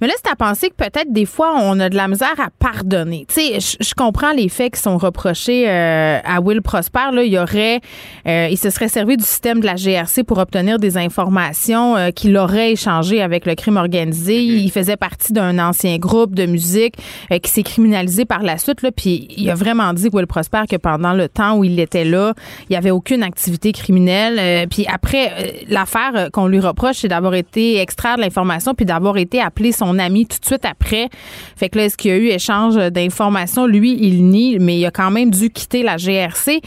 me 0.00 0.06
laisse 0.06 0.22
à 0.30 0.36
penser 0.36 0.70
que 0.70 0.74
peut-être 0.74 1.12
des 1.12 1.26
fois, 1.26 1.54
on 1.60 1.78
a 1.80 1.88
de 1.88 1.96
la 1.96 2.08
misère 2.08 2.34
à 2.38 2.48
pardonner. 2.58 3.26
Tu 3.28 3.58
sais, 3.58 3.76
je, 3.80 3.94
comprends 3.94 4.32
les 4.32 4.48
faits 4.48 4.74
qui 4.74 4.80
sont 4.80 4.98
reprochés 4.98 5.68
euh, 5.68 6.18
à 6.24 6.40
Will 6.40 6.62
Prosper. 6.62 7.10
Là, 7.12 7.22
il 7.22 7.32
y 7.32 7.38
aurait, 7.38 7.80
euh, 8.26 8.48
il 8.50 8.58
se 8.58 8.70
serait 8.70 8.88
servi 8.88 9.16
du 9.16 9.24
système 9.24 9.60
de 9.60 9.66
la 9.66 9.76
GRC 9.76 10.24
pour 10.24 10.38
obtenir 10.38 10.78
des 10.78 10.96
informations 10.96 11.96
euh, 11.96 12.10
qu'il 12.10 12.36
aurait 12.36 12.72
échangées 12.72 13.22
avec 13.22 13.46
le 13.46 13.54
crime 13.54 13.76
organisé. 13.76 14.38
Mm-hmm. 14.38 14.64
Il 14.64 14.70
faisait 14.70 14.96
partie 14.96 15.32
d'un 15.32 15.58
ancien 15.58 15.98
groupe 15.98 16.34
de 16.34 16.46
musique 16.46 16.96
qui 17.42 17.50
s'est 17.50 17.62
criminalisé 17.62 18.24
par 18.24 18.42
la 18.42 18.58
suite. 18.58 18.82
Là, 18.82 18.90
puis 18.90 19.28
il 19.36 19.48
a 19.50 19.54
vraiment 19.54 19.92
dit, 19.92 20.08
Will 20.12 20.26
Prosper, 20.26 20.62
que 20.68 20.76
pendant 20.76 21.12
le 21.12 21.28
temps 21.28 21.56
où 21.56 21.64
il 21.64 21.78
était 21.78 22.04
là, 22.04 22.34
il 22.62 22.72
n'y 22.72 22.76
avait 22.76 22.90
aucune 22.90 23.22
activité 23.22 23.72
criminelle. 23.72 24.68
puis 24.68 24.86
après, 24.92 25.64
l'affaire 25.68 26.30
qu'on 26.32 26.46
lui 26.46 26.60
reproche, 26.60 26.96
c'est 26.96 27.08
d'avoir 27.08 27.34
été 27.34 27.78
extraire 27.80 28.16
de 28.16 28.22
l'information 28.22 28.74
puis 28.74 28.86
d'avoir 28.86 29.16
été 29.16 29.40
appelé 29.40 29.72
son 29.72 29.83
son 29.84 29.98
ami 29.98 30.26
tout 30.26 30.38
de 30.38 30.44
suite 30.44 30.64
après. 30.64 31.08
Fait 31.56 31.68
que 31.68 31.78
là, 31.78 31.84
est-ce 31.84 31.96
qu'il 31.96 32.10
y 32.10 32.14
a 32.14 32.16
eu 32.16 32.26
échange 32.28 32.76
d'informations? 32.76 33.66
Lui, 33.66 33.96
il 34.00 34.26
nie, 34.26 34.58
mais 34.58 34.78
il 34.78 34.86
a 34.86 34.90
quand 34.90 35.10
même 35.10 35.30
dû 35.30 35.50
quitter 35.50 35.82
la 35.82 35.96
GRC. 35.96 36.60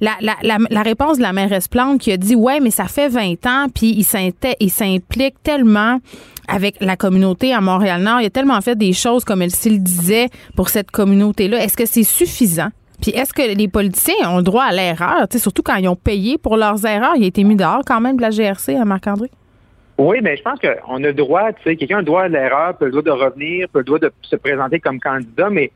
La, 0.00 0.82
réponse 0.82 1.18
de 1.18 1.22
la 1.22 1.32
mairesse 1.32 1.68
Plante 1.68 2.00
qui 2.00 2.10
a 2.10 2.16
dit 2.16 2.34
ouais 2.34 2.58
mais 2.58 2.72
ça 2.72 2.86
fait 2.86 3.08
20 3.08 3.46
ans 3.46 3.66
puis 3.72 3.94
il 3.96 4.70
s'implique 4.70 5.34
tellement 5.44 6.00
avec 6.48 6.74
la 6.80 6.96
communauté 6.96 7.54
à 7.54 7.60
Montréal-Nord 7.60 8.20
il 8.20 8.26
a 8.26 8.30
tellement 8.30 8.60
fait 8.60 8.74
des 8.74 8.94
choses 8.94 9.24
comme 9.24 9.42
elle 9.42 9.52
s'il 9.52 9.80
disait 9.80 10.28
pour 10.56 10.70
cette 10.70 10.90
communauté 10.90 11.46
là 11.46 11.62
est-ce 11.62 11.76
que 11.76 11.86
c'est 11.86 12.02
suffisant? 12.02 12.70
Puis 13.00 13.12
est-ce 13.12 13.32
que 13.32 13.54
les 13.54 13.68
politiciens 13.68 14.28
ont 14.28 14.38
le 14.38 14.42
droit 14.42 14.64
à 14.64 14.72
l'erreur? 14.72 15.28
Surtout 15.36 15.62
quand 15.62 15.76
ils 15.76 15.86
ont 15.86 15.94
payé 15.94 16.36
pour 16.36 16.56
leurs 16.56 16.84
erreurs 16.84 17.14
il 17.16 17.22
a 17.22 17.26
été 17.28 17.44
mis 17.44 17.54
dehors 17.54 17.82
quand 17.86 18.00
même 18.00 18.16
de 18.16 18.22
la 18.22 18.30
GRC 18.30 18.74
à 18.74 18.84
Marc-André? 18.84 19.30
Oui, 20.08 20.20
mais 20.22 20.36
je 20.36 20.42
pense 20.42 20.58
qu'on 20.60 20.96
a 20.96 21.06
le 21.06 21.14
droit, 21.14 21.52
tu 21.52 21.62
sais, 21.64 21.76
quelqu'un 21.76 21.96
a 21.96 22.00
le 22.00 22.06
droit 22.06 22.22
à 22.22 22.28
l'erreur, 22.28 22.76
peut 22.76 22.86
le 22.86 22.90
droit 22.90 23.02
de 23.02 23.10
revenir, 23.10 23.68
peut 23.68 23.80
le 23.80 23.84
droit 23.84 23.98
de 23.98 24.12
se 24.22 24.36
présenter 24.36 24.80
comme 24.80 25.00
candidat, 25.00 25.50
mais 25.50 25.70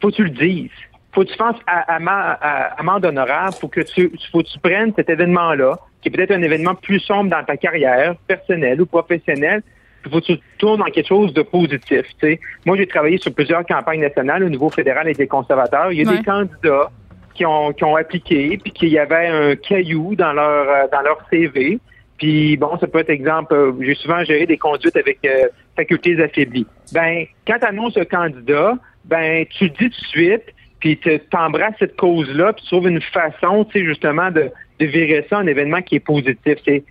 faut 0.00 0.08
que 0.10 0.16
tu 0.16 0.24
le 0.24 0.30
dises. 0.30 0.70
Faut 1.14 1.24
que 1.24 1.28
tu 1.28 1.36
fasses 1.36 1.56
à, 1.66 1.96
à, 1.96 2.80
amende 2.80 3.04
honorable, 3.04 3.54
faut 3.54 3.68
que 3.68 3.82
tu, 3.82 4.10
faut 4.30 4.42
que 4.42 4.48
tu 4.48 4.58
prennes 4.58 4.92
cet 4.96 5.10
événement-là, 5.10 5.78
qui 6.00 6.08
est 6.08 6.12
peut-être 6.12 6.32
un 6.32 6.42
événement 6.42 6.74
plus 6.74 7.00
sombre 7.00 7.30
dans 7.30 7.44
ta 7.44 7.56
carrière 7.56 8.16
personnelle 8.26 8.80
ou 8.80 8.86
professionnelle, 8.86 9.62
il 10.04 10.10
faut 10.10 10.20
que 10.20 10.26
tu 10.26 10.40
tournes 10.58 10.80
dans 10.80 10.86
quelque 10.86 11.06
chose 11.06 11.32
de 11.32 11.42
positif. 11.42 12.02
Tu 12.20 12.20
sais. 12.20 12.40
Moi, 12.66 12.76
j'ai 12.76 12.86
travaillé 12.86 13.18
sur 13.18 13.32
plusieurs 13.32 13.64
campagnes 13.64 14.00
nationales 14.00 14.42
au 14.42 14.48
niveau 14.48 14.68
fédéral 14.68 15.08
et 15.08 15.14
des 15.14 15.28
conservateurs. 15.28 15.92
Il 15.92 15.98
y 15.98 16.08
a 16.08 16.10
des 16.10 16.24
candidats 16.24 16.90
qui 17.34 17.46
ont, 17.46 17.72
qui 17.72 17.84
ont 17.84 17.96
appliqué, 17.96 18.58
puis 18.62 18.72
qu'il 18.72 18.88
y 18.88 18.98
avait 18.98 19.28
un 19.28 19.56
caillou 19.56 20.14
dans 20.14 20.32
leur, 20.32 20.68
euh, 20.68 20.86
dans 20.90 21.02
leur 21.02 21.18
CV. 21.30 21.78
Puis 22.22 22.56
bon, 22.56 22.78
ça 22.78 22.86
peut 22.86 23.00
être 23.00 23.10
exemple, 23.10 23.52
euh, 23.52 23.72
j'ai 23.80 23.96
souvent 23.96 24.22
géré 24.22 24.46
des 24.46 24.56
conduites 24.56 24.94
avec 24.94 25.18
euh, 25.24 25.48
facultés 25.74 26.22
affaiblies. 26.22 26.68
Ben, 26.92 27.24
quand 27.44 27.58
tu 27.58 27.66
annonces 27.66 27.96
un 27.96 28.04
candidat, 28.04 28.74
ben 29.04 29.44
tu 29.50 29.64
le 29.64 29.70
dis 29.70 29.90
tout 29.90 30.00
de 30.00 30.06
suite, 30.06 30.44
puis 30.78 30.96
tu 30.98 31.20
embrasses 31.32 31.74
cette 31.80 31.96
cause-là, 31.96 32.52
puis 32.52 32.62
tu 32.62 32.68
trouves 32.68 32.86
une 32.86 33.02
façon, 33.02 33.64
tu 33.64 33.80
sais, 33.80 33.84
justement, 33.84 34.30
de, 34.30 34.52
de 34.78 34.86
virer 34.86 35.26
ça 35.28 35.38
en 35.38 35.48
événement 35.48 35.82
qui 35.82 35.96
est 35.96 36.00
positif. 36.00 36.58
C'est, 36.64 36.84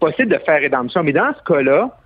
possible 0.00 0.32
de 0.32 0.38
faire 0.44 0.60
rédemption. 0.60 1.04
Mais 1.04 1.12
dans 1.12 1.32
ce 1.32 1.44
cas-là, 1.44 1.96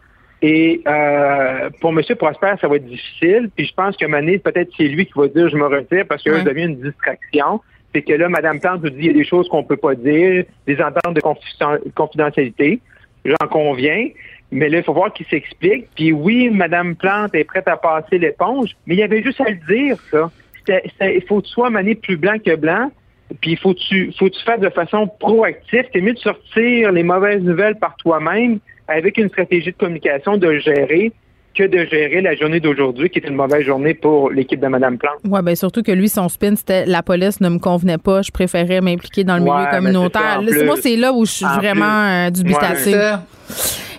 Et 0.42 0.82
euh, 0.86 1.70
pour 1.80 1.98
M. 1.98 2.02
Prosper, 2.18 2.52
ça 2.60 2.68
va 2.68 2.76
être 2.76 2.86
difficile. 2.86 3.48
Puis 3.56 3.64
je 3.64 3.72
pense 3.72 3.96
que 3.96 4.04
Mané, 4.04 4.38
peut-être 4.38 4.70
c'est 4.76 4.88
lui 4.88 5.06
qui 5.06 5.14
va 5.16 5.28
dire 5.28 5.48
je 5.48 5.56
me 5.56 5.66
retire 5.66 6.04
parce 6.06 6.22
que 6.22 6.30
ça 6.30 6.42
devient 6.42 6.64
une 6.64 6.82
distraction. 6.82 7.62
C'est 7.96 8.02
que 8.02 8.12
là, 8.12 8.28
Mme 8.28 8.60
Plante 8.60 8.82
nous 8.82 8.90
dit 8.90 8.98
il 8.98 9.06
y 9.06 9.08
a 9.08 9.12
des 9.14 9.24
choses 9.24 9.48
qu'on 9.48 9.64
peut 9.64 9.78
pas 9.78 9.94
dire, 9.94 10.44
des 10.66 10.82
ententes 10.82 11.16
de 11.16 11.90
confidentialité. 11.94 12.78
J'en 13.24 13.48
conviens. 13.48 14.08
Mais 14.52 14.68
là, 14.68 14.78
il 14.78 14.84
faut 14.84 14.92
voir 14.92 15.14
qu'il 15.14 15.24
s'explique. 15.24 15.86
Puis 15.94 16.12
oui, 16.12 16.50
Mme 16.50 16.94
Plante 16.94 17.34
est 17.34 17.44
prête 17.44 17.66
à 17.66 17.78
passer 17.78 18.18
l'éponge, 18.18 18.76
mais 18.86 18.96
il 18.96 18.98
y 18.98 19.02
avait 19.02 19.22
juste 19.22 19.40
à 19.40 19.48
le 19.48 19.56
dire, 19.74 19.96
ça. 20.10 20.30
Il 21.00 21.24
faut 21.26 21.40
que 21.40 21.46
tu 21.46 21.94
plus 21.94 22.18
blanc 22.18 22.36
que 22.44 22.54
blanc. 22.54 22.92
Puis 23.40 23.52
il 23.52 23.58
faut 23.58 23.72
que 23.72 23.78
tu, 23.78 24.12
faut 24.12 24.28
tu 24.28 24.44
fasses 24.44 24.60
de 24.60 24.68
façon 24.68 25.08
proactive. 25.18 25.86
C'est 25.90 26.02
mieux 26.02 26.12
de 26.12 26.18
sortir 26.18 26.92
les 26.92 27.02
mauvaises 27.02 27.42
nouvelles 27.42 27.76
par 27.76 27.96
toi-même 27.96 28.58
avec 28.88 29.16
une 29.16 29.30
stratégie 29.30 29.72
de 29.72 29.76
communication 29.78 30.36
de 30.36 30.58
gérer 30.58 31.12
que 31.56 31.64
de 31.64 31.86
gérer 31.86 32.20
la 32.20 32.34
journée 32.36 32.60
d'aujourd'hui, 32.60 33.08
qui 33.08 33.18
est 33.18 33.26
une 33.26 33.34
mauvaise 33.34 33.64
journée 33.64 33.94
pour 33.94 34.30
l'équipe 34.30 34.60
de 34.60 34.66
Mme 34.66 34.98
Plante. 34.98 35.18
Oui, 35.24 35.40
bien 35.42 35.54
surtout 35.54 35.82
que 35.82 35.92
lui, 35.92 36.08
son 36.08 36.28
spin, 36.28 36.54
c'était 36.54 36.84
la 36.86 37.02
police 37.02 37.40
ne 37.40 37.48
me 37.48 37.58
convenait 37.58 37.98
pas, 37.98 38.22
je 38.22 38.30
préférais 38.30 38.80
m'impliquer 38.80 39.24
dans 39.24 39.36
le 39.36 39.42
milieu 39.42 39.70
communautaire. 39.70 40.42
moi, 40.64 40.76
c'est 40.80 40.96
là 40.96 41.12
où 41.12 41.24
je 41.24 41.32
suis 41.32 41.46
vraiment 41.46 42.26
euh, 42.26 42.30
dubitative. 42.30 43.18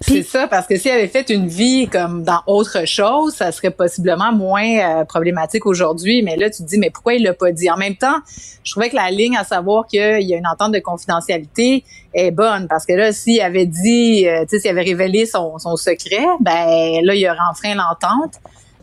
C'est 0.02 0.24
ça, 0.24 0.48
parce 0.48 0.68
que 0.68 0.78
s'il 0.78 0.92
avait 0.92 1.08
fait 1.08 1.30
une 1.30 1.48
vie 1.48 1.88
comme 1.88 2.24
dans 2.24 2.42
autre 2.46 2.86
chose, 2.86 3.34
ça 3.34 3.52
serait 3.52 3.72
possiblement 3.72 4.32
moins 4.32 5.02
euh, 5.02 5.06
problématique 5.06 5.66
aujourd'hui. 5.66 6.22
Mais 6.24 6.36
là, 6.36 6.50
tu 6.50 6.64
te 6.64 6.68
dis, 6.68 6.78
mais 6.78 6.90
pourquoi 6.90 7.16
il 7.16 7.24
l'a 7.24 7.34
pas 7.34 7.52
dit? 7.52 7.70
En 7.70 7.78
même 7.78 7.96
temps, 7.96 8.18
je 8.64 8.72
trouvais 8.72 8.90
que 8.90 8.96
la 8.96 9.10
ligne 9.10 9.38
à 9.38 9.44
savoir 9.44 9.88
qu'il 9.88 10.00
y 10.00 10.34
a 10.34 10.38
une 10.38 10.48
entente 10.48 10.74
de 10.74 10.80
confidentialité 10.80 11.84
est 12.14 12.32
bonne. 12.32 12.68
Parce 12.68 12.86
que 12.86 12.94
là, 12.94 13.12
s'il 13.12 13.42
avait 13.42 13.66
dit, 13.66 14.28
euh, 14.28 14.42
tu 14.42 14.50
sais, 14.50 14.60
s'il 14.60 14.72
avait 14.72 14.84
révélé 14.84 15.26
son, 15.26 15.58
son 15.58 15.76
secret, 15.76 16.26
ben 16.40 17.02
là, 17.04 17.16
il 17.16 17.28
aurait 17.28 17.38
enfreint 17.50 17.76
l'entente. 17.76 18.36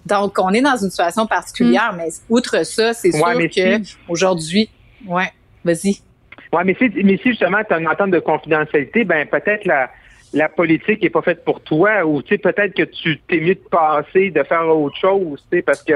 Donc, 0.07 0.39
on 0.39 0.51
est 0.51 0.61
dans 0.61 0.77
une 0.77 0.91
situation 0.91 1.27
particulière, 1.27 1.93
mm. 1.95 1.97
mais 1.97 2.09
outre 2.29 2.65
ça, 2.65 2.93
c'est 2.93 3.13
sûr 3.13 3.25
que 3.25 3.83
aujourd'hui, 4.09 4.69
ouais, 5.07 5.33
vas-y. 5.65 6.01
Ouais, 6.53 6.63
mais 6.65 6.77
si, 6.79 6.91
mais 7.03 7.17
si 7.17 7.31
justement 7.31 7.59
tu 7.67 7.75
as 7.75 7.79
une 7.79 7.89
entente 7.89 8.11
de 8.11 8.21
confidentialité, 8.21 9.05
ben 9.05 9.27
peut-être 9.27 9.65
la, 9.65 9.91
la 10.35 10.49
politique 10.49 11.05
est 11.05 11.11
pas 11.11 11.23
faite 11.23 11.45
pour 11.45 11.61
toi 11.61 12.05
ou 12.05 12.21
peut-être 12.21 12.75
que 12.75 12.83
tu 12.83 13.19
t'es 13.29 13.41
mieux 13.41 13.55
de 13.55 13.61
passer 13.71 14.31
de 14.31 14.43
faire 14.43 14.69
autre 14.69 14.97
chose 14.97 15.47
parce 15.65 15.83
que 15.83 15.95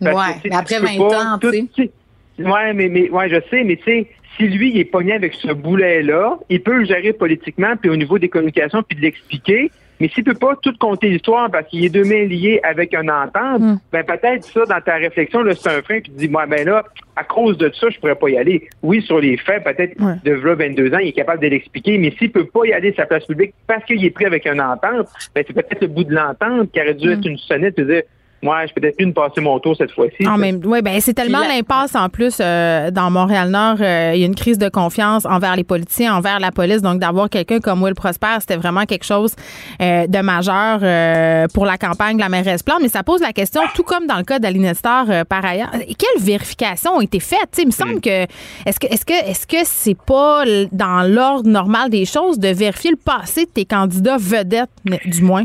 ouais 0.00 0.12
mais 0.44 0.54
après 0.54 0.80
20 0.80 1.00
ans 1.00 1.38
tu 1.38 1.68
sais. 1.74 1.90
ouais 2.38 2.72
mais 2.74 2.88
mais 2.88 3.08
ouais 3.10 3.28
je 3.28 3.40
sais 3.48 3.64
mais 3.64 3.76
tu 3.76 3.84
sais 3.84 4.06
si 4.36 4.48
lui 4.48 4.70
il 4.70 4.78
est 4.78 4.84
pogné 4.84 5.12
avec 5.12 5.34
ce 5.34 5.52
boulet 5.52 6.02
là 6.02 6.38
il 6.50 6.62
peut 6.62 6.76
le 6.76 6.84
gérer 6.84 7.12
politiquement 7.12 7.76
puis 7.76 7.88
au 7.88 7.96
niveau 7.96 8.18
des 8.18 8.28
communications 8.28 8.82
puis 8.82 8.96
de 8.96 9.02
l'expliquer 9.02 9.70
mais 10.00 10.08
s'il 10.08 10.24
peut 10.24 10.34
pas 10.34 10.56
tout 10.62 10.74
compter 10.78 11.08
l'histoire 11.08 11.50
parce 11.50 11.66
qu'il 11.68 11.84
est 11.84 11.88
deux 11.88 12.04
mains 12.04 12.24
liées 12.24 12.60
avec 12.62 12.94
un 12.94 13.08
entente, 13.08 13.60
hmm. 13.60 13.78
ben 13.92 14.04
peut-être 14.04 14.44
ça, 14.44 14.64
dans 14.66 14.80
ta 14.80 14.96
réflexion, 14.96 15.42
là, 15.42 15.54
c'est 15.54 15.70
un 15.70 15.82
frein, 15.82 16.00
puis 16.00 16.10
tu 16.12 16.18
dis, 16.18 16.28
moi, 16.28 16.46
ben 16.46 16.66
là, 16.66 16.84
à 17.16 17.24
cause 17.24 17.56
de 17.58 17.70
ça, 17.78 17.88
je 17.90 17.98
pourrais 17.98 18.14
pas 18.14 18.28
y 18.28 18.36
aller. 18.36 18.68
Oui, 18.82 19.02
sur 19.02 19.20
les 19.20 19.36
faits, 19.36 19.64
peut-être 19.64 19.96
de 20.22 20.32
22 20.32 20.94
ans, 20.94 20.98
il 20.98 21.08
est 21.08 21.12
capable 21.12 21.42
de 21.42 21.48
l'expliquer, 21.48 21.98
mais 21.98 22.12
s'il 22.18 22.30
peut 22.30 22.46
pas 22.46 22.66
y 22.66 22.72
aller 22.72 22.92
sa 22.94 23.06
place 23.06 23.24
publique 23.24 23.54
parce 23.66 23.84
qu'il 23.84 24.04
est 24.04 24.10
pris 24.10 24.26
avec 24.26 24.46
un 24.46 24.58
entente, 24.58 25.08
ben 25.34 25.44
c'est 25.46 25.52
peut-être 25.52 25.80
le 25.80 25.88
bout 25.88 26.04
de 26.04 26.14
l'entente 26.14 26.70
qui 26.72 26.80
aurait 26.80 26.94
dû 26.94 27.08
hmm. 27.08 27.12
être 27.12 27.26
une 27.26 27.38
sonnette, 27.38 27.80
dire, 27.80 28.02
moi, 28.42 28.66
je 28.66 28.72
peut-être 28.72 28.96
une 28.98 29.14
passer 29.14 29.40
mon 29.40 29.58
tour 29.58 29.74
cette 29.76 29.92
fois-ci. 29.92 30.26
oui, 30.64 30.82
ben 30.82 31.00
c'est 31.00 31.14
tellement 31.14 31.40
l'impasse 31.40 31.94
en 31.94 32.08
plus 32.08 32.36
euh, 32.40 32.90
dans 32.90 33.10
Montréal-Nord. 33.10 33.78
Euh, 33.80 34.12
il 34.14 34.20
y 34.20 34.22
a 34.24 34.26
une 34.26 34.34
crise 34.34 34.58
de 34.58 34.68
confiance 34.68 35.24
envers 35.24 35.56
les 35.56 35.64
politiciens, 35.64 36.14
envers 36.14 36.38
la 36.38 36.52
police. 36.52 36.82
Donc, 36.82 37.00
d'avoir 37.00 37.30
quelqu'un 37.30 37.60
comme 37.60 37.82
Will 37.82 37.94
Prosper, 37.94 38.36
c'était 38.40 38.56
vraiment 38.56 38.84
quelque 38.84 39.04
chose 39.04 39.34
euh, 39.80 40.06
de 40.06 40.18
majeur 40.20 41.48
pour 41.54 41.66
la 41.66 41.78
campagne 41.78 42.16
de 42.16 42.22
la 42.22 42.28
mairesse 42.28 42.62
Plante. 42.62 42.80
Mais 42.82 42.88
ça 42.88 43.02
pose 43.02 43.20
la 43.20 43.32
question, 43.32 43.62
tout 43.74 43.82
comme 43.82 44.06
dans 44.06 44.18
le 44.18 44.24
cas 44.24 44.38
d'Aline 44.38 44.74
Star 44.74 45.06
par 45.28 45.44
ailleurs, 45.44 45.70
quelles 45.72 46.22
vérifications 46.22 46.92
ont 46.96 47.00
été 47.00 47.20
faites? 47.20 47.38
il 47.58 47.66
me 47.66 47.70
semble 47.72 47.96
mm. 47.96 48.00
que 48.00 48.22
est-ce 48.66 48.78
que 48.78 48.86
est-ce 48.86 49.04
que 49.04 49.12
est-ce 49.12 49.46
que 49.46 49.56
c'est 49.64 49.96
pas 49.96 50.44
dans 50.72 51.02
l'ordre 51.08 51.48
normal 51.48 51.90
des 51.90 52.04
choses 52.04 52.38
de 52.38 52.48
vérifier 52.48 52.90
le 52.90 52.96
passé 52.96 53.46
de 53.46 53.50
tes 53.50 53.64
candidats 53.64 54.18
vedettes, 54.18 54.70
du 55.04 55.22
moins? 55.22 55.44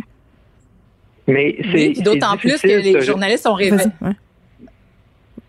Mais 1.27 1.57
c'est 1.71 2.01
d'autant 2.01 2.37
plus 2.37 2.59
que 2.59 2.67
les 2.67 3.01
journalistes 3.01 3.47
ont 3.47 3.53
révélé. 3.53 3.85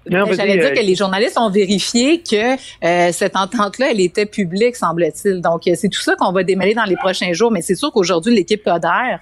J'allais 0.06 0.58
dire 0.58 0.72
que 0.74 0.84
les 0.84 0.94
journalistes 0.94 1.38
ont 1.38 1.50
vérifié 1.50 2.22
que 2.22 2.54
euh, 2.84 3.12
cette 3.12 3.36
entente-là, 3.36 3.92
elle 3.92 4.00
était 4.00 4.26
publique, 4.26 4.76
semble-t-il. 4.76 5.40
Donc, 5.40 5.62
c'est 5.74 5.88
tout 5.88 6.00
ça 6.00 6.16
qu'on 6.16 6.32
va 6.32 6.42
démêler 6.42 6.74
dans 6.74 6.84
les 6.84 6.96
prochains 6.96 7.32
jours. 7.32 7.50
Mais 7.50 7.62
c'est 7.62 7.76
sûr 7.76 7.92
qu'aujourd'hui, 7.92 8.34
l'équipe 8.34 8.62
Coder 8.64 9.16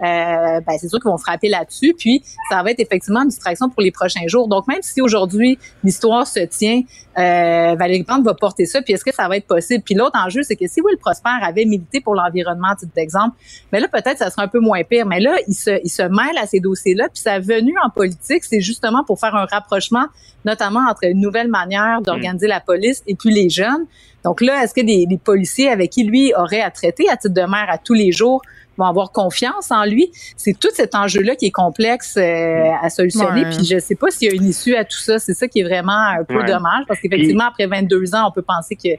euh, 0.00 0.60
ben, 0.60 0.76
c'est 0.78 0.88
sûr 0.88 0.98
qu'ils 0.98 1.10
vont 1.10 1.18
frapper 1.18 1.48
là-dessus. 1.48 1.94
Puis, 1.96 2.22
ça 2.50 2.62
va 2.62 2.70
être 2.70 2.80
effectivement 2.80 3.22
une 3.22 3.28
distraction 3.28 3.68
pour 3.68 3.82
les 3.82 3.92
prochains 3.92 4.26
jours. 4.26 4.48
Donc, 4.48 4.66
même 4.66 4.82
si 4.82 5.00
aujourd'hui, 5.00 5.58
l'histoire 5.82 6.26
se 6.26 6.40
tient, 6.40 6.82
euh, 7.16 7.76
Valérie 7.76 8.02
Plante 8.02 8.24
va 8.24 8.34
porter 8.34 8.66
ça. 8.66 8.82
Puis, 8.82 8.92
est-ce 8.92 9.04
que 9.04 9.14
ça 9.14 9.28
va 9.28 9.36
être 9.36 9.46
possible? 9.46 9.82
Puis, 9.84 9.94
l'autre 9.94 10.18
enjeu, 10.18 10.42
c'est 10.42 10.56
que 10.56 10.66
si 10.66 10.80
Will 10.80 10.98
Prosper 10.98 11.30
avait 11.42 11.64
milité 11.64 12.00
pour 12.00 12.14
l'environnement, 12.14 12.74
titre 12.76 12.92
d'exemple, 12.94 13.36
mais 13.72 13.80
là, 13.80 13.88
peut-être, 13.88 14.18
ça 14.18 14.30
serait 14.30 14.42
un 14.42 14.48
peu 14.48 14.60
moins 14.60 14.82
pire. 14.82 15.06
Mais 15.06 15.20
là, 15.20 15.36
il 15.46 15.54
se, 15.54 15.80
il 15.84 15.90
se 15.90 16.02
mêle 16.02 16.36
à 16.40 16.46
ces 16.46 16.60
dossiers-là. 16.60 17.08
Puis, 17.12 17.22
sa 17.22 17.38
venue 17.38 17.76
en 17.84 17.90
politique, 17.90 18.44
c'est 18.44 18.60
justement 18.60 19.04
pour 19.04 19.20
faire 19.20 19.34
un 19.36 19.46
rapprochement, 19.46 20.06
notamment 20.44 20.80
entre 20.90 21.04
une 21.04 21.20
nouvelle 21.20 21.48
manière 21.48 22.02
d'organiser 22.02 22.48
la 22.48 22.60
police 22.60 23.02
et 23.06 23.14
puis 23.14 23.30
les 23.30 23.48
jeunes. 23.48 23.86
Donc 24.24 24.40
là, 24.40 24.64
est-ce 24.64 24.72
que 24.72 24.80
des, 24.80 25.06
des 25.06 25.18
policiers 25.18 25.68
avec 25.68 25.90
qui 25.90 26.04
lui 26.04 26.32
aurait 26.34 26.62
à 26.62 26.70
traiter 26.70 27.08
à 27.10 27.16
titre 27.16 27.34
de 27.34 27.42
maire 27.42 27.66
à 27.68 27.76
tous 27.76 27.92
les 27.92 28.10
jours 28.10 28.40
vont 28.76 28.84
avoir 28.84 29.12
confiance 29.12 29.70
en 29.70 29.84
lui. 29.84 30.10
C'est 30.36 30.58
tout 30.58 30.70
cet 30.72 30.94
enjeu-là 30.94 31.36
qui 31.36 31.46
est 31.46 31.50
complexe 31.50 32.16
euh, 32.16 32.70
à 32.82 32.90
solutionner. 32.90 33.44
Puis 33.44 33.64
je 33.64 33.78
sais 33.78 33.94
pas 33.94 34.10
s'il 34.10 34.28
y 34.28 34.32
a 34.32 34.34
une 34.34 34.48
issue 34.48 34.74
à 34.74 34.84
tout 34.84 34.98
ça. 34.98 35.18
C'est 35.18 35.34
ça 35.34 35.48
qui 35.48 35.60
est 35.60 35.64
vraiment 35.64 35.92
un 35.92 36.24
peu 36.24 36.42
dommage 36.44 36.84
parce 36.86 37.00
qu'effectivement, 37.00 37.44
après 37.44 37.66
22 37.66 38.14
ans, 38.14 38.28
on 38.28 38.32
peut 38.32 38.42
penser 38.42 38.76
qu'il 38.76 38.98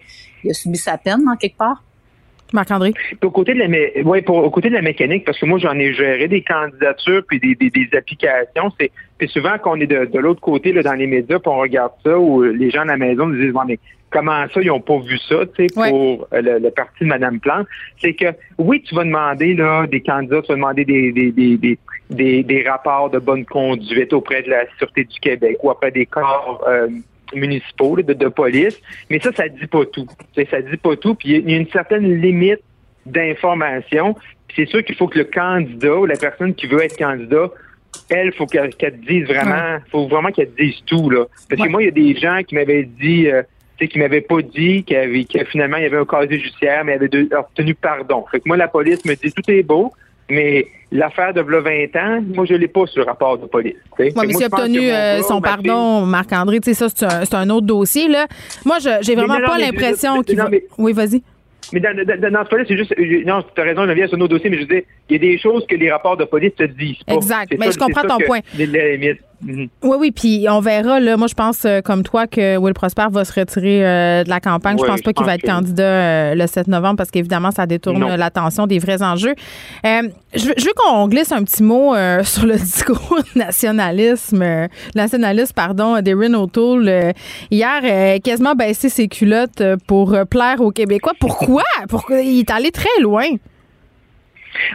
a 0.49 0.53
subi 0.53 0.77
sa 0.77 0.97
peine 0.97 1.27
en 1.27 1.35
quelque 1.35 1.57
part. 1.57 1.81
Marc-André? 2.53 2.93
Au 3.23 3.31
côté 3.31 3.53
de 3.53 3.59
la 3.59 4.03
ouais, 4.03 4.21
pour, 4.21 4.37
au 4.37 4.49
côté 4.49 4.69
de 4.69 4.75
la 4.75 4.81
mécanique, 4.81 5.25
parce 5.25 5.39
que 5.39 5.45
moi 5.45 5.57
j'en 5.57 5.73
ai 5.77 5.93
géré 5.93 6.27
des 6.27 6.43
candidatures 6.43 7.23
puis 7.27 7.39
des, 7.39 7.55
des, 7.55 7.97
applications. 7.97 8.71
C'est 8.79 8.91
puis 9.17 9.27
souvent 9.29 9.57
qu'on 9.57 9.79
est 9.79 9.87
de, 9.87 10.05
de 10.05 10.19
l'autre 10.19 10.41
côté 10.41 10.71
là, 10.71 10.83
dans 10.83 10.93
les 10.93 11.07
médias, 11.07 11.39
puis 11.39 11.51
on 11.51 11.57
regarde 11.57 11.91
ça, 12.03 12.17
où 12.17 12.43
les 12.43 12.69
gens 12.69 12.81
à 12.81 12.85
la 12.85 12.97
maison 12.97 13.25
nous 13.27 13.41
disent 13.41 13.53
mais 13.67 13.79
comment 14.15 14.45
ça, 14.53 14.61
ils 14.61 14.67
n'ont 14.67 14.79
pas 14.79 14.97
vu 14.99 15.17
ça, 15.27 15.45
tu 15.55 15.67
sais, 15.67 15.73
pour 15.73 16.27
euh, 16.33 16.59
le, 16.59 16.69
parti 16.71 17.03
de 17.03 17.09
Mme 17.09 17.39
Plante. 17.39 17.67
C'est 17.99 18.13
que 18.13 18.27
oui, 18.57 18.81
tu 18.81 18.95
vas 18.95 19.03
demander 19.03 19.53
là, 19.55 19.85
des 19.87 20.01
candidats, 20.01 20.41
tu 20.41 20.47
vas 20.47 20.55
demander 20.55 20.85
des, 20.85 21.11
des, 21.11 21.31
des, 21.31 21.77
des, 22.09 22.43
des 22.43 22.63
rapports 22.63 23.09
de 23.09 23.19
bonne 23.19 23.45
conduite 23.45 24.13
auprès 24.13 24.41
de 24.43 24.49
la 24.49 24.63
Sûreté 24.77 25.03
du 25.03 25.19
Québec 25.19 25.57
ou 25.63 25.69
auprès 25.69 25.91
des 25.91 26.05
corps 26.05 26.63
euh, 26.65 26.87
municipaux 27.33 27.97
de, 27.97 28.13
de, 28.13 28.27
police, 28.29 28.79
mais 29.09 29.19
ça, 29.19 29.33
ça 29.33 29.49
dit 29.49 29.67
pas 29.67 29.85
tout. 29.85 30.07
Ça 30.49 30.61
dit 30.61 30.77
pas 30.77 30.95
tout, 30.95 31.15
puis 31.15 31.31
il 31.31 31.49
y 31.49 31.53
a 31.53 31.57
une 31.57 31.69
certaine 31.69 32.21
limite 32.21 32.61
d'information. 33.05 34.15
C'est 34.55 34.67
sûr 34.67 34.83
qu'il 34.85 34.95
faut 34.95 35.07
que 35.07 35.17
le 35.17 35.25
candidat 35.25 35.95
ou 35.95 36.05
la 36.05 36.15
personne 36.15 36.55
qui 36.55 36.67
veut 36.67 36.81
être 36.81 36.97
candidat 36.97 37.51
elle, 38.09 38.33
faut 38.33 38.45
qu'elle 38.45 38.75
te 38.75 38.89
dise 38.89 39.25
vraiment, 39.25 39.79
faut 39.91 40.07
vraiment 40.07 40.29
qu'elle 40.29 40.51
dise 40.57 40.75
tout 40.85 41.09
là. 41.09 41.25
Parce 41.49 41.61
que 41.61 41.69
moi, 41.69 41.81
il 41.81 41.85
y 41.85 41.89
a 41.89 41.91
des 41.91 42.15
gens 42.19 42.41
qui 42.45 42.55
m'avaient 42.55 42.83
dit, 42.83 43.27
euh, 43.27 43.43
qui 43.83 43.99
m'avaient 43.99 44.21
pas 44.21 44.41
dit 44.41 44.83
qu'il 44.83 44.95
y 44.95 44.99
avait, 44.99 45.23
que 45.25 45.43
finalement 45.45 45.77
il 45.77 45.83
y 45.83 45.85
avait 45.85 45.97
un 45.97 46.05
casier 46.05 46.39
judiciaire, 46.39 46.83
mais 46.85 46.97
il 47.01 47.05
avait 47.05 47.35
obtenu 47.35 47.75
pardon. 47.75 48.25
Fait 48.31 48.39
que 48.39 48.47
moi, 48.47 48.57
la 48.57 48.67
police 48.67 49.03
me 49.05 49.15
dit 49.15 49.31
tout 49.31 49.49
est 49.51 49.63
beau, 49.63 49.91
mais 50.29 50.67
l'affaire 50.91 51.33
de 51.33 51.41
20 51.41 51.95
ans, 51.99 52.23
moi, 52.33 52.45
je 52.45 52.55
l'ai 52.55 52.67
pas 52.67 52.85
sur 52.87 53.01
le 53.01 53.07
rapport 53.07 53.37
de 53.37 53.45
police. 53.45 53.75
Oui, 53.99 54.11
mais 54.15 54.33
s'il 54.33 54.43
a 54.43 54.47
obtenu 54.47 54.89
euh, 54.89 55.21
son 55.21 55.41
pardon, 55.41 56.05
Marc-André, 56.05 56.59
ça, 56.73 56.87
c'est 56.89 57.35
un, 57.35 57.49
autre 57.49 57.67
dossier. 57.67 58.07
Là. 58.07 58.27
Moi, 58.65 58.77
j'ai 58.79 59.15
vraiment 59.15 59.39
pas 59.39 59.57
l'impression 59.57 60.21
qu'il 60.23 60.37
va... 60.37 60.49
Oui, 60.77 60.93
vas-y. 60.93 61.21
Mais 61.73 61.79
dans, 61.79 61.95
dans, 61.95 62.31
dans 62.31 62.45
ce 62.45 62.49
cas-là, 62.49 62.63
c'est 62.67 62.77
juste. 62.77 62.93
Euh, 62.97 63.23
non, 63.25 63.43
tu 63.55 63.59
as 63.59 63.63
raison, 63.63 63.87
je 63.87 63.91
viens 63.93 64.07
sur 64.07 64.17
nos 64.17 64.27
dossiers, 64.27 64.51
mais 64.51 64.57
je 64.57 64.61
veux 64.61 64.67
dire, 64.67 64.83
il 65.09 65.13
y 65.13 65.15
a 65.15 65.19
des 65.19 65.39
choses 65.39 65.65
que 65.67 65.75
les 65.75 65.91
rapports 65.91 66.15
de 66.15 66.25
police 66.25 66.53
te 66.55 66.63
disent 66.63 67.01
pas. 67.07 67.15
Exact. 67.15 67.55
Mais 67.57 67.71
je 67.71 67.77
comprends 67.79 68.03
ton 68.03 68.19
point. 68.19 68.39
Les. 68.55 69.19
Mhm. 69.41 69.69
Oui, 69.83 69.97
oui, 69.99 70.11
puis 70.11 70.45
on 70.49 70.59
verra. 70.59 70.99
Là, 70.99 71.17
moi, 71.17 71.27
je 71.27 71.33
pense, 71.33 71.65
euh, 71.65 71.81
comme 71.81 72.03
toi, 72.03 72.27
que 72.27 72.57
Will 72.57 72.73
Prosper 72.73 73.07
va 73.11 73.25
se 73.25 73.37
retirer 73.37 73.85
euh, 73.85 74.23
de 74.23 74.29
la 74.29 74.39
campagne. 74.39 74.77
je 74.79 74.85
pense 74.85 75.01
pas 75.01 75.13
qu'il 75.13 75.25
va 75.25 75.35
être 75.35 75.45
candidat 75.45 75.83
euh, 75.83 76.35
le 76.35 76.47
7 76.47 76.67
novembre 76.67 76.97
parce 76.97 77.11
qu'évidemment, 77.11 77.51
ça 77.51 77.65
détourne 77.65 78.15
l'attention 78.15 78.67
des 78.67 78.79
vrais 78.79 79.01
enjeux. 79.01 79.35
je, 79.83 80.65
veux 80.65 80.73
qu'on 80.75 81.07
glisse 81.07 81.31
un 81.31 81.43
petit 81.43 81.63
mot 81.63 81.93
sur 82.23 82.45
le 82.45 82.55
discours 82.55 83.17
nationalisme, 83.35 84.67
nationaliste, 84.95 85.53
pardon, 85.53 86.01
d'Erin 86.01 86.33
O'Toole. 86.33 87.13
hier, 87.51 88.21
quasiment 88.21 88.55
baissé 88.55 88.89
ses 88.89 89.07
culottes 89.07 89.63
pour 89.87 90.15
plaire 90.29 90.61
aux 90.61 90.71
Québécois. 90.71 91.13
Pourquoi? 91.19 91.63
Pourquoi? 91.89 92.21
Il 92.21 92.39
est 92.39 92.51
allé 92.51 92.71
très 92.71 93.01
loin. 93.01 93.25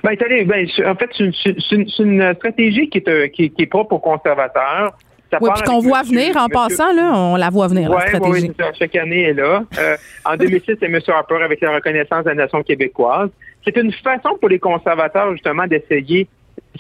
Ben, 0.05 0.17
ben, 0.47 0.67
en 0.87 0.95
fait, 0.95 1.11
c'est 1.17 1.73
une, 1.73 1.87
une, 1.99 2.35
stratégie 2.35 2.89
qui 2.89 2.99
est, 2.99 3.09
euh, 3.09 3.29
qui, 3.29 3.51
qui 3.51 3.63
est 3.63 3.67
propre 3.67 3.95
aux 3.95 3.99
conservateurs. 3.99 4.93
oui, 5.41 5.51
puis 5.55 5.63
qu'on 5.65 5.79
voit 5.79 6.03
venir 6.03 6.37
en 6.37 6.49
passant, 6.49 6.93
là, 6.93 7.13
on 7.15 7.37
la 7.37 7.51
voit 7.51 7.69
venir, 7.69 7.91
la 7.91 8.01
stratégie. 8.01 8.53
Oui, 8.59 8.65
chaque 8.79 8.97
année 8.97 9.23
est 9.23 9.35
là. 9.35 9.65
Euh, 9.79 9.97
en 10.25 10.37
2006, 10.39 10.77
c'est 10.81 10.87
M. 10.87 10.99
Harper 11.09 11.43
avec 11.43 11.61
la 11.61 11.75
reconnaissance 11.75 12.25
de 12.25 12.31
la 12.31 12.35
nation 12.35 12.63
québécoise. 12.63 13.31
C'est 13.65 13.77
une 13.77 13.93
façon 13.93 14.37
pour 14.41 14.49
les 14.49 14.59
conservateurs, 14.59 15.33
justement, 15.33 15.67
d'essayer 15.67 16.27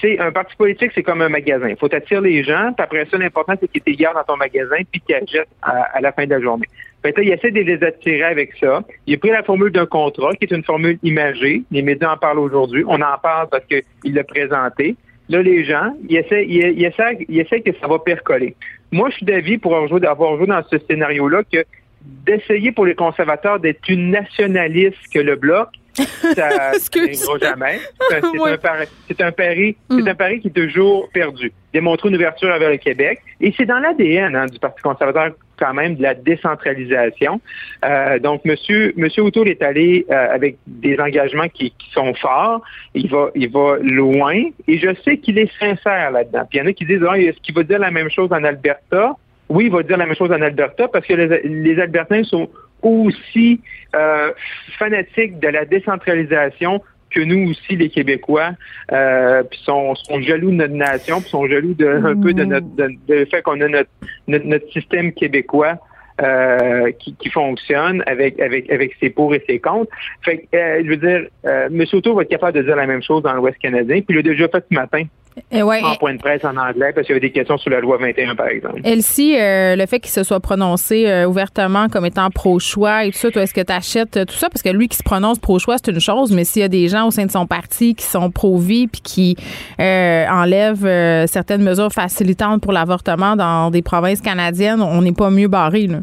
c'est 0.00 0.18
un 0.18 0.30
parti 0.30 0.54
politique, 0.56 0.92
c'est 0.94 1.02
comme 1.02 1.22
un 1.22 1.28
magasin. 1.28 1.68
Il 1.68 1.76
faut 1.76 1.92
attirer 1.92 2.20
les 2.20 2.44
gens, 2.44 2.72
puis 2.76 2.84
après 2.84 3.06
ça, 3.10 3.18
l'important, 3.18 3.54
c'est 3.60 3.68
qu'ils 3.68 3.82
t'égardent 3.82 4.16
dans 4.16 4.34
ton 4.34 4.36
magasin, 4.36 4.76
puis 4.90 5.00
qu'ils 5.00 5.16
achètent 5.16 5.48
à, 5.62 6.00
la 6.00 6.12
fin 6.12 6.24
de 6.24 6.30
la 6.30 6.40
journée. 6.40 6.68
Fait 7.02 7.14
il 7.18 7.30
essaie 7.30 7.50
de 7.50 7.60
les 7.60 7.82
attirer 7.82 8.22
avec 8.22 8.52
ça. 8.60 8.82
Il 9.06 9.14
a 9.14 9.18
pris 9.18 9.30
la 9.30 9.42
formule 9.42 9.72
d'un 9.72 9.86
contrat, 9.86 10.34
qui 10.34 10.44
est 10.44 10.54
une 10.54 10.64
formule 10.64 10.98
imagée. 11.02 11.62
Les 11.70 11.82
médias 11.82 12.12
en 12.12 12.16
parlent 12.16 12.38
aujourd'hui. 12.38 12.84
On 12.86 13.00
en 13.00 13.18
parle 13.22 13.48
parce 13.50 13.64
qu'il 13.64 14.14
l'a 14.14 14.24
présenté. 14.24 14.96
Là, 15.30 15.42
les 15.42 15.64
gens, 15.64 15.94
ils 16.08 16.16
essaient, 16.16 16.44
ils, 16.46 16.84
essaient, 16.84 17.24
ils 17.28 17.40
essaient 17.40 17.60
que 17.60 17.70
ça 17.80 17.86
va 17.86 18.00
percoler. 18.00 18.56
Moi, 18.90 19.08
je 19.10 19.16
suis 19.16 19.26
d'avis, 19.26 19.58
pour 19.58 19.74
avoir 19.74 19.88
joué, 19.88 20.04
avoir 20.06 20.36
joué 20.36 20.46
dans 20.46 20.62
ce 20.68 20.76
scénario-là, 20.78 21.42
que 21.50 21.64
d'essayer 22.02 22.72
pour 22.72 22.84
les 22.84 22.94
conservateurs 22.94 23.60
d'être 23.60 23.88
une 23.88 24.10
nationaliste 24.10 24.98
que 25.12 25.20
le 25.20 25.36
bloc, 25.36 25.68
ça 25.94 26.48
n'arrivera 26.48 27.38
jamais. 27.40 27.78
C'est 28.08 28.16
un, 28.16 29.32
pari, 29.32 29.76
c'est 29.88 30.02
mm. 30.02 30.08
un 30.08 30.14
pari 30.14 30.40
qui 30.40 30.48
est 30.48 30.50
toujours 30.50 31.08
perdu. 31.12 31.52
Démontrer 31.72 32.08
une 32.08 32.16
ouverture 32.16 32.48
vers 32.58 32.70
le 32.70 32.78
Québec. 32.78 33.20
Et 33.40 33.54
c'est 33.56 33.66
dans 33.66 33.78
l'ADN 33.78 34.34
hein, 34.34 34.46
du 34.46 34.58
Parti 34.58 34.82
conservateur 34.82 35.32
quand 35.60 35.74
même 35.74 35.96
de 35.96 36.02
la 36.02 36.14
décentralisation. 36.14 37.40
Euh, 37.84 38.18
donc, 38.18 38.44
Monsieur 38.44 38.92
Monsieur 38.96 39.22
O'Toole 39.22 39.48
est 39.48 39.62
allé 39.62 40.06
euh, 40.10 40.34
avec 40.34 40.56
des 40.66 40.98
engagements 40.98 41.48
qui, 41.48 41.72
sont 41.92 42.14
forts. 42.14 42.62
Il 42.94 43.08
va 43.10 43.30
il 43.34 43.50
va 43.50 43.76
loin 43.82 44.42
et 44.68 44.78
je 44.78 44.94
sais 45.04 45.18
qu'il 45.18 45.38
est 45.38 45.50
sincère 45.58 46.12
là-dedans. 46.12 46.46
Puis 46.48 46.58
il 46.58 46.62
y 46.62 46.64
en 46.64 46.68
a 46.68 46.72
qui 46.72 46.84
disent 46.84 47.04
ah, 47.08 47.18
est-ce 47.18 47.38
qu'il 47.40 47.54
va 47.54 47.62
dire 47.62 47.78
la 47.78 47.90
même 47.90 48.10
chose 48.10 48.32
en 48.32 48.44
Alberta? 48.44 49.16
Oui, 49.48 49.64
il 49.66 49.72
va 49.72 49.82
dire 49.82 49.96
la 49.96 50.06
même 50.06 50.14
chose 50.14 50.30
en 50.30 50.40
Alberta 50.40 50.86
parce 50.88 51.06
que 51.06 51.14
les, 51.14 51.42
les 51.42 51.80
Albertains 51.80 52.22
sont 52.22 52.48
aussi 52.82 53.60
euh, 53.94 54.32
fanatiques 54.78 55.38
de 55.40 55.48
la 55.48 55.64
décentralisation 55.64 56.82
que 57.10 57.20
nous 57.20 57.50
aussi, 57.50 57.76
les 57.76 57.88
Québécois, 57.88 58.52
euh, 58.92 59.42
sont, 59.64 59.94
jaloux 60.20 60.50
de 60.50 60.56
notre 60.56 60.74
nation, 60.74 61.20
sont 61.20 61.46
jaloux 61.48 61.74
de, 61.74 61.86
un 61.86 62.16
peu 62.16 62.32
de 62.32 62.44
notre 62.44 62.66
de, 62.76 63.24
fait 63.26 63.42
qu'on 63.42 63.60
a 63.60 63.68
notre, 63.68 63.90
notre, 64.26 64.70
système 64.72 65.12
québécois 65.12 65.78
euh, 66.22 66.90
qui, 66.92 67.30
fonctionne 67.30 68.02
avec 68.06 68.38
avec 68.40 68.70
avec 68.70 68.94
ses 69.00 69.10
pour 69.10 69.34
et 69.34 69.42
ses 69.48 69.58
contre. 69.58 69.90
Fait 70.22 70.46
euh, 70.54 70.82
je 70.84 70.90
veux 70.90 70.96
dire, 70.96 71.26
euh, 71.46 71.68
M. 71.68 71.84
Auto 71.92 72.14
va 72.14 72.22
être 72.22 72.30
capable 72.30 72.58
de 72.58 72.62
dire 72.62 72.76
la 72.76 72.86
même 72.86 73.02
chose 73.02 73.22
dans 73.22 73.32
l'Ouest 73.32 73.58
canadien, 73.58 74.00
puis 74.02 74.06
il 74.10 74.16
l'a 74.16 74.22
déjà 74.22 74.48
fait 74.48 74.64
ce 74.68 74.74
matin. 74.74 75.04
Ouais, 75.52 75.82
en 75.82 75.96
point 75.96 76.14
de 76.14 76.18
presse 76.18 76.44
en 76.44 76.56
anglais 76.56 76.92
parce 76.94 77.06
qu'il 77.06 77.14
y 77.14 77.18
avait 77.18 77.26
des 77.26 77.32
questions 77.32 77.58
sur 77.58 77.70
la 77.70 77.80
loi 77.80 77.98
21, 77.98 78.34
par 78.34 78.48
exemple. 78.48 78.80
Elsie, 78.84 79.36
euh, 79.38 79.76
le 79.76 79.86
fait 79.86 80.00
qu'il 80.00 80.10
se 80.10 80.22
soit 80.22 80.40
prononcé 80.40 81.06
euh, 81.06 81.26
ouvertement 81.26 81.88
comme 81.88 82.06
étant 82.06 82.30
pro-choix 82.30 83.04
et 83.04 83.10
tout 83.10 83.18
ça, 83.18 83.30
toi, 83.30 83.42
est-ce 83.42 83.54
que 83.54 83.60
tu 83.60 83.72
achètes 83.72 84.26
tout 84.26 84.34
ça? 84.34 84.48
Parce 84.48 84.62
que 84.62 84.70
lui 84.70 84.88
qui 84.88 84.96
se 84.96 85.02
prononce 85.02 85.38
pro-choix, 85.38 85.76
c'est 85.78 85.90
une 85.90 86.00
chose, 86.00 86.32
mais 86.32 86.44
s'il 86.44 86.62
y 86.62 86.64
a 86.64 86.68
des 86.68 86.88
gens 86.88 87.08
au 87.08 87.10
sein 87.10 87.26
de 87.26 87.30
son 87.30 87.46
parti 87.46 87.94
qui 87.94 88.04
sont 88.04 88.30
pro-vie 88.30 88.86
puis 88.86 89.00
qui 89.00 89.36
euh, 89.80 90.26
enlèvent 90.28 91.26
certaines 91.26 91.62
mesures 91.62 91.92
facilitantes 91.92 92.62
pour 92.62 92.72
l'avortement 92.72 93.36
dans 93.36 93.70
des 93.70 93.82
provinces 93.82 94.20
canadiennes, 94.20 94.82
on 94.82 95.02
n'est 95.02 95.12
pas 95.12 95.30
mieux 95.30 95.48
barré, 95.48 95.86
là. 95.86 95.98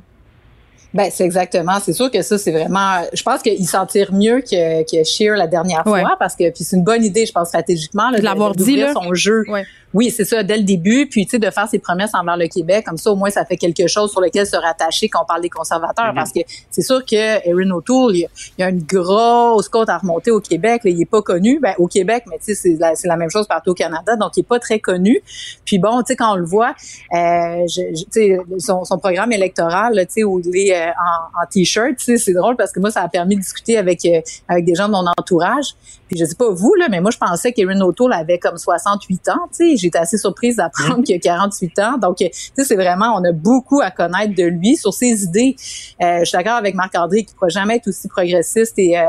Ben, 0.97 1.11
c'est 1.13 1.23
exactement. 1.23 1.79
C'est 1.79 1.93
sûr 1.93 2.09
que 2.09 2.23
ça, 2.23 2.39
c'est 2.39 2.51
vraiment. 2.51 3.03
Je 3.13 3.21
pense 3.21 3.43
qu'il 3.43 3.67
s'en 3.67 3.85
tire 3.85 4.11
mieux 4.11 4.41
que, 4.41 4.81
que 4.81 5.03
Shear 5.03 5.37
la 5.37 5.45
dernière 5.45 5.83
fois 5.83 6.15
parce 6.17 6.35
que 6.35 6.49
puis 6.49 6.63
c'est 6.63 6.75
une 6.75 6.83
bonne 6.83 7.05
idée, 7.05 7.27
je 7.27 7.31
pense 7.31 7.49
stratégiquement, 7.49 8.09
là, 8.09 8.17
de 8.17 8.23
l'avoir 8.23 8.55
dit 8.55 8.77
là. 8.77 8.93
son 8.93 9.13
jeu. 9.13 9.43
Ouais. 9.47 9.63
Oui, 9.93 10.11
c'est 10.11 10.25
ça, 10.25 10.43
dès 10.43 10.57
le 10.57 10.63
début, 10.63 11.07
puis 11.07 11.25
tu 11.25 11.31
sais, 11.31 11.39
de 11.39 11.49
faire 11.49 11.67
ses 11.67 11.79
promesses 11.79 12.11
envers 12.13 12.35
le 12.35 12.47
Québec, 12.47 12.85
comme 12.85 12.97
ça, 12.97 13.11
au 13.11 13.15
moins, 13.15 13.29
ça 13.29 13.45
fait 13.45 13.55
quelque 13.55 13.87
chose 13.87 14.11
sur 14.11 14.19
lequel 14.19 14.45
se 14.45 14.57
rattacher 14.57 15.07
quand 15.07 15.21
on 15.23 15.25
parle 15.25 15.41
des 15.41 15.49
conservateurs, 15.49 16.11
mm-hmm. 16.11 16.15
parce 16.15 16.31
que 16.31 16.39
c'est 16.69 16.81
sûr 16.81 17.05
que 17.05 17.15
Erin 17.15 17.71
O'Toole, 17.71 18.15
il 18.15 18.27
y, 18.59 18.63
a 18.63 18.69
une 18.69 18.83
grosse 18.83 19.69
côte 19.69 19.89
à 19.89 19.97
remonter 19.97 20.31
au 20.31 20.41
Québec, 20.41 20.81
il 20.83 21.01
est 21.01 21.05
pas 21.05 21.21
connu, 21.21 21.59
ben, 21.59 21.73
au 21.77 21.87
Québec, 21.87 22.23
mais 22.27 22.37
tu 22.37 22.53
sais, 22.53 22.55
c'est 22.55 22.75
la, 22.79 22.93
la, 23.01 23.17
même 23.17 23.29
chose 23.29 23.47
partout 23.47 23.71
au 23.71 23.75
Canada, 23.75 24.15
donc 24.17 24.35
il 24.35 24.41
est 24.41 24.47
pas 24.47 24.59
très 24.59 24.79
connu. 24.79 25.21
Puis 25.65 25.79
bon, 25.79 25.99
tu 25.99 26.07
sais, 26.07 26.15
quand 26.15 26.33
on 26.33 26.37
le 26.37 26.45
voit, 26.45 26.75
euh, 27.13 27.65
tu 27.67 27.95
sais, 28.11 28.37
son, 28.59 28.83
son, 28.83 28.97
programme 28.97 29.31
électoral, 29.31 29.93
tu 30.07 30.13
sais, 30.13 30.23
où 30.23 30.41
il 30.41 30.69
est 30.69 30.75
euh, 30.75 30.89
en, 30.89 31.43
en 31.43 31.45
t-shirt, 31.49 31.95
tu 31.97 32.05
sais, 32.05 32.17
c'est 32.17 32.33
drôle 32.33 32.57
parce 32.57 32.71
que 32.71 32.79
moi, 32.79 32.91
ça 32.91 33.01
a 33.01 33.07
permis 33.07 33.35
de 33.35 33.41
discuter 33.41 33.77
avec 33.77 34.05
euh, 34.05 34.21
avec 34.47 34.65
des 34.65 34.75
gens 34.75 34.87
de 34.87 34.91
mon 34.93 35.05
entourage. 35.17 35.75
Puis 36.07 36.17
je 36.17 36.25
sais 36.25 36.35
pas 36.35 36.49
vous 36.49 36.73
là, 36.75 36.87
mais 36.89 37.01
moi, 37.01 37.11
je 37.11 37.17
pensais 37.17 37.51
qu'Erin 37.51 37.79
O'Toole 37.81 38.13
avait 38.13 38.39
comme 38.39 38.57
68 38.57 39.29
ans, 39.29 39.33
tu 39.51 39.71
sais 39.71 39.77
j'étais 39.77 39.99
assez 39.99 40.17
surprise 40.17 40.57
d'apprendre 40.57 41.03
qu'il 41.03 41.15
a 41.15 41.19
48 41.19 41.79
ans. 41.79 41.97
Donc, 41.97 42.17
tu 42.17 42.27
sais, 42.31 42.63
c'est 42.63 42.75
vraiment, 42.75 43.15
on 43.17 43.23
a 43.23 43.31
beaucoup 43.31 43.81
à 43.81 43.91
connaître 43.91 44.35
de 44.35 44.43
lui 44.43 44.75
sur 44.75 44.93
ses 44.93 45.23
idées. 45.23 45.55
Euh, 46.01 46.19
je 46.19 46.25
suis 46.25 46.37
d'accord 46.37 46.55
avec 46.55 46.75
Marc-André 46.75 47.23
qui 47.23 47.33
ne 47.33 47.37
pourra 47.37 47.49
jamais 47.49 47.77
être 47.77 47.87
aussi 47.87 48.07
progressiste 48.07 48.73
et, 48.77 48.97
euh, 48.97 49.03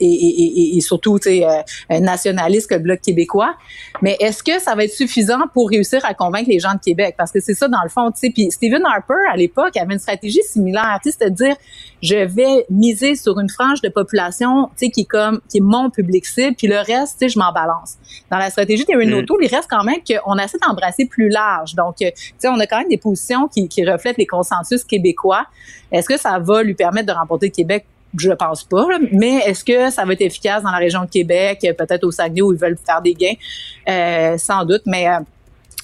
et, 0.00 0.06
et, 0.06 0.76
et, 0.76 0.80
surtout, 0.80 1.18
tu 1.18 1.30
sais, 1.30 1.44
euh, 1.44 2.00
nationaliste 2.00 2.68
que 2.68 2.74
le 2.74 2.80
Bloc 2.80 3.00
québécois. 3.00 3.54
Mais 4.02 4.16
est-ce 4.20 4.42
que 4.42 4.58
ça 4.60 4.74
va 4.74 4.84
être 4.84 4.92
suffisant 4.92 5.40
pour 5.52 5.70
réussir 5.70 6.04
à 6.04 6.14
convaincre 6.14 6.48
les 6.48 6.58
gens 6.58 6.74
de 6.74 6.80
Québec? 6.80 7.14
Parce 7.16 7.32
que 7.32 7.40
c'est 7.40 7.54
ça, 7.54 7.68
dans 7.68 7.82
le 7.82 7.88
fond, 7.88 8.10
tu 8.10 8.20
sais. 8.20 8.30
Puis 8.30 8.50
Stephen 8.50 8.82
Harper, 8.84 9.14
à 9.30 9.36
l'époque, 9.36 9.76
avait 9.76 9.94
une 9.94 10.00
stratégie 10.00 10.42
similaire, 10.42 10.98
c'est-à-dire, 11.02 11.56
je 12.02 12.16
vais 12.16 12.66
miser 12.70 13.14
sur 13.14 13.38
une 13.38 13.48
frange 13.48 13.80
de 13.80 13.88
population, 13.88 14.66
tu 14.76 14.86
sais, 14.86 14.90
qui 14.90 15.02
est 15.02 15.04
comme, 15.04 15.40
qui 15.48 15.58
est 15.58 15.62
mon 15.62 15.90
public 15.90 16.26
cible, 16.26 16.54
puis 16.56 16.66
le 16.66 16.78
reste, 16.78 17.18
tu 17.18 17.26
sais, 17.26 17.28
je 17.28 17.38
m'en 17.38 17.52
balance. 17.52 17.94
Dans 18.30 18.38
la 18.38 18.50
stratégie 18.50 18.84
de 18.84 18.94
mm. 18.94 19.26
il 19.42 19.48
reste 19.48 19.68
quand 19.68 19.84
même 19.84 20.00
qu'on 20.06 20.36
essaie 20.38 20.58
d'embrasser 20.66 21.06
plus 21.06 21.28
large. 21.28 21.74
Donc, 21.74 21.96
euh, 22.02 22.10
tu 22.14 22.32
sais, 22.38 22.48
on 22.48 22.58
a 22.58 22.66
quand 22.66 22.78
même 22.78 22.88
des 22.88 22.98
positions 22.98 23.48
qui, 23.48 23.68
qui 23.68 23.84
reflètent 23.84 24.18
les 24.18 24.26
consensus 24.26 24.84
québécois. 24.84 25.46
Est-ce 25.90 26.08
que 26.08 26.18
ça 26.18 26.38
va 26.38 26.62
lui 26.62 26.74
permettre 26.74 27.06
de 27.06 27.12
remporter 27.12 27.46
le 27.46 27.52
Québec? 27.52 27.86
Je 28.18 28.32
pense 28.32 28.64
pas, 28.64 28.86
mais 29.12 29.36
est-ce 29.46 29.64
que 29.64 29.90
ça 29.90 30.04
va 30.04 30.12
être 30.12 30.22
efficace 30.22 30.62
dans 30.62 30.70
la 30.70 30.78
région 30.78 31.04
de 31.04 31.10
Québec, 31.10 31.66
peut-être 31.76 32.04
au 32.04 32.10
Saguenay 32.10 32.42
où 32.42 32.52
ils 32.52 32.58
veulent 32.58 32.78
faire 32.84 33.02
des 33.02 33.14
gains? 33.14 33.34
Euh, 33.88 34.38
sans 34.38 34.64
doute, 34.64 34.82
mais 34.86 35.08
euh, 35.08 35.18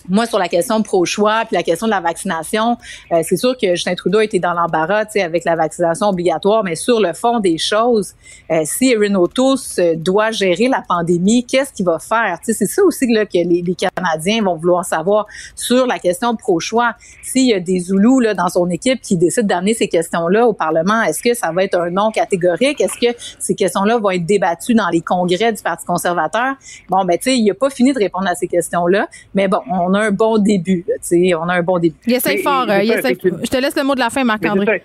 moi, 0.09 0.27
sur 0.27 0.39
la 0.39 0.49
question 0.49 0.83
pro-choix, 0.83 1.45
puis 1.47 1.57
la 1.57 1.63
question 1.63 1.87
de 1.87 1.93
la 1.93 2.01
vaccination, 2.01 2.77
euh, 3.13 3.23
c'est 3.23 3.37
sûr 3.37 3.57
que 3.57 3.75
Justin 3.75 3.95
Trudeau 3.95 4.21
été 4.21 4.39
dans 4.39 4.53
l'embarras 4.53 5.05
avec 5.17 5.45
la 5.45 5.57
vaccination 5.57 6.09
obligatoire, 6.09 6.65
mais 6.65 6.77
sur 6.77 7.01
le 7.01 7.13
fond 7.13 7.41
des 7.41 7.59
choses, 7.59 8.15
euh, 8.51 8.63
si 8.65 8.93
Erin 8.93 9.15
O'Toole 9.15 9.59
doit 9.97 10.31
gérer 10.31 10.69
la 10.69 10.83
pandémie, 10.87 11.45
qu'est-ce 11.45 11.73
qu'il 11.73 11.87
va 11.87 11.99
faire? 11.99 12.39
C'est 12.43 12.55
ça 12.55 12.83
aussi 12.85 13.07
là, 13.07 13.27
que 13.27 13.35
les, 13.35 13.63
les, 13.63 13.75
Canadiens 13.75 14.43
vont 14.43 14.57
vouloir 14.57 14.85
savoir 14.85 15.27
sur 15.57 15.87
la 15.87 15.99
question 15.99 16.37
pro-choix. 16.37 16.95
S'il 17.23 17.47
y 17.47 17.55
a 17.55 17.61
des 17.61 17.81
Zoulous 17.81 18.21
là, 18.21 18.35
dans 18.35 18.49
son 18.49 18.69
équipe 18.71 19.01
qui 19.01 19.17
décident 19.17 19.47
d'amener 19.47 19.75
ces 19.75 19.89
questions-là 19.89 20.47
au 20.47 20.53
Parlement, 20.53 21.03
est-ce 21.03 21.23
que 21.23 21.35
ça 21.35 21.51
va 21.53 21.65
être 21.65 21.79
un 21.79 21.91
non 21.91 22.11
catégorique? 22.11 22.81
Est-ce 22.81 22.99
que 22.99 23.17
ces 23.39 23.55
questions-là 23.55 23.99
vont 23.99 24.11
être 24.11 24.27
débattues 24.27 24.75
dans 24.75 24.89
les 24.89 25.01
congrès 25.01 25.53
du 25.53 25.63
Parti 25.63 25.85
conservateur? 25.85 26.55
Bon, 26.89 27.05
ben, 27.05 27.17
tu 27.19 27.25
sais, 27.25 27.37
il 27.37 27.45
n'a 27.47 27.55
pas 27.55 27.71
fini 27.71 27.93
de 27.93 27.99
répondre 27.99 28.29
à 28.29 28.35
ces 28.35 28.47
questions-là, 28.47 29.09
mais 29.35 29.49
bon, 29.49 29.61
on 29.71 29.92
on 29.93 29.95
a 29.95 30.07
un 30.07 30.11
bon 30.11 30.39
début. 30.39 30.85
on 31.13 31.49
a 31.49 31.55
un 31.55 31.63
bon 31.63 31.79
début. 31.79 31.97
Il 32.07 32.15
essaie 32.15 32.39
fort. 32.39 32.67
Je 32.67 33.49
te 33.51 33.61
laisse 33.61 33.77
le 33.77 33.85
mot 33.85 33.95
de 33.95 34.01
la 34.01 34.11
fin, 34.11 34.25
Marc-André. 34.25 34.83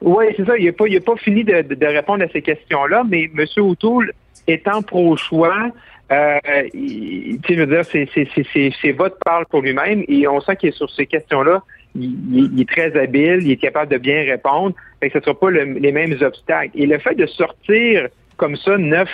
Oui, 0.00 0.26
c'est 0.36 0.46
ça. 0.46 0.56
Il 0.56 0.66
n'a 0.66 0.72
pas, 0.72 0.84
pas 1.04 1.16
fini 1.16 1.44
de, 1.44 1.86
répondre 1.86 2.24
à 2.24 2.28
ces 2.28 2.42
questions-là, 2.42 3.04
mais 3.08 3.30
M. 3.36 3.44
O'Toole, 3.58 4.12
étant 4.46 4.82
pro-choix, 4.82 5.70
euh, 6.10 6.38
je 6.72 7.54
veux 7.54 7.66
dire, 7.66 7.84
ses, 7.84 8.92
votes 8.92 9.18
parlent 9.24 9.46
pour 9.46 9.62
lui-même 9.62 10.04
et 10.08 10.26
on 10.28 10.40
sent 10.40 10.56
qu'il 10.56 10.70
est 10.70 10.76
sur 10.76 10.90
ces 10.90 11.06
questions-là. 11.06 11.62
Il, 11.94 12.60
est 12.60 12.68
très 12.68 12.96
habile, 12.96 13.40
il 13.42 13.50
est 13.50 13.56
capable 13.56 13.90
de 13.90 13.98
bien 13.98 14.22
répondre. 14.22 14.74
Fait 15.00 15.10
que 15.10 15.14
ce 15.14 15.18
ne 15.18 15.24
sera 15.24 15.38
pas 15.38 15.50
les 15.50 15.92
mêmes 15.92 16.16
obstacles. 16.20 16.70
Et 16.74 16.86
le 16.86 16.98
fait 16.98 17.14
de 17.14 17.26
sortir 17.26 18.08
comme 18.36 18.56
ça 18.56 18.78
neuf, 18.78 19.10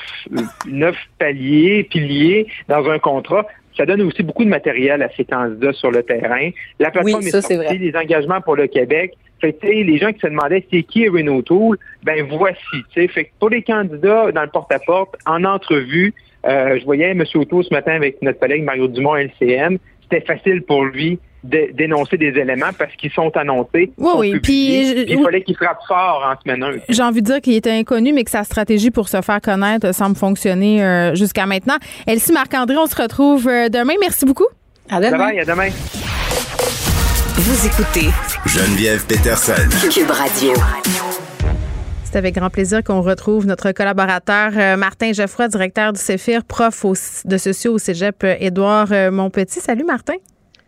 neuf 0.67 0.97
paliers, 1.19 1.85
piliers 1.85 2.47
dans 2.69 2.89
un 2.89 2.99
contrat, 2.99 3.47
ça 3.77 3.87
donne 3.87 4.03
aussi 4.03 4.23
beaucoup 4.23 4.45
de 4.45 4.49
matériel 4.49 5.03
à 5.03 5.09
ces 5.17 5.25
candidats 5.25 5.73
sur 5.73 5.91
le 5.91 6.03
terrain. 6.03 6.51
La 6.79 6.91
plateforme 6.91 7.27
est 7.27 7.31
sortie, 7.31 7.79
les 7.79 7.97
engagements 7.97 8.41
pour 8.41 8.57
le 8.57 8.67
Québec. 8.67 9.15
Fait 9.41 9.57
les 9.63 9.99
gens 9.99 10.13
qui 10.13 10.21
se 10.21 10.29
demandaient 10.29 10.65
c'est 10.73 10.85
qui 10.85 11.09
Renault 11.09 11.43
Tool, 11.43 11.77
ben 12.03 12.27
voici. 12.31 12.59
Fait 12.95 13.31
pour 13.39 13.51
les 13.51 13.63
candidats 13.63 14.33
dans 14.33 14.43
le 14.43 14.49
porte-à-porte, 14.49 15.17
en 15.27 15.45
entrevue, 15.45 16.15
euh, 16.47 16.79
je 16.79 16.85
voyais 16.85 17.11
M. 17.11 17.25
O'Toole 17.35 17.65
ce 17.65 17.75
matin 17.75 17.93
avec 17.93 18.23
notre 18.23 18.39
collègue 18.39 18.63
Mario 18.63 18.89
Dumont 18.89 19.17
LCM. 19.17 19.79
C'était 20.03 20.25
facile 20.25 20.63
pour 20.63 20.85
lui 20.85 21.19
d'énoncer 21.45 22.17
des 22.17 22.29
éléments 22.29 22.73
parce 22.79 22.93
qu'ils 22.97 23.13
sont 23.13 23.31
annoncés. 23.37 23.93
Oui, 23.99 24.13
oui. 24.17 24.41
Puis, 24.41 25.05
il 25.09 25.23
fallait 25.23 25.43
qu'il 25.43 25.57
frappe 25.57 25.81
fort 25.87 26.25
en 26.27 26.41
semaine 26.41 26.63
1. 26.63 26.71
J'ai 26.89 27.03
envie 27.03 27.21
de 27.21 27.27
dire 27.27 27.41
qu'il 27.41 27.55
était 27.55 27.71
inconnu, 27.71 28.13
mais 28.13 28.25
que 28.25 28.31
sa 28.31 28.45
stratégie 28.45 28.91
pour 28.91 29.09
se 29.09 29.21
faire 29.21 29.41
connaître 29.41 29.95
semble 29.95 30.17
fonctionner 30.17 30.83
euh, 30.83 31.15
jusqu'à 31.15 31.47
maintenant. 31.47 31.77
Elsie 32.07 32.33
Marc-André, 32.33 32.77
on 32.79 32.87
se 32.87 33.01
retrouve 33.01 33.47
euh, 33.49 33.69
demain. 33.69 33.95
Merci 34.01 34.25
beaucoup. 34.25 34.47
À 34.91 35.01
demain. 35.01 35.33
à 35.39 35.45
demain. 35.45 35.69
Vous 37.37 37.67
écoutez 37.67 38.09
Geneviève 38.47 39.07
Peterson. 39.07 39.53
Cube 39.93 40.11
Radio. 40.11 40.53
C'est 42.05 42.17
avec 42.17 42.37
grand 42.37 42.51
plaisir 42.51 42.83
qu'on 42.85 43.03
retrouve 43.03 43.47
notre 43.47 43.73
collaborateur 43.73 44.53
euh, 44.57 44.77
Martin 44.77 45.13
Geoffroy, 45.13 45.49
directeur 45.49 45.93
du 45.93 46.01
CEFIR, 46.01 46.45
prof 46.45 46.85
de 47.25 47.37
sociaux 47.37 47.75
au 47.75 47.79
cégep 47.79 48.25
Édouard 48.41 48.89
Montpetit. 49.11 49.61
Salut 49.61 49.85
Martin. 49.85 50.15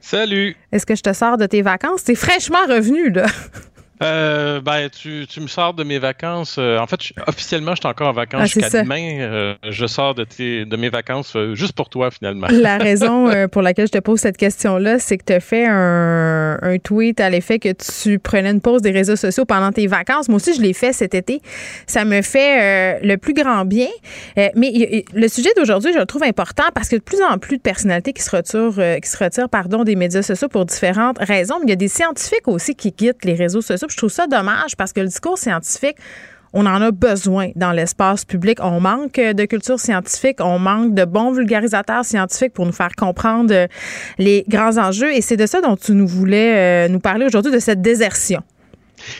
Salut. 0.09 0.55
Est-ce 0.71 0.87
que 0.87 0.95
je 0.95 1.03
te 1.03 1.13
sors 1.13 1.37
de 1.37 1.47
tes 1.47 1.63
vacances? 1.63 2.05
T'es 2.05 2.15
fraîchement 2.15 2.65
revenu, 2.69 3.11
là. 3.11 3.27
Euh, 4.03 4.61
ben, 4.61 4.89
tu, 4.91 5.27
tu, 5.29 5.41
me 5.41 5.47
sors 5.47 5.73
de 5.73 5.83
mes 5.83 5.99
vacances. 5.99 6.57
Euh, 6.59 6.79
en 6.79 6.87
fait, 6.87 6.99
officiellement, 7.27 7.75
je 7.75 7.81
suis 7.81 7.89
encore 7.89 8.09
en 8.09 8.13
vacances 8.13 8.43
ah, 8.43 8.47
jusqu'à 8.47 8.83
demain. 8.83 9.21
Euh, 9.21 9.55
je 9.69 9.87
sors 9.87 10.15
de, 10.15 10.25
tes, 10.25 10.65
de 10.65 10.77
mes 10.77 10.91
vacances 10.91 11.35
euh, 11.35 11.55
juste 11.55 11.73
pour 11.73 11.89
toi, 11.89 12.11
finalement. 12.11 12.47
La 12.51 12.79
raison 12.79 13.31
pour 13.51 13.63
laquelle 13.63 13.87
je 13.87 13.93
te 13.93 13.99
pose 13.99 14.21
cette 14.21 14.37
question-là, 14.37 14.99
c'est 14.99 15.17
que 15.17 15.25
tu 15.25 15.33
as 15.33 15.41
fait 15.41 15.67
un, 15.67 16.59
un, 16.61 16.79
tweet 16.79 17.21
à 17.21 17.31
l'effet 17.31 17.59
que 17.59 17.71
tu 17.73 18.19
prenais 18.19 18.51
une 18.51 18.61
pause 18.61 18.83
des 18.83 18.91
réseaux 18.91 19.17
sociaux 19.17 19.45
pendant 19.45 19.73
tes 19.73 19.87
vacances. 19.87 20.29
Moi 20.29 20.37
aussi, 20.37 20.55
je 20.55 20.61
l'ai 20.61 20.73
fait 20.73 20.93
cet 20.93 21.15
été. 21.15 21.41
Ça 21.87 22.05
me 22.05 22.23
fait 22.23 23.01
le 23.03 23.17
plus 23.17 23.35
grand 23.35 23.65
bien. 23.65 23.89
mais 24.37 25.05
le 25.13 25.29
sujet 25.29 25.51
d'aujourd'hui, 25.57 25.93
je 25.93 25.99
le 25.99 26.07
trouve 26.07 26.23
important 26.23 26.65
parce 26.75 26.89
que 26.89 26.97
de 26.97 27.03
plus 27.03 27.23
en 27.23 27.39
plus 27.39 27.57
de 27.57 27.63
personnalités 27.63 28.13
qui 28.13 28.23
se 28.23 28.35
retirent, 28.35 29.01
qui 29.01 29.09
se 29.09 29.17
retirent 29.17 29.49
pardon, 29.49 29.85
des 29.85 29.97
médias 29.97 30.23
sociaux 30.23 30.49
pour 30.49 30.67
différentes 30.67 31.19
raisons. 31.19 31.57
Mais 31.61 31.67
il 31.67 31.71
y 31.71 31.73
a 31.73 31.77
des 31.77 31.89
scientifiques 31.89 32.47
aussi 32.47 32.75
qui 32.75 32.93
quittent 32.93 33.25
les 33.25 33.35
réseaux 33.35 33.63
sociaux 33.63 33.86
je 33.93 33.97
trouve 33.97 34.11
ça 34.11 34.27
dommage 34.27 34.77
parce 34.77 34.93
que 34.93 35.01
le 35.01 35.09
discours 35.09 35.39
scientifique, 35.39 35.97
on 36.53 36.65
en 36.65 36.81
a 36.81 36.91
besoin 36.91 37.51
dans 37.55 37.73
l'espace 37.73 38.25
public. 38.25 38.59
On 38.63 38.81
manque 38.81 39.17
de 39.17 39.45
culture 39.45 39.79
scientifique, 39.79 40.39
on 40.41 40.59
manque 40.59 40.95
de 40.95 41.05
bons 41.05 41.33
vulgarisateurs 41.33 42.05
scientifiques 42.05 42.55
pour 42.55 42.65
nous 42.65 42.73
faire 42.73 42.95
comprendre 42.97 43.53
euh, 43.53 43.67
les 44.19 44.45
grands 44.49 44.79
enjeux. 44.79 45.13
Et 45.13 45.21
c'est 45.21 45.37
de 45.37 45.47
ça 45.47 45.61
dont 45.61 45.77
tu 45.77 45.93
nous 45.93 46.07
voulais 46.07 46.87
euh, 46.87 46.89
nous 46.89 47.01
parler 47.01 47.27
aujourd'hui, 47.27 47.53
de 47.53 47.59
cette 47.59 47.83
désertion. 47.83 48.43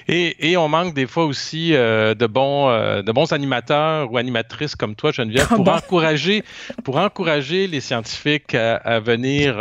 Et, 0.09 0.57
on 0.57 0.69
manque 0.69 0.95
des 0.95 1.07
fois 1.07 1.25
aussi 1.25 1.75
euh, 1.75 2.15
de, 2.15 2.27
bons, 2.27 2.69
de 2.69 3.13
bons 3.13 3.33
animateurs 3.33 4.11
ou 4.11 4.17
animatrices 4.17 4.75
comme 4.75 4.95
toi, 4.95 5.13
Geneviève, 5.13 5.49
pour, 5.49 5.69
encourager, 5.69 6.45
pour 6.85 6.97
encourager 6.97 7.67
les 7.67 7.81
scientifiques 7.81 8.55
à, 8.55 9.01
venir 9.01 9.57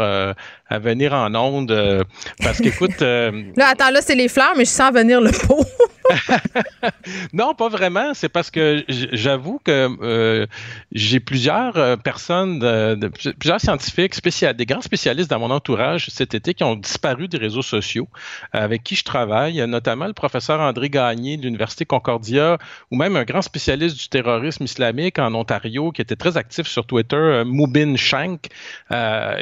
à 0.67 0.79
venir 0.79 1.13
en 1.13 1.33
onde. 1.35 1.71
Euh, 1.71 2.03
parce 2.41 2.59
qu'écoute. 2.59 3.01
Euh, 3.01 3.43
là, 3.55 3.69
attends, 3.69 3.91
là, 3.91 4.01
c'est 4.01 4.15
les 4.15 4.27
fleurs, 4.27 4.53
mais 4.57 4.65
je 4.65 4.71
sens 4.71 4.93
venir 4.93 5.21
le 5.21 5.31
pot. 5.31 5.65
non, 7.33 7.53
pas 7.53 7.69
vraiment. 7.69 8.13
C'est 8.13 8.29
parce 8.29 8.51
que 8.51 8.83
j'avoue 8.87 9.59
que 9.63 9.89
euh, 10.01 10.45
j'ai 10.91 11.19
plusieurs 11.19 11.97
personnes, 11.99 12.59
de, 12.59 13.07
plusieurs 13.07 13.61
scientifiques, 13.61 14.13
des 14.55 14.65
grands 14.65 14.81
spécialistes 14.81 15.29
dans 15.29 15.39
mon 15.39 15.51
entourage 15.51 16.07
cet 16.09 16.33
été 16.33 16.53
qui 16.53 16.63
ont 16.63 16.75
disparu 16.75 17.27
des 17.27 17.37
réseaux 17.37 17.61
sociaux 17.61 18.07
avec 18.51 18.83
qui 18.83 18.95
je 18.95 19.03
travaille, 19.03 19.65
notamment 19.67 20.07
le 20.07 20.13
professeur 20.13 20.59
André 20.59 20.89
Gagné 20.89 21.37
de 21.37 21.43
l'Université 21.43 21.85
Concordia 21.85 22.57
ou 22.91 22.97
même 22.97 23.15
un 23.15 23.23
grand 23.23 23.41
spécialiste 23.41 23.97
du 23.97 24.09
terrorisme 24.09 24.63
islamique 24.63 25.19
en 25.19 25.33
Ontario 25.33 25.91
qui 25.91 26.01
était 26.01 26.15
très 26.15 26.37
actif 26.37 26.67
sur 26.67 26.85
Twitter, 26.85 27.43
Moubin 27.45 27.95
Shank, 27.95 28.47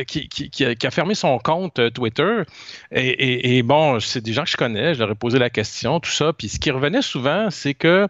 qui, 0.08 0.66
a 0.66 0.92
fermé 0.92 1.16
son 1.16 1.38
compte 1.40 1.80
euh, 1.80 1.90
Twitter. 1.90 2.44
Et, 2.92 3.62
bon, 3.64 4.00
c'est 4.00 4.22
des 4.22 4.34
gens 4.34 4.44
que 4.44 4.50
je 4.50 4.58
connais, 4.58 4.94
je 4.94 5.00
leur 5.00 5.12
ai 5.12 5.16
posé 5.16 5.40
la 5.40 5.50
question, 5.50 6.00
tout 6.00 6.12
ça. 6.12 6.34
Puis 6.34 6.50
ce 6.54 6.60
qui 6.60 6.72
revenait 6.72 7.02
souvent, 7.02 7.50
c'est 7.50 7.74
que 7.74 8.08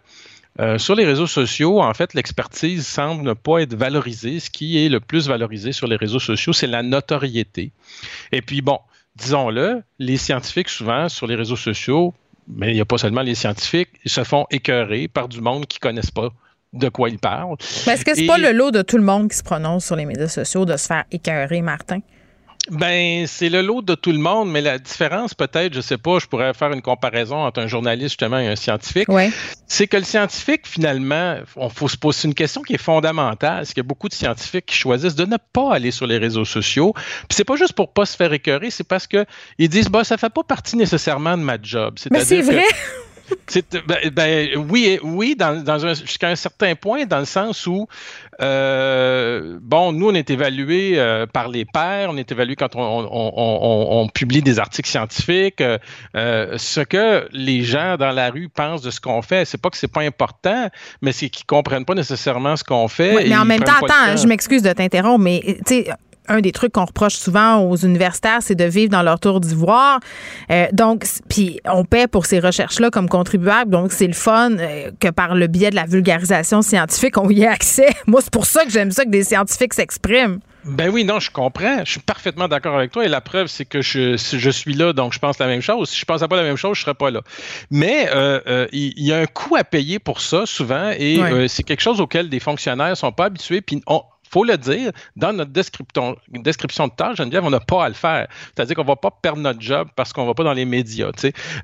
euh, 0.60 0.78
sur 0.78 0.94
les 0.94 1.04
réseaux 1.04 1.26
sociaux, 1.26 1.82
en 1.82 1.92
fait, 1.94 2.14
l'expertise 2.14 2.86
semble 2.86 3.22
ne 3.22 3.32
pas 3.32 3.60
être 3.60 3.74
valorisée. 3.74 4.38
Ce 4.38 4.50
qui 4.50 4.84
est 4.84 4.88
le 4.88 5.00
plus 5.00 5.28
valorisé 5.28 5.72
sur 5.72 5.88
les 5.88 5.96
réseaux 5.96 6.20
sociaux, 6.20 6.52
c'est 6.52 6.68
la 6.68 6.82
notoriété. 6.82 7.72
Et 8.30 8.40
puis, 8.40 8.62
bon, 8.62 8.78
disons-le, 9.16 9.82
les 9.98 10.16
scientifiques, 10.16 10.68
souvent, 10.68 11.08
sur 11.08 11.26
les 11.26 11.34
réseaux 11.34 11.56
sociaux, 11.56 12.14
mais 12.46 12.70
il 12.70 12.74
n'y 12.74 12.80
a 12.80 12.84
pas 12.84 12.98
seulement 12.98 13.22
les 13.22 13.34
scientifiques, 13.34 13.90
ils 14.04 14.10
se 14.10 14.22
font 14.22 14.46
écœurer 14.50 15.08
par 15.08 15.28
du 15.28 15.40
monde 15.40 15.66
qui 15.66 15.78
ne 15.78 15.80
connaissent 15.80 16.12
pas 16.12 16.28
de 16.72 16.88
quoi 16.88 17.08
ils 17.08 17.18
parlent. 17.18 17.56
Est-ce 17.60 18.04
que 18.04 18.14
c'est 18.14 18.26
pas 18.26 18.38
le 18.38 18.52
lot 18.52 18.70
de 18.70 18.82
tout 18.82 18.98
le 18.98 19.04
monde 19.04 19.30
qui 19.30 19.36
se 19.36 19.42
prononce 19.42 19.86
sur 19.86 19.96
les 19.96 20.04
médias 20.04 20.28
sociaux 20.28 20.64
de 20.64 20.76
se 20.76 20.86
faire 20.86 21.04
écœurer, 21.10 21.62
Martin? 21.62 22.00
Ben, 22.70 23.26
c'est 23.26 23.50
le 23.50 23.60
lot 23.60 23.82
de 23.82 23.94
tout 23.94 24.12
le 24.12 24.18
monde, 24.18 24.50
mais 24.50 24.60
la 24.60 24.78
différence, 24.78 25.34
peut-être, 25.34 25.74
je 25.74 25.80
sais 25.80 25.98
pas, 25.98 26.18
je 26.18 26.26
pourrais 26.26 26.54
faire 26.54 26.72
une 26.72 26.82
comparaison 26.82 27.36
entre 27.36 27.60
un 27.60 27.66
journaliste 27.66 28.10
justement 28.10 28.38
et 28.38 28.48
un 28.48 28.56
scientifique. 28.56 29.08
C'est 29.66 29.86
que 29.86 29.96
le 29.96 30.04
scientifique, 30.04 30.66
finalement, 30.66 31.36
on 31.56 31.68
faut 31.68 31.88
se 31.88 31.96
poser 31.96 32.28
une 32.28 32.34
question 32.34 32.62
qui 32.62 32.74
est 32.74 32.78
fondamentale. 32.78 33.66
C'est 33.66 33.74
qu'il 33.74 33.82
y 33.82 33.86
a 33.86 33.88
beaucoup 33.88 34.08
de 34.08 34.14
scientifiques 34.14 34.66
qui 34.66 34.76
choisissent 34.76 35.14
de 35.14 35.26
ne 35.26 35.36
pas 35.52 35.74
aller 35.74 35.90
sur 35.90 36.06
les 36.06 36.18
réseaux 36.18 36.44
sociaux? 36.44 36.94
Puis 36.94 37.36
c'est 37.36 37.44
pas 37.44 37.56
juste 37.56 37.74
pour 37.74 37.92
pas 37.92 38.06
se 38.06 38.16
faire 38.16 38.32
écœurer, 38.32 38.70
c'est 38.70 38.84
parce 38.84 39.06
que 39.06 39.26
ils 39.58 39.68
disent, 39.68 39.88
bah, 39.88 40.04
ça 40.04 40.16
fait 40.16 40.32
pas 40.32 40.44
partie 40.44 40.76
nécessairement 40.76 41.36
de 41.36 41.42
ma 41.42 41.58
job. 41.60 41.96
Mais 42.10 42.24
c'est 42.24 42.40
vrai. 42.40 42.64
Ben, 43.86 44.10
ben, 44.10 44.48
oui, 44.70 44.98
oui, 45.02 45.36
dans, 45.36 45.78
jusqu'à 45.94 46.28
un 46.28 46.34
certain 46.34 46.74
point, 46.74 47.06
dans 47.06 47.18
le 47.18 47.24
sens 47.24 47.66
où, 47.66 47.86
euh, 48.40 49.58
bon, 49.62 49.92
nous, 49.92 50.08
on 50.10 50.14
est 50.14 50.30
évalué 50.30 50.94
euh, 50.96 51.26
par 51.26 51.48
les 51.48 51.64
pairs, 51.64 52.08
on 52.10 52.16
est 52.16 52.30
évalué 52.32 52.56
quand 52.56 52.74
on, 52.74 54.08
publie 54.12 54.42
des 54.42 54.58
articles 54.58 54.88
scientifiques. 54.88 55.62
Euh, 56.16 56.58
ce 56.58 56.80
que 56.80 57.28
les 57.32 57.62
gens 57.62 57.96
dans 57.96 58.12
la 58.12 58.30
rue 58.30 58.48
pensent 58.48 58.82
de 58.82 58.90
ce 58.90 59.00
qu'on 59.00 59.22
fait, 59.22 59.44
c'est 59.44 59.60
pas 59.60 59.70
que 59.70 59.76
c'est 59.76 59.92
pas 59.92 60.02
important, 60.02 60.68
mais 61.00 61.12
c'est 61.12 61.28
qu'ils 61.28 61.46
comprennent 61.46 61.84
pas 61.84 61.94
nécessairement 61.94 62.56
ce 62.56 62.64
qu'on 62.64 62.88
fait. 62.88 63.28
mais 63.28 63.36
en 63.36 63.44
même 63.44 63.62
temps, 63.62 63.72
attends, 63.82 64.16
je 64.16 64.26
m'excuse 64.26 64.62
de 64.62 64.72
t'interrompre, 64.72 65.22
mais 65.22 65.58
un 66.28 66.40
des 66.40 66.52
trucs 66.52 66.72
qu'on 66.72 66.84
reproche 66.84 67.14
souvent 67.14 67.58
aux 67.58 67.76
universitaires, 67.76 68.38
c'est 68.40 68.54
de 68.54 68.64
vivre 68.64 68.90
dans 68.90 69.02
leur 69.02 69.20
tour 69.20 69.40
d'ivoire. 69.40 70.00
Euh, 70.50 70.66
donc, 70.72 71.04
puis 71.28 71.60
on 71.66 71.84
paie 71.84 72.06
pour 72.06 72.26
ces 72.26 72.40
recherches-là 72.40 72.90
comme 72.90 73.08
contribuable. 73.08 73.70
Donc, 73.70 73.92
c'est 73.92 74.06
le 74.06 74.14
fun 74.14 74.52
euh, 74.52 74.90
que 75.00 75.08
par 75.10 75.34
le 75.34 75.46
biais 75.46 75.70
de 75.70 75.76
la 75.76 75.84
vulgarisation 75.84 76.62
scientifique, 76.62 77.18
on 77.18 77.28
y 77.28 77.42
ait 77.42 77.46
accès. 77.46 77.88
Moi, 78.06 78.20
c'est 78.22 78.32
pour 78.32 78.46
ça 78.46 78.64
que 78.64 78.70
j'aime 78.70 78.90
ça 78.90 79.04
que 79.04 79.10
des 79.10 79.24
scientifiques 79.24 79.74
s'expriment. 79.74 80.40
Ben 80.64 80.88
oui, 80.88 81.04
non, 81.04 81.20
je 81.20 81.30
comprends. 81.30 81.84
Je 81.84 81.90
suis 81.90 82.00
parfaitement 82.00 82.48
d'accord 82.48 82.74
avec 82.74 82.90
toi. 82.90 83.04
Et 83.04 83.08
la 83.08 83.20
preuve, 83.20 83.48
c'est 83.48 83.66
que 83.66 83.82
je, 83.82 84.16
je 84.16 84.50
suis 84.50 84.72
là, 84.72 84.94
donc 84.94 85.12
je 85.12 85.18
pense 85.18 85.38
la 85.38 85.46
même 85.46 85.60
chose. 85.60 85.90
Si 85.90 86.00
je 86.00 86.06
pensais 86.06 86.26
pas 86.26 86.36
la 86.36 86.42
même 86.42 86.56
chose, 86.56 86.78
je 86.78 86.82
serais 86.82 86.94
pas 86.94 87.10
là. 87.10 87.20
Mais 87.70 88.08
euh, 88.14 88.66
il 88.72 88.98
y, 88.98 89.12
a 89.12 89.18
un 89.18 89.26
coût 89.26 89.56
à 89.56 89.64
payer 89.64 89.98
pour 89.98 90.22
ça, 90.22 90.46
souvent, 90.46 90.90
et 90.96 91.20
c'est 91.48 91.64
quelque 91.64 91.82
chose 91.82 92.00
auquel 92.00 92.30
des 92.30 92.40
fonctionnaires 92.40 92.96
sont 92.96 93.12
pas 93.12 93.26
habitués. 93.26 93.60
Puis 93.60 93.82
on, 93.86 94.00
faut 94.34 94.42
le 94.44 94.58
dire, 94.58 94.90
dans 95.14 95.32
notre 95.32 95.52
description, 95.52 96.16
description 96.28 96.88
de 96.88 96.92
tâche, 96.92 97.18
Geneviève, 97.18 97.44
on 97.44 97.50
n'a 97.50 97.60
pas 97.60 97.84
à 97.84 97.88
le 97.88 97.94
faire. 97.94 98.26
C'est-à-dire 98.52 98.74
qu'on 98.74 98.82
ne 98.82 98.88
va 98.88 98.96
pas 98.96 99.12
perdre 99.12 99.38
notre 99.38 99.60
job 99.60 99.86
parce 99.94 100.12
qu'on 100.12 100.22
ne 100.22 100.26
va 100.26 100.34
pas 100.34 100.42
dans 100.42 100.52
les 100.52 100.64
médias. 100.64 101.10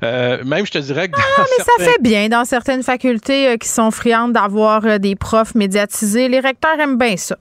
Euh, 0.05 0.45
même, 0.45 0.64
je 0.64 0.71
te 0.71 0.79
dirais 0.79 1.09
que. 1.09 1.18
Ah, 1.18 1.45
mais 1.59 1.64
ça 1.64 1.85
fait 1.85 2.01
bien 2.01 2.29
dans 2.29 2.45
certaines 2.45 2.85
facultés 2.85 3.49
euh, 3.49 3.57
qui 3.57 3.68
sont 3.68 3.91
friandes 3.91 4.35
d'avoir 4.35 4.85
euh, 4.85 4.99
des 4.99 5.16
profs 5.16 5.57
médiatisés. 5.57 6.29
Les 6.29 6.39
recteurs 6.39 6.79
aiment 6.79 6.97
bien 6.97 7.16
ça. 7.16 7.37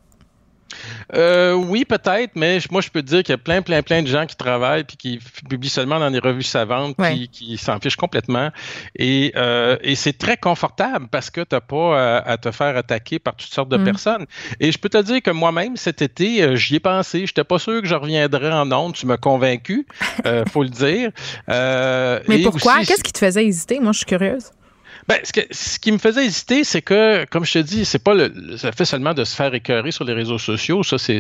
Euh, 1.16 1.54
oui, 1.54 1.86
peut-être, 1.86 2.32
mais 2.36 2.60
moi, 2.72 2.82
je 2.82 2.90
peux 2.90 3.02
te 3.02 3.08
dire 3.08 3.24
qu'il 3.24 3.34
y 3.34 3.36
a 3.36 3.38
plein, 3.38 3.62
plein, 3.62 3.82
plein 3.82 4.02
de 4.02 4.08
gens 4.08 4.26
qui 4.26 4.36
travaillent 4.36 4.84
puis 4.84 4.98
qui 4.98 5.20
publient 5.50 5.70
seulement 5.70 6.00
dans 6.00 6.12
des 6.12 6.20
revues 6.20 6.44
savantes 6.44 6.96
puis 6.98 7.30
qui 7.30 7.58
s'en 7.58 7.80
fichent 7.80 7.96
complètement. 7.96 8.50
Et, 8.96 9.34
euh, 9.36 9.78
et 9.82 9.96
c'est 9.96 10.18
très 10.18 10.38
confortable 10.38 11.08
parce 11.10 11.30
que 11.30 11.42
tu 11.42 11.56
n'as 11.56 11.62
pas 11.62 12.20
à, 12.20 12.38
te 12.38 12.52
faire 12.52 12.78
attaquer 12.78 13.20
par 13.20 13.36
toutes 13.36 13.54
sortes 13.54 13.70
de 13.70 13.78
mm. 13.78 13.84
personnes. 13.84 14.26
Et 14.60 14.72
je 14.72 14.78
peux 14.78 14.90
te 14.90 15.02
dire 15.02 15.22
que 15.22 15.32
moi-même, 15.32 15.78
cet 15.78 16.02
été, 16.02 16.44
euh, 16.44 16.56
j'y 16.56 16.76
ai 16.76 16.80
pensé. 16.80 17.20
Je 17.20 17.24
n'étais 17.24 17.44
pas 17.44 17.60
sûr 17.60 17.82
que 17.82 17.88
je 17.88 17.96
reviendrais 17.96 18.52
en 18.52 18.72
ondes. 18.72 18.94
Tu 18.94 19.06
m'as 19.06 19.18
convaincu, 19.18 19.86
euh, 20.26 20.44
faut 20.52 20.64
le 20.64 20.70
dire. 20.70 21.12
mais 21.48 22.44
pourquoi? 22.44 22.80
Qu'est-ce 22.86 23.04
qui 23.04 23.14
te 23.14 23.20
faisait 23.20 23.46
hésiter? 23.46 23.80
Moi, 23.80 23.92
je 23.92 24.00
suis 24.00 24.06
curieuse. 24.06 24.52
Ben, 25.10 25.18
ce, 25.24 25.80
qui 25.80 25.92
me 25.92 25.98
faisait 25.98 26.24
hésiter, 26.24 26.64
c'est 26.64 26.84
que, 26.84 27.26
comme 27.32 27.44
je 27.44 27.54
te 27.54 27.58
dis, 27.58 27.84
c'est 27.84 27.98
pas 27.98 28.14
le, 28.14 28.58
ça 28.58 28.72
fait 28.72 28.86
seulement 28.86 29.16
de 29.16 29.24
se 29.24 29.36
faire 29.36 29.56
écœurer 29.56 29.90
sur 29.90 30.04
les 30.04 30.14
réseaux 30.14 30.38
sociaux. 30.38 30.84
Ça, 30.84 31.00
c'est, 31.00 31.20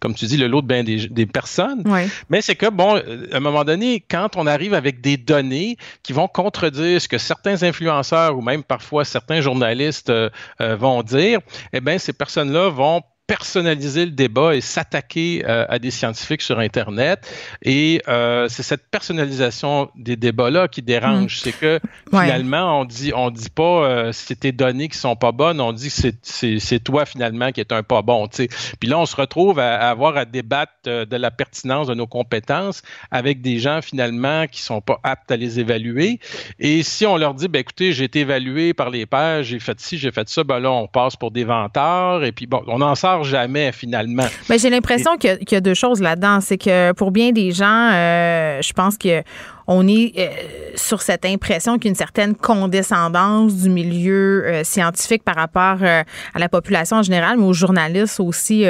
comme 0.00 0.12
tu 0.12 0.26
dis, 0.26 0.36
le 0.36 0.48
lot 0.48 0.60
de 0.60 0.66
bien 0.66 0.82
des, 0.82 1.26
personnes. 1.26 1.84
Mais 2.30 2.42
c'est 2.42 2.56
que, 2.56 2.68
bon, 2.68 2.96
à 2.96 3.36
un 3.36 3.38
moment 3.38 3.62
donné, 3.62 4.00
quand 4.10 4.34
on 4.34 4.48
arrive 4.48 4.74
avec 4.74 5.00
des 5.02 5.16
données 5.16 5.76
qui 6.02 6.12
vont 6.14 6.26
contredire 6.26 7.00
ce 7.00 7.06
que 7.06 7.18
certains 7.18 7.62
influenceurs 7.62 8.36
ou 8.36 8.42
même 8.42 8.64
parfois 8.64 9.04
certains 9.04 9.40
journalistes 9.40 10.10
euh, 10.10 10.28
euh, 10.60 10.74
vont 10.74 11.04
dire, 11.04 11.38
eh 11.72 11.80
bien, 11.80 11.98
ces 11.98 12.12
personnes-là 12.12 12.70
vont 12.70 13.02
personnaliser 13.26 14.04
le 14.04 14.12
débat 14.12 14.54
et 14.54 14.60
s'attaquer 14.60 15.44
euh, 15.46 15.66
à 15.68 15.78
des 15.78 15.90
scientifiques 15.90 16.42
sur 16.42 16.58
Internet. 16.60 17.28
Et 17.62 18.00
euh, 18.08 18.48
c'est 18.48 18.62
cette 18.62 18.88
personnalisation 18.88 19.90
des 19.96 20.16
débats-là 20.16 20.68
qui 20.68 20.82
dérange. 20.82 21.36
Mm. 21.36 21.40
C'est 21.42 21.52
que 21.52 21.80
finalement, 22.10 22.80
on 22.80 22.84
dit 22.84 23.12
on 23.14 23.30
dit 23.30 23.50
pas 23.50 23.62
euh, 23.62 24.12
c'est 24.12 24.40
tes 24.40 24.52
données 24.52 24.88
qui 24.88 24.98
sont 24.98 25.16
pas 25.16 25.32
bonnes, 25.32 25.60
on 25.60 25.72
dit 25.72 25.88
que 25.88 26.12
c'est 26.22 26.80
toi 26.80 27.04
finalement 27.04 27.50
qui 27.50 27.60
est 27.60 27.72
un 27.72 27.82
pas 27.82 28.02
bon. 28.02 28.28
sais. 28.30 28.48
Puis 28.78 28.88
là, 28.88 28.98
on 28.98 29.06
se 29.06 29.16
retrouve 29.16 29.58
à, 29.58 29.88
avoir 29.88 30.16
à 30.16 30.24
débattre 30.24 30.72
euh, 30.86 31.04
de 31.04 31.16
la 31.16 31.30
pertinence 31.30 31.88
de 31.88 31.94
nos 31.94 32.06
compétences 32.06 32.82
avec 33.10 33.40
des 33.40 33.58
gens 33.58 33.82
finalement 33.82 34.46
qui 34.46 34.60
sont 34.60 34.80
pas 34.80 35.00
aptes 35.02 35.30
à 35.32 35.36
les 35.36 35.58
évaluer. 35.58 36.20
Et 36.60 36.82
si 36.82 37.06
on 37.06 37.16
leur 37.16 37.34
dit, 37.34 37.48
ben 37.48 37.58
écoutez, 37.58 37.92
j'ai 37.92 38.04
été 38.04 38.20
évalué 38.20 38.72
par 38.72 38.90
les 38.90 39.06
pairs, 39.06 39.42
j'ai 39.42 39.58
fait 39.58 39.80
ci, 39.80 39.98
j'ai 39.98 40.12
fait 40.12 40.28
ça, 40.28 40.44
ben 40.44 40.60
là, 40.60 40.70
on 40.70 40.86
passe 40.86 41.16
pour 41.16 41.32
des 41.32 41.44
vantards. 41.44 42.24
Et 42.24 42.32
puis 42.32 42.46
bon, 42.46 42.62
on 42.68 42.80
en 42.80 42.94
sort 42.94 43.15
jamais 43.24 43.72
finalement. 43.72 44.26
Mais 44.48 44.58
j'ai 44.58 44.70
l'impression 44.70 45.16
qu'il 45.16 45.38
y, 45.50 45.54
a 45.54 45.60
deux 45.60 45.74
choses 45.74 46.00
là-dedans. 46.00 46.40
C'est 46.40 46.58
que 46.58 46.92
pour 46.92 47.10
bien 47.10 47.32
des 47.32 47.52
gens, 47.52 47.90
euh, 47.92 48.60
je 48.62 48.72
pense 48.72 48.96
que 48.96 49.22
on 49.66 49.86
est 49.88 50.12
euh, 50.18 50.28
sur 50.76 51.02
cette 51.02 51.24
impression 51.24 51.78
qu'il 51.78 51.96
certaine 51.96 52.34
condescendance 52.34 53.54
du 53.54 53.70
milieu 53.70 54.44
euh, 54.44 54.64
scientifique 54.64 55.24
par 55.24 55.34
rapport 55.34 55.78
euh, 55.80 56.02
à 56.34 56.38
la 56.38 56.48
population 56.48 56.98
en 56.98 57.02
général, 57.02 57.38
mais 57.38 57.44
aux 57.44 57.52
journalistes 57.52 58.20
aussi. 58.20 58.64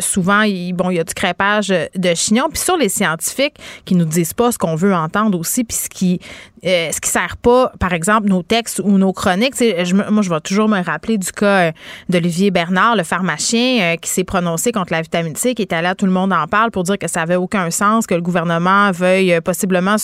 souvent, 0.00 0.42
il, 0.42 0.72
bon, 0.72 0.90
il 0.90 0.96
y 0.96 1.00
a 1.00 1.04
du 1.04 1.14
crépage 1.14 1.68
de 1.68 2.14
chignon. 2.14 2.48
Puis 2.50 2.60
sur 2.60 2.76
les 2.76 2.88
scientifiques 2.88 3.56
qui 3.84 3.94
nous 3.94 4.04
disent 4.04 4.32
pas 4.32 4.52
ce 4.52 4.58
qu'on 4.58 4.74
veut 4.74 4.94
entendre 4.94 5.38
aussi, 5.38 5.64
puis 5.64 5.76
ce 5.76 5.88
qui 5.88 6.20
ce 6.62 7.00
qui 7.00 7.08
sert 7.08 7.36
pas, 7.36 7.70
par 7.78 7.92
exemple, 7.92 8.28
nos 8.28 8.42
textes 8.42 8.80
ou 8.82 8.98
nos 8.98 9.12
chroniques. 9.12 9.54
Je, 9.56 9.94
moi, 9.94 10.22
je 10.22 10.30
vais 10.30 10.40
toujours 10.40 10.68
me 10.68 10.82
rappeler 10.82 11.16
du 11.16 11.30
cas 11.30 11.70
d'Olivier 12.08 12.50
Bernard, 12.50 12.96
le 12.96 13.04
pharmacien, 13.04 13.96
qui 13.98 14.10
s'est 14.10 14.24
prononcé 14.24 14.72
contre 14.72 14.92
la 14.92 15.00
vitamine 15.00 15.36
C, 15.36 15.54
qui 15.54 15.62
était 15.62 15.80
là, 15.80 15.94
tout 15.94 16.06
le 16.06 16.12
monde 16.12 16.32
en 16.32 16.48
parle 16.48 16.72
pour 16.72 16.82
dire 16.82 16.98
que 16.98 17.06
ça 17.06 17.22
avait 17.22 17.36
aucun 17.36 17.70
sens 17.70 18.06
que 18.06 18.14
le 18.14 18.20
gouvernement 18.20 18.90
veuille 18.90 19.40
possiblement 19.44 19.96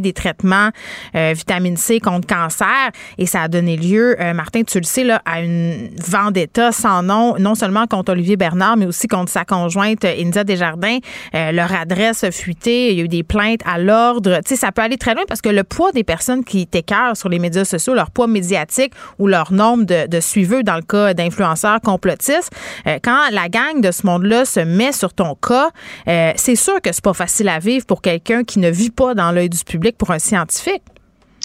des 0.00 0.12
traitements 0.12 0.70
euh, 1.14 1.32
vitamine 1.34 1.76
C 1.76 2.00
contre 2.00 2.26
cancer. 2.26 2.90
Et 3.18 3.26
ça 3.26 3.42
a 3.42 3.48
donné 3.48 3.76
lieu, 3.76 4.16
euh, 4.20 4.34
Martin, 4.34 4.62
tu 4.62 4.78
le 4.78 4.84
sais, 4.84 5.04
là, 5.04 5.22
à 5.24 5.40
une 5.40 5.90
vendetta 5.98 6.72
sans 6.72 7.02
nom, 7.02 7.36
non 7.38 7.54
seulement 7.54 7.86
contre 7.86 8.12
Olivier 8.12 8.36
Bernard, 8.36 8.76
mais 8.76 8.86
aussi 8.86 9.08
contre 9.08 9.30
sa 9.30 9.44
conjointe 9.44 10.04
India 10.04 10.44
Desjardins. 10.44 10.98
Euh, 11.34 11.52
leur 11.52 11.72
adresse 11.72 12.24
a 12.24 12.30
fuité. 12.30 12.90
Il 12.90 12.98
y 12.98 13.00
a 13.00 13.04
eu 13.04 13.08
des 13.08 13.22
plaintes 13.22 13.60
à 13.66 13.78
l'ordre. 13.78 14.38
Tu 14.44 14.50
sais, 14.50 14.56
ça 14.56 14.72
peut 14.72 14.82
aller 14.82 14.98
très 14.98 15.14
loin 15.14 15.24
parce 15.28 15.40
que 15.40 15.48
le 15.48 15.64
poids 15.64 15.92
des 15.92 16.04
personnes 16.04 16.44
qui 16.44 16.66
t'écœurent 16.66 17.16
sur 17.16 17.28
les 17.28 17.38
médias 17.38 17.64
sociaux, 17.64 17.94
leur 17.94 18.10
poids 18.10 18.26
médiatique 18.26 18.92
ou 19.18 19.26
leur 19.26 19.52
nombre 19.52 19.84
de, 19.84 20.06
de 20.06 20.20
suiveurs 20.20 20.64
dans 20.64 20.76
le 20.76 20.82
cas 20.82 21.14
d'influenceurs 21.14 21.80
complotistes, 21.80 22.50
quand 23.02 23.30
la 23.30 23.48
gang 23.48 23.80
de 23.80 23.90
ce 23.90 24.06
monde-là 24.06 24.44
se 24.44 24.60
met 24.60 24.92
sur 24.92 25.12
ton 25.12 25.34
cas, 25.34 25.70
c'est 26.36 26.56
sûr 26.56 26.80
que 26.80 26.92
c'est 26.92 27.04
pas 27.04 27.12
facile 27.12 27.48
à 27.48 27.58
vivre 27.58 27.86
pour 27.86 28.02
quelqu'un 28.02 28.44
qui 28.44 28.58
ne 28.58 28.70
vit 28.70 28.90
pas 28.90 29.14
dans 29.14 29.31
l'œil 29.32 29.48
du 29.48 29.64
public 29.64 29.96
pour 29.98 30.10
un 30.10 30.18
scientifique. 30.18 30.82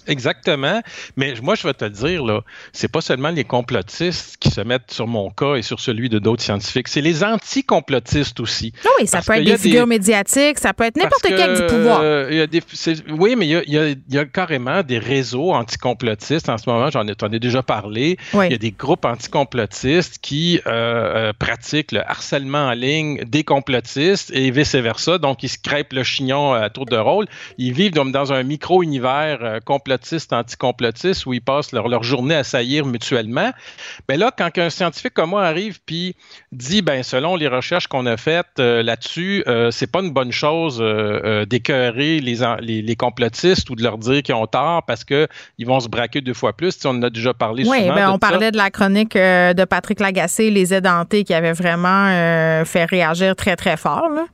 Exactement. 0.07 0.81
Mais 1.15 1.33
moi, 1.41 1.55
je 1.55 1.67
vais 1.67 1.73
te 1.73 1.85
le 1.85 1.91
dire, 1.91 2.25
là, 2.25 2.41
c'est 2.73 2.91
pas 2.91 3.01
seulement 3.01 3.29
les 3.29 3.43
complotistes 3.43 4.37
qui 4.39 4.49
se 4.49 4.61
mettent 4.61 4.91
sur 4.91 5.07
mon 5.07 5.29
cas 5.29 5.55
et 5.55 5.61
sur 5.61 5.79
celui 5.79 6.09
de 6.09 6.19
d'autres 6.19 6.43
scientifiques, 6.43 6.87
c'est 6.87 7.01
les 7.01 7.23
anti-complotistes 7.23 8.39
aussi. 8.39 8.73
Ah 8.85 8.89
oui, 8.99 9.07
ça 9.07 9.21
peut 9.21 9.33
être 9.33 9.43
des 9.43 9.57
figures 9.57 9.87
médiatiques, 9.87 10.59
ça 10.59 10.73
peut 10.73 10.85
être 10.85 10.97
n'importe 10.97 11.27
quel 11.27 11.55
du 11.55 11.65
pouvoir. 11.65 11.99
Euh, 12.01 12.47
oui, 13.09 13.35
mais 13.35 13.47
il 13.47 13.97
y, 14.09 14.17
a, 14.17 14.25
carrément 14.25 14.83
des 14.83 14.99
réseaux 14.99 15.51
anti-complotistes 15.53 16.49
en 16.49 16.57
ce 16.57 16.69
moment, 16.69 16.89
j'en 16.89 17.07
ai, 17.07 17.13
ai, 17.33 17.39
déjà 17.39 17.63
parlé. 17.63 18.17
Il 18.33 18.51
y 18.51 18.53
a 18.53 18.57
des 18.57 18.71
groupes 18.71 19.05
anti-complotistes 19.05 20.19
qui 20.21 20.59
euh, 20.65 20.71
euh, 20.71 21.33
pratiquent 21.37 21.91
le 21.91 22.01
harcèlement 22.09 22.67
en 22.67 22.73
ligne 22.73 23.23
des 23.25 23.43
complotistes 23.43 24.31
et 24.33 24.51
vice-versa. 24.51 25.17
Donc, 25.17 25.43
ils 25.43 25.49
se 25.49 25.57
crêpent 25.57 25.93
le 25.93 26.03
chignon 26.03 26.53
à 26.53 26.69
tour 26.69 26.85
de 26.85 26.97
rôle. 26.97 27.27
Ils 27.57 27.73
vivent 27.73 27.93
dans 27.93 28.33
un 28.33 28.43
micro-univers 28.43 29.59
complotiste 29.65 29.96
complotistes, 29.97 30.33
anticomplotistes, 30.33 31.25
où 31.25 31.33
ils 31.33 31.41
passent 31.41 31.71
leur, 31.71 32.03
journée 32.03 32.35
à 32.35 32.43
saillir 32.43 32.85
mutuellement. 32.85 33.51
Mais 34.07 34.17
là, 34.17 34.31
quand 34.35 34.55
un 34.57 34.69
scientifique 34.69 35.13
comme 35.13 35.31
moi 35.31 35.45
arrive 35.45 35.79
puis 35.85 36.15
dit, 36.51 36.81
ben 36.81 37.03
selon 37.03 37.35
les 37.35 37.47
recherches 37.47 37.87
qu'on 37.87 38.05
a 38.05 38.17
faites 38.17 38.59
euh, 38.59 38.83
là-dessus, 38.83 39.43
euh, 39.47 39.71
c'est 39.71 39.87
pas 39.87 40.01
une 40.01 40.11
bonne 40.11 40.31
chose 40.31 40.79
euh, 40.79 41.45
d'écœurer 41.45 42.19
les, 42.19 42.37
les, 42.61 42.95
complotistes 42.95 43.69
ou 43.69 43.75
de 43.75 43.83
leur 43.83 43.97
dire 43.97 44.21
qu'ils 44.23 44.35
ont 44.35 44.47
tort 44.47 44.83
parce 44.85 45.03
qu'ils 45.03 45.27
vont 45.65 45.79
se 45.79 45.89
braquer 45.89 46.21
deux 46.21 46.33
fois 46.33 46.53
plus. 46.53 46.77
on 46.85 46.89
en 46.89 47.03
a 47.03 47.09
déjà 47.09 47.33
parlé 47.33 47.67
oui, 47.67 47.79
souvent. 47.79 47.95
Ben, 47.95 48.11
on 48.11 48.19
parlait 48.19 48.51
de 48.51 48.57
la 48.57 48.69
chronique 48.69 49.15
de 49.15 49.65
Patrick 49.65 49.99
Lagacé, 49.99 50.49
les 50.49 50.73
édentés, 50.73 51.23
qui 51.23 51.33
avait 51.33 51.53
vraiment 51.53 52.07
fait 52.65 52.85
réagir 52.85 53.35
très, 53.35 53.55
très 53.55 53.77
fort. 53.77 54.09
Là. 54.09 54.25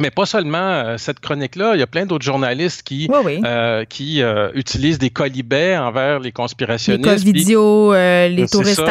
Mais 0.00 0.10
pas 0.10 0.26
seulement 0.26 0.58
euh, 0.58 0.96
cette 0.96 1.20
chronique-là, 1.20 1.74
il 1.74 1.80
y 1.80 1.82
a 1.82 1.86
plein 1.86 2.06
d'autres 2.06 2.24
journalistes 2.24 2.82
qui, 2.82 3.08
euh, 3.44 3.84
qui 3.84 4.22
euh, 4.22 4.50
utilisent 4.54 4.98
des 4.98 5.10
colibets 5.10 5.76
envers 5.76 6.20
les 6.20 6.32
conspirationnistes. 6.32 7.24
Les 7.24 7.32
vidéo, 7.32 7.92
les 7.92 8.46
touristes 8.50 8.82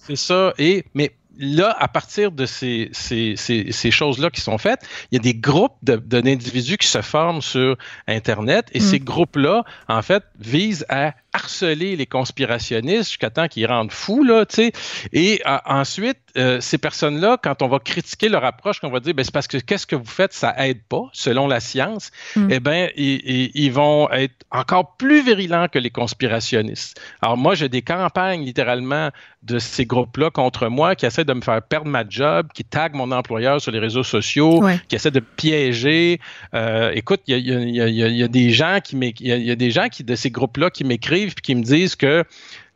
C'est 0.00 0.16
ça. 0.16 0.52
Et, 0.58 0.84
mais 0.94 1.12
là, 1.38 1.74
à 1.78 1.86
partir 1.86 2.32
de 2.32 2.44
ces, 2.44 2.90
ces, 2.92 3.34
ces, 3.36 3.70
ces 3.70 3.90
choses-là 3.90 4.30
qui 4.30 4.40
sont 4.40 4.58
faites, 4.58 4.80
il 5.10 5.16
y 5.16 5.18
a 5.18 5.22
des 5.22 5.34
groupes 5.34 5.76
d'individus 5.82 6.76
qui 6.76 6.88
se 6.88 7.02
forment 7.02 7.40
sur 7.40 7.76
Internet 8.08 8.66
et 8.72 8.80
mm. 8.80 8.82
ces 8.82 8.98
groupes-là, 8.98 9.64
en 9.88 10.02
fait, 10.02 10.24
visent 10.40 10.84
à 10.88 11.14
harceler 11.32 11.96
les 11.96 12.06
conspirationnistes 12.06 13.10
jusqu'à 13.10 13.30
temps 13.30 13.48
qu'ils 13.48 13.66
rendent 13.66 13.92
fous, 13.92 14.22
là, 14.22 14.44
tu 14.46 14.56
sais. 14.56 14.72
Et 15.12 15.40
ensuite, 15.44 16.18
euh, 16.36 16.60
ces 16.60 16.78
personnes-là, 16.78 17.38
quand 17.42 17.62
on 17.62 17.68
va 17.68 17.78
critiquer 17.78 18.28
leur 18.28 18.44
approche, 18.44 18.80
qu'on 18.80 18.90
va 18.90 19.00
dire, 19.00 19.14
ben, 19.14 19.24
c'est 19.24 19.32
parce 19.32 19.46
que 19.46 19.58
qu'est-ce 19.58 19.86
que 19.86 19.96
vous 19.96 20.06
faites, 20.06 20.32
ça 20.32 20.54
aide 20.58 20.82
pas, 20.88 21.10
selon 21.12 21.46
la 21.46 21.60
science, 21.60 22.10
mm. 22.36 22.48
eh 22.50 22.60
bien, 22.60 22.88
ils, 22.96 23.50
ils, 23.54 23.72
vont 23.72 24.10
être 24.10 24.34
encore 24.50 24.96
plus 24.96 25.22
virulents 25.22 25.68
que 25.68 25.78
les 25.78 25.90
conspirationnistes. 25.90 27.00
Alors, 27.20 27.36
moi, 27.36 27.54
j'ai 27.54 27.68
des 27.68 27.82
campagnes, 27.82 28.44
littéralement, 28.44 29.10
de 29.42 29.58
ces 29.58 29.86
groupes-là 29.86 30.30
contre 30.30 30.68
moi 30.68 30.94
qui 30.94 31.04
essaient 31.04 31.24
de 31.24 31.32
me 31.32 31.40
faire 31.40 31.60
perdre 31.62 31.88
ma 31.88 32.04
job, 32.08 32.48
qui 32.54 32.64
taguent 32.64 32.94
mon 32.94 33.10
employeur 33.10 33.60
sur 33.60 33.72
les 33.72 33.80
réseaux 33.80 34.04
sociaux, 34.04 34.62
qui 34.88 34.94
essaient 34.94 35.10
de 35.10 35.20
piéger. 35.20 36.20
Euh, 36.54 36.92
écoute, 36.94 37.22
il 37.26 37.36
y, 37.38 37.50
y 37.50 38.22
a, 38.22 38.28
des 38.28 38.50
gens 38.50 38.78
qui 38.82 38.96
il 38.96 39.26
y, 39.26 39.50
a 39.50 39.56
des 39.56 39.70
gens 39.70 39.88
qui 39.88 40.04
de 40.04 40.14
ces 40.14 40.30
groupes-là 40.30 40.70
qui 40.70 40.84
m'écrivent 40.84 41.21
et 41.22 41.30
qui 41.30 41.54
me 41.54 41.62
disent 41.62 41.96
que 41.96 42.24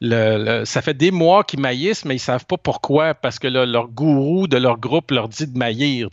ça 0.01 0.83
fait 0.83 0.95
des 0.95 1.11
mois 1.11 1.45
qu'ils 1.45 1.61
maillissent, 1.61 2.05
mais 2.05 2.17
ils 2.17 2.21
savent 2.21 2.47
pas 2.47 2.57
pourquoi, 2.57 3.15
parce 3.15 3.39
que 3.39 3.49
leur 3.49 3.89
gourou 3.89 4.47
de 4.47 4.57
leur 4.57 4.79
groupe 4.79 5.11
leur 5.11 5.29
dit 5.29 5.47
de 5.47 5.59
maillir. 5.59 6.09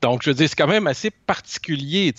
Donc, 0.00 0.22
je 0.22 0.30
veux 0.30 0.34
dire, 0.34 0.48
c'est 0.48 0.56
quand 0.56 0.66
même 0.66 0.86
assez 0.86 1.10
particulier. 1.10 2.12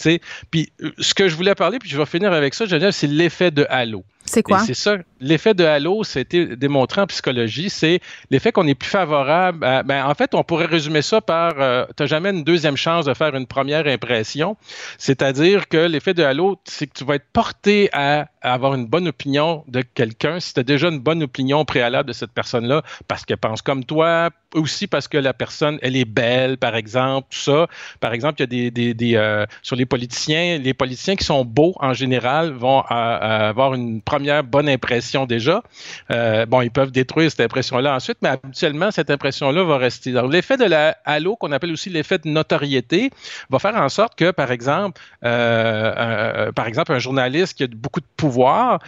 Puis, 0.52 0.72
euh, 0.82 0.92
ce 1.00 1.14
que 1.14 1.28
je 1.28 1.36
voulais 1.36 1.56
parler, 1.56 1.80
puis 1.80 1.90
je 1.90 1.98
vais 1.98 2.06
finir 2.06 2.32
avec 2.34 2.54
ça, 2.54 2.66
c'est 2.92 3.08
l'effet 3.08 3.52
de 3.52 3.66
halo. 3.70 4.04
C'est 4.34 4.44
quoi? 4.44 4.60
C'est 4.60 4.74
ça. 4.74 4.98
L'effet 5.20 5.54
de 5.54 5.64
halo, 5.64 6.04
été 6.16 6.56
démontré 6.56 7.02
en 7.02 7.08
psychologie, 7.08 7.70
c'est 7.70 8.00
l'effet 8.32 8.52
qu'on 8.52 8.68
est 8.68 8.76
plus 8.76 8.90
favorable. 8.90 9.60
ben, 9.60 10.06
en 10.06 10.14
fait, 10.16 10.34
on 10.34 10.44
pourrait 10.44 10.66
résumer 10.66 11.04
ça 11.04 11.22
par 11.22 11.54
euh, 11.60 11.86
tu 11.96 12.04
n'as 12.04 12.08
jamais 12.08 12.32
une 12.32 12.44
deuxième 12.44 12.76
chance 12.76 13.06
de 13.06 13.14
faire 13.14 13.36
une 13.36 13.46
première 13.46 13.86
impression. 13.86 14.58
C'est-à-dire 14.98 15.68
que 15.68 15.78
l'effet 15.78 16.16
de 16.16 16.24
halo, 16.24 16.60
c'est 16.66 16.88
que 16.88 16.94
tu 16.94 17.06
vas 17.06 17.16
être 17.16 17.28
porté 17.32 17.90
à, 17.94 18.28
avoir 18.42 18.74
une 18.74 18.88
bonne 18.88 19.08
opinion 19.08 19.64
de 19.68 19.82
quelqu'un 19.82 20.40
si 20.40 20.54
tu 20.54 20.60
as 20.60 20.64
déjà 20.64 20.90
une 20.90 21.00
bonne 21.00 21.24
opinion 21.24 21.64
préalable 21.64 22.10
de 22.10 22.14
cette 22.14 22.32
personne-là 22.32 22.82
parce 23.08 23.24
qu'elle 23.26 23.38
pense 23.38 23.62
comme 23.62 23.86
toi, 23.86 24.32
aussi 24.56 24.88
parce 24.88 25.08
que 25.08 25.18
la 25.18 25.34
personne, 25.34 25.80
elle 25.82 25.96
est 25.96 26.06
belle, 26.06 26.58
par 26.58 26.76
exemple, 26.76 27.28
tout 27.32 27.40
ça. 27.40 27.68
Par 28.00 28.14
exemple, 28.14 28.42
il 28.42 28.54
y 28.54 28.68
a 28.68 28.70
des, 28.70 28.94
des, 28.94 29.16
euh, 29.16 29.46
sur 29.62 29.76
les 29.76 29.86
politiciens, 29.86 30.58
les 30.58 30.74
politiciens 30.74 31.16
qui 31.16 31.24
sont 31.24 31.46
beaux 31.46 31.76
en 31.80 31.94
général 31.94 32.52
vont 32.52 32.80
euh, 32.80 33.50
avoir 33.50 33.74
une 33.74 34.02
première 34.02 34.44
bonne 34.44 34.70
impression 34.70 35.26
déjà. 35.26 35.64
Euh, 36.12 36.46
bon, 36.46 36.62
ils 36.62 36.72
peuvent 36.72 36.92
détruire 36.92 37.30
cette 37.30 37.42
impression-là 37.42 37.96
ensuite, 37.96 38.18
mais 38.22 38.30
habituellement, 38.30 38.92
cette 38.92 39.10
impression-là 39.10 39.64
va 39.64 39.78
rester. 39.78 40.14
L'effet 40.30 40.58
de 40.58 40.66
la 40.66 40.98
halo, 41.06 41.36
qu'on 41.36 41.52
appelle 41.52 41.72
aussi 41.72 41.90
l'effet 41.90 42.18
de 42.18 42.30
notoriété, 42.30 43.10
va 43.50 43.60
faire 43.60 43.76
en 43.76 43.90
sorte 43.90 44.16
que, 44.16 44.32
par 44.32 44.52
exemple, 44.52 45.02
par 45.22 46.68
exemple, 46.68 46.94
un 46.94 47.00
journaliste 47.00 47.58
qui 47.58 47.64
a 47.64 47.68
beaucoup 47.68 48.00
de 48.00 48.06
pouvoir 48.18 48.80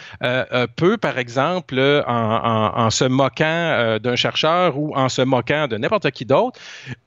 peut, 0.75 0.97
par 0.97 1.17
exemple, 1.17 2.03
en, 2.07 2.71
en 2.75 2.89
se 2.89 3.05
moquant 3.05 3.97
d'un 4.01 4.15
chercheur 4.15 4.77
ou 4.77 4.95
en 4.95 5.09
se 5.09 5.21
moquant 5.21 5.54
de 5.67 5.77
n'importe 5.77 6.11
qui 6.11 6.25
d'autre, 6.25 6.59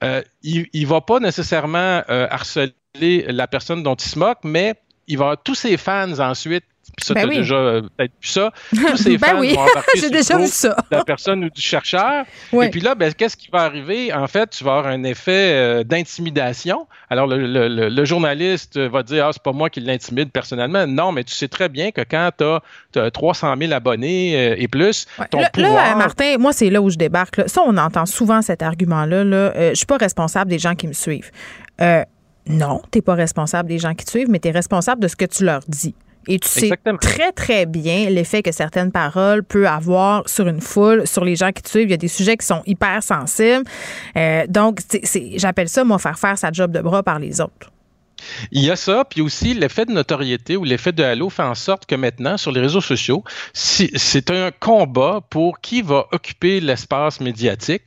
euh, 0.02 0.22
il 0.42 0.68
ne 0.74 0.86
va 0.86 1.00
pas 1.00 1.20
nécessairement 1.20 2.02
euh, 2.08 2.26
harceler 2.30 2.74
la 3.28 3.46
personne 3.46 3.82
dont 3.82 3.94
il 3.94 4.08
se 4.08 4.18
moque, 4.18 4.38
mais 4.44 4.74
il 5.08 5.18
va 5.18 5.24
avoir 5.24 5.42
tous 5.42 5.54
ses 5.54 5.76
fans 5.76 6.18
ensuite 6.20 6.64
ça, 7.00 7.14
ben 7.14 7.28
déjà 7.28 7.54
euh, 7.54 7.82
peut-être 7.96 8.12
plus 8.18 8.30
ça. 8.30 8.52
Tous 8.70 8.96
ces 8.96 9.18
ben 9.18 9.28
fans 9.28 9.40
oui. 9.40 9.54
vont 9.54 9.66
J'ai 9.96 10.10
déjà 10.10 10.36
vu 10.36 10.46
ça. 10.46 10.76
la 10.90 11.04
personne 11.04 11.44
ou 11.44 11.50
du 11.50 11.60
chercheur. 11.60 12.24
Et 12.52 12.70
puis 12.70 12.80
là, 12.80 12.94
ben, 12.94 13.12
qu'est-ce 13.12 13.36
qui 13.36 13.48
va 13.50 13.60
arriver? 13.60 14.12
En 14.12 14.26
fait, 14.26 14.50
tu 14.50 14.64
vas 14.64 14.78
avoir 14.78 14.92
un 14.92 15.04
effet 15.04 15.52
euh, 15.52 15.84
d'intimidation. 15.84 16.86
Alors, 17.10 17.26
le, 17.28 18.04
journaliste 18.04 18.78
va 18.78 19.02
dire, 19.02 19.26
ah, 19.26 19.30
c'est 19.32 19.42
pas 19.42 19.52
moi 19.52 19.70
qui 19.70 19.80
l'intimide 19.80 20.30
personnellement. 20.30 20.86
Non, 20.86 21.12
mais 21.12 21.24
tu 21.24 21.34
sais 21.34 21.48
très 21.48 21.68
bien 21.68 21.90
que 21.90 22.00
quand 22.00 22.30
tu 22.38 22.44
as, 22.98 23.10
300 23.10 23.54
000 23.60 23.72
abonnés 23.72 24.34
euh, 24.36 24.54
et 24.58 24.68
plus, 24.68 25.06
ton 25.30 25.42
pouvoir... 25.52 25.74
Là, 25.74 25.94
Martin, 25.94 26.36
moi, 26.38 26.52
c'est 26.52 26.70
là 26.70 26.80
où 26.80 26.90
je 26.90 26.96
débarque. 26.96 27.42
Ça, 27.46 27.62
on 27.66 27.76
entend 27.76 28.06
souvent 28.06 28.42
cet 28.42 28.62
argument-là. 28.62 29.24
Là. 29.24 29.52
ne 29.54 29.70
je 29.70 29.74
suis 29.74 29.86
pas 29.86 29.98
responsable 29.98 30.50
des 30.50 30.58
gens 30.58 30.74
qui 30.74 30.86
me 30.86 30.92
suivent. 30.92 31.30
Non, 32.48 32.80
tu 32.90 32.98
n'es 32.98 33.02
pas 33.02 33.14
responsable 33.14 33.68
des 33.68 33.78
gens 33.78 33.94
qui 33.94 34.04
te 34.04 34.10
suivent, 34.10 34.30
mais 34.30 34.38
tu 34.38 34.48
es 34.48 34.50
responsable 34.50 35.02
de 35.02 35.08
ce 35.08 35.16
que 35.16 35.24
tu 35.24 35.44
leur 35.44 35.60
dis. 35.68 35.94
Et 36.26 36.38
tu 36.38 36.48
sais 36.48 36.70
très, 37.00 37.32
très 37.32 37.64
bien 37.64 38.10
l'effet 38.10 38.42
que 38.42 38.52
certaines 38.52 38.92
paroles 38.92 39.42
peuvent 39.42 39.64
avoir 39.64 40.28
sur 40.28 40.46
une 40.46 40.60
foule, 40.60 41.06
sur 41.06 41.24
les 41.24 41.36
gens 41.36 41.52
qui 41.52 41.62
te 41.62 41.70
suivent. 41.70 41.88
Il 41.88 41.90
y 41.90 41.94
a 41.94 41.98
des 41.98 42.08
sujets 42.08 42.36
qui 42.36 42.44
sont 42.44 42.62
hyper 42.66 43.02
sensibles. 43.02 43.64
Euh, 44.16 44.46
donc, 44.46 44.80
j'appelle 45.36 45.70
ça, 45.70 45.84
moi, 45.84 45.98
faire 45.98 46.18
faire 46.18 46.36
sa 46.36 46.52
job 46.52 46.70
de 46.70 46.80
bras 46.80 47.02
par 47.02 47.18
les 47.18 47.40
autres. 47.40 47.70
Il 48.50 48.64
y 48.64 48.70
a 48.70 48.76
ça, 48.76 49.04
puis 49.08 49.20
aussi 49.20 49.54
l'effet 49.54 49.86
de 49.86 49.92
notoriété 49.92 50.56
ou 50.56 50.64
l'effet 50.64 50.92
de 50.92 51.02
halo 51.02 51.30
fait 51.30 51.42
en 51.42 51.54
sorte 51.54 51.86
que 51.86 51.94
maintenant, 51.94 52.36
sur 52.36 52.52
les 52.52 52.60
réseaux 52.60 52.80
sociaux, 52.80 53.22
c'est 53.52 54.30
un 54.30 54.50
combat 54.50 55.20
pour 55.30 55.60
qui 55.60 55.82
va 55.82 56.06
occuper 56.12 56.60
l'espace 56.60 57.20
médiatique. 57.20 57.82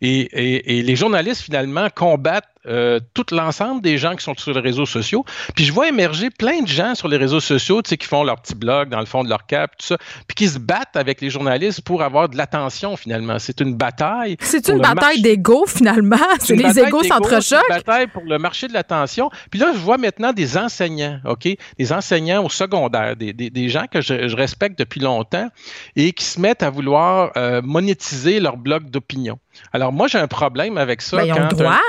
Et, 0.00 0.78
et, 0.78 0.82
les 0.82 0.96
journalistes, 0.96 1.42
finalement, 1.42 1.88
combattent 1.94 2.48
euh, 2.66 3.00
tout 3.14 3.26
l'ensemble 3.32 3.82
des 3.82 3.98
gens 3.98 4.16
qui 4.16 4.24
sont 4.24 4.34
sur 4.36 4.52
les 4.52 4.60
réseaux 4.60 4.86
sociaux. 4.86 5.24
Puis 5.54 5.64
je 5.64 5.72
vois 5.72 5.88
émerger 5.88 6.30
plein 6.30 6.62
de 6.62 6.68
gens 6.68 6.94
sur 6.94 7.08
les 7.08 7.16
réseaux 7.16 7.40
sociaux, 7.40 7.82
tu 7.82 7.90
sais, 7.90 7.96
qui 7.96 8.06
font 8.06 8.24
leur 8.24 8.40
petit 8.40 8.54
blog 8.54 8.88
dans 8.88 9.00
le 9.00 9.06
fond 9.06 9.24
de 9.24 9.28
leur 9.28 9.46
cap, 9.46 9.72
tout 9.78 9.86
ça, 9.86 9.98
puis 10.26 10.34
qui 10.34 10.48
se 10.48 10.58
battent 10.58 10.96
avec 10.96 11.20
les 11.20 11.30
journalistes 11.30 11.82
pour 11.82 12.02
avoir 12.02 12.28
de 12.28 12.36
l'attention 12.36 12.96
finalement. 12.96 13.38
C'est 13.38 13.60
une 13.60 13.74
bataille. 13.74 14.36
C'est 14.40 14.68
une 14.68 14.80
bataille 14.80 15.20
d'ego 15.20 15.64
finalement? 15.66 16.16
C'est 16.40 16.56
les 16.56 16.78
égos 16.78 17.02
s'entrechoquent. 17.02 17.42
C'est 17.68 17.74
une 17.74 17.76
bataille 17.76 18.06
pour 18.06 18.22
le 18.22 18.38
marché 18.38 18.68
de 18.68 18.72
l'attention. 18.72 19.30
Puis 19.50 19.60
là, 19.60 19.72
je 19.74 19.78
vois 19.78 19.98
maintenant 19.98 20.32
des 20.32 20.56
enseignants, 20.56 21.20
OK? 21.24 21.48
Des 21.78 21.92
enseignants 21.92 22.44
au 22.44 22.48
secondaire, 22.48 23.16
des, 23.16 23.32
des, 23.32 23.50
des 23.50 23.68
gens 23.68 23.86
que 23.90 24.00
je, 24.00 24.28
je, 24.28 24.36
respecte 24.36 24.78
depuis 24.78 25.00
longtemps 25.00 25.48
et 25.96 26.12
qui 26.12 26.24
se 26.24 26.40
mettent 26.40 26.62
à 26.62 26.70
vouloir 26.70 27.32
euh, 27.36 27.62
monétiser 27.62 28.40
leur 28.40 28.56
blog 28.56 28.90
d'opinion. 28.90 29.38
Alors 29.72 29.92
moi, 29.92 30.08
j'ai 30.08 30.18
un 30.18 30.28
problème 30.28 30.78
avec 30.78 31.02
ça. 31.02 31.18
Ben, 31.18 31.24
ils 31.24 31.32
ont 31.32 31.40
le 31.40 31.48
droit. 31.48 31.80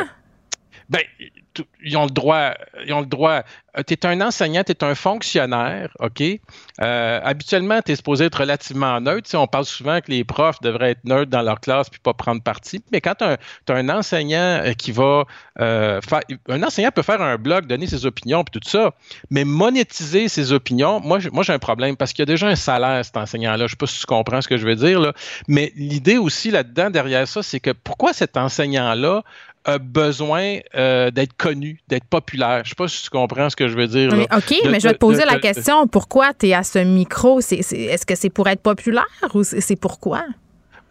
Ben, 0.89 1.01
ils 1.83 1.97
ont 1.97 2.05
le 2.05 2.11
droit. 2.11 2.53
Ils 2.85 2.93
ont 2.93 3.01
le 3.01 3.05
droit. 3.05 3.43
Euh, 3.77 3.83
tu 3.85 3.93
es 3.93 4.05
un 4.05 4.21
enseignant, 4.21 4.63
tu 4.63 4.71
es 4.71 4.83
un 4.83 4.95
fonctionnaire, 4.95 5.89
OK? 5.99 6.21
Euh, 6.81 7.19
habituellement, 7.23 7.81
tu 7.81 7.91
es 7.91 7.95
supposé 7.95 8.25
être 8.25 8.39
relativement 8.39 8.99
neutre. 9.01 9.29
on 9.35 9.47
parle 9.47 9.65
souvent 9.65 9.99
que 10.01 10.11
les 10.11 10.23
profs 10.23 10.61
devraient 10.61 10.91
être 10.91 11.03
neutres 11.05 11.31
dans 11.31 11.41
leur 11.41 11.59
classe 11.59 11.89
puis 11.89 11.99
pas 11.99 12.13
prendre 12.13 12.41
parti. 12.41 12.83
Mais 12.91 13.01
quand 13.01 13.15
tu 13.15 13.23
as, 13.23 13.37
un 13.75 13.89
enseignant 13.89 14.61
euh, 14.63 14.73
qui 14.73 14.91
va 14.91 15.25
faire. 15.57 16.21
Un 16.49 16.63
enseignant 16.63 16.91
peut 16.91 17.01
faire 17.01 17.21
un 17.21 17.37
blog, 17.37 17.67
donner 17.67 17.87
ses 17.87 18.05
opinions 18.05 18.43
puis 18.43 18.59
tout 18.59 18.69
ça, 18.69 18.93
mais 19.29 19.45
monétiser 19.45 20.27
ses 20.27 20.51
opinions, 20.51 20.99
moi, 20.99 21.19
j'ai 21.19 21.53
un 21.53 21.59
problème 21.59 21.95
parce 21.95 22.13
qu'il 22.13 22.19
y 22.19 22.23
a 22.23 22.25
déjà 22.25 22.47
un 22.47 22.55
salaire, 22.55 23.03
cet 23.03 23.17
enseignant-là. 23.17 23.67
Je 23.67 23.71
sais 23.71 23.77
pas 23.77 23.87
si 23.87 23.99
tu 23.99 24.05
comprends 24.05 24.41
ce 24.41 24.47
que 24.47 24.57
je 24.57 24.65
veux 24.65 24.75
dire, 24.75 24.99
là. 24.99 25.13
Mais 25.47 25.71
l'idée 25.75 26.17
aussi 26.17 26.51
là-dedans, 26.51 26.89
derrière 26.89 27.27
ça, 27.27 27.43
c'est 27.43 27.59
que 27.59 27.71
pourquoi 27.71 28.13
cet 28.13 28.37
enseignant-là 28.37 29.23
a 29.65 29.79
besoin 29.79 30.59
euh, 30.75 31.11
d'être 31.11 31.35
connu, 31.35 31.81
d'être 31.87 32.05
populaire. 32.05 32.61
Je 32.63 32.69
sais 32.69 32.75
pas 32.75 32.87
si 32.87 33.03
tu 33.03 33.09
comprends 33.09 33.49
ce 33.49 33.55
que 33.55 33.67
je 33.67 33.75
veux 33.75 33.87
dire. 33.87 34.13
OK, 34.13 34.55
mais 34.69 34.79
je 34.79 34.87
vais 34.87 34.93
te 34.93 34.99
poser 34.99 35.25
la 35.25 35.39
question. 35.39 35.87
Pourquoi 35.87 36.33
tu 36.33 36.47
es 36.47 36.53
à 36.53 36.63
ce 36.63 36.79
micro? 36.79 37.39
Est-ce 37.39 38.05
que 38.05 38.15
c'est 38.15 38.29
pour 38.29 38.47
être 38.47 38.61
populaire 38.61 39.05
ou 39.33 39.43
c'est 39.43 39.75
pourquoi? 39.75 40.23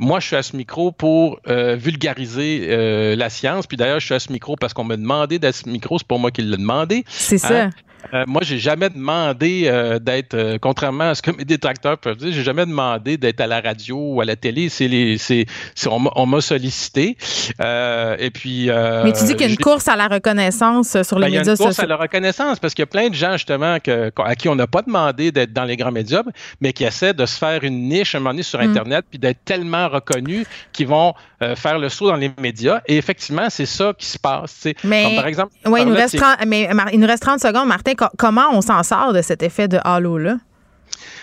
Moi, 0.00 0.18
je 0.18 0.26
suis 0.26 0.36
à 0.36 0.42
ce 0.42 0.56
micro 0.56 0.90
pour 0.90 1.38
euh, 1.46 1.76
vulgariser 1.76 2.66
euh, 2.68 3.14
la 3.14 3.30
science. 3.30 3.68
Puis 3.68 3.76
d'ailleurs, 3.76 4.00
je 4.00 4.06
suis 4.06 4.14
à 4.14 4.18
ce 4.18 4.32
micro 4.32 4.56
parce 4.56 4.74
qu'on 4.74 4.82
m'a 4.82 4.96
demandé 4.96 5.38
d'être 5.38 5.54
à 5.54 5.58
ce 5.58 5.68
micro. 5.68 5.98
C'est 5.98 6.06
pour 6.06 6.18
moi 6.18 6.32
qui 6.32 6.42
l'ai 6.42 6.56
demandé. 6.56 7.04
C'est 7.06 7.38
ça. 7.38 7.70
Euh, 8.12 8.24
moi, 8.26 8.42
j'ai 8.44 8.58
jamais 8.58 8.90
demandé 8.90 9.64
euh, 9.66 9.98
d'être, 9.98 10.34
euh, 10.34 10.58
contrairement 10.60 11.10
à 11.10 11.14
ce 11.14 11.22
que 11.22 11.30
mes 11.30 11.44
détracteurs 11.44 11.98
peuvent 11.98 12.16
dire, 12.16 12.32
j'ai 12.32 12.42
jamais 12.42 12.66
demandé 12.66 13.16
d'être 13.16 13.40
à 13.40 13.46
la 13.46 13.60
radio 13.60 13.96
ou 13.96 14.20
à 14.20 14.24
la 14.24 14.36
télé. 14.36 14.68
C'est 14.68 14.88
les, 14.88 15.18
c'est, 15.18 15.46
on, 15.86 16.26
m'a 16.26 16.40
sollicité. 16.40 17.16
et 17.60 18.30
puis. 18.30 18.68
Mais 18.68 19.12
tu 19.12 19.24
dis 19.24 19.32
qu'il 19.32 19.46
y 19.46 19.50
a 19.50 19.52
une 19.52 19.56
course 19.56 19.88
à 19.88 19.96
la 19.96 20.08
reconnaissance 20.08 21.02
sur 21.02 21.18
les 21.18 21.26
médias 21.26 21.44
sociaux. 21.44 21.54
Il 21.56 21.58
y 21.58 21.62
a 21.62 21.64
une 21.64 21.66
course 21.66 21.78
à 21.78 21.86
la 21.86 21.96
reconnaissance 21.96 22.58
parce 22.58 22.74
qu'il 22.74 22.82
y 22.82 22.84
a 22.84 22.86
plein 22.86 23.08
de 23.08 23.14
gens 23.14 23.32
justement 23.32 23.78
que, 23.80 24.10
à 24.16 24.34
qui 24.34 24.48
on 24.48 24.54
n'a 24.54 24.66
pas 24.66 24.82
demandé 24.82 25.32
d'être 25.32 25.52
dans 25.52 25.64
les 25.64 25.76
grands 25.76 25.92
médias, 25.92 26.22
mais 26.60 26.72
qui 26.72 26.84
essaient 26.84 27.14
de 27.14 27.26
se 27.26 27.38
faire 27.38 27.64
une 27.64 27.88
niche 27.88 28.14
à 28.14 28.18
un 28.18 28.20
moment 28.20 28.30
donné 28.30 28.42
sur 28.42 28.58
mm. 28.58 28.70
Internet 28.70 29.04
puis 29.08 29.18
d'être 29.18 29.44
tellement 29.44 29.88
reconnus 29.88 30.46
qu'ils 30.72 30.88
vont 30.88 31.14
faire 31.54 31.78
le 31.78 31.88
saut 31.88 32.08
dans 32.08 32.16
les 32.16 32.30
médias. 32.40 32.80
Et 32.86 32.96
effectivement, 32.96 33.48
c'est 33.50 33.66
ça 33.66 33.92
qui 33.96 34.06
se 34.06 34.18
passe. 34.18 34.68
Mais, 34.82 35.16
par 35.16 35.26
exemple, 35.26 35.52
ouais, 35.66 35.82
il, 35.82 35.88
nous 35.88 35.94
reste 35.94 36.16
30, 36.16 36.46
mais, 36.46 36.68
il 36.92 37.00
nous 37.00 37.06
reste 37.06 37.22
30 37.22 37.40
secondes, 37.40 37.68
Martin 37.68 37.92
comment 38.16 38.48
on 38.52 38.60
s'en 38.60 38.82
sort 38.82 39.12
de 39.12 39.22
cet 39.22 39.42
effet 39.42 39.68
de 39.68 39.78
halo-là? 39.82 40.36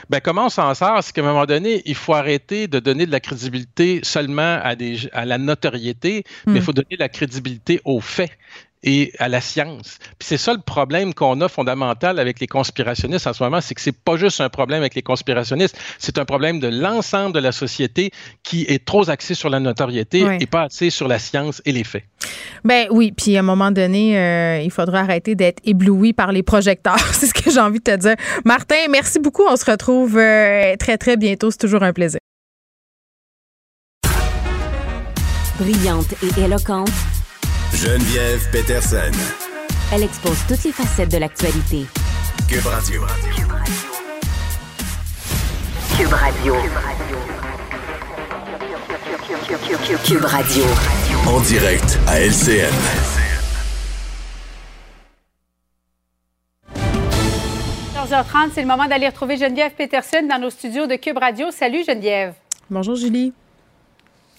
Ben, 0.10 0.20
comment 0.20 0.48
on 0.48 0.50
s'en 0.50 0.74
sort? 0.74 1.00
C'est 1.04 1.14
qu'à 1.14 1.22
un 1.22 1.26
moment 1.26 1.46
donné, 1.46 1.82
il 1.86 1.96
faut 1.96 2.14
arrêter 2.14 2.68
de 2.68 2.80
donner 2.80 3.06
de 3.06 3.12
la 3.12 3.20
crédibilité 3.20 4.02
seulement 4.04 4.60
à, 4.62 4.76
des, 4.76 5.10
à 5.14 5.26
la 5.26 5.38
notoriété, 5.38 6.24
mais 6.46 6.56
il 6.56 6.60
hmm. 6.60 6.64
faut 6.64 6.74
donner 6.74 6.98
de 6.98 7.00
la 7.00 7.10
crédibilité 7.10 7.82
aux 7.86 8.02
faits 8.02 8.32
et 8.84 9.12
à 9.20 9.28
la 9.28 9.42
science. 9.42 9.98
Puis 10.18 10.28
c'est 10.28 10.38
ça 10.38 10.54
le 10.54 10.62
problème 10.62 11.14
qu'on 11.14 11.40
a 11.42 11.48
fondamental 11.48 12.20
avec 12.20 12.40
les 12.40 12.48
conspirationnistes 12.48 13.28
en 13.28 13.34
ce 13.34 13.44
moment, 13.44 13.62
c'est 13.62 13.76
que 13.76 13.82
c'est 13.82 13.92
pas 13.92 14.18
juste 14.18 14.42
un 14.42 14.50
problème 14.50 14.82
avec 14.82 14.96
les 14.96 15.02
conspirationnistes, 15.02 15.78
c'est 16.00 16.18
un 16.18 16.26
problème 16.26 16.60
de 16.60 16.68
l'ensemble 16.68 17.34
de 17.34 17.40
la 17.40 17.52
société 17.52 18.12
qui 18.44 18.66
est 18.68 18.84
trop 18.86 19.10
axé 19.10 19.34
sur 19.34 19.50
la 19.50 19.60
notoriété 19.60 20.26
et 20.40 20.46
pas 20.46 20.64
assez 20.64 20.90
sur 20.90 21.08
la 21.08 21.20
science 21.20 21.62
et 21.66 21.72
les 21.72 21.84
faits. 21.84 22.04
Ben 22.64 22.88
oui, 22.92 23.12
puis 23.12 23.36
à 23.36 23.40
un 23.40 23.44
moment 23.44 23.72
donné, 23.72 24.18
euh, 24.18 24.62
il 24.62 24.72
faudra 24.72 25.00
arrêter 25.00 25.36
d'être 25.36 25.60
ébloui 25.64 26.14
par 26.14 26.32
les 26.32 26.44
projecteurs. 26.44 27.00
c'est 27.14 27.28
ce 27.28 27.34
que 27.34 27.50
j'ai 27.50 27.60
envie 27.60 27.80
de 27.80 27.84
te 27.84 27.96
dire. 27.96 28.16
Martin, 28.46 28.76
merci 28.90 29.20
beaucoup. 29.20 29.44
On 29.50 29.56
se 29.56 29.70
retrouve 29.70 30.18
euh, 30.18 30.76
très 30.78 30.98
très 30.98 31.18
bientôt. 31.18 31.52
C'est 31.52 31.58
toujours 31.58 31.84
un 31.84 31.94
plaisir. 31.94 32.20
Brillante 35.60 36.14
et 36.24 36.42
éloquente. 36.42 36.90
Geneviève 37.74 38.48
Peterson. 38.52 39.12
Elle 39.94 40.04
expose 40.04 40.38
toutes 40.48 40.64
les 40.64 40.72
facettes 40.72 41.12
de 41.12 41.18
l'actualité. 41.18 41.86
Cube 42.48 42.66
Radio. 42.66 43.02
Cube 45.98 46.14
Radio. 46.14 46.56
Cube 50.06 50.26
Radio. 50.26 50.64
En 51.28 51.40
direct 51.42 51.98
à 52.08 52.20
LCN. 52.20 52.72
14h30, 57.96 58.52
c'est 58.54 58.62
le 58.62 58.68
moment 58.68 58.88
d'aller 58.88 59.08
retrouver 59.08 59.38
Geneviève 59.38 59.72
Peterson 59.76 60.28
dans 60.30 60.40
nos 60.40 60.50
studios 60.50 60.88
de 60.88 60.96
Cube 60.96 61.18
Radio. 61.18 61.52
Salut 61.52 61.84
Geneviève. 61.86 62.34
Bonjour 62.70 62.96
Julie. 62.96 63.34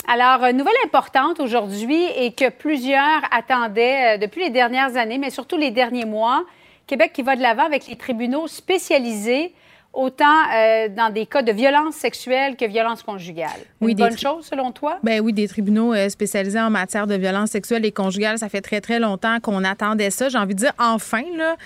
Alors, 0.09 0.53
nouvelle 0.53 0.75
importante 0.85 1.39
aujourd'hui 1.39 2.05
et 2.17 2.33
que 2.33 2.51
plusieurs 2.51 3.23
attendaient 3.31 4.17
euh, 4.17 4.19
depuis 4.19 4.43
les 4.43 4.51
dernières 4.51 4.97
années, 4.97 5.19
mais 5.19 5.31
surtout 5.31 5.57
les 5.57 5.71
derniers 5.71 6.05
mois, 6.05 6.45
Québec 6.89 7.13
qui 7.13 7.23
va 7.23 7.37
de 7.37 7.43
l'avant 7.43 7.65
avec 7.65 7.87
les 7.87 7.95
tribunaux 7.97 8.49
spécialisés 8.49 9.55
autant 9.93 10.25
euh, 10.25 10.89
dans 10.89 11.13
des 11.13 11.27
cas 11.27 11.43
de 11.43 11.53
violence 11.53 11.97
sexuelle 11.97 12.57
que 12.57 12.65
violence 12.65 13.03
conjugale. 13.03 13.51
Oui, 13.81 13.93
Une 13.93 13.99
bonne 13.99 14.19
chose 14.19 14.47
selon 14.47 14.73
toi? 14.73 14.99
Ben 15.03 15.21
oui, 15.21 15.35
des 15.35 15.47
tribunaux 15.47 15.93
euh, 15.93 16.09
spécialisés 16.09 16.61
en 16.61 16.71
matière 16.71 17.07
de 17.07 17.15
violence 17.15 17.51
sexuelle 17.51 17.85
et 17.85 17.93
conjugale, 17.93 18.39
ça 18.39 18.49
fait 18.49 18.63
très 18.63 18.81
très 18.81 18.99
longtemps 18.99 19.39
qu'on 19.41 19.65
attendait 19.65 20.11
ça. 20.11 20.31
J'ai 20.31 20.39
envie 20.39 20.55
de 20.55 20.61
dire 20.61 20.73
enfin 20.79 21.23
là, 21.37 21.57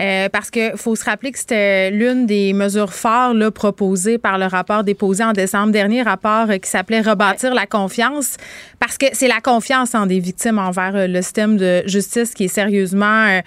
euh, 0.00 0.28
parce 0.28 0.50
que 0.50 0.76
faut 0.76 0.94
se 0.94 1.04
rappeler 1.04 1.32
que 1.32 1.38
c'était 1.38 1.90
l'une 1.90 2.26
des 2.26 2.52
mesures 2.52 2.92
là, 3.04 3.50
proposées 3.50 4.18
par 4.18 4.38
le 4.38 4.46
rapport 4.46 4.84
déposé 4.84 5.24
en 5.24 5.32
décembre 5.32 5.72
dernier, 5.72 6.02
rapport 6.02 6.48
qui 6.62 6.70
s'appelait 6.70 7.00
rebâtir 7.00 7.52
la 7.52 7.66
confiance, 7.66 8.36
parce 8.78 8.96
que 8.96 9.06
c'est 9.12 9.28
la 9.28 9.40
confiance 9.40 9.94
en 9.94 10.06
des 10.06 10.20
victimes 10.20 10.58
envers 10.58 11.08
le 11.08 11.22
système 11.22 11.56
de 11.56 11.82
justice 11.86 12.34
qui 12.34 12.44
est 12.44 12.48
sérieusement 12.48 13.40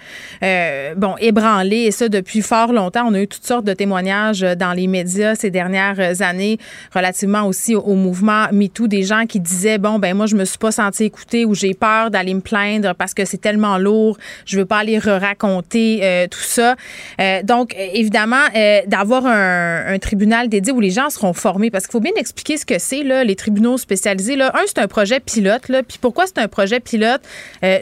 bon 0.96 1.14
ébranlé 1.20 1.76
et 1.84 1.90
ça 1.90 2.08
depuis 2.08 2.42
fort 2.42 2.72
longtemps. 2.72 3.06
On 3.06 3.14
a 3.14 3.20
eu 3.20 3.28
toutes 3.28 3.46
sortes 3.46 3.64
de 3.64 3.72
témoignages 3.72 4.25
dans 4.32 4.72
les 4.72 4.86
médias 4.86 5.34
ces 5.34 5.50
dernières 5.50 6.22
années, 6.22 6.58
relativement 6.94 7.44
aussi 7.44 7.74
au, 7.74 7.94
mouvement 7.94 8.46
MeToo, 8.52 8.86
des 8.86 9.02
gens 9.02 9.26
qui 9.26 9.40
disaient 9.40 9.78
bon 9.78 9.98
ben 9.98 10.14
moi 10.14 10.26
je 10.26 10.36
me 10.36 10.44
suis 10.44 10.58
pas 10.58 10.72
senti 10.72 11.04
écoutée 11.04 11.44
ou 11.44 11.54
j'ai 11.54 11.74
peur 11.74 12.10
d'aller 12.10 12.34
me 12.34 12.40
plaindre 12.40 12.94
parce 12.94 13.14
que 13.14 13.24
c'est 13.24 13.40
tellement 13.40 13.78
lourd, 13.78 14.18
je 14.44 14.58
veux 14.58 14.66
pas 14.66 14.78
aller 14.78 14.98
raconter 14.98 16.00
euh, 16.02 16.26
tout 16.28 16.40
ça. 16.40 16.76
Euh, 17.20 17.42
donc 17.42 17.74
évidemment 17.76 18.36
euh, 18.54 18.80
d'avoir 18.86 19.26
un, 19.26 19.98
tribunal 19.98 20.48
dédié 20.48 20.72
où 20.72 20.80
les 20.80 20.90
gens 20.90 21.10
seront 21.10 21.32
formés 21.32 21.70
parce 21.70 21.86
qu'il 21.86 21.92
faut 21.92 22.00
bien 22.00 22.12
expliquer 22.16 22.58
ce 22.58 22.66
que 22.66 22.78
c'est 22.78 23.02
là 23.02 23.24
les 23.24 23.34
tribunaux 23.34 23.78
spécialisés 23.78 24.36
là. 24.36 24.52
Un 24.54 24.60
c'est 24.66 24.78
un 24.78 24.88
projet 24.88 25.20
pilote 25.20 25.68
là, 25.68 25.82
puis 25.82 25.98
pourquoi 26.00 26.26
c'est 26.26 26.38
un 26.38 26.48
projet 26.48 26.80
pilote? 26.80 27.22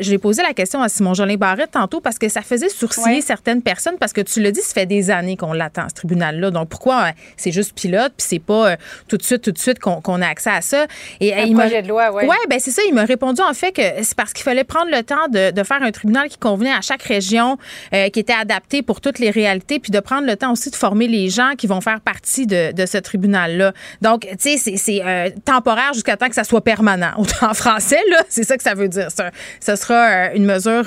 J'ai 0.00 0.18
posé 0.18 0.42
la 0.42 0.52
question 0.52 0.82
à 0.82 0.88
Simon 0.88 1.14
Jolin 1.14 1.36
Barrette 1.36 1.72
tantôt 1.72 2.00
parce 2.00 2.18
que 2.18 2.28
ça 2.28 2.42
faisait 2.42 2.68
sourciller 2.68 3.20
certaines 3.20 3.62
personnes 3.62 3.96
parce 3.98 4.12
que 4.12 4.20
tu 4.20 4.40
le 4.40 4.52
dis, 4.52 4.60
ça 4.60 4.74
fait 4.74 4.86
des 4.86 5.10
années 5.10 5.36
qu'on 5.36 5.52
l'attend 5.52 5.88
ce 5.88 5.94
tribunal 5.94 6.33
donc, 6.50 6.68
pourquoi 6.68 7.04
euh, 7.04 7.10
c'est 7.36 7.52
juste 7.52 7.74
pilote, 7.74 8.12
puis 8.16 8.26
c'est 8.28 8.38
pas 8.38 8.70
euh, 8.70 8.76
tout 9.08 9.16
de 9.16 9.22
suite, 9.22 9.42
tout 9.42 9.52
de 9.52 9.58
suite 9.58 9.78
qu'on 9.78 10.22
a 10.22 10.26
accès 10.26 10.50
à 10.50 10.60
ça? 10.60 10.86
Et, 11.20 11.34
un 11.34 11.44
il 11.44 11.54
projet 11.54 11.82
de 11.82 11.88
loi, 11.88 12.10
oui. 12.12 12.24
Oui, 12.28 12.36
ben 12.48 12.58
c'est 12.58 12.70
ça. 12.70 12.82
Il 12.88 12.94
m'a 12.94 13.04
répondu, 13.04 13.40
en 13.42 13.54
fait, 13.54 13.72
que 13.72 13.82
c'est 14.02 14.16
parce 14.16 14.32
qu'il 14.32 14.44
fallait 14.44 14.64
prendre 14.64 14.90
le 14.90 15.02
temps 15.02 15.28
de, 15.28 15.62
faire 15.64 15.82
un 15.82 15.92
tribunal 15.92 16.28
qui 16.28 16.36
convenait 16.36 16.72
à 16.72 16.82
chaque 16.82 17.02
région, 17.02 17.56
euh, 17.94 18.08
qui 18.10 18.20
était 18.20 18.34
adapté 18.34 18.82
pour 18.82 19.00
toutes 19.00 19.18
les 19.18 19.30
réalités, 19.30 19.78
puis 19.78 19.90
de 19.90 20.00
prendre 20.00 20.26
le 20.26 20.36
temps 20.36 20.52
aussi 20.52 20.70
de 20.70 20.76
former 20.76 21.08
les 21.08 21.30
gens 21.30 21.52
qui 21.56 21.66
vont 21.66 21.80
faire 21.80 22.00
partie 22.00 22.46
de, 22.46 22.72
ce 22.86 22.98
tribunal-là. 22.98 23.72
Donc, 24.02 24.26
tu 24.38 24.58
sais, 24.58 24.76
c'est 24.76 25.34
temporaire 25.44 25.94
jusqu'à 25.94 26.16
temps 26.16 26.28
que 26.28 26.34
ça 26.34 26.44
soit 26.44 26.62
permanent. 26.62 27.12
En 27.44 27.52
français, 27.52 28.00
là, 28.10 28.22
c'est 28.28 28.44
ça 28.44 28.56
que 28.56 28.62
ça 28.62 28.74
veut 28.74 28.88
dire. 28.88 29.08
Ce 29.60 29.76
sera 29.76 30.32
une 30.34 30.46
mesure 30.46 30.84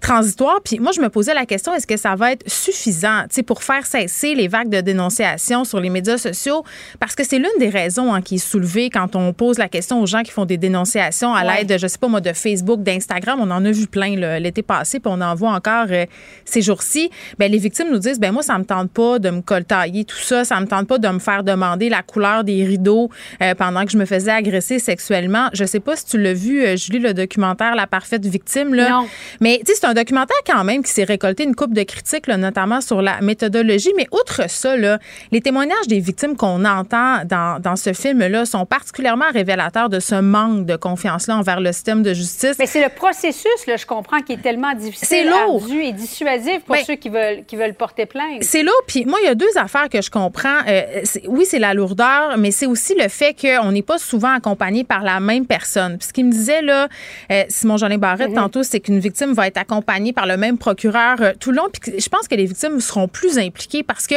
transitoire. 0.00 0.60
Puis 0.64 0.80
moi, 0.80 0.92
je 0.92 1.00
me 1.00 1.08
posais 1.08 1.34
la 1.34 1.46
question, 1.46 1.72
est-ce 1.74 1.86
que 1.86 1.96
ça 1.96 2.14
va 2.16 2.32
être 2.32 2.48
suffisant, 2.48 3.22
tu 3.24 3.36
sais, 3.36 3.42
pour 3.42 3.62
faire 3.62 3.86
cesser 3.86 4.34
les 4.34 4.48
vagues 4.48 4.68
de 4.68 4.73
dénonciation 4.82 5.64
sur 5.64 5.80
les 5.80 5.90
médias 5.90 6.18
sociaux 6.18 6.64
parce 7.00 7.14
que 7.14 7.24
c'est 7.24 7.38
l'une 7.38 7.58
des 7.58 7.68
raisons 7.68 8.12
hein, 8.12 8.22
qui 8.22 8.36
est 8.36 8.38
soulevée 8.38 8.90
quand 8.90 9.16
on 9.16 9.32
pose 9.32 9.58
la 9.58 9.68
question 9.68 10.00
aux 10.00 10.06
gens 10.06 10.22
qui 10.22 10.30
font 10.30 10.44
des 10.44 10.56
dénonciations 10.56 11.34
à 11.34 11.44
l'aide, 11.44 11.78
je 11.78 11.86
sais 11.86 11.98
pas 11.98 12.08
moi, 12.08 12.20
de 12.20 12.32
Facebook, 12.32 12.82
d'Instagram. 12.82 13.38
On 13.40 13.50
en 13.50 13.64
a 13.64 13.70
vu 13.70 13.86
plein 13.86 14.14
l'été 14.38 14.62
passé, 14.62 15.00
puis 15.00 15.10
on 15.12 15.20
en 15.20 15.34
voit 15.34 15.52
encore 15.52 15.86
euh, 15.90 16.06
ces 16.44 16.62
jours-ci. 16.62 17.10
Ben, 17.38 17.50
les 17.50 17.58
victimes 17.58 17.90
nous 17.90 17.98
disent, 17.98 18.18
ben 18.18 18.32
moi, 18.32 18.42
ça 18.42 18.58
me 18.58 18.64
tente 18.64 18.90
pas 18.90 19.18
de 19.18 19.30
me 19.30 19.40
coltailler, 19.40 20.04
tout 20.04 20.16
ça. 20.16 20.44
Ça 20.44 20.60
me 20.60 20.66
tente 20.66 20.86
pas 20.86 20.98
de 20.98 21.08
me 21.08 21.18
faire 21.18 21.44
demander 21.44 21.88
la 21.88 22.02
couleur 22.02 22.44
des 22.44 22.64
rideaux 22.64 23.10
euh, 23.42 23.54
pendant 23.54 23.84
que 23.84 23.90
je 23.90 23.98
me 23.98 24.04
faisais 24.04 24.30
agresser 24.30 24.78
sexuellement. 24.78 25.48
Je 25.52 25.64
sais 25.64 25.80
pas 25.80 25.96
si 25.96 26.06
tu 26.06 26.20
l'as 26.20 26.34
vu, 26.34 26.64
euh, 26.64 26.76
Julie, 26.76 26.98
le 26.98 27.14
documentaire 27.14 27.74
La 27.74 27.86
parfaite 27.86 28.24
victime. 28.24 28.74
Là. 28.74 28.90
Non. 28.90 29.08
Mais 29.40 29.60
c'est 29.64 29.84
un 29.84 29.94
documentaire 29.94 30.36
quand 30.46 30.64
même 30.64 30.82
qui 30.82 30.90
s'est 30.90 31.04
récolté 31.04 31.44
une 31.44 31.54
coupe 31.54 31.74
de 31.74 31.82
critiques, 31.82 32.28
notamment 32.28 32.80
sur 32.80 33.02
la 33.02 33.20
méthodologie. 33.20 33.92
Mais 33.96 34.06
outre 34.12 34.48
ça, 34.48 34.63
là, 34.68 34.98
les 35.32 35.40
témoignages 35.40 35.86
des 35.88 36.00
victimes 36.00 36.36
qu'on 36.36 36.64
entend 36.64 37.24
dans, 37.24 37.60
dans 37.60 37.76
ce 37.76 37.92
film-là 37.92 38.44
sont 38.46 38.66
particulièrement 38.66 39.30
révélateurs 39.32 39.88
de 39.88 40.00
ce 40.00 40.14
manque 40.14 40.66
de 40.66 40.76
confiance-là 40.76 41.36
envers 41.36 41.60
le 41.60 41.72
système 41.72 42.02
de 42.02 42.12
justice. 42.14 42.56
Mais 42.58 42.66
c'est 42.66 42.82
le 42.82 42.88
processus, 42.88 43.66
là, 43.66 43.76
je 43.76 43.86
comprends, 43.86 44.20
qui 44.20 44.32
est 44.32 44.42
tellement 44.42 44.74
difficile, 44.74 45.28
ardu 45.28 45.80
et 45.82 45.92
dissuasif 45.92 46.60
pour 46.64 46.76
ceux 46.76 46.94
qui 46.94 47.08
veulent, 47.08 47.44
qui 47.46 47.56
veulent 47.56 47.74
porter 47.74 48.06
plainte. 48.06 48.42
C'est 48.42 48.62
lourd. 48.62 48.82
Puis 48.86 49.04
moi, 49.04 49.18
il 49.22 49.26
y 49.26 49.30
a 49.30 49.34
deux 49.34 49.56
affaires 49.56 49.88
que 49.88 50.02
je 50.02 50.10
comprends. 50.10 50.60
Euh, 50.68 51.02
oui, 51.28 51.44
c'est 51.46 51.58
la 51.58 51.74
lourdeur, 51.74 52.36
mais 52.38 52.50
c'est 52.50 52.66
aussi 52.66 52.94
le 52.94 53.08
fait 53.08 53.34
qu'on 53.34 53.72
n'est 53.72 53.82
pas 53.82 53.98
souvent 53.98 54.34
accompagné 54.34 54.84
par 54.84 55.02
la 55.02 55.20
même 55.20 55.46
personne. 55.46 55.98
Puis 55.98 56.08
ce 56.08 56.12
qu'il 56.12 56.26
me 56.26 56.32
disait, 56.32 56.62
là, 56.62 56.88
euh, 57.30 57.44
Simon 57.48 57.76
Jolin 57.76 57.98
Barrette, 57.98 58.30
mm-hmm. 58.30 58.34
tantôt, 58.34 58.62
c'est 58.62 58.80
qu'une 58.80 58.98
victime 58.98 59.32
va 59.32 59.46
être 59.46 59.58
accompagnée 59.58 60.12
par 60.12 60.26
le 60.26 60.36
même 60.36 60.58
procureur 60.58 61.16
euh, 61.20 61.32
tout 61.38 61.50
le 61.50 61.58
long. 61.58 61.68
Puis 61.72 62.00
je 62.00 62.08
pense 62.08 62.28
que 62.28 62.34
les 62.34 62.46
victimes 62.46 62.80
seront 62.80 63.08
plus 63.08 63.38
impliquées 63.38 63.82
parce 63.82 64.06
que 64.06 64.16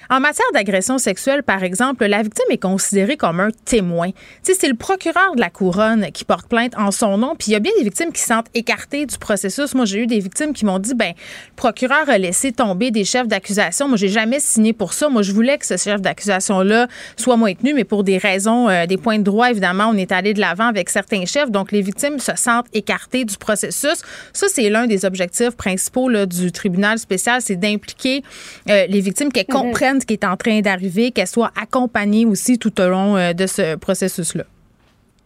en 0.11 0.19
matière 0.19 0.45
d'agression 0.53 0.97
sexuelle, 0.97 1.41
par 1.41 1.63
exemple, 1.63 2.05
la 2.05 2.21
victime 2.21 2.45
est 2.49 2.61
considérée 2.61 3.15
comme 3.15 3.39
un 3.39 3.49
témoin. 3.63 4.09
c'est 4.43 4.67
le 4.67 4.75
procureur 4.75 5.35
de 5.35 5.39
la 5.39 5.49
couronne 5.49 6.11
qui 6.11 6.25
porte 6.25 6.49
plainte 6.49 6.73
en 6.77 6.91
son 6.91 7.17
nom, 7.17 7.33
puis 7.39 7.47
il 7.47 7.51
y 7.53 7.55
a 7.55 7.59
bien 7.59 7.71
des 7.77 7.85
victimes 7.85 8.11
qui 8.11 8.19
se 8.19 8.27
sentent 8.27 8.49
écartées 8.53 9.05
du 9.05 9.17
processus. 9.17 9.73
Moi, 9.73 9.85
j'ai 9.85 9.99
eu 9.99 10.07
des 10.07 10.19
victimes 10.19 10.51
qui 10.51 10.65
m'ont 10.65 10.79
dit, 10.79 10.95
ben, 10.95 11.13
le 11.15 11.55
procureur 11.55 12.09
a 12.09 12.17
laissé 12.17 12.51
tomber 12.51 12.91
des 12.91 13.05
chefs 13.05 13.29
d'accusation. 13.29 13.87
Moi, 13.87 13.95
j'ai 13.95 14.09
jamais 14.09 14.41
signé 14.41 14.73
pour 14.73 14.91
ça. 14.91 15.07
Moi, 15.07 15.21
je 15.21 15.31
voulais 15.31 15.57
que 15.57 15.65
ce 15.65 15.77
chef 15.77 16.01
d'accusation-là 16.01 16.89
soit 17.15 17.37
maintenu, 17.37 17.73
mais 17.73 17.85
pour 17.85 18.03
des 18.03 18.17
raisons, 18.17 18.67
euh, 18.67 18.85
des 18.87 18.97
points 18.97 19.17
de 19.17 19.23
droit, 19.23 19.49
évidemment, 19.49 19.87
on 19.93 19.95
est 19.95 20.11
allé 20.11 20.33
de 20.33 20.41
l'avant 20.41 20.67
avec 20.67 20.89
certains 20.89 21.25
chefs. 21.25 21.51
Donc, 21.51 21.71
les 21.71 21.81
victimes 21.81 22.19
se 22.19 22.35
sentent 22.35 22.67
écartées 22.73 23.23
du 23.23 23.37
processus. 23.37 24.01
Ça, 24.33 24.47
c'est 24.49 24.69
l'un 24.69 24.87
des 24.87 25.05
objectifs 25.05 25.51
principaux 25.51 26.09
là, 26.09 26.25
du 26.25 26.51
tribunal 26.51 26.99
spécial, 26.99 27.41
c'est 27.41 27.55
d'impliquer 27.55 28.23
euh, 28.69 28.87
les 28.87 28.99
victimes, 28.99 29.31
qu'elles 29.31 29.45
mhm. 29.47 29.55
comprennent 29.55 30.00
qui 30.05 30.13
est 30.13 30.23
en 30.23 30.37
train 30.37 30.61
d'arriver, 30.61 31.11
qu'elle 31.11 31.27
soit 31.27 31.51
accompagnée 31.59 32.25
aussi 32.25 32.57
tout 32.57 32.79
au 32.79 32.87
long 32.87 33.15
euh, 33.15 33.33
de 33.33 33.47
ce 33.47 33.75
processus-là. 33.75 34.43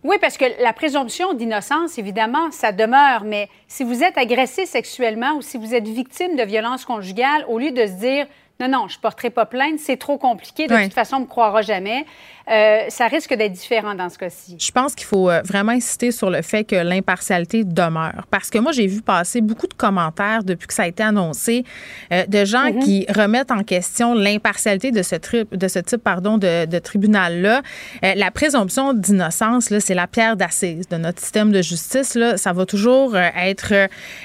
Oui, 0.03 0.17
parce 0.21 0.37
que 0.37 0.45
la 0.61 0.71
présomption 0.71 1.33
d'innocence, 1.33 1.97
évidemment, 1.97 2.51
ça 2.51 2.71
demeure, 2.71 3.23
mais 3.25 3.49
si 3.67 3.83
vous 3.83 4.03
êtes 4.03 4.19
agressé 4.19 4.67
sexuellement 4.67 5.33
ou 5.37 5.41
si 5.41 5.57
vous 5.57 5.73
êtes 5.73 5.87
victime 5.87 6.35
de 6.35 6.43
violences 6.43 6.85
conjugales, 6.85 7.43
au 7.47 7.57
lieu 7.57 7.71
de 7.71 7.87
se 7.87 7.93
dire 7.93 8.27
non, 8.59 8.69
non, 8.69 8.87
je 8.87 8.97
ne 8.97 9.01
porterai 9.01 9.31
pas 9.31 9.45
plainte, 9.45 9.79
c'est 9.79 9.97
trop 9.97 10.17
compliqué, 10.17 10.67
de 10.67 10.83
toute 10.83 10.93
façon, 10.93 11.17
on 11.17 11.19
ne 11.19 11.25
me 11.25 11.29
croira 11.29 11.61
jamais. 11.61 12.05
Euh, 12.51 12.81
ça 12.89 13.07
risque 13.07 13.33
d'être 13.33 13.53
différent 13.53 13.95
dans 13.95 14.09
ce 14.09 14.17
cas-ci. 14.19 14.57
Je 14.59 14.71
pense 14.71 14.93
qu'il 14.93 15.07
faut 15.07 15.29
euh, 15.29 15.41
vraiment 15.43 15.71
insister 15.71 16.11
sur 16.11 16.29
le 16.29 16.43
fait 16.43 16.63
que 16.63 16.75
l'impartialité 16.75 17.63
demeure. 17.63 18.27
Parce 18.29 18.51
que 18.51 18.59
moi, 18.59 18.71
j'ai 18.71 18.85
vu 18.85 19.01
passer 19.01 19.41
beaucoup 19.41 19.65
de 19.67 19.73
commentaires 19.73 20.43
depuis 20.43 20.67
que 20.67 20.73
ça 20.73 20.83
a 20.83 20.87
été 20.87 21.01
annoncé 21.01 21.63
euh, 22.11 22.25
de 22.27 22.45
gens 22.45 22.65
mm-hmm. 22.65 22.83
qui 22.83 23.05
remettent 23.09 23.51
en 23.51 23.63
question 23.63 24.13
l'impartialité 24.13 24.91
de 24.91 25.01
ce, 25.01 25.15
de 25.55 25.67
ce 25.67 25.79
type 25.79 26.03
pardon, 26.03 26.37
de, 26.37 26.65
de 26.65 26.79
tribunal-là. 26.79 27.61
la 28.03 28.31
présomption 28.31 28.93
d'innocence, 28.93 29.69
c'est 29.79 29.93
la 29.93 30.07
pierre 30.07 30.35
d'assise 30.35 30.87
de 30.87 30.97
notre 30.97 31.19
système 31.19 31.51
de 31.51 31.61
justice. 31.61 32.15
Là. 32.15 32.37
Ça 32.37 32.53
va 32.53 32.65
toujours 32.65 33.15
être 33.17 33.73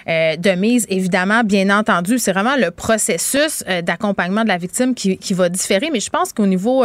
de 0.06 0.54
mise, 0.56 0.86
évidemment, 0.88 1.42
bien 1.44 1.70
entendu. 1.70 2.18
C'est 2.18 2.32
vraiment 2.32 2.56
le 2.56 2.70
processus 2.70 3.64
d'accompagnement 3.82 4.42
de 4.42 4.48
la 4.48 4.58
victime 4.58 4.94
qui, 4.94 5.16
qui, 5.16 5.34
va 5.34 5.48
différer. 5.48 5.90
Mais 5.90 6.00
je 6.00 6.10
pense 6.10 6.32
qu'au 6.32 6.46
niveau 6.46 6.84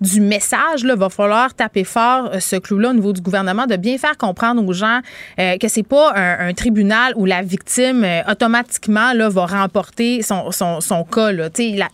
du 0.00 0.20
message, 0.20 0.57
il 0.76 0.92
va 0.92 1.08
falloir 1.08 1.54
taper 1.54 1.84
fort 1.84 2.30
euh, 2.32 2.40
ce 2.40 2.56
clou-là 2.56 2.90
au 2.90 2.92
niveau 2.92 3.12
du 3.12 3.20
gouvernement, 3.20 3.66
de 3.66 3.76
bien 3.76 3.98
faire 3.98 4.16
comprendre 4.16 4.64
aux 4.64 4.72
gens 4.72 5.00
euh, 5.38 5.56
que 5.58 5.68
c'est 5.68 5.82
pas 5.82 6.12
un, 6.14 6.52
tribunal 6.54 7.12
où 7.16 7.24
la 7.24 7.42
victime 7.42 8.04
euh, 8.04 8.22
automatiquement 8.28 9.12
là, 9.12 9.28
va 9.28 9.46
remporter 9.46 10.22
son, 10.22 10.50
son, 10.50 10.80
son 10.80 11.04
cas. 11.04 11.30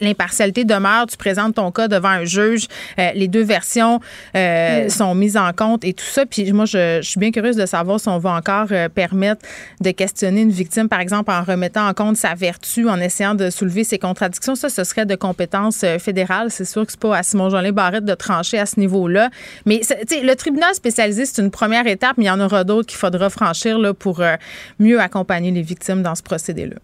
L'impartialité 0.00 0.64
demeure, 0.64 1.06
tu 1.06 1.16
présentes 1.16 1.56
ton 1.56 1.70
cas 1.70 1.88
devant 1.88 2.08
un 2.08 2.24
juge, 2.24 2.66
les 2.96 3.28
deux 3.28 3.42
versions 3.42 4.00
mm. 4.34 4.88
sont 4.88 5.14
mises 5.14 5.36
en 5.36 5.52
compte 5.52 5.84
et 5.84 5.92
tout 5.92 6.04
ça. 6.04 6.24
Puis 6.26 6.52
moi, 6.52 6.64
je, 6.64 7.00
je, 7.02 7.08
suis 7.08 7.20
bien 7.20 7.30
curieuse 7.30 7.56
de 7.56 7.66
savoir 7.66 8.00
si 8.00 8.08
on 8.08 8.18
va 8.18 8.30
encore 8.30 8.68
permettre 8.94 9.42
de 9.80 9.90
questionner 9.90 10.42
une 10.42 10.50
victime, 10.50 10.88
par 10.88 11.00
exemple, 11.00 11.30
en 11.30 11.42
remettant 11.42 11.88
en 11.88 11.94
compte 11.94 12.16
sa 12.16 12.34
vertu, 12.34 12.88
en 12.88 13.00
essayant 13.00 13.34
de 13.34 13.50
soulever 13.50 13.84
ses 13.84 13.98
contradictions. 13.98 14.54
Ça, 14.54 14.68
ce 14.68 14.84
serait 14.84 15.06
de 15.06 15.14
compétence 15.14 15.84
fédérale. 15.98 16.50
C'est 16.50 16.64
sûr 16.64 16.84
que 16.86 16.92
c'est 16.92 17.00
pas 17.00 17.16
à 17.16 17.22
Simon-Jolin 17.22 17.72
Barrette 17.72 18.04
de 18.04 18.14
trancher 18.14 18.53
à 18.58 18.66
ce 18.66 18.78
niveau-là. 18.80 19.30
Mais 19.66 19.80
le 20.10 20.34
tribunal 20.34 20.74
spécialisé, 20.74 21.26
c'est 21.26 21.42
une 21.42 21.50
première 21.50 21.86
étape, 21.86 22.16
mais 22.16 22.24
il 22.24 22.28
y 22.28 22.30
en 22.30 22.40
aura 22.40 22.64
d'autres 22.64 22.88
qu'il 22.88 22.98
faudra 22.98 23.30
franchir 23.30 23.78
là, 23.78 23.94
pour 23.94 24.20
euh, 24.20 24.36
mieux 24.78 25.00
accompagner 25.00 25.50
les 25.50 25.62
victimes 25.62 26.02
dans 26.02 26.14
ce 26.14 26.22
procédé-là. 26.22 26.76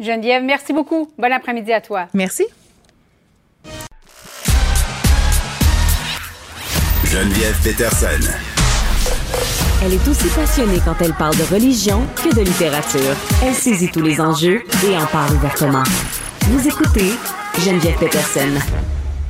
Geneviève, 0.00 0.42
merci 0.42 0.72
beaucoup. 0.72 1.10
Bon 1.18 1.32
après-midi 1.32 1.72
à 1.72 1.80
toi. 1.80 2.08
Merci. 2.14 2.44
Geneviève 7.04 7.56
Peterson. 7.62 8.32
Elle 9.84 9.94
est 9.94 10.08
aussi 10.08 10.28
passionnée 10.28 10.80
quand 10.84 10.96
elle 11.00 11.12
parle 11.12 11.36
de 11.36 11.42
religion 11.44 12.02
que 12.16 12.34
de 12.34 12.40
littérature. 12.40 13.14
Elle 13.44 13.54
saisit 13.54 13.90
tous 13.90 14.02
les 14.02 14.20
enjeux 14.20 14.62
et 14.88 14.96
en 14.96 15.06
parle 15.06 15.34
ouvertement. 15.34 15.82
Vous 16.42 16.66
écoutez 16.66 17.12
Geneviève 17.58 17.98
Peterson. 17.98 18.58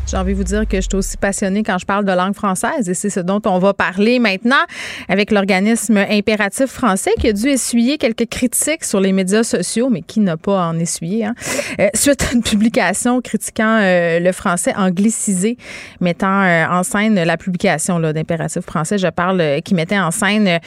J'ai 0.06 0.18
envie 0.18 0.32
de 0.32 0.36
vous 0.36 0.44
dire 0.44 0.68
que 0.68 0.76
je 0.76 0.82
suis 0.82 0.96
aussi 0.96 1.16
passionnée 1.16 1.62
quand 1.62 1.78
je 1.78 1.86
parle 1.86 2.04
de 2.04 2.12
langue 2.12 2.34
française 2.34 2.88
et 2.90 2.94
c'est 2.94 3.08
ce 3.08 3.20
dont 3.20 3.40
on 3.46 3.58
va 3.58 3.72
parler 3.72 4.18
maintenant 4.18 4.62
avec 5.08 5.30
l'organisme 5.30 5.96
Impératif 5.96 6.66
français 6.66 7.10
qui 7.18 7.28
a 7.28 7.32
dû 7.32 7.48
essuyer 7.48 7.96
quelques 7.96 8.28
critiques 8.28 8.84
sur 8.84 9.00
les 9.00 9.12
médias 9.12 9.42
sociaux, 9.42 9.88
mais 9.90 10.02
qui 10.02 10.20
n'a 10.20 10.36
pas 10.36 10.66
en 10.66 10.78
essuyé, 10.78 11.24
hein, 11.24 11.34
euh, 11.80 11.88
suite 11.94 12.22
à 12.30 12.34
une 12.34 12.42
publication 12.42 13.22
critiquant 13.22 13.78
euh, 13.80 14.20
le 14.20 14.32
français 14.32 14.74
anglicisé, 14.76 15.56
mettant 16.00 16.42
euh, 16.42 16.66
en 16.66 16.82
scène 16.82 17.22
la 17.22 17.36
publication 17.38 17.98
d'Impératif 17.98 18.62
français, 18.62 18.98
je 18.98 19.08
parle, 19.08 19.62
qui 19.64 19.74
mettait 19.74 19.98
en 19.98 20.10
scène 20.10 20.60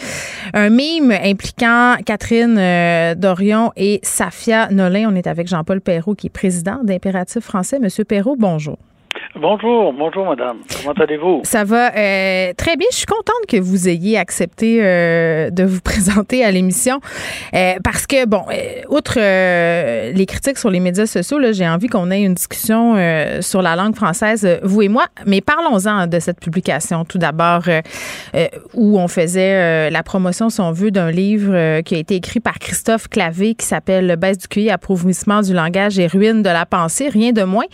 un 0.53 0.69
mime 0.69 1.11
impliquant 1.11 1.95
Catherine 2.05 3.15
Dorion 3.15 3.72
et 3.76 3.99
Safia 4.01 4.69
Nolin. 4.72 5.09
On 5.11 5.15
est 5.15 5.27
avec 5.27 5.47
Jean-Paul 5.47 5.80
Perrault 5.80 6.15
qui 6.15 6.27
est 6.27 6.31
président 6.31 6.80
d'Impératif 6.84 7.43
français. 7.43 7.77
Monsieur 7.80 8.03
Perrault, 8.03 8.35
bonjour. 8.38 8.77
Bonjour, 9.39 9.93
bonjour 9.93 10.26
madame. 10.26 10.57
Comment 10.81 10.93
allez-vous? 10.93 11.41
Ça 11.43 11.64
va 11.64 11.95
euh, 11.95 12.53
très 12.57 12.76
bien. 12.76 12.88
Je 12.91 12.97
suis 12.97 13.05
contente 13.05 13.45
que 13.47 13.57
vous 13.57 13.88
ayez 13.88 14.18
accepté 14.18 14.80
euh, 14.81 15.51
de 15.51 15.64
vous 15.64 15.80
présenter 15.84 16.43
à 16.43 16.49
l'émission 16.49 16.99
euh, 17.53 17.76
parce 17.84 18.07
que, 18.07 18.26
bon, 18.26 18.41
outre 18.89 19.19
les 19.19 20.26
critiques 20.26 20.57
sur 20.57 20.72
les 20.72 20.80
médias 20.80 21.05
sociaux, 21.05 21.39
j'ai 21.51 21.68
envie 21.68 21.88
qu'on 21.88 22.09
ait 22.09 22.23
une 22.23 22.34
discussion 22.34 22.95
sur 23.41 23.61
la 23.61 23.76
langue 23.76 23.95
française, 23.95 24.59
vous 24.64 24.81
et 24.81 24.88
moi. 24.88 25.05
Mais 25.27 25.41
parlons-en 25.41 26.07
de 26.07 26.19
cette 26.19 26.39
publication 26.39 27.05
tout 27.05 27.19
d'abord 27.19 27.64
où 28.73 28.99
on 28.99 29.07
faisait 29.07 29.89
la 29.89 30.03
promotion, 30.03 30.49
si 30.49 30.61
on 30.61 30.72
veut, 30.72 30.91
d'un 30.91 31.11
livre 31.11 31.81
qui 31.81 31.95
a 31.95 31.97
été 31.99 32.15
écrit 32.15 32.39
par 32.39 32.57
Christophe 32.59 33.07
Clavé 33.07 33.53
qui 33.53 33.65
s'appelle 33.65 34.15
Baisse 34.15 34.39
du 34.39 34.47
QI, 34.47 34.69
appauvrissement 34.72 35.41
du 35.41 35.53
langage 35.53 35.99
et 35.99 36.07
ruine 36.07 36.41
de 36.41 36.49
la 36.49 36.65
pensée, 36.65 37.09
rien 37.09 37.31
de 37.31 37.43
moins, 37.43 37.65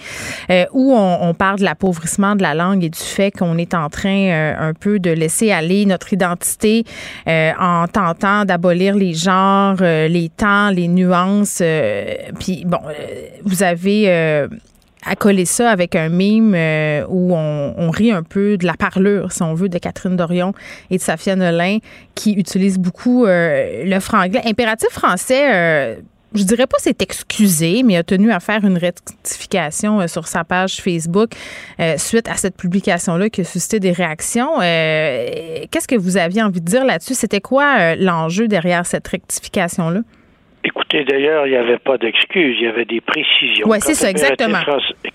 où 0.73 0.93
on, 0.93 1.17
on 1.21 1.33
parle 1.33 1.52
de 1.55 1.63
l'appauvrissement 1.63 2.35
de 2.35 2.41
la 2.41 2.53
langue 2.53 2.83
et 2.83 2.89
du 2.89 2.99
fait 2.99 3.31
qu'on 3.31 3.57
est 3.57 3.73
en 3.73 3.89
train 3.89 4.29
euh, 4.29 4.69
un 4.69 4.73
peu 4.73 4.99
de 4.99 5.09
laisser 5.09 5.51
aller 5.51 5.85
notre 5.85 6.13
identité 6.13 6.83
euh, 7.27 7.51
en 7.59 7.87
tentant 7.87 8.45
d'abolir 8.45 8.95
les 8.95 9.13
genres, 9.13 9.77
euh, 9.81 10.07
les 10.07 10.29
temps, 10.29 10.69
les 10.69 10.87
nuances. 10.87 11.61
Puis 12.39 12.63
bon, 12.65 12.79
vous 13.43 13.63
avez 13.63 14.47
accolé 15.05 15.45
ça 15.45 15.69
avec 15.69 15.95
un 15.95 16.09
mime 16.09 16.55
où 17.09 17.35
on, 17.35 17.89
rit 17.91 18.11
un 18.11 18.23
peu 18.23 18.57
de 18.57 18.65
la 18.65 18.73
parlure, 18.73 19.31
si 19.31 19.43
on 19.43 19.53
veut, 19.53 19.69
de 19.69 19.77
Catherine 19.77 20.15
Dorion 20.15 20.53
et 20.89 20.97
de 20.97 21.01
Safia 21.01 21.35
Nolin, 21.35 21.79
qui 22.15 22.33
utilisent 22.33 22.79
beaucoup 22.79 23.25
le 23.25 23.99
franglais. 23.99 24.41
Impératif 24.45 24.89
français 24.89 25.97
je 26.33 26.43
dirais 26.43 26.67
pas 26.67 26.77
c'est 26.79 27.01
excusé, 27.01 27.83
mais 27.83 27.97
a 27.97 28.03
tenu 28.03 28.31
à 28.31 28.39
faire 28.39 28.63
une 28.63 28.77
rectification 28.77 30.01
euh, 30.01 30.07
sur 30.07 30.27
sa 30.27 30.43
page 30.43 30.81
Facebook 30.81 31.31
euh, 31.79 31.97
suite 31.97 32.27
à 32.27 32.35
cette 32.35 32.57
publication-là 32.57 33.29
qui 33.29 33.41
a 33.41 33.43
suscité 33.43 33.79
des 33.79 33.91
réactions. 33.91 34.61
Euh, 34.61 35.65
qu'est-ce 35.71 35.87
que 35.87 35.95
vous 35.95 36.17
aviez 36.17 36.41
envie 36.41 36.61
de 36.61 36.65
dire 36.65 36.85
là-dessus? 36.85 37.13
C'était 37.13 37.41
quoi 37.41 37.95
l'enjeu 37.95 38.47
derrière 38.47 38.85
cette 38.85 39.07
rectification-là? 39.07 40.01
Écoutez, 40.65 41.03
d'ailleurs, 41.03 41.45
il 41.45 41.51
n'y 41.51 41.57
avait 41.57 41.77
pas 41.77 41.97
d'excuses, 41.97 42.55
il 42.57 42.63
y 42.63 42.67
avait 42.67 42.85
des 42.85 43.01
précisions. 43.01 43.67
Oui, 43.67 43.77
c'est 43.81 43.95
ça, 43.95 44.09
exactement. 44.09 44.59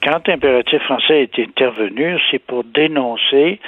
quand 0.02 0.28
l'impératif 0.28 0.82
français 0.82 1.22
est 1.22 1.38
intervenu, 1.38 2.18
c'est 2.30 2.38
pour 2.38 2.64
dénoncer 2.64 3.58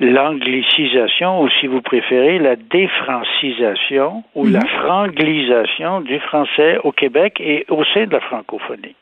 l'anglicisation, 0.00 1.42
ou 1.42 1.48
si 1.60 1.66
vous 1.66 1.82
préférez, 1.82 2.38
la 2.38 2.56
défrancisation 2.56 4.24
ou 4.34 4.46
la 4.46 4.60
mhm. 4.60 4.66
franglisation 4.66 6.00
du 6.00 6.18
français 6.20 6.78
au 6.84 6.92
Québec 6.92 7.36
et 7.40 7.66
au 7.68 7.84
sein 7.84 8.06
de 8.06 8.12
la 8.12 8.20
francophonie. 8.20 8.96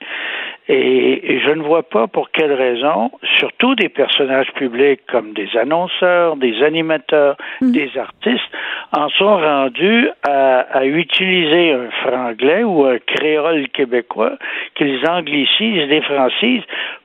Et, 0.69 1.41
je 1.45 1.51
ne 1.51 1.63
vois 1.63 1.83
pas 1.83 2.07
pour 2.07 2.31
quelle 2.31 2.53
raison, 2.53 3.11
surtout 3.39 3.75
des 3.75 3.91
personnages 3.91 4.51
publics 4.55 5.01
comme 5.11 5.35
des 5.35 5.49
annonceurs, 5.59 6.37
des 6.37 6.63
animateurs, 6.63 7.37
mhm. 7.61 7.73
des 7.73 7.91
artistes, 7.99 8.51
en 8.93 9.11
sont 9.11 9.37
rendus 9.37 10.09
à, 10.23 10.61
à, 10.61 10.85
utiliser 10.87 11.73
un 11.73 11.91
franglais 12.03 12.65
ou 12.65 12.85
un 12.87 12.99
créole 12.99 13.69
québécois 13.69 14.39
qu'ils 14.75 15.07
anglicisent, 15.07 15.89
défrancisent 15.89 16.65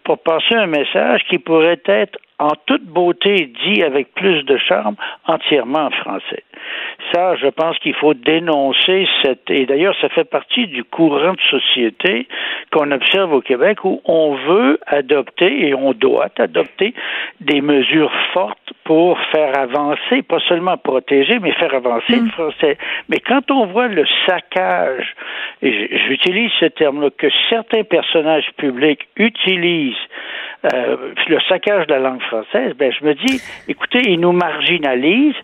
pour 0.09 0.17
passer 0.17 0.55
un 0.55 0.65
message 0.65 1.21
qui 1.29 1.37
pourrait 1.37 1.83
être 1.85 2.17
en 2.39 2.53
toute 2.65 2.85
beauté 2.85 3.51
dit 3.63 3.83
avec 3.83 4.11
plus 4.15 4.43
de 4.43 4.57
charme 4.57 4.95
entièrement 5.27 5.85
en 5.85 5.91
français. 5.91 6.43
Ça, 7.13 7.35
je 7.35 7.47
pense 7.47 7.77
qu'il 7.77 7.93
faut 7.93 8.15
dénoncer 8.15 9.07
cette 9.21 9.51
et 9.51 9.67
d'ailleurs 9.67 9.95
ça 10.01 10.09
fait 10.09 10.23
partie 10.23 10.65
du 10.65 10.83
courant 10.83 11.33
de 11.33 11.41
société 11.41 12.27
qu'on 12.71 12.91
observe 12.91 13.33
au 13.33 13.41
Québec 13.41 13.83
où 13.83 14.01
on 14.05 14.35
veut 14.35 14.79
adopter 14.87 15.67
et 15.67 15.75
on 15.75 15.93
doit 15.93 16.29
adopter 16.39 16.95
des 17.39 17.61
mesures 17.61 18.13
fortes 18.33 18.73
pour 18.85 19.19
faire 19.31 19.55
avancer, 19.59 20.23
pas 20.23 20.39
seulement 20.47 20.77
protéger, 20.77 21.37
mais 21.37 21.51
faire 21.51 21.75
avancer 21.75 22.15
le 22.15 22.23
mm. 22.23 22.31
français. 22.31 22.77
Mais 23.09 23.19
quand 23.19 23.51
on 23.51 23.67
voit 23.67 23.87
le 23.87 24.05
saccage, 24.25 25.13
et 25.61 25.95
j'utilise 26.07 26.51
ce 26.59 26.65
terme-là, 26.65 27.09
que 27.15 27.27
certains 27.49 27.83
personnages 27.83 28.49
publics 28.57 29.07
utilisent 29.17 29.98
euh, 30.73 31.13
le 31.27 31.39
saccage 31.47 31.87
de 31.87 31.93
la 31.93 31.99
langue 31.99 32.21
française, 32.23 32.73
ben 32.77 32.91
je 32.91 33.05
me 33.05 33.13
dis, 33.13 33.41
écoutez, 33.67 34.01
ils 34.05 34.19
nous 34.19 34.33
marginalisent, 34.33 35.35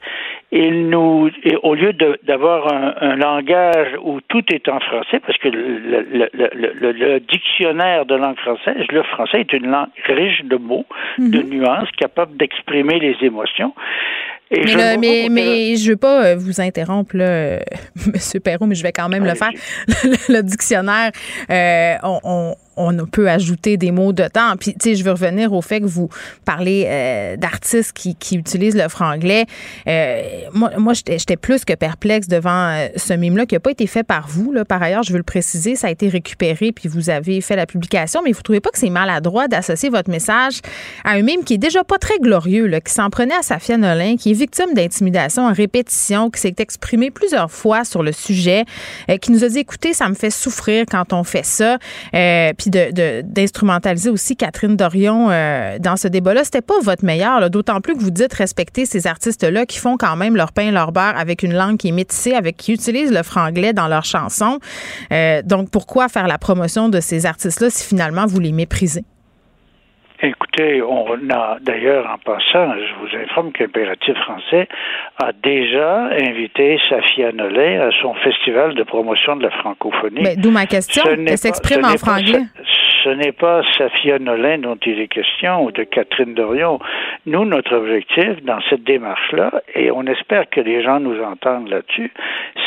ils 0.52 0.90
nous, 0.90 1.30
au 1.64 1.74
lieu 1.74 1.94
d'avoir 2.24 2.72
un, 3.02 3.16
langage 3.16 3.96
où 4.04 4.20
tout 4.22 4.44
est 4.52 4.68
en 4.68 4.80
français, 4.82 5.22
parce 5.26 5.38
que 5.38 5.48
le, 5.48 6.28
le, 6.34 6.92
le, 6.92 7.20
dictionnaire 7.22 8.06
de 8.06 8.16
langue 8.16 8.38
française, 8.40 8.86
le 8.90 9.04
français 9.04 9.42
est 9.42 9.54
une 9.54 9.68
langue 9.68 9.88
riche 10.08 10.44
de 10.44 10.58
mots, 10.58 10.86
de 11.18 11.40
mhm. 11.40 11.50
nuances, 11.50 11.92
capable 11.98 12.36
d'exprimer 12.36 13.00
les 13.00 13.16
émotions 13.22 13.74
mais, 14.52 14.68
je 14.68 14.98
mais, 15.00 15.28
mais, 15.30 15.76
je 15.76 15.92
veux 15.92 15.98
pas 15.98 16.26
euh, 16.26 16.36
vous 16.36 16.62
interrompre, 16.62 17.18
là, 17.18 17.60
Monsieur 18.14 18.40
Perrault, 18.40 18.68
mais 18.68 18.76
je 18.76 18.84
vais 18.84 18.92
quand 18.92 19.10
même 19.10 19.26
le 19.26 19.36
faire. 19.36 19.52
le, 20.30 20.42
dictionnaire, 20.42 21.12
euh, 21.50 21.96
on, 22.04 22.20
on, 22.24 22.56
peut 23.12 23.30
ajouter 23.30 23.78
des 23.78 23.92
mots 23.92 24.14
de 24.14 24.28
temps. 24.28 24.56
Puis, 24.60 24.74
tu 24.74 24.90
sais, 24.90 24.96
je 24.96 25.04
veux 25.04 25.12
revenir 25.12 25.54
au 25.54 25.62
fait 25.62 25.82
que 25.82 25.86
vous 25.86 26.10
parlez 26.44 26.86
euh, 26.88 27.38
d'artistes 27.38 27.94
qui, 27.94 28.16
qui, 28.16 28.36
utilisent 28.36 28.76
le 28.76 28.90
franglais. 28.90 29.46
Euh, 29.88 30.22
moi, 30.54 30.72
moi 30.78 30.94
j'étais 30.94 31.38
plus 31.38 31.66
que 31.66 31.74
perplexe 31.74 32.28
devant 32.28 32.70
euh, 32.70 32.88
ce 32.96 33.14
mime-là 33.14 33.46
qui 33.46 33.56
n'a 33.56 33.60
pas 33.60 33.72
été 33.72 33.88
fait 33.88 34.04
par 34.04 34.28
vous. 34.28 34.52
Là. 34.52 34.66
Par 34.66 34.82
ailleurs, 34.82 35.04
je 35.04 35.12
veux 35.12 35.18
le 35.18 35.24
préciser, 35.24 35.76
ça 35.76 35.88
a 35.88 35.90
été 35.90 36.10
récupéré, 36.10 36.72
puis 36.72 36.90
vous 36.90 37.10
avez 37.10 37.42
fait 37.42 37.56
la 37.56 37.66
publication, 37.66 38.22
mais 38.24 38.32
vous 38.32 38.42
trouvez 38.42 38.60
pas 38.60 38.70
que 38.70 38.80
c'est 38.80 38.90
maladroit 38.90 39.48
d'associer 39.48 39.90
votre 39.90 40.10
message 40.10 40.60
à 41.04 41.12
un 41.12 41.22
mime 41.22 41.44
qui 41.44 41.56
est 41.56 41.60
déjà 41.60 41.84
pas 41.84 41.98
très 41.98 42.20
glorieux, 42.20 42.68
là, 42.68 42.82
qui 42.82 42.94
s'en 42.94 43.10
prenait 43.10 43.36
à 43.36 43.42
Safia 43.42 43.78
Nolin, 43.78 44.16
qui 44.18 44.32
est 44.32 44.34
victime 44.34 44.74
d'intimidation 44.74 45.44
en 45.44 45.54
répétition, 45.54 46.30
qui 46.30 46.42
s'est 46.42 46.56
exprimé 46.58 47.12
plusieurs 47.12 47.52
fois 47.52 47.84
sur 47.84 48.04
le 48.04 48.12
sujet, 48.12 48.66
euh, 49.10 49.18
qui 49.18 49.32
nous 49.32 49.44
a 49.44 49.50
dit 49.50 49.60
écoutez, 49.60 49.94
ça 49.94 50.10
me 50.10 50.16
fait 50.16 50.30
souffrir 50.30 50.86
quand 50.90 51.14
on 51.14 51.24
fait 51.24 51.46
ça, 51.46 51.78
euh, 52.14 52.54
d'instrumentaliser 52.70 54.10
aussi 54.10 54.36
Catherine 54.36 54.76
Dorion 54.76 55.30
euh, 55.30 55.78
dans 55.80 55.96
ce 55.96 56.08
débat-là. 56.08 56.44
C'était 56.44 56.62
pas 56.62 56.80
votre 56.82 57.06
meilleur, 57.06 57.50
d'autant 57.50 57.82
plus 57.82 57.96
que 57.96 58.00
vous 58.00 58.12
dites 58.12 58.34
respecter 58.34 58.86
ces 58.86 59.08
artistes-là 59.08 59.66
qui 59.66 59.78
font 59.78 59.98
quand 59.98 60.16
même 60.16 60.36
leur 60.36 60.52
pain, 60.52 60.72
leur 60.72 60.92
beurre 60.92 61.18
avec 61.18 61.44
une 61.44 61.54
langue 61.54 61.78
qui 61.78 61.90
est 61.90 61.94
métissée, 61.94 62.34
avec 62.34 62.58
qui 62.58 62.74
utilisent 62.74 63.12
le 63.12 63.24
franglais 63.24 63.74
dans 63.74 63.88
leurs 63.88 64.06
chansons. 64.06 64.60
donc, 65.46 65.70
pourquoi 65.70 66.10
faire 66.10 66.28
la 66.28 66.38
promotion 66.38 66.90
de 66.90 67.00
ces 67.00 67.26
artistes-là 67.26 67.70
si 67.70 67.86
finalement 67.86 68.26
vous 68.26 68.40
les 68.40 68.52
méprisez? 68.52 69.04
Écoutez, 70.22 70.82
on 70.82 71.30
a 71.30 71.58
d'ailleurs 71.62 72.10
en 72.10 72.18
passant, 72.18 72.74
je 72.74 72.94
vous 73.00 73.22
informe 73.22 73.52
qu'impératif 73.52 74.16
français 74.20 74.68
a 75.18 75.32
déjà 75.34 76.06
invité 76.06 76.80
Safia 76.90 77.32
Nollet 77.34 77.78
à 77.78 77.90
son 78.02 78.14
festival 78.16 78.76
de 78.76 78.84
promotion 78.84 79.36
de 79.36 79.44
la 79.44 79.52
francophonie. 79.52 80.36
D'où 80.38 80.52
ma 80.52 80.66
question? 80.66 81.04
Elle 81.06 81.38
s'exprime 81.38 81.84
en 81.84 81.98
franglais. 81.98 82.44
Ce 83.06 83.12
n'est 83.12 83.34
pas 83.34 83.62
Safia 83.78 84.18
Nolin 84.18 84.58
dont 84.58 84.80
il 84.84 85.00
est 85.00 85.08
question 85.08 85.64
ou 85.64 85.72
de 85.72 85.84
Catherine 85.84 86.34
Dorion. 86.34 86.80
Nous, 87.28 87.46
notre 87.46 87.76
objectif 87.76 88.44
dans 88.44 88.60
cette 88.68 88.84
démarche-là, 88.84 89.62
et 89.76 89.92
on 89.92 90.08
espère 90.08 90.50
que 90.50 90.60
les 90.60 90.82
gens 90.82 91.00
nous 91.00 91.22
entendent 91.22 91.70
là-dessus, 91.70 92.12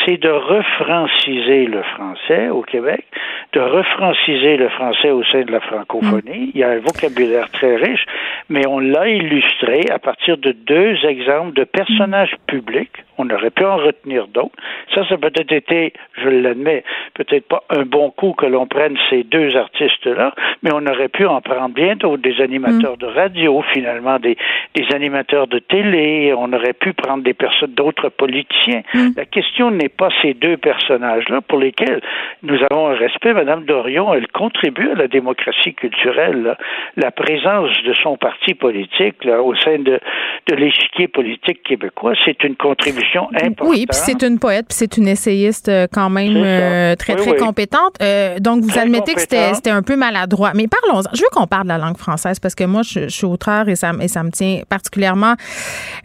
c'est 0.06 0.16
de 0.16 0.28
refranciser 0.28 1.66
le 1.66 1.82
français 1.82 2.51
au 2.51 2.62
Québec, 2.62 3.05
de 3.52 3.60
refranciser 3.60 4.56
le 4.56 4.69
français 4.69 5.10
au 5.10 5.24
sein 5.24 5.43
de 5.43 5.51
la 5.51 5.59
francophonie. 5.59 6.47
Mm. 6.47 6.51
Il 6.55 6.60
y 6.60 6.62
a 6.62 6.70
un 6.70 6.78
vocabulaire 6.78 7.51
très 7.51 7.74
riche, 7.74 8.06
mais 8.48 8.65
on 8.69 8.78
l'a 8.78 9.09
illustré 9.09 9.86
à 9.90 9.98
partir 9.98 10.39
de 10.39 10.52
deux 10.52 11.05
exemples 11.05 11.55
de 11.55 11.65
personnages 11.65 12.36
publics. 12.47 13.05
On 13.16 13.28
aurait 13.31 13.51
pu 13.51 13.65
en 13.65 13.77
retenir 13.77 14.28
d'autres. 14.28 14.55
Ça, 14.94 15.05
ça 15.09 15.16
peut 15.16 15.32
être 15.35 15.51
été, 15.51 15.93
je 16.23 16.28
l'admets, 16.28 16.85
peut-être 17.15 17.48
pas 17.48 17.65
un 17.70 17.82
bon 17.82 18.10
coup 18.10 18.32
que 18.32 18.47
l'on 18.47 18.69
prenne 18.69 18.97
ces 19.10 19.24
deux 19.24 19.56
artistes-là, 19.56 20.28
mais 20.63 20.71
on 20.73 20.85
aurait 20.87 21.09
pu 21.09 21.27
en 21.27 21.41
prendre 21.41 21.75
bien 21.75 21.97
d'autres, 21.97 22.23
des 22.23 22.41
animateurs 22.41 22.95
mm. 22.95 23.01
de 23.01 23.07
radio, 23.07 23.63
finalement, 23.73 24.19
des, 24.19 24.37
des 24.75 24.85
animateurs 24.95 25.47
de 25.47 25.59
télé, 25.59 26.35
on 26.37 26.53
aurait 26.53 26.73
pu 26.73 26.93
prendre 26.93 27.23
des 27.23 27.35
personnes, 27.35 27.73
d'autres 27.73 28.09
politiciens. 28.09 28.83
Mm. 28.95 29.09
La 29.17 29.25
question 29.25 29.71
n'est 29.71 29.89
pas 29.89 30.09
ces 30.23 30.35
deux 30.35 30.57
personnages-là 30.57 31.41
pour 31.43 31.59
lesquels 31.59 32.01
nous 32.43 32.59
avons 32.71 32.89
un 32.89 32.95
respect. 32.95 33.33
Madame 33.33 33.65
Dorion, 33.65 34.15
elle 34.15 34.29
contribue 34.29 34.91
à 34.91 34.95
la 34.95 35.09
démocratie 35.09 35.75
culturelle. 35.75 36.57
La 36.97 37.11
présence 37.11 37.71
de 37.85 37.95
son 38.03 38.17
parti 38.17 38.55
politique 38.55 39.25
là, 39.25 39.43
au 39.43 39.55
sein 39.57 39.79
de, 39.79 40.01
de 40.49 40.55
l'échiquier 40.55 41.09
politique 41.09 41.63
québécois, 41.63 42.15
c'est 42.25 42.43
une 42.45 42.57
contribution 42.57 43.29
importante. 43.35 43.69
Oui, 43.69 43.87
puis 43.87 43.99
c'est 43.99 44.23
une 44.23 44.39
poète, 44.39 44.67
puis 44.69 44.77
c'est 44.77 44.97
une 44.97 45.09
essayiste 45.09 45.69
euh, 45.69 45.87
quand 45.93 46.11
même 46.11 46.37
euh, 46.37 46.95
très, 46.97 47.15
très 47.17 47.37
compétente. 47.37 47.95
Euh, 48.03 48.39
donc, 48.39 48.63
vous 48.63 48.79
admettez 48.79 49.15
que 49.15 49.21
c'était 49.21 49.71
un 49.71 49.83
peu 49.83 49.97
mal 49.97 50.17
Mais 50.55 50.66
parlons 50.69 51.03
Je 51.12 51.20
veux 51.20 51.28
qu'on 51.32 51.47
parle 51.47 51.65
de 51.65 51.69
la 51.69 51.78
langue 51.78 51.97
française 51.99 52.39
parce 52.39 52.55
que 52.55 52.65
moi, 52.65 52.82
je, 52.82 53.09
suis 53.09 53.27
auteur 53.27 53.69
et 53.69 53.77
ça, 53.77 53.93
et 54.01 54.09
ça 54.09 54.23
me 54.23 54.31
tient 54.31 54.62
particulièrement 54.69 55.35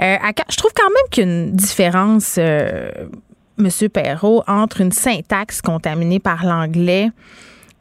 euh, 0.02 0.16
à. 0.16 0.32
Je 0.50 0.58
trouve 0.58 0.72
quand 0.76 0.90
même 0.90 1.10
qu'il 1.12 1.56
différence, 1.56 2.36
euh, 2.38 2.90
Monsieur 3.58 3.90
Perrault, 3.90 4.44
entre 4.48 4.82
une 4.82 4.92
syntaxe 4.92 5.62
contaminée 5.62 6.20
par 6.20 6.46
l'anglais 6.46 7.10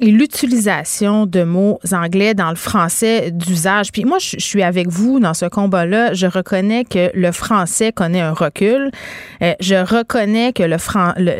et 0.02 0.10
l'utilisation 0.10 1.26
de 1.26 1.44
mots 1.44 1.78
anglais 1.92 2.34
dans 2.34 2.50
le 2.50 2.56
français 2.56 3.30
d'usage. 3.30 3.92
Puis 3.92 4.04
moi, 4.04 4.18
je, 4.18 4.36
suis 4.38 4.64
avec 4.64 4.88
vous 4.88 5.20
dans 5.20 5.32
ce 5.32 5.46
combat-là. 5.46 6.12
Je 6.12 6.26
reconnais 6.26 6.84
que 6.84 7.12
le 7.14 7.30
français 7.30 7.92
connaît 7.92 8.20
un 8.20 8.32
recul. 8.32 8.90
Euh, 9.42 9.54
je 9.60 9.76
reconnais 9.76 10.52
que 10.52 10.64
le 10.64 10.76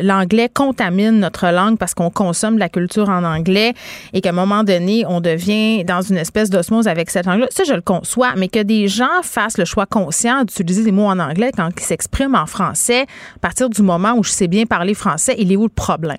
l'anglais 0.01 0.49
contamine 0.51 1.19
notre 1.19 1.47
langue 1.47 1.77
parce 1.77 1.93
qu'on 1.93 2.09
consomme 2.09 2.55
de 2.55 2.59
la 2.59 2.69
culture 2.69 3.09
en 3.09 3.25
anglais 3.25 3.73
et 4.13 4.21
qu'à 4.21 4.29
un 4.29 4.33
moment 4.33 4.63
donné, 4.63 5.03
on 5.07 5.19
devient 5.19 5.83
dans 5.83 6.01
une 6.01 6.17
espèce 6.17 6.49
d'osmose 6.49 6.87
avec 6.87 7.09
cette 7.09 7.25
langue-là. 7.25 7.47
Ça, 7.49 7.65
je 7.65 7.73
le 7.73 7.81
conçois, 7.81 8.33
mais 8.37 8.47
que 8.47 8.63
des 8.63 8.87
gens 8.87 9.21
fassent 9.23 9.57
le 9.57 9.65
choix 9.65 9.85
conscient 9.85 10.45
d'utiliser 10.45 10.85
des 10.85 10.93
mots 10.93 11.07
en 11.07 11.19
anglais 11.19 11.51
quand 11.55 11.69
ils 11.75 11.83
s'expriment 11.83 12.35
en 12.35 12.45
français, 12.45 13.01
à 13.35 13.39
partir 13.41 13.69
du 13.69 13.81
moment 13.81 14.13
où 14.13 14.23
je 14.23 14.31
sais 14.31 14.47
bien 14.47 14.65
parler 14.65 14.93
français, 14.93 15.35
il 15.37 15.51
est 15.51 15.57
où 15.57 15.63
le 15.63 15.69
problème? 15.69 16.17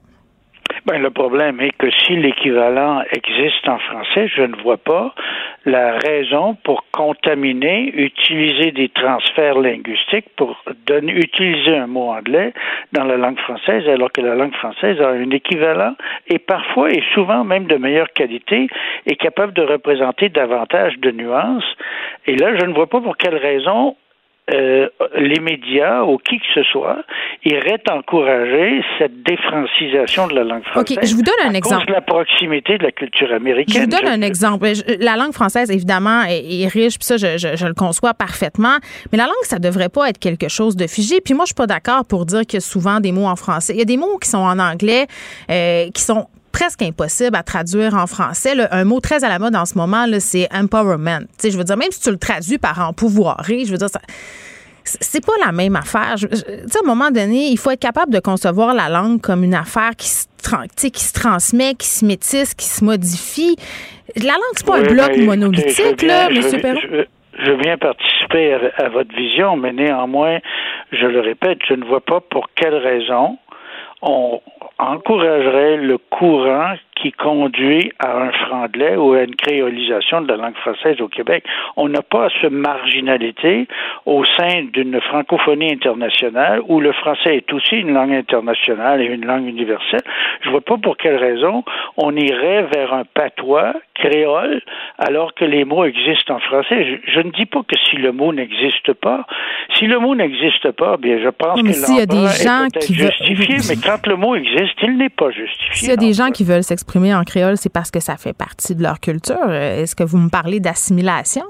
Ben, 0.87 1.01
le 1.01 1.09
problème 1.09 1.63
est 1.63 1.75
que 1.79 1.91
si 1.91 2.15
l'équivalent 2.15 3.03
existe 3.11 3.67
en 3.67 3.79
français, 3.79 4.29
je 4.29 4.43
ne 4.43 4.55
vois 4.57 4.77
pas 4.77 5.15
la 5.65 5.97
raison 5.97 6.59
pour 6.63 6.85
contaminer, 6.93 7.91
utiliser 7.95 8.71
des 8.71 8.91
transferts 8.91 9.59
linguistiques 9.59 10.29
pour 10.37 10.63
donner, 10.87 11.13
utiliser 11.13 11.75
un 11.75 11.87
mot 11.87 12.11
anglais 12.11 12.53
dans 12.93 13.05
la 13.05 13.17
langue 13.17 13.39
française, 13.39 13.89
alors 13.89 14.13
que 14.13 14.21
la 14.21 14.35
langue 14.35 14.55
française 14.57 15.01
a 15.01 15.09
un 15.09 15.31
équivalent 15.31 15.95
et 16.29 16.39
parfois 16.39 16.91
et 16.91 17.03
souvent 17.15 17.45
même 17.45 17.65
de 17.65 17.77
meilleure 17.77 18.13
qualité 18.13 18.67
est 19.07 19.17
capable 19.17 19.55
de 19.55 19.63
représenter 19.63 20.29
davantage 20.29 20.99
de 20.99 21.11
nuances. 21.13 21.65
Et 22.27 22.37
là, 22.37 22.59
je 22.59 22.67
ne 22.67 22.75
vois 22.75 22.89
pas 22.89 23.01
pour 23.01 23.17
quelle 23.17 23.37
raison 23.37 23.97
euh, 24.53 24.89
les 25.17 25.41
médias 25.41 26.03
ou 26.03 26.19
qui 26.19 26.39
que 26.39 26.45
ce 26.55 26.63
soit 26.65 26.99
irait 27.47 27.81
encourager 27.91 28.83
cette 28.99 29.23
défrancisation 29.23 30.27
de 30.27 30.35
la 30.35 30.45
langue 30.45 30.65
française. 30.65 30.99
OK, 30.99 31.07
je 31.07 31.15
vous 31.15 31.23
donne 31.23 31.35
un 31.47 31.55
à 31.55 31.57
exemple. 31.57 31.87
Cause 31.87 31.87
de 31.87 31.93
la 31.93 32.01
proximité 32.03 32.77
de 32.77 32.83
la 32.83 32.93
culture 32.93 33.33
américaine. 33.33 33.75
Je 33.75 33.81
vous 33.81 33.87
donne 33.87 34.07
un 34.07 34.21
exemple. 34.21 34.69
La 35.01 35.17
langue 35.17 35.33
française, 35.33 35.71
évidemment, 35.71 36.25
est, 36.29 36.69
riche, 36.69 36.99
puis 36.99 37.07
ça, 37.07 37.17
je, 37.17 37.39
je, 37.39 37.67
le 37.67 37.73
conçois 37.73 38.13
parfaitement. 38.13 38.77
Mais 39.13 39.19
la 39.19 39.25
langue, 39.25 39.45
ça 39.45 39.59
devrait 39.59 39.89
pas 39.89 40.11
être 40.11 40.19
quelque 40.19 40.49
chose 40.49 40.77
de 40.77 40.87
figé. 40.87 41.23
Puis 41.23 41.33
moi, 41.33 41.45
je 41.45 41.49
suis 41.49 41.55
pas 41.55 41.67
d'accord 41.67 42.05
pour 42.07 42.27
dire 42.27 42.43
qu'il 42.43 42.55
y 42.55 42.57
a 42.59 42.61
souvent 42.61 43.01
des 43.01 43.13
mots 43.13 43.27
en 43.27 43.37
français. 43.37 43.73
Il 43.73 43.79
y 43.79 43.83
a 43.83 43.87
des 43.87 43.97
mots 43.97 44.19
qui 44.19 44.29
sont 44.29 44.39
en 44.39 44.59
anglais, 44.59 45.07
euh, 45.51 45.87
qui 45.95 46.03
sont 46.03 46.27
presque 46.55 46.83
impossible 46.83 47.37
à 47.37 47.43
traduire 47.43 47.95
en 47.95 48.07
français. 48.07 48.53
un 48.71 48.85
mot 48.85 49.01
très 49.01 49.25
à 49.25 49.29
la 49.29 49.41
mode 49.41 49.57
en 49.57 49.67
ce 49.67 49.77
moment, 49.77 50.07
c'est 50.21 50.49
empowerment. 50.55 51.27
je 51.43 51.59
veux 51.59 51.65
dire, 51.65 51.77
même 51.77 51.91
si 51.91 52.01
tu 52.01 52.11
le 52.11 52.17
traduis 52.17 52.59
par 52.59 52.79
empouvoirer, 52.89 53.65
je 53.65 53.73
veux 53.73 53.77
dire, 53.77 53.91
ça, 53.91 54.01
c'est 54.85 55.25
pas 55.25 55.33
la 55.45 55.51
même 55.51 55.75
affaire. 55.75 56.15
Tu 56.17 56.29
sais, 56.37 56.79
à 56.79 56.85
un 56.85 56.87
moment 56.87 57.11
donné, 57.11 57.49
il 57.49 57.59
faut 57.59 57.71
être 57.73 57.81
capable 57.81 58.13
de 58.13 58.21
concevoir 58.21 58.73
la 58.73 58.89
langue 58.89 59.21
comme 59.21 59.43
une 59.43 59.55
affaire 59.55 59.97
qui 59.99 60.09
se, 60.09 60.27
qui 60.89 61.03
se 61.03 61.13
transmet, 61.13 61.75
qui 61.75 61.89
se 61.89 62.05
métisse, 62.05 62.55
qui 62.55 62.67
se 62.67 62.85
modifie. 62.85 63.57
La 64.17 64.35
langue, 64.35 64.55
c'est 64.57 64.67
pas 64.67 64.79
un 64.79 64.83
bloc 64.83 65.09
ben, 65.09 65.25
monolithique, 65.25 66.03
là, 66.03 66.29
M. 66.31 66.61
Perron. 66.61 66.81
Je, 67.37 67.51
viens 67.65 67.77
participer 67.79 68.55
à, 68.77 68.89
votre 68.91 69.13
vision, 69.17 69.57
mais 69.57 69.73
néanmoins, 69.73 70.39
je 70.93 71.05
le 71.05 71.21
répète, 71.21 71.59
je 71.69 71.75
ne 71.75 71.85
vois 71.85 72.01
pas 72.01 72.21
pour 72.21 72.47
quelle 72.55 72.77
raison 72.77 73.39
on 74.03 74.41
encouragerait 74.79 75.77
le 75.77 75.99
courant 75.99 76.75
qui 76.97 77.13
conduit 77.13 77.93
à 77.99 78.17
un 78.17 78.33
franglais 78.33 78.97
ou 78.97 79.13
à 79.13 79.23
une 79.23 79.35
créolisation 79.35 80.23
de 80.23 80.29
la 80.29 80.37
langue 80.37 80.57
française 80.57 81.01
au 81.01 81.09
Québec. 81.09 81.45
On 81.77 81.89
n'a 81.89 82.03
pas 82.03 82.29
ce 82.41 82.47
marginalité 82.47 83.67
au 84.07 84.25
sein 84.25 84.65
d'une 84.73 85.01
francophonie 85.01 85.73
internationale 85.73 86.61
où 86.69 86.81
le 86.81 86.93
français 86.93 87.37
est 87.37 87.53
aussi 87.53 87.77
une 87.77 87.93
langue 87.93 88.13
internationale 88.13 89.01
et 89.03 89.07
une 89.07 89.27
langue 89.27 89.47
universelle. 89.47 90.03
Je 90.43 90.51
vois 90.51 90.61
pas 90.61 90.77
pour 90.77 90.97
quelle 90.97 91.17
raison 91.17 91.65
on 91.97 92.15
irait 92.17 92.63
vers 92.73 92.95
un 92.95 93.05
patois 93.05 93.75
créole 93.95 94.61
alors 94.99 95.35
que 95.35 95.45
les 95.45 95.65
mots 95.65 95.85
existent 95.85 96.35
en 96.37 96.41
français. 96.41 97.01
Je, 97.07 97.21
ne 97.21 97.31
dis 97.31 97.47
pas 97.47 97.61
que 97.61 97.77
si 97.91 97.97
le 97.97 98.13
mot 98.13 98.33
n'existe 98.33 98.93
pas, 98.95 99.27
si 99.79 99.87
le 99.87 99.99
mot 99.99 100.15
n'existe 100.15 100.71
pas, 100.73 100.97
bien 100.97 101.19
je 101.23 101.29
pense 101.29 101.61
que 101.61 101.67
l'emprunt 101.67 102.67
est 102.67 102.73
peut-être 102.73 102.93
justifié, 102.93 103.57
mais 103.69 103.81
quand 103.85 104.07
le 104.07 104.17
mot 104.17 104.35
existe, 104.35 104.64
il 104.83 104.97
n'est 104.99 105.09
pas 105.09 105.31
justifié. 105.31 105.75
S'il 105.75 105.89
y 105.89 105.93
a 105.93 105.97
des 105.97 106.13
gens 106.13 106.31
qui 106.31 106.45
veulent 106.45 106.63
s'exprimer 106.63 107.15
en 107.15 107.25
créole, 107.25 107.57
c'est 107.57 107.73
parce 107.73 107.91
que 107.91 108.01
ça 108.01 108.17
fait 108.17 108.33
partie 108.33 108.75
de 108.75 108.83
leur 108.83 109.01
culture. 109.01 109.53
Est-ce 109.53 109.97
que 109.97 110.05
vous 110.05 110.19
me 110.19 110.31
parlez 110.31 110.61
d'assimilation? 110.61 111.45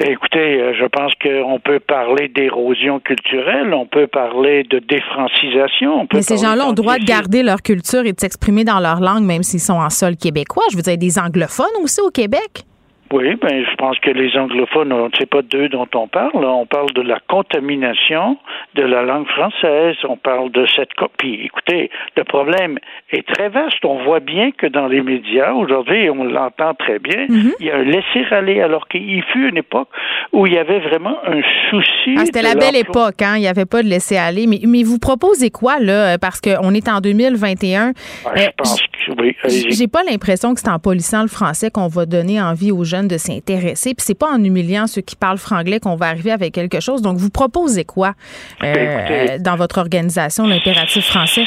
Ben, 0.00 0.12
écoutez, 0.12 0.38
euh, 0.38 0.72
je 0.80 0.86
pense 0.86 1.12
qu'on 1.22 1.60
peut 1.60 1.78
parler 1.78 2.28
d'érosion 2.28 3.00
culturelle, 3.00 3.74
on 3.74 3.84
peut 3.84 4.06
parler 4.06 4.62
de 4.64 4.78
défrancisation. 4.78 6.08
Mais 6.14 6.22
ces 6.22 6.38
gens-là 6.38 6.64
ont 6.64 6.70
le 6.70 6.74
droit 6.74 6.96
de 6.96 7.04
garder 7.04 7.42
leur 7.42 7.60
culture 7.60 8.06
et 8.06 8.14
de 8.14 8.18
s'exprimer 8.18 8.64
dans 8.64 8.80
leur 8.80 9.00
langue, 9.00 9.24
même 9.24 9.42
s'ils 9.42 9.60
sont 9.60 9.74
en 9.74 9.90
sol 9.90 10.16
québécois. 10.16 10.64
Je 10.72 10.76
veux 10.76 10.82
dire, 10.82 10.96
des 10.96 11.18
anglophones 11.18 11.66
aussi 11.82 12.00
au 12.00 12.10
Québec. 12.10 12.64
Oui, 13.12 13.34
ben 13.42 13.64
je 13.68 13.74
pense 13.74 13.98
que 13.98 14.10
les 14.10 14.36
anglophones, 14.38 14.94
c'est 15.18 15.28
pas 15.28 15.42
d'eux 15.42 15.68
dont 15.68 15.88
on 15.94 16.06
parle. 16.06 16.44
On 16.44 16.66
parle 16.66 16.92
de 16.92 17.02
la 17.02 17.18
contamination 17.28 18.38
de 18.76 18.82
la 18.82 19.02
langue 19.02 19.26
française. 19.26 19.96
On 20.08 20.16
parle 20.16 20.52
de 20.52 20.64
cette 20.76 20.94
copie. 20.94 21.40
Écoutez, 21.44 21.90
le 22.16 22.22
problème 22.22 22.78
est 23.10 23.26
très 23.26 23.48
vaste. 23.48 23.84
On 23.84 24.04
voit 24.04 24.20
bien 24.20 24.52
que 24.52 24.68
dans 24.68 24.86
les 24.86 25.02
médias 25.02 25.52
aujourd'hui, 25.52 26.08
on 26.08 26.22
l'entend 26.22 26.74
très 26.74 27.00
bien, 27.00 27.26
mhm. 27.28 27.52
il 27.58 27.66
y 27.66 27.70
a 27.70 27.78
un 27.78 27.82
laisser-aller, 27.82 28.60
alors 28.60 28.86
qu'il 28.86 29.22
fut 29.24 29.48
une 29.48 29.56
époque 29.56 29.88
où 30.32 30.46
il 30.46 30.52
y 30.52 30.58
avait 30.58 30.78
vraiment 30.78 31.18
un 31.26 31.40
souci. 31.70 32.14
Ah, 32.16 32.24
c'était 32.24 32.42
la 32.42 32.54
belle 32.54 32.76
époque, 32.76 33.22
hein? 33.22 33.34
Il 33.36 33.40
n'y 33.40 33.48
avait 33.48 33.66
pas 33.66 33.82
de 33.82 33.88
laisser-aller. 33.88 34.46
Mais, 34.46 34.60
mais 34.66 34.84
vous 34.84 34.98
proposez 34.98 35.50
quoi, 35.50 35.80
là? 35.80 36.16
Parce 36.18 36.40
qu'on 36.40 36.74
est 36.74 36.88
en 36.88 37.00
2021. 37.00 37.92
Ah, 38.24 38.30
je 38.36 38.42
euh, 38.42 38.46
pense 38.56 38.80
que 38.80 38.88
oui. 39.18 39.36
J'ai 39.70 39.88
pas 39.88 40.02
l'impression 40.04 40.54
que 40.54 40.60
c'est 40.60 40.70
en 40.70 40.78
polissant 40.78 41.22
le 41.22 41.28
français 41.28 41.70
qu'on 41.70 41.88
va 41.88 42.06
donner 42.06 42.40
envie 42.40 42.70
aux 42.70 42.84
jeunes 42.84 42.99
de 43.08 43.16
s'intéresser. 43.16 43.94
Puis 43.94 44.04
c'est 44.04 44.18
pas 44.18 44.28
en 44.28 44.42
humiliant 44.42 44.86
ceux 44.86 45.02
qui 45.02 45.16
parlent 45.16 45.38
franglais 45.38 45.80
qu'on 45.80 45.96
va 45.96 46.06
arriver 46.06 46.32
avec 46.32 46.54
quelque 46.54 46.80
chose. 46.80 47.02
Donc, 47.02 47.16
vous 47.16 47.30
proposez 47.30 47.84
quoi 47.84 48.12
ben, 48.60 48.76
euh, 48.76 49.38
dans 49.38 49.56
votre 49.56 49.78
organisation, 49.78 50.46
l'impératif 50.46 51.06
français? 51.06 51.44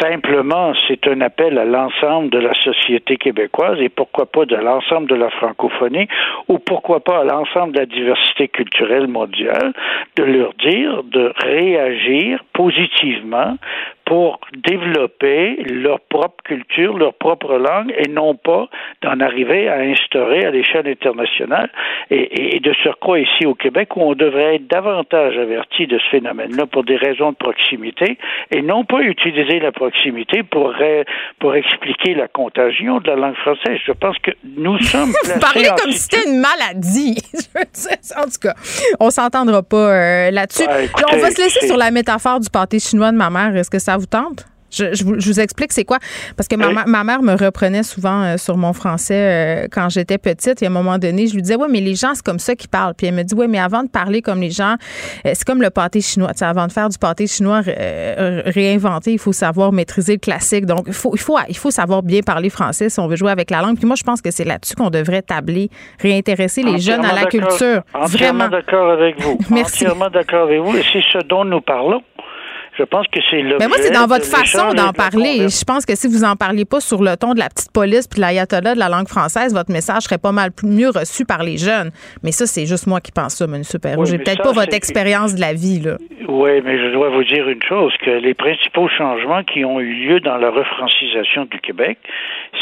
Simplement, 0.00 0.74
c'est 0.86 1.08
un 1.08 1.20
appel 1.22 1.58
à 1.58 1.64
l'ensemble 1.64 2.30
de 2.30 2.38
la 2.38 2.54
société 2.62 3.16
québécoise 3.16 3.78
et 3.80 3.88
pourquoi 3.88 4.26
pas 4.26 4.44
de 4.44 4.54
l'ensemble 4.54 5.08
de 5.08 5.16
la 5.16 5.28
francophonie 5.30 6.06
ou 6.46 6.60
pourquoi 6.60 7.00
pas 7.00 7.20
à 7.20 7.24
l'ensemble 7.24 7.72
de 7.72 7.80
la 7.80 7.86
diversité 7.86 8.46
culturelle 8.46 9.08
mondiale 9.08 9.72
de 10.16 10.22
leur 10.22 10.54
dire 10.54 11.02
de 11.02 11.32
réagir 11.38 12.44
positivement 12.52 13.56
pour 14.08 14.40
développer 14.64 15.62
leur 15.66 16.00
propre 16.00 16.42
culture, 16.42 16.96
leur 16.96 17.12
propre 17.12 17.58
langue, 17.58 17.92
et 17.94 18.08
non 18.08 18.34
pas 18.34 18.66
d'en 19.02 19.20
arriver 19.20 19.68
à 19.68 19.80
instaurer 19.80 20.46
à 20.46 20.50
l'échelle 20.50 20.88
internationale. 20.88 21.68
Et, 22.10 22.58
de 22.58 22.72
surcroît 22.82 23.20
ici 23.20 23.44
au 23.44 23.54
Québec, 23.54 23.94
où 23.96 24.00
on 24.00 24.14
devrait 24.14 24.56
être 24.56 24.66
davantage 24.66 25.36
averti 25.36 25.86
de 25.86 25.98
ce 25.98 26.08
phénomène-là 26.08 26.64
pour 26.66 26.84
des 26.84 26.96
raisons 26.96 27.32
de 27.32 27.36
proximité, 27.36 28.16
et 28.50 28.62
non 28.62 28.84
pas 28.84 29.02
utiliser 29.02 29.60
la 29.60 29.72
proximité 29.72 30.42
pour, 30.42 30.74
pour 31.38 31.54
expliquer 31.54 32.14
la 32.14 32.28
contagion 32.28 33.00
de 33.00 33.08
la 33.08 33.16
langue 33.16 33.36
française. 33.36 33.78
Je 33.86 33.92
pense 33.92 34.16
que 34.20 34.30
nous 34.56 34.78
sommes 34.84 35.12
Vous 35.24 35.38
parlez 35.38 35.68
comme 35.82 35.92
si 35.92 35.98
c'était 35.98 36.28
une 36.28 36.40
maladie. 36.40 37.18
en 38.16 38.24
tout 38.24 38.40
cas, 38.40 38.54
on 39.00 39.10
s'entendra 39.10 39.62
pas 39.62 39.76
euh, 39.76 40.30
là-dessus. 40.30 40.66
Ben, 40.66 40.88
on 41.12 41.18
va 41.18 41.30
se 41.30 41.42
laisser 41.42 41.66
sur 41.66 41.76
la 41.76 41.90
métaphore 41.90 42.40
du 42.40 42.48
pâté 42.48 42.78
chinois 42.78 43.12
de 43.12 43.16
ma 43.16 43.28
mère. 43.28 43.54
Est-ce 43.54 43.70
que 43.70 43.78
ça 43.78 43.97
vous 43.98 44.06
tente? 44.06 44.46
Je, 44.70 45.04
vous, 45.04 45.40
explique 45.40 45.72
c'est 45.72 45.84
quoi. 45.84 45.98
Parce 46.36 46.46
que 46.46 46.56
ma, 46.56 47.04
mère 47.04 47.22
me 47.22 47.32
reprenait 47.32 47.82
souvent 47.82 48.22
euh, 48.22 48.36
sur 48.36 48.56
mon 48.56 48.72
français 48.72 49.14
euh, 49.64 49.66
quand 49.70 49.88
j'étais 49.88 50.18
petite. 50.18 50.62
Et 50.62 50.66
à 50.66 50.68
un 50.68 50.72
moment 50.72 50.98
donné, 50.98 51.26
je 51.26 51.34
lui 51.34 51.42
disais, 51.42 51.56
ouais, 51.56 51.68
mais 51.70 51.80
les 51.80 51.94
gens, 51.94 52.14
c'est 52.14 52.24
comme 52.24 52.38
ça 52.38 52.54
qu'ils 52.54 52.68
parlent. 52.68 52.94
Puis 52.94 53.06
elle 53.06 53.14
me 53.14 53.22
dit, 53.22 53.34
ouais, 53.34 53.48
mais 53.48 53.58
avant 53.58 53.82
de 53.82 53.88
parler 53.88 54.20
comme 54.20 54.40
les 54.40 54.50
gens, 54.50 54.74
euh, 55.24 55.30
c'est 55.32 55.44
comme 55.44 55.62
le 55.62 55.70
pâté 55.70 56.00
chinois. 56.00 56.32
avant 56.40 56.66
de 56.66 56.72
faire 56.72 56.88
du 56.88 56.98
pâté 56.98 57.26
chinois 57.26 57.62
réinventé, 57.64 59.12
il 59.12 59.18
faut 59.18 59.32
savoir 59.32 59.72
maîtriser 59.72 60.14
le 60.14 60.18
classique. 60.18 60.66
Donc, 60.66 60.84
il 60.86 60.92
faut, 60.92 61.12
il, 61.14 61.20
faut, 61.20 61.38
il 61.48 61.56
faut 61.56 61.70
savoir 61.70 62.02
bien 62.02 62.20
parler 62.20 62.50
français 62.50 62.88
si 62.88 63.00
on 63.00 63.06
veut 63.06 63.16
jouer 63.16 63.30
avec 63.30 63.50
la 63.50 63.62
langue. 63.62 63.76
Puis 63.76 63.86
moi, 63.86 63.96
je 63.96 64.02
pense 64.02 64.20
que 64.20 64.30
c'est 64.30 64.44
là-dessus 64.44 64.74
qu'on 64.74 64.90
devrait 64.90 65.22
tabler, 65.22 65.70
réintéresser 66.00 66.62
les 66.62 66.78
jeunes 66.78 67.04
à 67.04 67.14
la 67.14 67.24
culture. 67.24 67.82
Entièrement 67.94 68.48
d'accord 68.48 68.90
avec 68.90 69.20
vous. 69.20 69.38
Merci. 69.50 69.84
Entièrement 69.84 70.10
d'accord 70.10 70.42
avec 70.42 70.60
vous. 70.60 70.76
Et 70.76 70.82
c'est 70.92 71.02
ce 71.12 71.26
dont 71.26 71.44
nous 71.44 71.60
parlons. 71.60 72.02
Je 72.78 72.84
pense 72.84 73.08
que 73.08 73.18
c'est 73.28 73.42
le. 73.42 73.56
Mais 73.58 73.66
moi, 73.66 73.76
c'est 73.80 73.92
dans 73.92 74.06
votre 74.06 74.24
façon 74.24 74.72
d'en 74.72 74.92
parler. 74.92 75.48
Je 75.48 75.64
pense 75.64 75.84
que 75.84 75.96
si 75.96 76.06
vous 76.06 76.22
en 76.22 76.36
parliez 76.36 76.64
pas 76.64 76.78
sur 76.78 77.02
le 77.02 77.16
ton 77.16 77.34
de 77.34 77.40
la 77.40 77.48
petite 77.48 77.72
police 77.72 78.06
puis 78.06 78.18
de 78.18 78.20
l'ayatollah 78.20 78.74
de 78.74 78.78
la 78.78 78.88
langue 78.88 79.08
française, 79.08 79.52
votre 79.52 79.72
message 79.72 80.02
serait 80.02 80.18
pas 80.18 80.30
mal 80.30 80.50
mieux 80.62 80.90
reçu 80.90 81.24
par 81.24 81.42
les 81.42 81.56
jeunes. 81.56 81.90
Mais 82.22 82.30
ça, 82.30 82.46
c'est 82.46 82.66
juste 82.66 82.86
moi 82.86 83.00
qui 83.00 83.10
pense 83.10 83.34
ça, 83.34 83.46
M. 83.46 83.62
Perrault. 83.82 84.04
J'ai 84.04 84.18
peut-être 84.18 84.42
pas 84.42 84.52
votre 84.52 84.74
expérience 84.74 85.34
de 85.34 85.40
la 85.40 85.54
vie, 85.54 85.80
là. 85.80 85.96
Oui, 86.28 86.60
mais 86.62 86.78
je 86.78 86.92
dois 86.92 87.08
vous 87.08 87.24
dire 87.24 87.48
une 87.48 87.62
chose, 87.62 87.92
que 88.04 88.10
les 88.10 88.34
principaux 88.34 88.86
changements 88.86 89.42
qui 89.42 89.64
ont 89.64 89.80
eu 89.80 89.92
lieu 89.94 90.20
dans 90.20 90.36
la 90.36 90.50
refrancisation 90.50 91.46
du 91.46 91.58
Québec, 91.58 91.98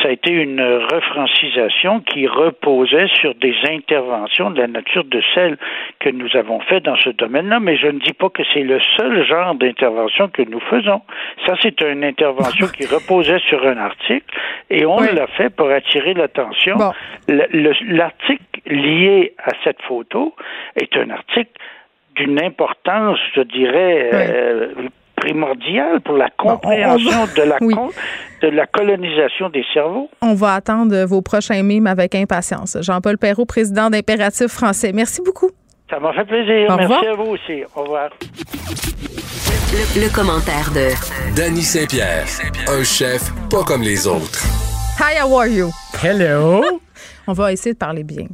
ça 0.01 0.09
a 0.09 0.13
été 0.13 0.31
une 0.31 0.63
refrancisation 0.63 2.01
qui 2.01 2.27
reposait 2.27 3.09
sur 3.21 3.35
des 3.35 3.55
interventions 3.69 4.51
de 4.51 4.61
la 4.61 4.69
nature 4.69 5.05
de 5.05 5.21
celles 5.35 5.59
que 6.01 6.09
nous 6.09 6.29
avons 6.37 6.61
faites 6.61 6.85
dans 6.85 6.97
ce 6.97 7.11
domaine-là, 7.11 7.61
mais 7.61 7.77
je 7.77 7.89
ne 7.89 7.99
dis 7.99 8.13
pas 8.13 8.31
que 8.31 8.43
c'est 8.55 8.63
le 8.63 8.79
seul 8.97 9.27
genre 9.27 9.55
d'intervention 9.57 10.06
que 10.33 10.43
nous 10.43 10.61
faisons. 10.61 11.03
Ça, 11.47 11.55
c'est 11.63 11.81
une 11.83 12.05
intervention 12.05 12.67
qui 12.69 12.87
reposait 12.87 13.39
sur 13.49 13.67
un 13.67 13.77
article 13.77 14.35
et 14.71 14.87
on 14.87 15.01
l'a 15.01 15.27
fait 15.29 15.51
pour 15.51 15.71
attirer 15.71 16.15
l'attention. 16.15 16.77
L'article 17.29 18.43
lié 18.67 19.35
à 19.45 19.53
cette 19.65 19.81
photo 19.83 20.35
est 20.75 20.97
un 20.97 21.11
article 21.11 21.53
d'une 22.17 22.43
importance, 22.43 23.19
je 23.35 23.43
dirais, 23.43 24.11
euh, 24.13 24.73
primordiale 25.17 26.01
pour 26.01 26.17
la 26.17 26.31
compréhension 26.31 27.27
de, 27.37 27.43
la 27.43 27.59
de 28.43 28.49
la 28.49 28.67
colonisation 28.67 29.49
des 29.49 29.65
cerveaux. 29.73 30.11
On 30.23 30.35
va 30.35 30.55
attendre 30.55 31.05
vos 31.05 31.23
prochains 31.23 31.63
mimes 31.63 31.87
avec 31.87 32.15
impatience. 32.15 32.77
Jean-Paul 32.81 33.19
Perrault, 33.19 33.47
président 33.47 33.91
d'Impératif 33.91 34.49
français. 34.49 34.93
Merci 34.95 35.23
beaucoup. 35.25 35.51
Ça 35.91 36.01
m'a 36.01 36.13
fait 36.13 36.25
plaisir. 36.25 36.77
Merci 36.77 37.07
à 37.07 37.15
vous 37.15 37.33
aussi. 37.33 37.63
Au 37.75 37.83
revoir. 37.83 38.11
Le, 39.77 40.09
commentaire 40.09 40.71
de 40.73 40.89
Danny 41.37 41.63
Saint-Pierre, 41.63 42.27
un 42.67 42.83
chef 42.83 43.31
pas 43.51 43.63
comme 43.63 43.83
les 43.83 44.07
autres. 44.07 44.43
Hi, 44.99 45.21
how 45.21 45.39
are 45.39 45.47
you? 45.47 45.71
Hello. 46.03 46.81
On 47.27 47.35
va 47.35 47.53
essayer 47.53 47.75
de 47.75 47.79
parler 47.79 48.03
bien. 48.03 48.27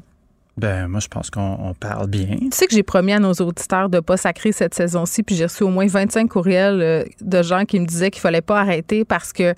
Ben, 0.59 0.87
moi, 0.87 1.01
je 1.01 1.09
pense 1.09 1.31
qu'on 1.31 1.75
parle 1.81 2.09
bien. 2.09 2.37
Tu 2.41 2.49
sais 2.53 2.67
que 2.67 2.75
j'ai 2.75 2.83
promis 2.83 3.13
à 3.15 3.19
nos 3.19 3.33
auditeurs 3.33 3.89
de 3.89 3.97
ne 3.97 4.01
pas 4.01 4.19
sacrer 4.19 4.53
cette 4.53 4.75
saison-ci, 4.75 5.23
puis 5.23 5.35
j'ai 5.35 5.47
reçu 5.47 5.63
au 5.63 5.69
moins 5.71 5.87
25 5.87 6.29
courriels 6.29 6.81
euh, 6.83 7.05
de 7.23 7.43
gens 7.43 7.65
qui 7.65 7.81
me 7.81 7.87
disaient 7.87 8.11
qu'il 8.11 8.21
fallait 8.21 8.43
pas 8.43 8.61
arrêter 8.61 9.05
parce 9.07 9.33
que 9.33 9.55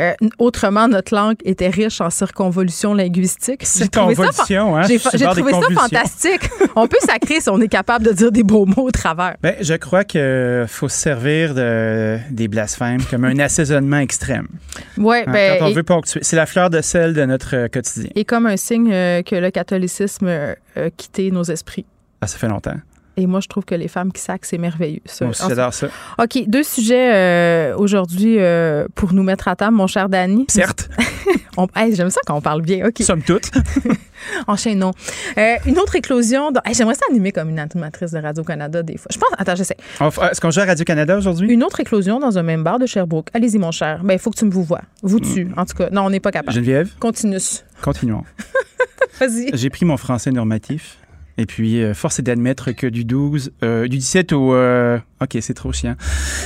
euh, 0.00 0.12
autrement, 0.38 0.88
notre 0.88 1.14
langue 1.14 1.36
était 1.44 1.68
riche 1.68 2.00
en 2.00 2.08
circonvolution 2.08 2.94
linguistique. 2.94 3.64
Circonvolution, 3.66 4.76
hein? 4.76 4.82
J'ai 4.88 4.98
trouvé 4.98 5.52
ça 5.52 5.60
fantastique. 5.74 6.48
on 6.76 6.86
peut 6.88 6.96
sacrer 7.00 7.40
si 7.40 7.50
on 7.50 7.60
est 7.60 7.68
capable 7.68 8.06
de 8.06 8.12
dire 8.12 8.32
des 8.32 8.42
beaux 8.42 8.64
mots 8.64 8.86
au 8.86 8.90
travers. 8.90 9.36
Ben, 9.42 9.54
je 9.60 9.74
crois 9.74 10.04
qu'il 10.04 10.64
faut 10.66 10.88
se 10.88 10.96
servir 10.96 11.54
de, 11.54 12.18
des 12.30 12.48
blasphèmes 12.48 13.02
comme 13.10 13.24
un 13.24 13.38
assaisonnement 13.38 13.98
extrême. 13.98 14.48
Ouais, 14.96 15.24
Hein, 15.26 15.32
ben, 15.32 15.58
quand 15.58 15.66
on 15.66 15.68
et- 15.68 15.74
veut 15.74 15.82
ponctuer. 15.82 16.20
C'est 16.22 16.36
la 16.36 16.46
fleur 16.46 16.70
de 16.70 16.80
sel 16.80 17.12
de 17.12 17.24
notre 17.24 17.54
euh, 17.56 17.68
quotidien. 17.68 18.08
Et 18.14 18.24
comme 18.24 18.46
un 18.46 18.56
signe 18.56 18.88
que 18.88 19.34
le 19.36 19.50
catholicisme 19.50 20.28
euh, 20.38 20.86
a 20.86 20.90
quitté 20.90 21.30
nos 21.30 21.44
esprits. 21.44 21.86
Ah, 22.20 22.26
ça 22.26 22.38
fait 22.38 22.48
longtemps. 22.48 22.76
Et 23.20 23.26
moi, 23.26 23.40
je 23.40 23.48
trouve 23.48 23.64
que 23.64 23.74
les 23.74 23.88
femmes 23.88 24.12
qui 24.12 24.22
sacrent, 24.22 24.46
c'est 24.46 24.58
merveilleux. 24.58 25.00
ça. 25.04 25.24
Moi 25.24 25.30
aussi, 25.32 25.42
En- 25.42 25.48
j'adore 25.48 25.74
ça. 25.74 25.88
OK, 26.22 26.44
deux 26.46 26.62
sujets 26.62 27.12
euh, 27.12 27.76
aujourd'hui 27.76 28.36
euh, 28.38 28.86
pour 28.94 29.12
nous 29.12 29.24
mettre 29.24 29.48
à 29.48 29.56
table, 29.56 29.74
mon 29.76 29.88
cher 29.88 30.08
Danny. 30.08 30.46
Certes. 30.48 30.88
On- 31.56 31.66
hey, 31.74 31.94
J'aime 31.96 32.10
ça 32.10 32.20
quand 32.24 32.36
on 32.36 32.40
parle 32.40 32.62
bien. 32.62 32.86
OK. 32.86 33.02
Somme 33.02 33.22
toute. 33.22 33.50
Enchaînons. 34.46 34.92
Euh, 35.36 35.56
une 35.66 35.78
autre 35.80 35.96
éclosion. 35.96 36.52
Hey, 36.64 36.74
J'aimerais 36.74 36.94
ça 36.94 37.06
animer 37.10 37.32
comme 37.32 37.48
une 37.50 37.58
animatrice 37.58 38.12
de 38.12 38.18
Radio-Canada 38.18 38.82
des 38.84 38.96
fois. 38.96 39.08
Je 39.12 39.18
pense. 39.18 39.30
Attends, 39.36 39.56
j'essaie. 39.56 39.76
Est-ce 40.00 40.40
qu'on 40.40 40.50
joue 40.52 40.60
à 40.60 40.64
Radio-Canada 40.66 41.16
aujourd'hui? 41.18 41.50
Une 41.50 41.64
autre 41.64 41.80
éclosion 41.80 42.20
dans 42.20 42.38
un 42.38 42.42
même 42.44 42.62
bar 42.62 42.78
de 42.78 42.86
Sherbrooke. 42.86 43.28
Allez-y, 43.34 43.58
mon 43.58 43.72
cher. 43.72 44.00
Ben, 44.04 44.14
il 44.14 44.20
faut 44.20 44.30
que 44.30 44.38
tu 44.38 44.44
me 44.44 44.50
vous 44.52 44.62
vois. 44.62 44.82
Vous 45.02 45.18
tu. 45.18 45.48
En 45.56 45.64
tout 45.64 45.74
cas, 45.76 45.88
non, 45.90 46.02
on 46.02 46.10
n'est 46.10 46.20
pas 46.20 46.30
capable. 46.30 46.52
Geneviève, 46.54 46.90
Continue. 47.00 47.38
continuons. 47.82 48.22
Vas-y. 49.18 49.50
J'ai 49.54 49.70
pris 49.70 49.84
mon 49.84 49.96
français 49.96 50.30
normatif. 50.30 50.98
Et 51.38 51.46
puis, 51.46 51.82
euh, 51.82 51.94
force 51.94 52.18
est 52.18 52.22
d'admettre 52.22 52.72
que 52.72 52.86
du 52.86 53.04
12, 53.04 53.52
euh, 53.62 53.86
du 53.88 53.96
17 53.98 54.32
au... 54.32 54.54
euh, 54.54 54.98
OK, 55.20 55.36
c'est 55.40 55.54
trop 55.54 55.72
chiant. 55.72 55.94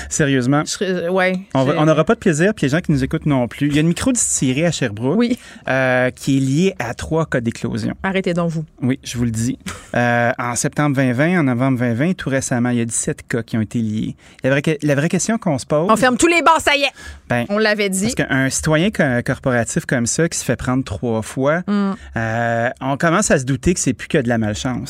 Sérieusement. 0.09 0.63
Je 0.65 1.09
ouais. 1.11 1.41
On 1.55 1.85
n'aura 1.87 2.05
pas 2.05 2.15
de 2.15 2.19
plaisir, 2.21 2.55
puis 2.55 2.67
les 2.67 2.71
gens 2.71 2.81
qui 2.81 2.93
nous 2.93 3.03
écoutent 3.05 3.27
non 3.27 3.49
plus. 3.49 3.69
Il 3.69 3.75
y 3.75 3.79
a 3.79 3.81
une 3.81 3.89
micro-distillerie 3.89 4.65
à 4.65 4.71
Sherbrooke 4.71 5.19
Oui. 5.19 5.39
euh, 5.69 6.11
qui 6.11 6.37
est 6.37 6.41
liée 6.41 6.75
à 6.79 6.95
trois 6.95 7.27
cas 7.27 7.41
d'éclosion. 7.41 7.95
Arrêtez 8.03 8.33
donc 8.35 8.51
vous. 8.51 8.65
Oui, 8.83 8.99
je 9.03 9.19
vous 9.19 9.25
le 9.25 9.31
dis. 9.31 9.59
Euh, 9.95 10.31
en 10.39 10.55
septembre 10.55 10.97
2020, 10.97 11.41
en 11.41 11.43
novembre 11.45 11.79
2020, 11.81 12.15
tout 12.15 12.31
récemment, 12.31 12.71
il 12.71 12.79
y 12.79 12.81
a 12.81 12.85
17 12.87 13.27
cas 13.29 13.43
qui 13.43 13.57
ont 13.57 13.61
été 13.61 13.79
liés. 13.79 14.17
La 14.45 14.51
vraie, 14.51 14.63
que- 14.63 14.79
la 14.83 14.95
vraie 14.95 15.09
question 15.09 15.37
qu'on 15.39 15.59
se 15.59 15.67
pose... 15.67 15.89
On 15.91 15.97
ferme 15.97 16.17
tous 16.17 16.29
les 16.29 16.41
bars, 16.43 16.61
ça 16.61 16.77
y 16.77 16.83
est. 16.83 16.93
ben, 17.29 17.45
On 17.51 17.59
l'avait 17.59 17.89
dit. 17.91 18.03
parce 18.03 18.15
qu'un 18.15 18.49
citoyen 18.51 18.91
co- 18.91 19.03
corporatif 19.25 19.85
comme 19.87 20.07
ça, 20.07 20.29
qui 20.29 20.39
se 20.39 20.45
fait 20.45 20.57
prendre 20.57 20.83
trois 20.85 21.21
fois, 21.23 21.63
Mm. 21.67 21.93
euh, 22.17 22.71
on 22.81 22.97
commence 22.97 23.31
à 23.31 23.39
se 23.39 23.45
douter 23.45 23.75
que 23.75 23.81
c'est 23.81 23.93
plus 23.95 24.09
que 24.09 24.19
de 24.19 24.29
la 24.29 24.39
malchance. 24.39 24.82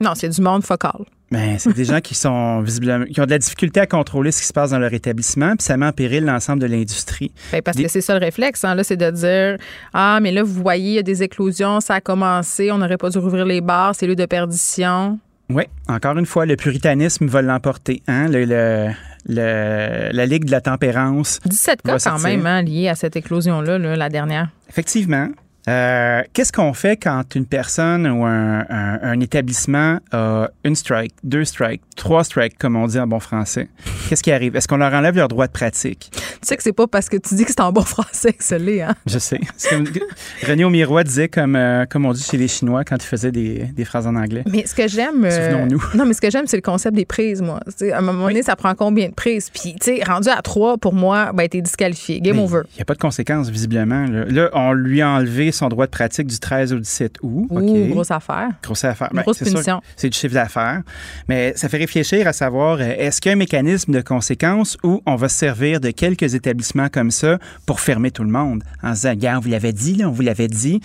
Non, 0.00 0.12
c'est 0.14 0.28
du 0.28 0.40
monde 0.40 0.64
focal. 0.64 1.04
Ben, 1.30 1.56
c'est 1.58 1.72
des 1.72 1.84
gens 1.92 2.00
qui 2.00 2.14
sont 2.14 2.60
visiblement 2.60 3.04
qui 3.06 3.20
ont 3.20 3.24
de 3.24 3.30
la 3.30 3.38
difficulté 3.38 3.80
à 3.80 3.86
contrôler 3.86 4.30
ce 4.32 4.40
qui 4.40 4.46
se 4.46 4.52
passe 4.52 4.70
dans 4.70 4.78
leur 4.78 4.92
établissement, 4.92 5.56
puis 5.56 5.64
ça 5.64 5.76
met 5.76 5.86
en 5.86 5.92
péril 5.92 6.24
l'ensemble 6.24 6.60
de 6.60 6.66
l'industrie. 6.66 7.32
Ben, 7.52 7.62
parce 7.62 7.76
Des- 7.76 7.84
que 7.84 7.88
c'est 7.90 8.00
ça 8.00 8.14
le 8.18 8.24
réflexe, 8.24 8.64
hein, 8.64 8.74
là, 8.74 8.84
c'est 8.84 8.96
de 8.96 9.10
dire 9.10 9.56
Ah, 9.92 10.18
mais 10.20 10.32
là, 10.32 10.42
vous 10.42 10.52
voyez, 10.62 10.90
il 10.90 10.94
y 10.94 10.98
a 10.98 11.02
des 11.02 11.22
éclosions, 11.22 11.80
ça 11.80 11.94
a 11.94 12.00
commencé, 12.00 12.70
on 12.70 12.78
n'aurait 12.78 12.98
pas 12.98 13.10
dû 13.10 13.18
rouvrir 13.18 13.44
les 13.46 13.60
bars, 13.60 13.94
c'est 13.94 14.06
lieu 14.06 14.16
de 14.16 14.26
perdition. 14.26 15.18
Oui, 15.50 15.64
encore 15.88 16.16
une 16.18 16.26
fois, 16.26 16.46
le 16.46 16.56
puritanisme 16.56 17.26
va 17.26 17.42
l'emporter. 17.42 18.02
Hein? 18.08 18.28
Le, 18.28 18.44
le- 18.44 18.90
le- 19.28 20.10
la 20.12 20.26
Ligue 20.26 20.44
de 20.46 20.50
la 20.50 20.60
tempérance. 20.60 21.38
17 21.44 21.80
va 21.84 21.98
cas 21.98 22.10
quand 22.10 22.18
même 22.20 22.46
hein, 22.46 22.62
liés 22.62 22.88
à 22.88 22.94
cette 22.94 23.16
éclosion-là, 23.16 23.78
là, 23.78 23.96
la 23.96 24.08
dernière. 24.08 24.48
Effectivement. 24.68 25.28
Euh, 25.68 26.22
Qu'est-ce 26.32 26.52
qu'on 26.52 26.74
fait 26.74 26.96
quand 26.96 27.22
une 27.34 27.46
personne 27.46 28.06
ou 28.06 28.24
un, 28.24 28.60
un- 28.68 28.98
un 29.02 29.20
établissement 29.20 29.98
a 30.12 30.48
une 30.64 30.74
strike, 30.74 31.14
deux 31.22 31.44
strikes, 31.44 31.82
trois 31.96 32.22
strikes, 32.24 32.58
comme 32.58 32.76
on 32.76 32.86
dit 32.86 32.98
en 32.98 33.06
bon 33.06 33.20
français? 33.20 33.68
Qu'est-ce 34.08 34.22
qui 34.22 34.32
arrive? 34.32 34.56
Est-ce 34.56 34.68
qu'on 34.68 34.76
leur 34.76 34.92
enlève 34.92 35.16
leur 35.16 35.28
droit 35.28 35.46
de 35.46 35.52
pratique? 35.52 36.10
Tu 36.12 36.20
sais 36.42 36.56
que 36.56 36.62
c'est 36.62 36.72
pas 36.74 36.86
parce 36.86 37.08
que 37.08 37.16
tu 37.16 37.34
dis 37.34 37.44
que 37.44 37.50
c'est 37.50 37.60
en 37.60 37.72
bon 37.72 37.80
français 37.84 38.32
que 38.34 38.44
ça 38.44 38.58
l'est, 38.58 38.82
hein? 38.82 38.94
Je 39.06 39.18
sais. 39.18 39.40
Comme- 39.70 39.86
René 40.46 40.64
Aumirois 40.64 41.04
disait, 41.04 41.28
comme, 41.28 41.56
euh, 41.56 41.86
comme 41.86 42.04
on 42.04 42.12
dit 42.12 42.22
chez 42.22 42.36
les 42.36 42.48
Chinois 42.48 42.84
quand 42.84 42.96
ils 42.96 43.06
faisaient 43.06 43.32
des, 43.32 43.64
des 43.74 43.84
phrases 43.84 44.06
en 44.06 44.16
anglais. 44.16 44.42
Mais 44.50 44.66
ce 44.66 44.74
que 44.74 44.86
j'aime. 44.86 45.24
euh, 45.24 45.30
Souvenons-nous. 45.50 45.82
Non, 45.94 46.04
mais 46.04 46.12
ce 46.12 46.20
que 46.20 46.30
j'aime, 46.30 46.46
c'est 46.46 46.56
le 46.56 46.62
concept 46.62 46.94
des 46.96 47.06
prises, 47.06 47.40
moi. 47.40 47.60
À 47.92 47.98
un 47.98 48.00
moment 48.02 48.26
donné, 48.28 48.42
ça 48.42 48.56
prend 48.56 48.74
combien 48.74 49.08
de 49.08 49.14
prises? 49.14 49.48
Puis, 49.50 49.74
tu 49.80 49.96
sais, 49.96 50.02
rendu 50.04 50.28
à 50.28 50.42
3, 50.42 50.76
pour 50.78 50.92
moi, 50.92 51.30
ben, 51.32 51.48
t'es 51.48 51.60
disqualifié. 51.62 52.20
Game 52.20 52.36
Mais 52.36 52.42
over. 52.42 52.60
Il 52.72 52.76
n'y 52.76 52.82
a 52.82 52.84
pas 52.84 52.94
de 52.94 52.98
conséquences, 52.98 53.48
visiblement. 53.48 54.06
Là. 54.06 54.24
Là, 54.26 54.50
on 54.52 54.72
lui 54.72 55.00
a 55.00 55.08
enlevé 55.08 55.52
son 55.54 55.68
droit 55.68 55.86
de 55.86 55.90
pratique 55.90 56.26
du 56.26 56.38
13 56.38 56.72
au 56.72 56.78
17 56.78 57.16
août. 57.22 57.46
Ouh, 57.50 57.88
grosse 57.90 58.10
affaire. 58.10 58.48
Grosse 58.62 58.84
affaire. 58.84 59.08
Une 59.12 59.16
Ben, 59.16 59.22
grosse 59.22 59.38
punition. 59.38 59.80
C'est 59.96 60.10
du 60.10 60.18
chiffre 60.18 60.34
d'affaires. 60.34 60.82
Mais 61.28 61.52
ça 61.56 61.68
fait 61.68 61.78
réfléchir 61.78 62.26
à 62.26 62.32
savoir, 62.32 62.78
euh, 62.80 62.94
est-ce 62.98 63.20
qu'il 63.20 63.30
y 63.30 63.32
a 63.32 63.36
un 63.36 63.38
mécanisme 63.38 63.92
de 63.92 64.00
conséquence 64.00 64.76
où 64.82 65.02
on 65.06 65.16
va 65.16 65.28
se 65.28 65.36
servir 65.36 65.80
de 65.80 65.90
quelques 65.90 66.34
établissements 66.34 66.88
comme 66.88 67.10
ça 67.10 67.38
pour 67.66 67.80
fermer 67.80 68.10
tout 68.10 68.24
le 68.24 68.30
monde 68.30 68.62
en 68.82 68.90
se 68.94 69.02
disant, 69.02 69.14
gars, 69.14 69.36
on 69.38 69.40
vous 69.40 69.48
l'avait 69.50 69.72
dit, 69.72 69.94
là, 69.94 70.08
on 70.08 70.12
vous 70.12 70.22
l'avait 70.22 70.48
dit. 70.48 70.80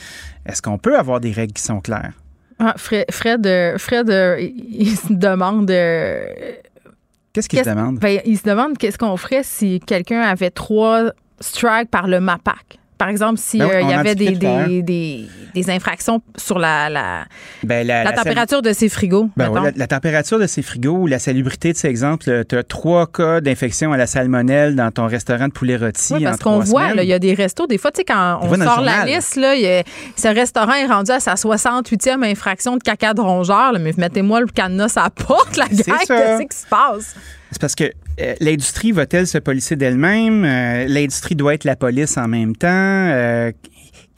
Est-ce 0.46 0.62
qu'on 0.62 0.78
peut 0.78 0.98
avoir 0.98 1.20
des 1.20 1.32
règles 1.32 1.54
qui 1.54 1.64
sont 1.64 1.82
claires? 1.82 2.14
Ah, 2.60 2.74
Fred, 2.78 3.06
Fred, 3.12 3.48
euh, 3.48 3.78
Fred, 3.78 4.10
euh, 4.10 4.38
il 4.40 4.96
se 4.98 5.14
demande. 5.14 5.68
Qu'est-ce 7.34 7.48
qu'il 7.48 7.60
se 7.60 7.70
demande? 7.70 8.00
ben, 8.00 8.20
il 8.26 8.38
se 8.38 8.44
demande 8.44 8.78
qu'est-ce 8.78 8.98
qu'on 8.98 9.16
ferait 9.18 9.44
si 9.44 9.80
quelqu'un 9.80 10.22
avait 10.22 10.50
trois 10.50 11.12
strikes 11.40 11.90
par 11.90 12.08
le 12.08 12.20
MAPAC. 12.20 12.80
Par 13.00 13.08
exemple, 13.10 13.40
s'il 13.40 13.62
Ben 13.62 13.70
oui, 13.70 13.76
on 13.82 13.90
y 13.90 13.94
avait 13.94 14.14
des, 14.14 14.32
des, 14.32 14.82
des, 14.84 15.26
des 15.56 15.70
infractions 15.72 16.22
sur 16.36 16.60
la, 16.60 16.90
la, 16.90 17.24
Ben, 17.64 17.88
la, 17.88 18.04
la 18.04 18.10
la 18.12 18.16
sal- 18.18 18.24
température 18.26 18.62
de 18.62 18.74
ses 18.74 18.90
frigos. 18.90 19.30
Ben 19.38 19.50
oui, 19.50 19.70
la, 19.76 19.88
température 19.88 20.38
de 20.38 20.46
ces 20.48 20.62
frigos 20.62 20.98
ou 20.98 21.08
la 21.08 21.18
salubrité 21.18 21.72
de 21.72 21.78
ces 21.78 21.88
exemples, 21.88 22.44
tu 22.48 22.58
as 22.58 22.64
trois 22.64 23.08
cas 23.08 23.40
d'infection 23.40 23.94
à 23.94 23.98
la 23.98 24.06
salmonelle 24.06 24.76
dans 24.76 24.92
ton 24.92 25.08
restaurant 25.08 25.48
de 25.48 25.54
poulet 25.54 25.78
rôti. 25.78 26.14
Oui, 26.16 26.24
parce 26.26 26.40
qu'on 26.40 26.60
voit, 26.60 26.92
il 26.94 27.04
y 27.08 27.14
a 27.14 27.20
des 27.20 27.34
restos, 27.34 27.68
des 27.68 27.78
fois, 27.78 27.92
tu 27.92 28.00
sais, 28.02 28.04
quand 28.04 28.40
On 28.42 28.54
sort 28.54 28.82
la 28.82 29.06
liste, 29.06 29.38
là, 29.38 29.56
il 29.56 29.62
y 29.62 29.68
a- 29.68 29.84
ce 30.18 30.28
restaurant 30.28 30.74
est 30.74 30.86
rendu 30.88 31.12
à 31.12 31.22
sa 31.22 31.36
68e 31.36 32.22
infraction 32.24 32.76
de 32.76 32.84
caca 32.84 33.14
de 33.14 33.22
rongeur, 33.22 33.72
là, 33.72 33.80
mais 33.80 33.94
mettez-moi 33.98 34.42
le 34.42 34.48
cadenas 34.48 34.94
à 34.98 35.04
la 35.04 35.10
porte, 35.10 35.56
la 35.56 35.66
ça. 35.68 35.72
qu'est-ce 36.06 36.42
qui 36.48 36.58
se 36.58 36.68
passe? 36.68 37.16
C'est 37.52 37.62
parce 37.62 37.76
que 37.76 37.86
euh, 37.86 37.92
l'industrie 38.40 38.92
va-t-elle 38.92 39.28
se 39.28 39.38
policer 39.38 39.76
d'elle-même? 39.76 40.46
Euh, 40.46 40.86
l'industrie 40.88 41.36
doit 41.36 41.54
être 41.54 41.64
la 41.64 41.76
police 41.76 42.18
en 42.18 42.28
même 42.28 42.56
temps. 42.56 42.68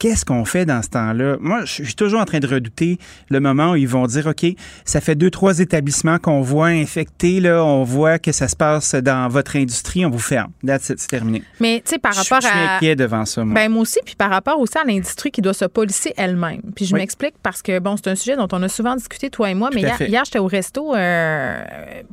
Qu'est-ce 0.02 0.24
qu'on 0.24 0.44
fait 0.44 0.66
dans 0.66 0.82
ce 0.82 0.88
temps-là? 0.88 1.36
Moi, 1.38 1.64
je 1.64 1.84
suis 1.84 1.94
toujours 1.94 2.20
en 2.20 2.24
train 2.24 2.40
de 2.40 2.46
redouter 2.48 2.98
le 3.30 3.38
moment 3.38 3.70
où 3.70 3.76
ils 3.76 3.86
vont 3.86 4.04
dire, 4.08 4.26
OK, 4.26 4.44
ça 4.84 5.00
fait 5.00 5.14
deux, 5.14 5.30
trois 5.30 5.60
établissements 5.60 6.18
qu'on 6.18 6.40
voit 6.40 6.66
infectés, 6.66 7.38
là, 7.38 7.64
on 7.64 7.84
voit 7.84 8.18
que 8.18 8.32
ça 8.32 8.48
se 8.48 8.56
passe 8.56 8.96
dans 8.96 9.28
votre 9.28 9.54
industrie, 9.54 10.04
on 10.04 10.10
vous 10.10 10.18
ferme. 10.18 10.50
That's 10.66 10.88
it, 10.88 10.98
c'est 10.98 11.06
terminé. 11.06 11.44
Mais, 11.60 11.80
tu 11.84 11.90
sais, 11.90 11.98
par 11.98 12.16
rapport 12.16 12.40
je 12.40 12.48
suis 12.48 12.58
à. 12.58 12.74
inquiet 12.78 12.96
devant 12.96 13.24
ça, 13.24 13.44
moi. 13.44 13.54
Ben 13.54 13.70
moi 13.70 13.82
aussi, 13.82 14.00
puis 14.04 14.16
par 14.16 14.30
rapport 14.30 14.58
aussi 14.58 14.76
à 14.76 14.82
l'industrie 14.84 15.30
qui 15.30 15.40
doit 15.40 15.54
se 15.54 15.66
policer 15.66 16.12
elle-même. 16.16 16.62
Puis 16.74 16.86
je 16.86 16.94
Oui. 16.94 17.00
m'explique 17.00 17.34
parce 17.40 17.62
que, 17.62 17.78
bon, 17.78 17.96
c'est 17.96 18.10
un 18.10 18.16
sujet 18.16 18.34
dont 18.36 18.48
on 18.50 18.62
a 18.64 18.68
souvent 18.68 18.96
discuté, 18.96 19.30
toi 19.30 19.50
et 19.50 19.54
moi, 19.54 19.70
mais 19.72 19.84
à 19.84 19.94
hier, 19.98 20.02
hier, 20.08 20.22
j'étais 20.24 20.40
au 20.40 20.48
resto, 20.48 20.96
euh, 20.96 21.62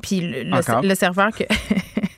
puis 0.03 0.21
le, 0.21 0.87
le 0.87 0.93
serveur 0.93 1.31
que... 1.31 1.45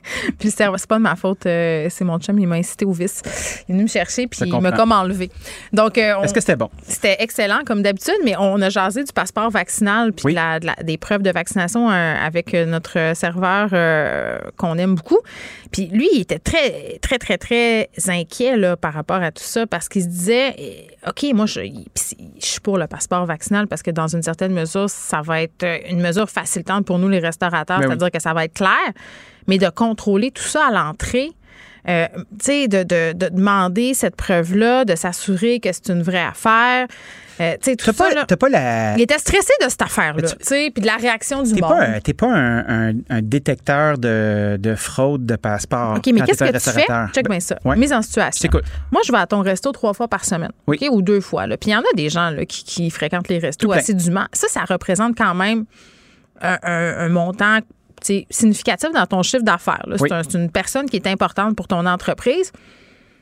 puis 0.38 0.50
c'est 0.50 0.66
pas 0.88 0.96
de 0.98 1.02
ma 1.02 1.16
faute, 1.16 1.46
euh, 1.46 1.86
c'est 1.90 2.04
mon 2.04 2.18
chum, 2.18 2.38
il 2.38 2.46
m'a 2.46 2.56
incité 2.56 2.84
au 2.84 2.92
vice. 2.92 3.22
Il 3.68 3.72
est 3.72 3.74
venu 3.74 3.82
me 3.84 3.88
chercher, 3.88 4.26
puis 4.26 4.40
il 4.44 4.60
m'a 4.60 4.72
comme 4.72 4.92
enlevé. 4.92 5.30
Donc, 5.72 5.98
euh, 5.98 6.20
Est-ce 6.22 6.34
que 6.34 6.40
c'était 6.40 6.56
bon? 6.56 6.70
c'était 6.86 7.16
excellent 7.20 7.60
comme 7.66 7.82
d'habitude, 7.82 8.14
mais 8.24 8.34
on 8.38 8.60
a 8.62 8.68
jasé 8.68 9.04
du 9.04 9.12
passeport 9.12 9.50
vaccinal 9.50 10.12
puis 10.12 10.26
Oui. 10.26 10.32
de 10.32 10.36
la- 10.36 10.60
de 10.60 10.66
la- 10.66 10.82
des 10.82 10.96
preuves 10.98 11.22
de 11.22 11.30
vaccination 11.30 11.90
euh, 11.90 12.14
avec 12.20 12.52
notre 12.54 13.12
serveur 13.14 13.70
qu'on 14.56 14.78
aime 14.78 14.94
beaucoup. 14.94 15.18
Puis 15.70 15.86
lui, 15.86 16.08
il 16.14 16.20
était 16.20 16.38
très, 16.38 16.98
très, 17.00 17.18
très, 17.18 17.38
très 17.38 17.90
inquiet 18.08 18.56
là, 18.56 18.76
par 18.76 18.92
rapport 18.92 19.22
à 19.22 19.30
tout 19.32 19.42
ça 19.42 19.66
parce 19.66 19.88
qu'il 19.88 20.02
se 20.02 20.08
disait, 20.08 20.54
eh, 20.58 20.86
OK, 21.08 21.24
moi, 21.34 21.46
je, 21.46 21.60
je 21.62 22.44
suis 22.46 22.60
pour 22.60 22.78
le 22.78 22.86
passeport 22.86 23.24
vaccinal 23.26 23.66
parce 23.66 23.82
que 23.82 23.90
dans 23.90 24.06
une 24.08 24.22
certaine 24.22 24.52
mesure, 24.52 24.88
ça 24.90 25.20
va 25.22 25.42
être 25.42 25.64
une 25.90 26.00
mesure 26.00 26.28
facilitante 26.28 26.84
pour 26.86 26.98
nous, 26.98 27.08
les 27.08 27.18
restaurateurs, 27.18 27.78
Ben 27.78 27.84
oui. 27.86 27.88
c'est-à-dire 27.88 28.10
que 28.10 28.20
ça 28.20 28.34
va 28.34 28.44
être 28.44 28.54
clair, 28.54 28.70
mais 29.48 29.58
de 29.58 29.68
contrôler 29.68 30.30
tout 30.30 30.42
ça 30.42 30.66
à 30.68 30.70
l'entrée. 30.70 31.30
Euh, 31.88 32.06
tu 32.14 32.44
sais, 32.44 32.68
de, 32.68 32.84
de- 32.84 33.12
de 33.12 33.28
demander 33.28 33.92
cette 33.92 34.14
preuve-là, 34.14 34.84
de 34.84 34.94
s'assurer 34.94 35.58
que 35.58 35.72
c'est 35.72 35.88
une 35.88 36.02
vraie 36.04 36.22
affaire. 36.22 36.86
Euh, 37.40 37.54
tu 37.60 37.70
sais, 37.72 37.76
tout 37.76 37.86
ça, 37.86 37.92
pas, 37.92 38.14
là, 38.14 38.24
t'as 38.24 38.36
pas 38.36 38.48
la... 38.48 38.94
il 38.94 39.00
était 39.02 39.18
stressé 39.18 39.52
de 39.64 39.68
cette 39.68 39.82
affaire-là, 39.82 40.22
Mais 40.22 40.28
tu 40.28 40.36
sais, 40.42 40.70
puis 40.72 40.80
de 40.80 40.86
la 40.86 40.94
réaction 40.94 41.42
du 41.42 41.54
T'es 41.54 41.60
monde. 41.60 41.72
t'es 42.04 42.12
pas 42.14 42.28
un, 42.32 42.90
un- 42.90 42.94
un 43.10 43.20
détecteur 43.22 43.98
de, 43.98 44.58
de 44.60 44.76
fraude 44.76 45.26
de 45.26 45.34
passeport. 45.34 45.96
OK, 45.96 46.06
mais 46.14 46.20
qu'est-ce 46.20 46.44
que 46.44 46.52
tu 46.52 46.70
fais? 46.70 46.86
Check 47.12 47.24
Ben, 47.24 47.30
bien 47.30 47.40
ça. 47.40 47.58
ouais. 47.64 47.74
Mise 47.74 47.92
en 47.92 48.02
situation. 48.02 48.42
t'écoute. 48.48 48.64
Moi, 48.92 49.02
je 49.04 49.10
vais 49.10 49.18
à 49.18 49.26
ton 49.26 49.40
resto 49.40 49.72
trois 49.72 49.92
fois 49.92 50.06
par 50.06 50.24
semaine, 50.24 50.52
Oui. 50.68 50.78
Ou 50.88 51.02
deux 51.02 51.20
fois. 51.20 51.48
Puis 51.48 51.70
il 51.70 51.72
y 51.72 51.74
en 51.76 51.80
a 51.80 51.96
des 51.96 52.10
gens 52.10 52.30
là, 52.30 52.44
qui, 52.44 52.62
qui 52.62 52.90
fréquentent 52.90 53.26
les 53.28 53.40
restos 53.40 53.72
assidûment. 53.72 54.26
Ça, 54.32 54.46
ça 54.48 54.60
représente 54.64 55.18
quand 55.18 55.34
même 55.34 55.64
un, 56.40 57.08
montant 57.08 57.58
significatif 58.30 58.90
dans 58.92 59.06
ton 59.06 59.22
chiffre 59.22 59.44
d'affaires. 59.44 59.84
là. 59.86 59.96
C'est 59.98 60.12
un- 60.12 60.22
c'est 60.22 60.38
une 60.38 60.50
personne 60.50 60.88
qui 60.88 60.96
est 60.96 61.06
importante 61.06 61.56
pour 61.56 61.68
ton 61.68 61.86
entreprise. 61.86 62.52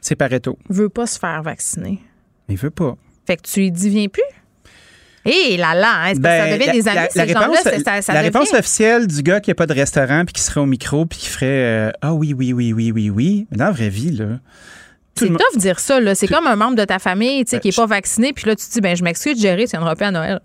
C'est 0.01 0.17
Pareto. 0.17 0.59
Veut 0.69 0.89
pas 0.89 1.07
se 1.07 1.19
faire 1.19 1.43
vacciner. 1.43 2.01
Il 2.49 2.57
veut 2.57 2.71
pas. 2.71 2.97
Fait 3.27 3.37
que 3.37 3.43
tu 3.43 3.61
lui 3.61 3.71
dis, 3.71 3.91
viens 3.91 4.09
plus? 4.09 4.23
Et 5.27 5.59
là 5.59 5.75
là, 5.75 6.05
hein, 6.05 6.15
ça 6.15 6.21
ben, 6.21 6.59
devient 6.59 6.73
des 6.73 6.89
amis, 6.89 6.97
la, 6.97 7.11
ces 7.11 7.23
réponse, 7.23 8.09
la 8.09 8.21
réponse 8.23 8.55
officielle 8.55 9.07
du 9.07 9.23
gars 9.23 9.41
qui 9.41 9.51
n'a 9.51 9.55
pas 9.55 9.67
de 9.67 9.75
restaurant 9.75 10.25
puis 10.25 10.33
qui 10.33 10.41
serait 10.41 10.61
au 10.61 10.67
micro 10.67 11.05
puis 11.05 11.19
qui 11.19 11.29
ferait 11.29 11.47
euh, 11.47 11.91
Ah 12.01 12.15
oui, 12.15 12.33
oui, 12.33 12.55
oui, 12.55 12.73
oui, 12.73 12.91
oui, 12.91 13.11
oui. 13.11 13.47
Mais 13.51 13.59
dans 13.59 13.67
la 13.67 13.71
vraie 13.71 13.91
vie, 13.91 14.13
là. 14.13 14.41
C'est 15.15 15.29
tough 15.29 15.57
dire 15.59 15.79
ça, 15.79 16.01
là. 16.01 16.15
C'est 16.15 16.27
comme 16.27 16.47
un 16.47 16.57
membre 16.57 16.77
de 16.77 16.85
ta 16.85 16.99
famille 16.99 17.45
tu 17.45 17.51
sais, 17.51 17.61
qui 17.61 17.69
n'est 17.69 17.75
pas 17.75 17.85
vacciné, 17.85 18.33
puis 18.33 18.47
là, 18.47 18.57
tu 18.57 18.67
te 18.67 18.73
dis, 18.73 18.81
ben, 18.81 18.97
je 18.97 19.05
m'excuse, 19.05 19.39
Jerry, 19.39 19.69
c'est 19.69 19.77
une 19.77 19.83
repas 19.83 20.07
à 20.07 20.11
Noël. 20.11 20.41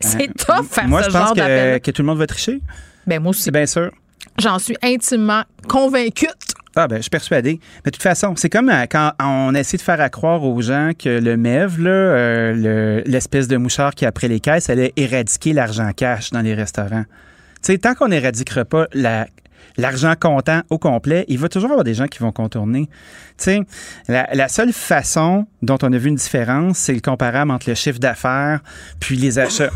C'est 0.00 0.28
hein? 0.28 0.32
tough 0.38 0.66
faire 0.70 0.86
moi, 0.88 1.02
ce 1.02 1.10
genre 1.10 1.34
Moi, 1.34 1.34
je 1.36 1.72
pense 1.72 1.80
que, 1.80 1.90
tout 1.90 2.02
le 2.02 2.06
monde 2.06 2.18
va 2.18 2.26
tricher. 2.26 2.60
Ben, 3.06 3.20
moi 3.20 3.30
aussi. 3.30 3.42
C'est 3.42 3.50
bien 3.50 3.66
sûr. 3.66 3.90
J'en 4.38 4.58
suis 4.58 4.76
intimement 4.82 5.42
convaincue. 5.68 6.28
Ah 6.74 6.88
ben, 6.88 6.96
je 6.96 7.02
suis 7.02 7.10
persuadé. 7.10 7.60
Mais 7.84 7.90
de 7.90 7.96
toute 7.96 8.02
façon, 8.02 8.34
c'est 8.36 8.48
comme 8.48 8.70
euh, 8.70 8.86
quand 8.90 9.12
on 9.20 9.54
essaie 9.54 9.76
de 9.76 9.82
faire 9.82 10.10
croire 10.10 10.42
aux 10.42 10.62
gens 10.62 10.92
que 10.98 11.08
le 11.08 11.36
MEV, 11.36 11.86
euh, 11.86 13.02
l'espèce 13.04 13.46
de 13.46 13.58
mouchard 13.58 13.94
qui 13.94 14.06
a 14.06 14.08
après 14.08 14.28
les 14.28 14.40
caisses, 14.40 14.70
allait 14.70 14.92
éradiquer 14.96 15.52
l'argent 15.52 15.90
cash 15.94 16.30
dans 16.30 16.40
les 16.40 16.54
restaurants. 16.54 17.04
Tu 17.62 17.72
sais, 17.72 17.78
tant 17.78 17.94
qu'on 17.94 18.08
n'éradiquera 18.08 18.64
pas 18.64 18.86
l'argent 19.76 20.14
comptant 20.18 20.62
au 20.70 20.78
complet, 20.78 21.26
il 21.28 21.38
va 21.38 21.50
toujours 21.50 21.68
y 21.68 21.72
avoir 21.72 21.84
des 21.84 21.94
gens 21.94 22.06
qui 22.06 22.20
vont 22.20 22.32
contourner. 22.32 22.88
Tu 23.36 23.44
sais, 23.44 23.60
la, 24.08 24.28
la, 24.32 24.48
seule 24.48 24.72
façon 24.72 25.46
dont 25.60 25.78
on 25.82 25.92
a 25.92 25.98
vu 25.98 26.08
une 26.08 26.16
différence, 26.16 26.78
c'est 26.78 26.94
le 26.94 27.00
comparable 27.00 27.50
entre 27.50 27.68
le 27.68 27.74
chiffre 27.74 27.98
d'affaires 27.98 28.60
puis 28.98 29.16
les 29.16 29.38
achats. 29.38 29.70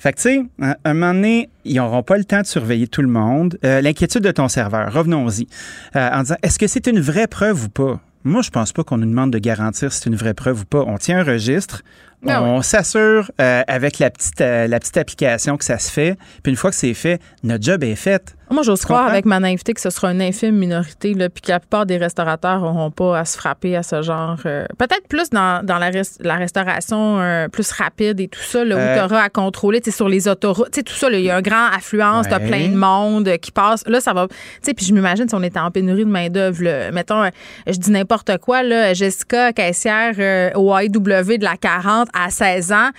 Fait 0.00 0.14
que, 0.14 0.16
tu 0.16 0.22
sais, 0.22 0.42
à 0.62 0.76
un 0.86 0.94
moment 0.94 1.12
donné, 1.12 1.50
ils 1.66 1.76
n'auront 1.76 2.02
pas 2.02 2.16
le 2.16 2.24
temps 2.24 2.40
de 2.40 2.46
surveiller 2.46 2.88
tout 2.88 3.02
le 3.02 3.08
monde. 3.08 3.58
Euh, 3.66 3.82
l'inquiétude 3.82 4.22
de 4.22 4.30
ton 4.30 4.48
serveur, 4.48 4.90
revenons-y, 4.90 5.46
euh, 5.94 6.08
en 6.10 6.22
disant, 6.22 6.36
est-ce 6.42 6.58
que 6.58 6.66
c'est 6.66 6.86
une 6.86 7.00
vraie 7.00 7.26
preuve 7.26 7.66
ou 7.66 7.68
pas? 7.68 8.00
Moi, 8.24 8.40
je 8.40 8.48
pense 8.48 8.72
pas 8.72 8.82
qu'on 8.82 8.96
nous 8.96 9.06
demande 9.06 9.30
de 9.30 9.38
garantir 9.38 9.92
si 9.92 10.00
c'est 10.00 10.08
une 10.08 10.16
vraie 10.16 10.32
preuve 10.32 10.62
ou 10.62 10.64
pas. 10.64 10.84
On 10.86 10.96
tient 10.96 11.18
un 11.18 11.22
registre, 11.22 11.82
ah 12.26 12.42
on 12.42 12.62
s'assure 12.62 13.30
euh, 13.40 13.62
avec 13.66 13.98
la 13.98 14.10
petite, 14.10 14.40
la 14.40 14.78
petite 14.78 14.96
application 14.96 15.56
que 15.56 15.64
ça 15.64 15.78
se 15.78 15.90
fait. 15.90 16.16
Puis 16.42 16.50
une 16.50 16.56
fois 16.56 16.70
que 16.70 16.76
c'est 16.76 16.94
fait, 16.94 17.20
notre 17.42 17.64
job 17.64 17.82
est 17.84 17.96
fait. 17.96 18.34
Moi, 18.50 18.64
j'ose 18.64 18.82
croire 18.84 19.06
avec 19.06 19.26
ma 19.26 19.38
naïveté 19.38 19.74
que 19.74 19.80
ce 19.80 19.90
sera 19.90 20.10
une 20.10 20.20
infime 20.20 20.56
minorité, 20.56 21.14
là, 21.14 21.28
puis 21.28 21.40
que 21.40 21.52
la 21.52 21.60
plupart 21.60 21.86
des 21.86 21.98
restaurateurs 21.98 22.60
n'auront 22.60 22.90
pas 22.90 23.20
à 23.20 23.24
se 23.24 23.38
frapper 23.38 23.76
à 23.76 23.84
ce 23.84 24.02
genre. 24.02 24.38
Euh, 24.44 24.66
peut-être 24.76 25.06
plus 25.08 25.30
dans, 25.30 25.64
dans 25.64 25.78
la, 25.78 25.92
la, 26.18 26.34
restauration 26.34 27.20
euh, 27.20 27.46
plus 27.46 27.70
rapide 27.70 28.18
et 28.18 28.26
tout 28.26 28.40
ça, 28.40 28.64
là, 28.64 28.74
où 28.74 28.78
euh. 28.78 28.96
tu 28.96 29.04
auras 29.04 29.22
à 29.22 29.28
contrôler 29.28 29.80
sur 29.88 30.08
les 30.08 30.26
autoroutes. 30.26 30.72
tout 30.72 30.92
ça, 30.92 31.08
il 31.10 31.20
y 31.20 31.30
a 31.30 31.36
un 31.36 31.42
grand 31.42 31.66
affluence, 31.66 32.26
tu 32.26 32.34
as 32.34 32.40
plein 32.40 32.68
de 32.68 32.74
monde 32.74 33.36
qui 33.40 33.52
passe. 33.52 33.86
Là, 33.86 34.00
ça 34.00 34.12
va. 34.12 34.26
Puis 34.26 34.84
je 34.84 34.92
m'imagine 34.92 35.28
si 35.28 35.34
on 35.36 35.42
était 35.44 35.60
en 35.60 35.70
pénurie 35.70 36.04
de 36.04 36.10
main-d'œuvre. 36.10 36.90
Mettons, 36.92 37.30
je 37.68 37.76
dis 37.76 37.92
n'importe 37.92 38.38
quoi, 38.38 38.64
là, 38.64 38.94
Jessica, 38.94 39.52
caissière 39.52 40.56
au 40.56 40.76
AEW 40.76 41.38
de 41.38 41.44
la 41.44 41.56
40 41.56 42.08
à 42.12 42.30
16 42.30 42.72
ans, 42.72 42.90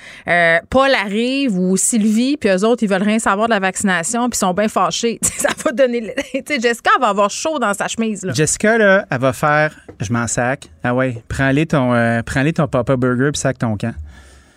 Paul 0.70 0.92
arrive 0.94 1.58
ou 1.58 1.78
Sylvie, 1.78 2.38
puis 2.38 2.50
eux 2.50 2.66
autres, 2.66 2.84
ils 2.84 2.90
veulent 2.90 3.04
rien 3.04 3.20
savoir 3.20 3.48
de 3.48 3.54
la 3.54 3.60
vaccination, 3.60 4.30
puis 4.30 4.38
ils 4.38 4.40
sont 4.40 4.54
bien 4.54 4.68
fâchés. 4.68 5.20
ça 5.38 5.50
va 5.64 5.72
donner. 5.72 6.14
tu 6.34 6.42
sais, 6.46 6.60
Jessica 6.60 6.92
va 7.00 7.10
avoir 7.10 7.30
chaud 7.30 7.60
dans 7.60 7.74
sa 7.74 7.88
chemise. 7.88 8.24
Là. 8.24 8.34
Jessica, 8.34 8.78
là, 8.78 9.06
elle 9.10 9.20
va 9.20 9.34
faire 9.34 9.74
je 10.02 10.12
m'en 10.12 10.28
sac. 10.28 10.70
Ah 10.84 10.94
ouais, 10.94 11.24
prends-les 11.28 11.68
ton, 11.68 11.94
euh, 11.94 12.22
prends 12.24 12.44
ton 12.52 12.68
Papa 12.68 12.96
Burger 12.96 13.30
puis 13.32 13.40
sac 13.40 13.58
ton 13.60 13.78
camp. 13.78 13.94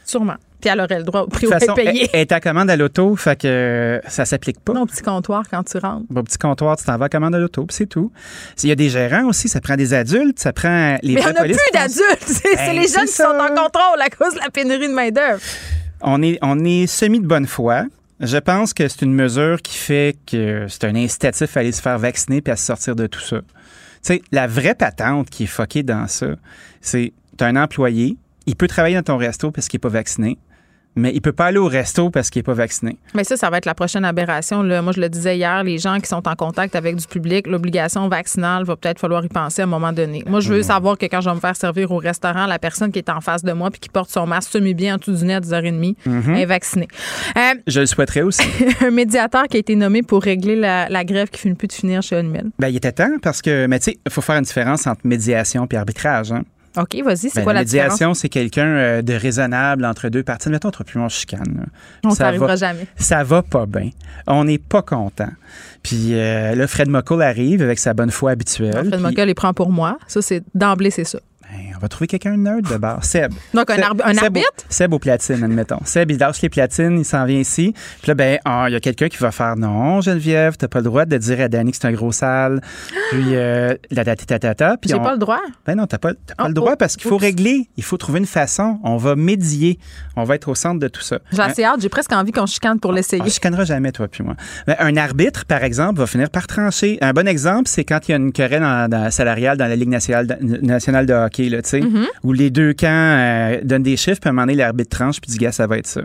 Sûrement. 0.05 0.37
Puis 0.65 0.73
elle 0.73 0.81
aurait 0.81 0.97
le 0.97 1.05
droit 1.05 1.21
au 1.21 1.27
prix 1.27 1.47
où 1.47 1.51
elle 1.53 2.27
ta 2.27 2.41
commande 2.41 2.71
à 2.71 2.77
l'auto, 2.77 3.15
fait 3.17 3.39
que 3.39 3.47
euh, 3.47 4.01
ça 4.09 4.25
s'applique 4.25 4.61
pas. 4.61 4.73
Au 4.73 4.87
petit 4.87 5.03
comptoir 5.03 5.45
quand 5.51 5.63
tu 5.63 5.77
rentres. 5.77 6.07
Au 6.17 6.23
petit 6.23 6.39
comptoir, 6.39 6.79
tu 6.79 6.85
t'en 6.85 6.97
vas 6.97 7.05
à 7.05 7.09
commande 7.11 7.35
à 7.35 7.39
l'auto, 7.39 7.67
puis 7.67 7.77
c'est 7.77 7.87
tout. 7.87 8.11
Il 8.63 8.71
y 8.71 8.73
a 8.73 8.75
des 8.75 8.89
gérants 8.89 9.27
aussi, 9.27 9.51
ça 9.51 9.61
prend 9.61 9.77
des 9.77 9.93
adultes, 9.93 10.39
ça 10.39 10.55
prend 10.55 10.97
les 11.03 11.17
Mais 11.17 11.27
on 11.27 11.33
n'a 11.35 11.43
plus 11.43 11.59
d'adultes. 11.75 12.25
C'est 12.25 12.73
les 12.73 12.89
jeunes 12.89 13.05
qui 13.05 13.13
sont 13.13 13.25
en 13.25 13.49
contrôle 13.49 14.01
à 14.01 14.09
cause 14.09 14.33
de 14.33 14.39
la 14.39 14.49
pénurie 14.49 14.89
de 14.89 14.95
main-d'œuvre. 14.95 15.43
On 16.01 16.23
est, 16.23 16.39
on 16.41 16.65
est 16.65 16.87
semi 16.87 17.21
de 17.21 17.27
bonne 17.27 17.47
foi. 17.47 17.85
Je 18.21 18.39
pense 18.39 18.73
que 18.73 18.89
c'est 18.89 19.03
une 19.03 19.13
mesure 19.13 19.61
qui 19.61 19.77
fait 19.77 20.17
que 20.27 20.65
c'est 20.71 20.85
un 20.85 20.95
incitatif 20.95 21.59
à 21.59 21.61
aller 21.61 21.73
se 21.73 21.83
faire 21.83 21.99
vacciner 21.99 22.41
puis 22.41 22.53
à 22.53 22.57
se 22.57 22.65
sortir 22.65 22.97
de 22.97 23.07
tout 23.07 23.21
ça. 23.21 23.37
Tu 23.37 23.45
sais, 24.03 24.23
la 24.33 24.47
vraie 24.47 24.75
patente 24.75 25.29
qui 25.29 25.43
est 25.43 25.47
foquée 25.47 25.83
dans 25.83 26.09
ça, 26.09 26.29
c'est 26.81 27.13
tu 27.37 27.45
un 27.45 27.57
employé, 27.57 28.17
il 28.47 28.57
peut 28.57 28.69
travailler 28.69 28.97
dans 28.97 29.03
ton 29.03 29.19
resto 29.19 29.51
parce 29.51 29.69
qu'il 29.69 29.77
n'est 29.77 29.83
pas 29.83 29.89
vacciné 29.91 30.39
mais 30.97 31.13
il 31.15 31.21
peut 31.21 31.33
pas 31.33 31.47
aller 31.47 31.59
au 31.59 31.67
resto 31.67 32.11
parce 32.11 32.31
qu'il 32.31 32.41
est 32.41 32.45
pas 32.45 32.55
vacciné. 32.55 32.97
Mais 33.15 33.25
ça, 33.25 33.37
ça 33.37 33.51
va 33.51 33.59
être 33.59 33.67
la 33.67 33.75
prochaine 33.75 34.05
aberration. 34.05 34.63
Là. 34.63 34.83
Moi, 34.83 34.93
je 34.93 35.01
le 35.01 35.09
disais 35.09 35.37
hier, 35.37 35.65
les 35.65 35.79
gens 35.79 35.99
qui 35.99 36.09
sont 36.09 36.27
en 36.29 36.35
contact 36.35 36.77
avec 36.77 36.97
du 36.97 37.07
public, 37.07 37.47
l'obligation 37.47 38.09
vaccinale 38.09 38.65
va 38.65 38.77
peut-être 38.77 38.99
falloir 38.99 39.25
y 39.25 39.29
penser 39.29 39.63
à 39.63 39.65
un 39.65 39.69
moment 39.69 39.93
donné. 39.93 40.23
Moi, 40.27 40.41
je 40.41 40.51
veux 40.51 40.59
mhm. 40.59 40.65
savoir 40.65 40.99
que 40.99 41.07
quand 41.07 41.21
je 41.21 41.29
vais 41.29 41.35
me 41.35 41.41
faire 41.41 41.57
servir 41.57 41.91
au 41.91 41.99
restaurant, 41.99 42.47
la 42.47 42.59
personne 42.59 42.93
qui 42.93 42.99
est 42.99 43.11
en 43.11 43.21
face 43.21 43.43
de 43.43 43.53
moi 43.53 43.71
puis 43.71 43.81
qui 43.81 43.89
porte 43.89 44.11
son 44.11 44.27
masque 44.27 44.51
semi-bien 44.53 44.95
en 44.95 44.99
dessous 44.99 45.15
du 45.15 45.25
nez 45.25 45.35
à 45.35 45.41
10h30 45.41 45.97
mhm. 46.07 46.35
est 46.35 46.47
vaccinée. 46.47 46.89
Euh, 47.37 47.55
je 47.67 47.81
le 47.81 47.87
souhaiterais 47.87 48.23
aussi. 48.23 48.47
un 48.81 48.91
médiateur 48.91 49.45
qui 49.49 49.57
a 49.57 49.61
été 49.61 49.75
nommé 49.77 50.03
pour 50.03 50.23
régler 50.23 50.57
la, 50.57 51.05
grève 51.05 51.29
qui 51.29 51.41
finit 51.41 51.55
plus 51.55 51.69
de 51.69 51.73
finir 51.73 52.03
chez 52.03 52.17
Unmel. 52.17 52.51
Ben, 52.59 52.69
il 52.69 52.77
était 52.77 52.93
temps 52.93 53.19
parce 53.23 53.43
que, 53.43 53.67
mais 53.67 53.79
tu 53.79 53.85
sais, 53.85 53.99
il 54.07 54.13
faut 54.13 54.23
faire 54.23 54.37
une 54.37 54.45
différence 54.45 54.87
entre 54.87 55.01
médiation 55.05 55.67
et 55.71 55.77
arbitrage. 55.77 56.33
Hein? 56.33 56.45
OK, 56.77 56.97
vas-y, 57.05 57.31
c'est 57.31 57.37
ben, 57.37 57.45
quoi 57.45 57.53
la, 57.53 57.61
la 57.61 57.65
médiation, 57.65 58.15
c'est 58.15 58.29
quelqu'un 58.29 58.67
euh, 58.67 59.03
de 59.03 59.15
raisonnable 59.15 59.85
entre 59.85 60.09
deux 60.09 60.23
parties. 60.23 60.49
Mettons, 60.49 60.69
entre 60.69 60.83
plus, 60.83 60.99
on 60.99 61.09
chicane. 61.09 61.67
On 62.05 62.11
ça 62.11 62.25
n'arrivera 62.25 62.57
jamais. 62.57 62.87
Ça 62.97 63.23
va 63.23 63.43
pas 63.43 63.67
bien. 63.67 63.91
On 64.27 64.45
n'est 64.45 64.59
pas 64.59 64.83
content. 64.83 65.31
Puis 65.83 66.15
euh, 66.15 66.55
là, 66.55 66.67
Fred 66.67 66.89
Muckle 66.89 67.23
arrive 67.23 67.63
avec 67.63 67.79
sa 67.79 67.95
bonne 67.95 68.11
foi 68.11 68.33
habituelle. 68.33 68.89
Fred 68.89 69.01
Muckle, 69.01 69.29
il 69.29 69.35
prend 69.35 69.55
pour 69.55 69.71
moi. 69.71 69.99
Ça, 70.09 70.21
c'est 70.21 70.43
d'emblée, 70.55 70.91
c'est 70.91 71.05
ça. 71.05 71.21
On 71.77 71.81
va 71.81 71.89
trouver 71.89 72.07
quelqu'un 72.07 72.33
de 72.33 72.43
neutre 72.43 72.71
de 72.71 72.77
bord. 72.77 73.05
Seb. 73.05 73.33
Donc, 73.53 73.71
un, 73.71 74.17
arbitre? 74.17 74.47
Seb 74.69 74.93
au 74.93 74.99
platine, 74.99 75.43
admettons. 75.43 75.81
Seb, 75.85 76.11
il 76.11 76.19
lâche 76.19 76.41
les 76.43 76.49
platines, 76.49 76.99
il 76.99 77.05
s'en 77.05 77.25
vient 77.25 77.39
ici. 77.39 77.75
Puis 78.01 78.09
là, 78.09 78.15
ben, 78.15 78.39
ah, 78.45 78.67
il 78.69 78.73
y 78.73 78.77
a 78.77 78.81
quelqu'un 78.81 79.09
qui 79.09 79.19
va 79.19 79.31
faire 79.31 79.57
non, 79.57 80.01
Geneviève, 80.01 80.57
t'as 80.57 80.69
pas 80.69 80.79
le 80.79 80.85
droit 80.85 81.05
de 81.05 81.17
dire 81.17 81.41
à 81.41 81.49
Danny 81.49 81.73
que 81.73 81.79
c'est 81.81 81.87
un 81.87 81.93
gros 81.93 82.13
sale. 82.13 82.61
Puis, 83.11 83.35
euh, 83.35 83.75
la 83.91 84.05
ta 84.05 84.77
J'ai 84.85 84.95
pas 84.99 85.13
le 85.13 85.19
droit? 85.19 85.41
Ben 85.67 85.75
non, 85.77 85.87
t'as 85.87 85.99
pas, 85.99 86.13
pas 86.37 86.49
le 86.49 86.55
droit 86.55 86.73
oh, 86.75 86.77
parce 86.79 86.97
qu'il 86.97 87.09
faut 87.09 87.17
régler. 87.17 87.69
Il 87.77 87.83
faut 87.83 87.97
trouver 87.97 88.19
une 88.21 88.27
façon. 88.27 88.79
On 88.83 88.97
va 88.97 89.17
médier. 89.17 89.79
On 90.17 90.25
va 90.25 90.37
être 90.37 90.49
au 90.49 90.55
centre 90.55 90.81
de 90.81 90.89
tout 90.89 91.03
ça. 91.03 91.19
J'ai 91.33 91.43
assez 91.43 91.65
hâte. 91.65 91.81
J'ai 91.81 91.89
presque 91.89 92.13
envie 92.13 92.33
qu'on 92.33 92.47
chicane 92.47 92.79
pour 92.81 92.93
l'essayer. 92.93 93.23
On 93.23 93.29
chicanera 93.29 93.65
jamais, 93.65 93.93
toi 93.93 94.09
puis 94.09 94.23
moi. 94.23 94.35
Ben, 94.67 94.77
un 94.79 94.97
arbitre, 94.97 95.45
par 95.45 95.63
exemple, 95.65 95.99
va 95.99 96.07
finir 96.07 96.31
par 96.31 96.47
trancher. 96.47 96.99
Un 97.01 97.13
bon 97.13 97.27
exemple, 97.27 97.69
c'est 97.69 97.85
quand 97.85 98.01
il 98.09 98.13
y 98.13 98.15
a 98.15 98.17
une 98.17 98.33
querelle 98.33 98.63
dans, 98.89 99.11
salariale 99.11 99.57
dans 99.57 99.67
la 99.67 99.77
Ligue 99.77 99.89
nationale, 99.89 100.39
nationale 100.41 101.07
de 101.07 101.15
hockey, 101.15 101.49
tu 101.81 101.83
sais. 101.83 101.89
Mm-hmm 101.89 102.05
où 102.25 102.33
les 102.33 102.51
deux 102.51 102.73
camps 102.73 102.89
euh, 102.89 103.61
donnent 103.63 103.83
des 103.83 103.97
chiffres, 103.97 104.21
puis 104.21 104.29
à 104.29 104.31
un 104.31 104.33
moment 104.33 104.47
donné, 104.47 104.57
l'arbitre 104.57 104.97
tranche, 104.97 105.21
puis 105.21 105.31
dit, 105.31 105.39
gars, 105.39 105.53
ça 105.53 105.67
va 105.67 105.79
être 105.79 105.87
ça. 105.87 106.03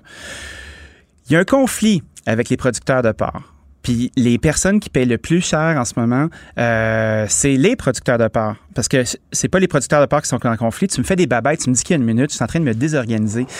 Il 1.29 1.33
y 1.33 1.35
a 1.35 1.39
un 1.39 1.45
conflit 1.45 2.03
avec 2.25 2.49
les 2.49 2.57
producteurs 2.57 3.01
de 3.01 3.11
porc. 3.11 3.41
Puis 3.81 4.11
les 4.15 4.37
personnes 4.37 4.79
qui 4.79 4.89
payent 4.89 5.05
le 5.05 5.17
plus 5.17 5.41
cher 5.41 5.75
en 5.77 5.85
ce 5.85 5.93
moment, 5.97 6.27
euh, 6.57 7.25
c'est 7.29 7.55
les 7.55 7.75
producteurs 7.75 8.17
de 8.17 8.27
porc. 8.27 8.55
Parce 8.75 8.87
que 8.87 9.03
c'est 9.31 9.47
pas 9.47 9.59
les 9.59 9.67
producteurs 9.67 10.01
de 10.01 10.05
porc 10.05 10.21
qui 10.23 10.29
sont 10.29 10.45
en 10.45 10.57
conflit. 10.57 10.87
Tu 10.87 10.99
me 11.01 11.05
fais 11.05 11.15
des 11.15 11.27
babettes, 11.27 11.61
tu 11.61 11.69
me 11.69 11.75
dis 11.75 11.83
qu'il 11.83 11.95
y 11.95 11.99
a 11.99 12.01
une 12.01 12.05
minute, 12.05 12.29
je 12.29 12.35
suis 12.35 12.43
en 12.43 12.47
train 12.47 12.59
de 12.59 12.65
me 12.65 12.73
désorganiser. 12.73 13.45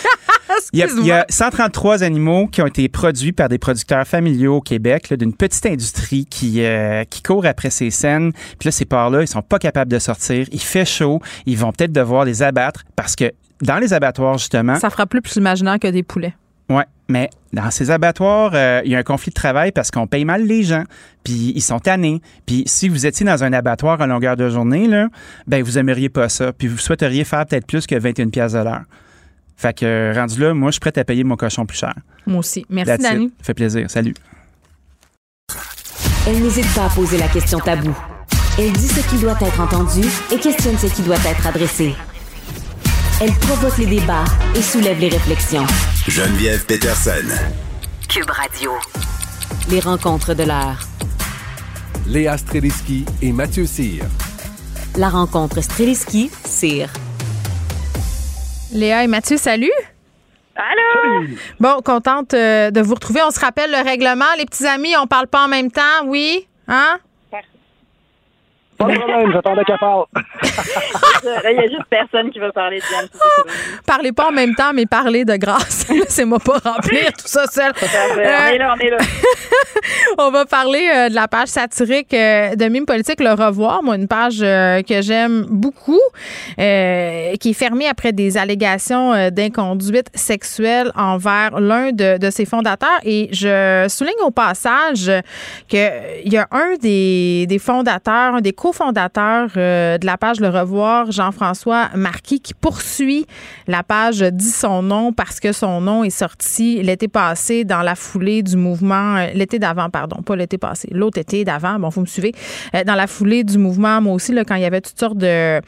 Il 0.72 0.78
y, 0.78 1.12
a, 1.12 1.26
133 1.28 2.02
animaux 2.02 2.46
qui 2.46 2.62
ont 2.62 2.66
été 2.66 2.88
produits 2.88 3.32
par 3.32 3.48
des 3.48 3.58
producteurs 3.58 4.06
familiaux 4.06 4.56
au 4.56 4.60
Québec, 4.60 5.12
d'une 5.14 5.34
petite 5.34 5.66
industrie 5.66 6.26
qui, 6.26 6.62
euh, 6.62 7.04
qui 7.04 7.22
court 7.22 7.46
après 7.46 7.70
ces 7.70 7.90
scènes. 7.90 8.32
Puis 8.58 8.66
là, 8.66 8.70
ces 8.70 8.84
porcs-là, 8.84 9.22
ils 9.22 9.28
sont 9.28 9.42
pas 9.42 9.58
capables 9.58 9.90
de 9.90 9.98
sortir. 9.98 10.46
Il 10.52 10.60
fait 10.60 10.84
chaud. 10.84 11.20
Ils 11.46 11.58
vont 11.58 11.72
peut-être 11.72 11.92
devoir 11.92 12.24
les 12.24 12.42
abattre 12.42 12.84
parce 12.94 13.16
que 13.16 13.32
dans 13.62 13.78
les 13.78 13.92
abattoirs, 13.92 14.38
justement... 14.38 14.76
Ça 14.76 14.90
fera 14.90 15.06
plus 15.06 15.20
plus 15.20 15.36
imaginaire 15.36 15.78
que 15.78 15.88
des 15.88 16.02
poulets. 16.02 16.34
Oui, 16.70 16.82
mais 17.08 17.28
dans 17.52 17.70
ces 17.72 17.90
abattoirs, 17.90 18.52
euh, 18.54 18.80
il 18.84 18.92
y 18.92 18.94
a 18.94 18.98
un 18.98 19.02
conflit 19.02 19.30
de 19.30 19.34
travail 19.34 19.72
parce 19.72 19.90
qu'on 19.90 20.06
paye 20.06 20.24
mal 20.24 20.46
les 20.46 20.62
gens, 20.62 20.84
puis 21.24 21.52
ils 21.54 21.60
sont 21.62 21.80
tannés. 21.80 22.22
Puis 22.46 22.62
si 22.66 22.88
vous 22.88 23.06
étiez 23.06 23.26
dans 23.26 23.42
un 23.42 23.52
abattoir 23.52 24.00
à 24.00 24.06
longueur 24.06 24.36
de 24.36 24.48
journée, 24.48 24.86
là, 24.86 25.08
ben 25.48 25.64
vous 25.64 25.78
aimeriez 25.78 26.08
pas 26.08 26.28
ça, 26.28 26.52
puis 26.52 26.68
vous 26.68 26.78
souhaiteriez 26.78 27.24
faire 27.24 27.44
peut-être 27.44 27.66
plus 27.66 27.88
que 27.88 27.96
21 27.96 28.28
pièces 28.28 28.52
de 28.52 28.60
l'heure. 28.60 28.84
Fait 29.56 29.76
que 29.76 30.14
rendu 30.14 30.40
là, 30.40 30.54
moi, 30.54 30.70
je 30.70 30.74
suis 30.74 30.80
prête 30.80 30.96
à 30.96 31.04
payer 31.04 31.24
mon 31.24 31.36
cochon 31.36 31.66
plus 31.66 31.76
cher. 31.76 31.94
Moi 32.24 32.38
aussi. 32.38 32.64
Merci, 32.70 33.02
Dani. 33.02 33.32
Ça 33.38 33.44
fait 33.44 33.54
plaisir. 33.54 33.90
Salut. 33.90 34.14
Elle 36.28 36.40
n'hésite 36.40 36.72
pas 36.72 36.86
à 36.86 36.88
poser 36.88 37.18
la 37.18 37.26
question 37.26 37.58
tabou. 37.58 37.94
Elle 38.58 38.72
dit 38.72 38.88
ce 38.88 39.08
qui 39.10 39.20
doit 39.20 39.36
être 39.40 39.60
entendu 39.60 40.06
et 40.32 40.38
questionne 40.38 40.78
ce 40.78 40.86
qui 40.86 41.02
doit 41.02 41.16
être 41.16 41.46
adressé. 41.46 41.94
Elle 43.22 43.32
provoque 43.34 43.76
les 43.76 43.84
débats 43.84 44.24
et 44.56 44.62
soulève 44.62 44.98
les 44.98 45.10
réflexions. 45.10 45.66
Geneviève 46.08 46.64
Peterson. 46.64 47.28
Cube 48.08 48.30
Radio. 48.30 48.72
Les 49.68 49.80
rencontres 49.80 50.32
de 50.32 50.44
l'heure. 50.44 50.78
Léa 52.06 52.38
Streliski 52.38 53.04
et 53.20 53.30
Mathieu 53.32 53.66
Cyr. 53.66 54.04
La 54.96 55.10
rencontre 55.10 55.60
Streliski-Cyr. 55.60 56.88
Léa 58.72 59.04
et 59.04 59.06
Mathieu, 59.06 59.36
salut. 59.36 59.68
Allô? 60.56 61.26
Bon, 61.60 61.82
contente 61.84 62.32
euh, 62.32 62.70
de 62.70 62.80
vous 62.80 62.94
retrouver. 62.94 63.20
On 63.22 63.30
se 63.30 63.40
rappelle 63.40 63.70
le 63.70 63.84
règlement. 63.84 64.32
Les 64.38 64.46
petits 64.46 64.66
amis, 64.66 64.96
on 64.96 65.06
parle 65.06 65.26
pas 65.26 65.44
en 65.44 65.48
même 65.48 65.70
temps, 65.70 66.06
oui? 66.06 66.48
Hein? 66.68 66.98
Pas 68.80 68.86
de 68.86 68.98
problème, 68.98 69.30
j'attendais 69.30 69.64
qu'elle 69.64 69.78
parle. 69.78 70.06
il 71.22 71.56
y 71.56 71.58
a 71.58 71.68
juste 71.68 71.84
personne 71.90 72.30
qui 72.30 72.38
va 72.38 72.50
parler 72.50 72.78
de 72.78 72.84
Diane. 72.88 73.08
Parlez 73.86 74.10
pas 74.10 74.28
en 74.28 74.32
même 74.32 74.54
temps, 74.54 74.72
mais 74.72 74.86
parlez 74.86 75.26
de 75.26 75.36
grâce. 75.36 75.86
Laissez-moi 75.90 76.38
pas 76.38 76.58
remplir 76.64 77.12
tout 77.12 77.26
ça 77.26 77.44
seul. 77.46 77.72
on 77.76 78.18
est 78.18 78.56
là, 78.56 78.74
on 78.74 78.80
est 78.80 78.88
là. 78.88 78.96
on 80.18 80.30
va 80.30 80.46
parler 80.46 80.88
euh, 80.94 81.08
de 81.10 81.14
la 81.14 81.28
page 81.28 81.48
satirique 81.48 82.14
euh, 82.14 82.54
de 82.56 82.64
Mime 82.66 82.86
Politique, 82.86 83.20
Le 83.20 83.32
Revoir. 83.32 83.82
Moi, 83.82 83.96
une 83.96 84.08
page 84.08 84.40
euh, 84.42 84.82
que 84.82 85.02
j'aime 85.02 85.46
beaucoup, 85.48 86.00
qui 86.56 87.50
est 87.50 87.54
fermée 87.54 87.86
après 87.86 88.12
des 88.12 88.38
allégations 88.38 89.30
d'inconduite 89.30 90.08
sexuelle 90.14 90.90
envers 90.96 91.60
l'un 91.60 91.92
de, 91.92 92.18
de, 92.18 92.30
ses 92.30 92.44
fondateurs. 92.44 93.00
Et 93.04 93.28
je 93.32 93.86
souligne 93.88 94.22
au 94.24 94.30
passage 94.30 95.10
qu'il 95.68 95.90
y 96.24 96.36
a 96.36 96.46
un 96.50 96.76
des, 96.80 97.46
des 97.46 97.58
fondateurs, 97.58 98.36
un 98.36 98.40
des 98.40 98.52
cofondateurs 98.70 99.48
de 99.56 100.06
la 100.06 100.16
page 100.16 100.38
Le 100.38 100.48
Revoir, 100.48 101.10
Jean-François 101.10 101.88
Marquis, 101.96 102.38
qui 102.40 102.54
poursuit 102.54 103.26
la 103.66 103.82
page 103.82 104.20
dit 104.20 104.50
son 104.50 104.82
nom 104.82 105.12
parce 105.12 105.40
que 105.40 105.50
son 105.50 105.80
nom 105.80 106.04
est 106.04 106.10
sorti 106.10 106.80
l'été 106.82 107.08
passé 107.08 107.64
dans 107.64 107.82
la 107.82 107.96
foulée 107.96 108.44
du 108.44 108.56
mouvement, 108.56 109.26
l'été 109.34 109.58
d'avant, 109.58 109.90
pardon, 109.90 110.22
pas 110.22 110.36
l'été 110.36 110.56
passé, 110.56 110.88
l'autre 110.92 111.18
été 111.18 111.44
d'avant, 111.44 111.80
bon, 111.80 111.88
vous 111.88 112.02
me 112.02 112.06
suivez, 112.06 112.32
euh, 112.76 112.84
dans 112.84 112.94
la 112.94 113.08
foulée 113.08 113.42
du 113.42 113.58
mouvement, 113.58 114.00
moi 114.00 114.14
aussi, 114.14 114.32
là, 114.32 114.44
quand 114.44 114.54
il 114.54 114.62
y 114.62 114.66
avait 114.66 114.80
toutes 114.80 114.98
sortes 114.98 115.18
de 115.18 115.60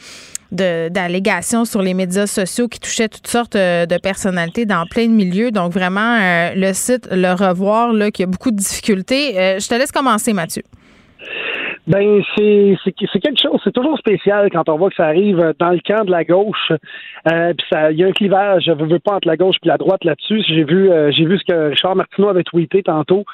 d'allégations 0.54 1.64
sur 1.64 1.80
les 1.80 1.94
médias 1.94 2.26
sociaux 2.26 2.68
qui 2.68 2.78
touchaient 2.78 3.08
toutes 3.08 3.26
sortes 3.26 3.56
euh, 3.56 3.86
de 3.86 3.96
personnalités 3.96 4.66
dans 4.66 4.84
plein 4.84 5.06
de 5.06 5.12
milieux. 5.12 5.50
Donc, 5.50 5.72
vraiment, 5.72 6.18
euh, 6.20 6.52
le 6.54 6.74
site 6.74 7.08
Le 7.10 7.32
Revoir, 7.32 7.94
là, 7.94 8.10
qui 8.10 8.22
a 8.22 8.26
beaucoup 8.26 8.50
de 8.50 8.56
difficultés. 8.56 9.32
je 9.58 9.66
te 9.66 9.74
laisse 9.74 9.92
commencer, 9.92 10.34
Mathieu. 10.34 10.62
Ben 11.86 12.22
c'est 12.36 12.76
c'est 12.84 12.92
quelque 13.20 13.40
chose, 13.42 13.60
c'est 13.64 13.72
toujours 13.72 13.98
spécial 13.98 14.50
quand 14.50 14.68
on 14.68 14.76
voit 14.76 14.90
que 14.90 14.94
ça 14.94 15.06
arrive 15.06 15.52
dans 15.58 15.70
le 15.70 15.80
camp 15.84 16.04
de 16.04 16.12
la 16.12 16.22
gauche. 16.22 16.70
Euh, 17.32 17.52
puis 17.54 17.66
ça, 17.72 17.90
il 17.90 17.98
y 17.98 18.04
a 18.04 18.06
un 18.06 18.12
clivage, 18.12 18.64
je 18.66 18.72
veux 18.72 18.98
pas 19.00 19.16
entre 19.16 19.26
la 19.26 19.36
gauche 19.36 19.56
et 19.64 19.68
la 19.68 19.78
droite 19.78 20.04
là-dessus. 20.04 20.44
J'ai 20.46 20.62
vu 20.62 20.92
euh, 20.92 21.10
j'ai 21.10 21.24
vu 21.24 21.38
ce 21.38 21.44
que 21.44 21.70
Richard 21.70 21.96
Martineau 21.96 22.28
avait 22.28 22.44
tweeté 22.44 22.84
tantôt. 22.84 23.24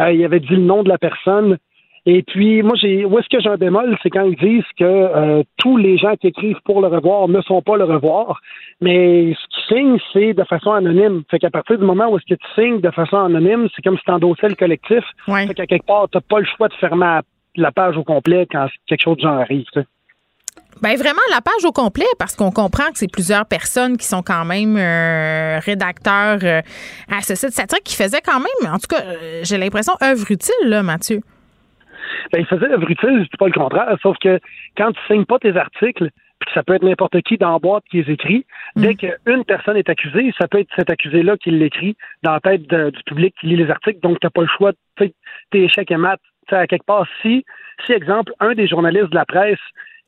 Euh, 0.00 0.12
il 0.12 0.24
avait 0.24 0.40
dit 0.40 0.56
le 0.56 0.62
nom 0.62 0.82
de 0.82 0.88
la 0.88 0.96
personne. 0.96 1.58
Et 2.06 2.22
puis 2.22 2.62
moi 2.62 2.72
j'ai 2.80 3.04
où 3.04 3.18
est-ce 3.18 3.28
que 3.28 3.42
j'ai 3.42 3.50
un 3.50 3.56
bémol, 3.56 3.96
c'est 4.02 4.08
quand 4.08 4.24
ils 4.24 4.36
disent 4.36 4.64
que 4.78 4.84
euh, 4.84 5.42
tous 5.58 5.76
les 5.76 5.98
gens 5.98 6.16
qui 6.16 6.28
écrivent 6.28 6.60
pour 6.64 6.80
le 6.80 6.88
revoir 6.88 7.28
ne 7.28 7.42
sont 7.42 7.60
pas 7.60 7.76
le 7.76 7.84
revoir, 7.84 8.40
mais 8.80 9.34
ce 9.34 9.68
qu'ils 9.68 9.78
signent 9.78 9.98
c'est 10.14 10.32
de 10.32 10.44
façon 10.44 10.72
anonyme. 10.72 11.22
Fait 11.30 11.38
qu'à 11.38 11.50
partir 11.50 11.78
du 11.78 11.84
moment 11.84 12.08
où 12.08 12.16
est-ce 12.16 12.34
que 12.34 12.40
tu 12.40 12.46
signes 12.54 12.80
de 12.80 12.90
façon 12.90 13.18
anonyme, 13.18 13.68
c'est 13.76 13.82
comme 13.82 13.98
si 13.98 14.04
tu 14.04 14.10
endossais 14.10 14.48
le 14.48 14.54
collectif. 14.54 15.04
Ouais. 15.28 15.46
Fait 15.46 15.54
qu'à 15.54 15.66
quelque 15.66 15.86
part 15.86 16.08
t'as 16.10 16.22
pas 16.22 16.38
le 16.40 16.46
choix 16.46 16.68
de 16.68 16.74
fermer 16.74 17.04
la 17.04 17.22
page 17.74 17.96
au 17.96 18.04
complet 18.04 18.46
quand 18.50 18.68
quelque 18.86 19.02
chose 19.02 19.16
de 19.16 19.22
genre 19.22 19.38
arrive. 19.38 19.64
Tu 19.72 19.80
sais. 19.80 19.86
Ben 20.82 20.96
vraiment 20.96 21.20
la 21.30 21.40
page 21.42 21.64
au 21.64 21.72
complet 21.72 22.06
parce 22.18 22.34
qu'on 22.34 22.50
comprend 22.50 22.86
que 22.90 22.96
c'est 22.98 23.10
plusieurs 23.10 23.44
personnes 23.44 23.98
qui 23.98 24.06
sont 24.06 24.22
quand 24.22 24.44
même 24.44 24.76
euh, 24.78 25.58
rédacteurs 25.58 26.38
euh, 26.42 26.62
à 27.10 27.20
ce 27.20 27.34
site 27.34 27.50
satirique 27.50 27.84
qui 27.84 27.96
faisait 27.96 28.22
quand 28.24 28.40
même, 28.40 28.72
en 28.72 28.78
tout 28.78 28.88
cas, 28.88 29.02
euh, 29.04 29.40
j'ai 29.42 29.58
l'impression 29.58 29.92
œuvre 30.02 30.30
utile 30.30 30.68
là, 30.68 30.82
Mathieu. 30.82 31.20
Ben 32.32 32.40
il 32.40 32.46
faisait 32.46 32.72
œuvre 32.72 32.88
utile, 32.90 33.26
c'est 33.30 33.38
pas 33.38 33.46
le 33.46 33.52
contraire, 33.52 33.94
sauf 34.02 34.16
que 34.18 34.38
quand 34.76 34.92
tu 34.92 35.00
signes 35.06 35.26
pas 35.26 35.38
tes 35.38 35.54
articles, 35.56 36.08
puis 36.40 36.50
ça 36.54 36.62
peut 36.62 36.74
être 36.74 36.82
n'importe 36.82 37.20
qui 37.22 37.36
dans 37.36 37.52
la 37.52 37.58
boîte 37.58 37.84
qui 37.90 38.02
les 38.02 38.12
écrit. 38.12 38.46
Dès 38.74 38.94
qu'une 38.94 39.44
personne 39.46 39.76
est 39.76 39.90
accusée, 39.90 40.32
ça 40.38 40.48
peut 40.48 40.60
être 40.60 40.70
cet 40.74 40.88
accusé-là 40.88 41.36
qui 41.36 41.50
l'écrit 41.50 41.96
dans 42.22 42.32
la 42.32 42.40
tête 42.40 42.62
du 42.62 43.02
public 43.04 43.34
qui 43.38 43.48
lit 43.48 43.56
les 43.56 43.70
articles. 43.70 44.00
Donc, 44.00 44.20
tu 44.20 44.26
n'as 44.26 44.30
pas 44.30 44.40
le 44.40 44.48
choix. 44.56 44.72
Tes 44.96 45.12
échecs 45.52 45.90
et 45.90 45.98
maths, 45.98 46.20
à 46.52 46.66
quelque 46.66 46.86
part, 46.86 47.06
si, 47.22 47.44
si, 47.86 47.92
exemple, 47.92 48.32
un 48.40 48.54
des 48.54 48.66
journalistes 48.66 49.10
de 49.10 49.16
la 49.16 49.24
presse 49.24 49.58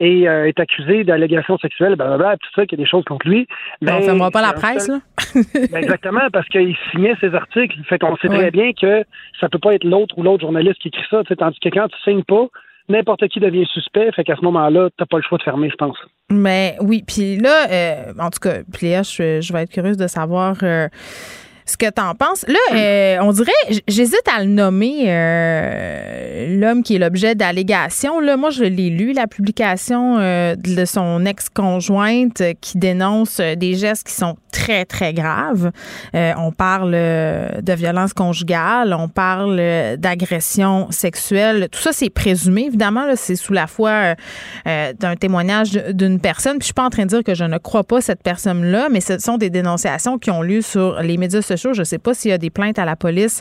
est, 0.00 0.26
euh, 0.26 0.46
est 0.46 0.58
accusé 0.58 1.04
d'allégation 1.04 1.58
sexuelle, 1.58 1.96
blablabla, 1.96 2.36
tout 2.36 2.50
ça, 2.54 2.66
qu'il 2.66 2.78
y 2.78 2.82
a 2.82 2.84
des 2.84 2.90
choses 2.90 3.04
contre 3.04 3.28
lui. 3.28 3.46
Ben, 3.80 3.98
ben, 3.98 4.02
fait-moi 4.02 4.30
pas 4.30 4.42
la 4.42 4.52
presse, 4.52 4.88
là. 4.88 5.00
ben, 5.34 5.76
exactement, 5.76 6.28
parce 6.32 6.48
qu'il 6.48 6.76
signait 6.90 7.14
ses 7.20 7.34
articles. 7.34 7.76
Fait 7.88 7.98
qu'on 7.98 8.16
sait 8.16 8.28
très 8.28 8.50
bien 8.50 8.72
que 8.72 9.04
ça 9.40 9.48
peut 9.48 9.58
pas 9.58 9.74
être 9.74 9.84
l'autre 9.84 10.18
ou 10.18 10.22
l'autre 10.22 10.42
journaliste 10.42 10.80
qui 10.80 10.88
écrit 10.88 11.04
ça. 11.10 11.22
Tandis 11.24 11.58
que 11.60 11.68
quand 11.68 11.88
tu 11.88 11.96
signes 12.02 12.24
pas, 12.24 12.48
n'importe 12.88 13.26
qui 13.28 13.40
devient 13.40 13.66
suspect. 13.66 14.10
Fait 14.12 14.24
qu'à 14.24 14.36
ce 14.36 14.42
moment-là, 14.42 14.90
t'as 14.96 15.06
pas 15.06 15.18
le 15.18 15.22
choix 15.22 15.38
de 15.38 15.42
fermer, 15.42 15.70
je 15.70 15.76
pense. 15.76 15.96
Mais 16.30 16.76
oui, 16.80 17.04
puis 17.06 17.38
là, 17.38 17.70
euh, 17.70 18.12
en 18.18 18.30
tout 18.30 18.40
cas, 18.40 18.62
puis 18.72 18.92
je, 18.92 19.52
vais 19.52 19.62
être 19.62 19.72
curieuse 19.72 19.96
de 19.96 20.06
savoir. 20.06 20.56
Euh, 20.62 20.88
ce 21.72 21.76
que 21.76 21.90
tu 21.90 22.00
en 22.00 22.14
penses. 22.14 22.44
Là, 22.46 22.58
euh, 22.74 23.16
on 23.22 23.32
dirait, 23.32 23.50
j'hésite 23.88 24.22
à 24.34 24.42
le 24.42 24.50
nommer 24.50 25.04
euh, 25.06 26.58
l'homme 26.58 26.82
qui 26.82 26.96
est 26.96 26.98
l'objet 26.98 27.34
d'allégations. 27.34 28.20
Là, 28.20 28.36
moi, 28.36 28.50
je 28.50 28.64
l'ai 28.64 28.90
lu, 28.90 29.12
la 29.12 29.26
publication 29.26 30.18
euh, 30.18 30.54
de 30.54 30.84
son 30.84 31.24
ex-conjointe 31.24 32.42
qui 32.60 32.78
dénonce 32.78 33.40
des 33.40 33.74
gestes 33.74 34.06
qui 34.06 34.12
sont 34.12 34.36
très, 34.52 34.84
très 34.84 35.14
graves. 35.14 35.70
on 36.14 36.52
parle 36.52 36.92
de 36.92 37.72
violence 37.72 38.12
conjugale, 38.12 38.94
on 38.98 39.08
parle 39.08 39.56
d'agression 39.96 40.90
sexuelle. 40.90 41.68
Tout 41.72 41.80
ça, 41.80 41.92
c'est 41.92 42.10
présumé, 42.10 42.66
évidemment. 42.66 43.06
C'est 43.14 43.36
sous 43.36 43.54
la 43.54 43.66
foi 43.66 44.14
d'un 44.66 45.16
témoignage 45.18 45.72
d'une 45.72 46.20
personne. 46.20 46.58
Puis 46.58 46.62
je 46.62 46.66
suis 46.66 46.74
pas 46.74 46.84
en 46.84 46.90
train 46.90 47.04
de 47.04 47.08
dire 47.08 47.24
que 47.24 47.34
je 47.34 47.44
ne 47.44 47.56
crois 47.56 47.84
pas 47.84 48.02
cette 48.02 48.22
personne-là, 48.22 48.88
mais 48.90 49.00
ce 49.00 49.18
sont 49.18 49.38
des 49.38 49.48
dénonciations 49.48 50.18
qui 50.18 50.30
ont 50.30 50.42
lieu 50.42 50.60
sur 50.60 51.00
les 51.00 51.16
médias 51.16 51.40
sociaux 51.40 51.61
je 51.72 51.80
ne 51.80 51.84
sais 51.84 51.98
pas 51.98 52.14
s'il 52.14 52.30
y 52.30 52.34
a 52.34 52.38
des 52.38 52.50
plaintes 52.50 52.78
à 52.78 52.84
la 52.84 52.96
police 52.96 53.40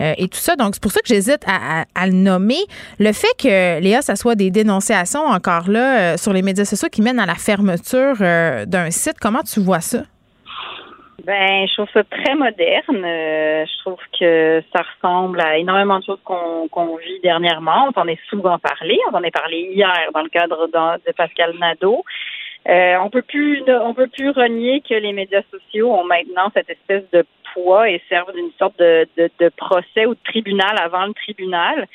euh, 0.00 0.12
et 0.18 0.28
tout 0.28 0.38
ça. 0.38 0.56
Donc, 0.56 0.74
c'est 0.74 0.82
pour 0.82 0.92
ça 0.92 1.00
que 1.00 1.08
j'hésite 1.08 1.44
à, 1.46 2.06
le 2.06 2.12
nommer. 2.12 2.62
Le 2.98 3.12
fait 3.12 3.34
que, 3.38 3.80
Léa, 3.80 4.02
ça 4.02 4.16
soit 4.16 4.34
des 4.34 4.50
dénonciations 4.50 5.24
encore 5.24 5.68
là 5.68 6.14
euh, 6.14 6.16
sur 6.16 6.32
les 6.32 6.42
médias 6.42 6.64
sociaux 6.64 6.88
qui 6.90 7.02
mènent 7.02 7.20
à 7.20 7.26
la 7.26 7.34
fermeture 7.34 8.16
euh, 8.20 8.66
d'un 8.66 8.90
site, 8.90 9.16
comment 9.20 9.42
tu 9.42 9.60
vois 9.60 9.80
ça? 9.80 10.02
Ben, 11.24 11.68
je 11.68 11.74
trouve 11.74 11.88
ça 11.94 12.02
très 12.02 12.34
moderne. 12.34 13.00
je 13.00 13.78
trouve 13.82 13.98
que 14.18 14.60
ça 14.74 14.82
ressemble 14.82 15.40
à 15.40 15.56
énormément 15.56 16.00
de 16.00 16.04
choses 16.04 16.18
qu'on 16.24 16.96
vit 16.96 17.20
dernièrement. 17.22 17.90
On 17.94 18.00
en 18.00 18.08
est 18.08 18.18
souvent 18.28 18.58
parlé. 18.58 18.98
On 19.12 19.16
en 19.16 19.22
est 19.22 19.30
parlé 19.30 19.70
hier 19.72 20.10
dans 20.12 20.22
le 20.22 20.28
cadre 20.28 20.66
de 20.66 21.12
Pascal 21.12 21.54
Nadeau. 21.60 22.04
Euh, 22.68 22.96
on 23.02 23.10
peut 23.10 23.22
plus 23.22 23.62
on 23.68 23.92
peut 23.92 24.06
plus 24.06 24.30
renier 24.30 24.82
que 24.82 24.94
les 24.94 25.12
médias 25.12 25.42
sociaux 25.50 25.92
ont 25.92 26.04
maintenant 26.04 26.50
cette 26.54 26.70
espèce 26.70 27.02
de 27.12 27.24
poids 27.52 27.90
et 27.90 28.00
servent 28.08 28.32
d'une 28.32 28.52
sorte 28.58 28.78
de, 28.78 29.06
de, 29.16 29.30
de, 29.40 29.48
procès 29.48 30.06
ou 30.06 30.14
de 30.14 30.20
tribunal 30.24 30.76
avant 30.78 31.06
le 31.06 31.12
tribunal. 31.12 31.88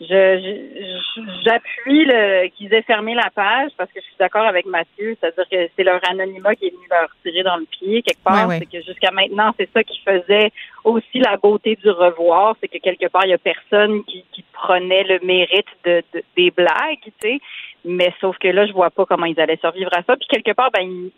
Je, 0.00 0.98
j'appuie 1.44 2.06
le 2.06 2.48
qu'ils 2.48 2.72
aient 2.72 2.82
fermé 2.82 3.14
la 3.14 3.28
page 3.34 3.70
parce 3.76 3.92
que 3.92 4.00
je 4.00 4.06
suis 4.06 4.16
d'accord 4.18 4.46
avec 4.46 4.64
Mathieu, 4.64 5.14
c'est-à-dire 5.20 5.44
que 5.50 5.70
c'est 5.76 5.84
leur 5.84 6.00
anonymat 6.08 6.54
qui 6.54 6.66
est 6.66 6.70
venu 6.70 6.86
leur 6.90 7.08
tirer 7.22 7.42
dans 7.42 7.56
le 7.56 7.66
pied 7.66 8.00
quelque 8.02 8.24
part. 8.24 8.50
C'est 8.50 8.64
que 8.64 8.82
jusqu'à 8.82 9.10
maintenant, 9.10 9.52
c'est 9.58 9.68
ça 9.72 9.84
qui 9.84 10.00
faisait 10.00 10.52
aussi 10.84 11.18
la 11.18 11.36
beauté 11.36 11.76
du 11.76 11.90
revoir, 11.90 12.56
c'est 12.60 12.68
que 12.68 12.78
quelque 12.78 13.08
part, 13.08 13.26
il 13.26 13.30
y 13.30 13.34
a 13.34 13.38
personne 13.38 14.02
qui, 14.04 14.24
qui 14.32 14.42
prenait 14.54 15.04
le 15.04 15.20
mérite 15.22 15.68
de, 15.84 16.02
de 16.14 16.22
des 16.34 16.50
blagues, 16.50 16.98
tu 17.02 17.12
sais. 17.22 17.40
Mais 17.84 18.14
sauf 18.20 18.38
que 18.38 18.48
là, 18.48 18.66
je 18.66 18.72
vois 18.72 18.90
pas 18.90 19.04
comment 19.04 19.26
ils 19.26 19.38
allaient 19.38 19.58
survivre 19.60 19.90
à 19.92 20.02
ça. 20.02 20.16
Puis 20.16 20.28
quelque 20.28 20.54
part, 20.54 20.70
ben, 20.70 20.82
il 20.82 21.10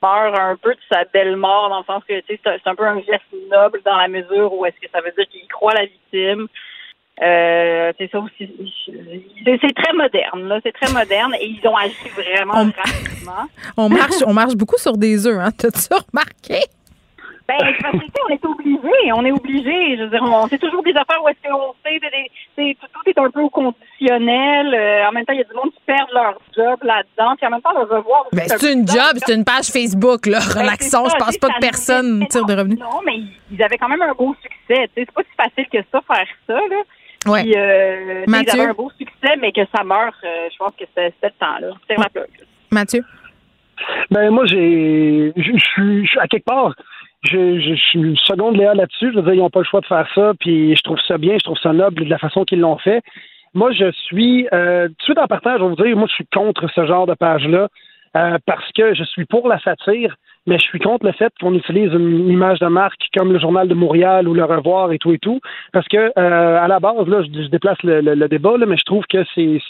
meurt 0.00 0.38
un 0.38 0.56
peu 0.56 0.74
de 0.74 0.80
sa 0.90 1.04
belle 1.04 1.36
mort, 1.36 1.70
dans 1.70 1.78
le 1.78 1.84
sens 1.84 2.04
que 2.08 2.14
c'est 2.28 2.66
un 2.66 2.74
peu 2.74 2.84
un 2.84 3.00
geste 3.00 3.24
noble 3.50 3.80
dans 3.84 3.96
la 3.96 4.08
mesure 4.08 4.52
où 4.52 4.64
est-ce 4.64 4.78
que 4.80 4.90
ça 4.92 5.00
veut 5.00 5.12
dire 5.16 5.28
qu'il 5.28 5.46
croit 5.48 5.74
la 5.74 5.86
victime. 5.86 6.46
Euh, 7.20 7.92
c'est 7.98 8.10
ça 8.10 8.18
aussi. 8.20 8.48
C'est 9.44 9.74
très 9.74 9.92
moderne, 9.92 10.48
là. 10.48 10.60
C'est 10.62 10.72
très 10.72 10.92
moderne 10.92 11.34
et 11.40 11.46
ils 11.46 11.66
ont 11.66 11.76
agi 11.76 11.96
vraiment 12.14 12.52
rapidement. 12.52 13.46
on 13.76 13.88
marche, 13.88 14.22
on 14.26 14.32
marche 14.32 14.54
beaucoup 14.54 14.78
sur 14.78 14.96
des 14.96 15.26
œufs, 15.26 15.38
hein. 15.38 15.50
T'as-tu 15.50 15.88
remarqué? 15.92 16.60
Ben, 17.48 17.56
parce 17.80 17.96
que, 17.96 18.04
on 18.26 18.28
est 18.28 18.44
obligé, 18.44 19.12
on 19.14 19.24
est 19.24 19.32
obligé. 19.32 19.96
Je 19.96 20.02
veux 20.02 20.10
dire, 20.10 20.22
on, 20.22 20.46
c'est 20.48 20.58
toujours 20.58 20.82
des 20.82 20.90
affaires 20.90 21.18
où 21.24 21.28
est-ce 21.30 21.48
qu'on 21.48 21.74
sait, 21.82 21.98
c'est, 22.54 22.76
tout 22.92 23.00
est 23.06 23.18
un 23.18 23.30
peu 23.30 23.40
au 23.40 23.48
conditionnel. 23.48 24.74
Euh, 24.74 25.08
en 25.08 25.12
même 25.12 25.24
temps, 25.24 25.32
il 25.32 25.38
y 25.38 25.40
a 25.40 25.44
du 25.44 25.54
monde 25.54 25.72
qui 25.72 25.80
perd 25.86 26.10
leur 26.12 26.38
job 26.54 26.78
là-dedans. 26.82 27.36
Puis 27.36 27.46
en 27.46 27.50
même 27.50 27.62
temps, 27.62 27.72
on 27.74 27.86
va 27.86 28.00
voir. 28.00 28.26
Ben, 28.34 28.44
c'est 28.48 28.70
une 28.70 28.86
job, 28.86 29.16
c'est 29.16 29.34
une 29.34 29.46
page 29.46 29.68
Facebook, 29.68 30.26
là. 30.26 30.40
Ben, 30.40 30.60
Relaxons, 30.60 31.08
je 31.08 31.16
pense 31.16 31.38
pas 31.38 31.48
que 31.48 31.60
personne 31.60 32.26
tire 32.28 32.44
de 32.44 32.54
revenus. 32.54 32.78
Non, 32.78 33.00
mais 33.06 33.16
ils 33.50 33.62
avaient 33.62 33.78
quand 33.78 33.88
même 33.88 34.02
un 34.02 34.12
beau 34.12 34.36
succès. 34.42 34.90
C'est 34.94 35.10
pas 35.10 35.22
si 35.22 35.34
facile 35.34 35.68
que 35.72 35.78
ça, 35.90 36.02
faire 36.06 36.28
ça, 36.46 36.52
là. 36.52 36.82
Ouais. 37.28 37.42
Puis, 37.42 37.54
euh, 37.56 38.24
ils 38.26 38.50
avaient 38.50 38.70
un 38.70 38.72
beau 38.72 38.90
succès, 38.98 39.36
mais 39.40 39.52
que 39.52 39.60
ça 39.74 39.84
meurt, 39.84 40.14
euh, 40.24 40.48
je 40.50 40.56
pense 40.56 40.72
que 40.78 40.84
c'était, 40.86 41.12
le 41.22 41.30
temps-là. 41.38 41.74
C'est 41.88 41.98
ouais. 41.98 42.26
Mathieu? 42.70 43.04
Ben, 44.10 44.30
moi, 44.30 44.46
j'ai, 44.46 45.32
je 45.36 45.58
suis, 45.58 46.10
à 46.18 46.26
quelque 46.26 46.44
part, 46.44 46.74
je, 47.22 47.60
je, 47.60 47.74
suis 47.74 48.16
seconde 48.24 48.56
Léa 48.56 48.74
là-dessus. 48.74 49.10
Je 49.12 49.16
veux 49.16 49.22
dire, 49.22 49.34
ils 49.34 49.38
n'ont 49.38 49.50
pas 49.50 49.60
le 49.60 49.64
choix 49.64 49.80
de 49.80 49.86
faire 49.86 50.08
ça, 50.14 50.32
puis 50.38 50.74
je 50.74 50.82
trouve 50.82 50.98
ça 51.06 51.18
bien, 51.18 51.36
je 51.38 51.44
trouve 51.44 51.58
ça 51.58 51.72
noble 51.72 52.04
de 52.04 52.10
la 52.10 52.18
façon 52.18 52.44
qu'ils 52.44 52.60
l'ont 52.60 52.78
fait. 52.78 53.02
Moi, 53.54 53.72
je 53.72 53.90
suis, 53.92 54.46
euh, 54.52 54.88
tout 54.88 54.94
de 54.94 55.02
suite 55.02 55.18
en 55.18 55.26
partage, 55.26 55.58
je 55.58 55.64
vais 55.64 55.68
vous 55.70 55.82
dire, 55.82 55.96
moi, 55.96 56.06
je 56.08 56.14
suis 56.14 56.26
contre 56.26 56.68
ce 56.74 56.86
genre 56.86 57.06
de 57.06 57.14
page-là 57.14 57.68
euh, 58.16 58.38
parce 58.46 58.70
que 58.72 58.94
je 58.94 59.04
suis 59.04 59.24
pour 59.24 59.48
la 59.48 59.58
satire, 59.60 60.16
mais 60.48 60.58
je 60.58 60.64
suis 60.64 60.78
contre 60.78 61.04
le 61.04 61.12
fait 61.12 61.30
qu'on 61.40 61.54
utilise 61.54 61.92
une 61.92 62.30
image 62.30 62.58
de 62.58 62.66
marque 62.66 63.02
comme 63.16 63.32
le 63.32 63.38
Journal 63.38 63.68
de 63.68 63.74
Montréal 63.74 64.26
ou 64.26 64.32
Le 64.32 64.44
Revoir 64.44 64.92
et 64.92 64.98
tout 64.98 65.12
et 65.12 65.18
tout, 65.18 65.40
parce 65.72 65.86
que 65.88 65.98
euh, 66.18 66.64
à 66.64 66.66
la 66.66 66.80
base, 66.80 67.06
là, 67.06 67.22
je, 67.22 67.48
déplace 67.48 67.76
le, 67.82 68.26
débat, 68.28 68.56
là, 68.56 68.64
mais 68.66 68.78
je 68.78 68.84
trouve 68.84 69.04
que 69.08 69.24
c'est 69.34 69.60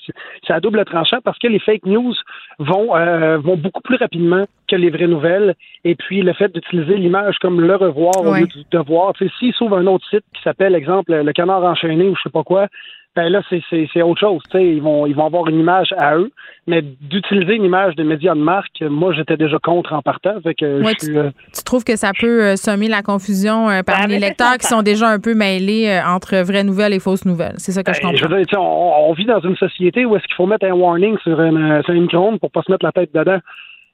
c'est 0.47 0.53
à 0.53 0.61
double 0.61 0.85
tranchant 0.85 1.19
parce 1.25 1.39
que 1.39 1.49
les 1.49 1.59
fake 1.59 1.85
news 1.85 2.15
vont 2.61 2.97
euh, 2.97 3.39
vont 3.39 3.57
beaucoup 3.57 3.81
plus 3.81 3.97
rapidement 3.97 4.45
que 4.69 4.77
les 4.77 4.91
vraies 4.91 5.09
nouvelles, 5.09 5.55
et 5.85 5.95
puis 5.97 6.23
le 6.23 6.33
fait 6.33 6.53
d'utiliser 6.55 6.97
l'image 6.97 7.39
comme 7.39 7.61
Le 7.61 7.75
Revoir 7.75 8.21
au 8.23 8.35
lieu 8.35 8.47
du 8.47 8.63
devoir, 8.71 9.15
s'ils 9.39 9.55
s'ouvre 9.55 9.79
un 9.79 9.87
autre 9.87 10.07
site 10.09 10.25
qui 10.35 10.43
s'appelle, 10.43 10.75
exemple, 10.75 11.13
Le 11.13 11.33
Canard 11.33 11.65
enchaîné 11.65 12.05
ou 12.09 12.15
je 12.15 12.23
sais 12.23 12.31
pas 12.31 12.45
quoi, 12.45 12.69
ben 13.17 13.29
là, 13.31 13.43
c'est 13.51 14.03
autre 14.03 14.21
chose. 14.21 14.43
Ils 14.55 14.81
vont, 14.81 15.07
ils 15.07 15.15
vont 15.15 15.27
avoir 15.27 15.49
une 15.49 15.59
image 15.59 15.93
à 15.99 16.17
eux, 16.17 16.31
mais 16.67 16.83
d'utiliser 16.83 17.55
une 17.55 17.65
image 17.65 17.97
de 17.97 18.05
médias 18.05 18.35
de 18.35 18.41
marque, 18.41 18.81
moi, 18.83 19.13
j'étais 19.13 19.37
déjà 19.37 19.59
contre 19.59 19.93
en 19.93 20.03
partant. 20.03 20.41
Fait 20.43 20.55
que 20.55 20.65
euh, 20.65 21.31
tu, 21.53 21.65
trouves 21.65 21.83
que 21.83 21.97
ça 21.97 22.13
peut 22.19 22.45
euh, 22.45 22.57
semer 22.57 22.87
la 22.87 23.03
confusion 23.03 23.69
euh, 23.69 23.83
parmi 23.83 24.07
ben, 24.07 24.13
les 24.13 24.19
lecteurs 24.21 24.57
qui 24.59 24.67
sont 24.67 24.83
déjà 24.83 25.09
un 25.09 25.19
peu 25.19 25.35
mêlés 25.35 26.01
entre 26.07 26.37
vraies 26.45 26.63
nouvelles 26.63 26.95
et 26.95 27.01
fausses 27.01 27.25
nouvelles? 27.25 27.57
C'est 27.57 27.73
ça 27.73 27.83
que 27.83 27.93
je 27.93 28.01
ben, 28.01 28.13
comprends. 28.13 28.47
Je 28.51 28.57
on, 28.57 29.13
vit 29.15 29.25
dans 29.25 29.41
une 29.41 29.57
société 29.57 30.05
où 30.05 30.15
est-ce 30.15 30.25
qu'il 30.25 30.37
faut 30.37 30.47
mettre 30.47 30.67
un 30.67 30.73
warning 30.73 31.19
sur 31.25 31.41
une, 31.41 31.83
sur 31.85 31.95
une 31.95 32.09
pour 32.39 32.51
pas 32.51 32.63
se 32.63 32.71
mettre 32.71 32.85
la 32.85 32.93
tête 32.93 33.13
dedans. 33.13 33.39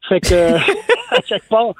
Fait 0.09 0.21
que, 0.21 0.55
à 1.17 1.21
chaque 1.25 1.49
part, 1.49 1.73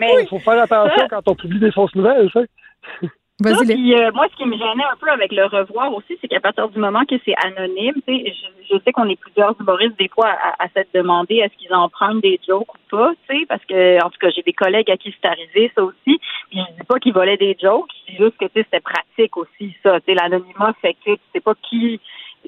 il 0.00 0.26
faut 0.28 0.40
faire 0.40 0.62
attention 0.62 1.06
quand 1.08 1.22
on 1.28 1.34
publie 1.34 1.60
des 1.60 1.70
fausses 1.70 1.94
nouvelles, 1.94 2.28
tu 2.30 3.08
sais. 3.44 3.74
Puis, 3.74 3.94
euh, 3.94 4.10
moi, 4.12 4.26
ce 4.30 4.36
qui 4.36 4.46
me 4.46 4.56
gênait 4.56 4.84
un 4.84 4.96
peu 5.00 5.08
avec 5.10 5.32
le 5.32 5.44
revoir 5.44 5.94
aussi, 5.94 6.18
c'est 6.20 6.28
qu'à 6.28 6.40
partir 6.40 6.68
du 6.68 6.78
moment 6.78 7.04
que 7.04 7.14
c'est 7.24 7.34
anonyme, 7.44 7.94
je, 8.06 8.22
je 8.70 8.78
sais 8.84 8.92
qu'on 8.92 9.08
est 9.08 9.20
plusieurs 9.20 9.54
humoristes 9.60 9.98
des 9.98 10.08
fois 10.08 10.28
à, 10.28 10.64
à, 10.64 10.68
s'être 10.70 10.92
demandé 10.92 11.36
est-ce 11.36 11.56
qu'ils 11.56 11.72
en 11.72 11.88
prennent 11.88 12.20
des 12.20 12.40
jokes 12.46 12.74
ou 12.74 12.78
pas, 12.90 13.12
tu 13.28 13.38
sais, 13.38 13.46
parce 13.46 13.64
que 13.64 14.02
en 14.04 14.10
tout 14.10 14.18
cas 14.20 14.30
j'ai 14.30 14.42
des 14.42 14.52
collègues 14.52 14.90
à 14.90 14.96
qui 14.96 15.14
c'est 15.20 15.28
arrivé 15.28 15.70
ça 15.74 15.84
aussi. 15.84 16.20
Puis 16.50 16.58
je 16.58 16.80
dis 16.80 16.86
pas 16.86 16.98
qu'ils 16.98 17.12
volaient 17.12 17.36
des 17.36 17.56
jokes, 17.60 17.90
c'est 18.06 18.16
juste 18.16 18.36
que 18.38 18.46
tu 18.46 18.52
sais 18.54 18.64
c'était 18.64 18.80
pratique 18.80 19.36
aussi 19.36 19.74
ça. 19.82 20.00
Tu 20.00 20.06
sais 20.06 20.14
l'anonymat 20.14 20.74
fait 20.82 20.94
que 20.94 21.14
tu 21.14 21.20
sais 21.34 21.40
pas 21.40 21.54
qui 21.68 22.00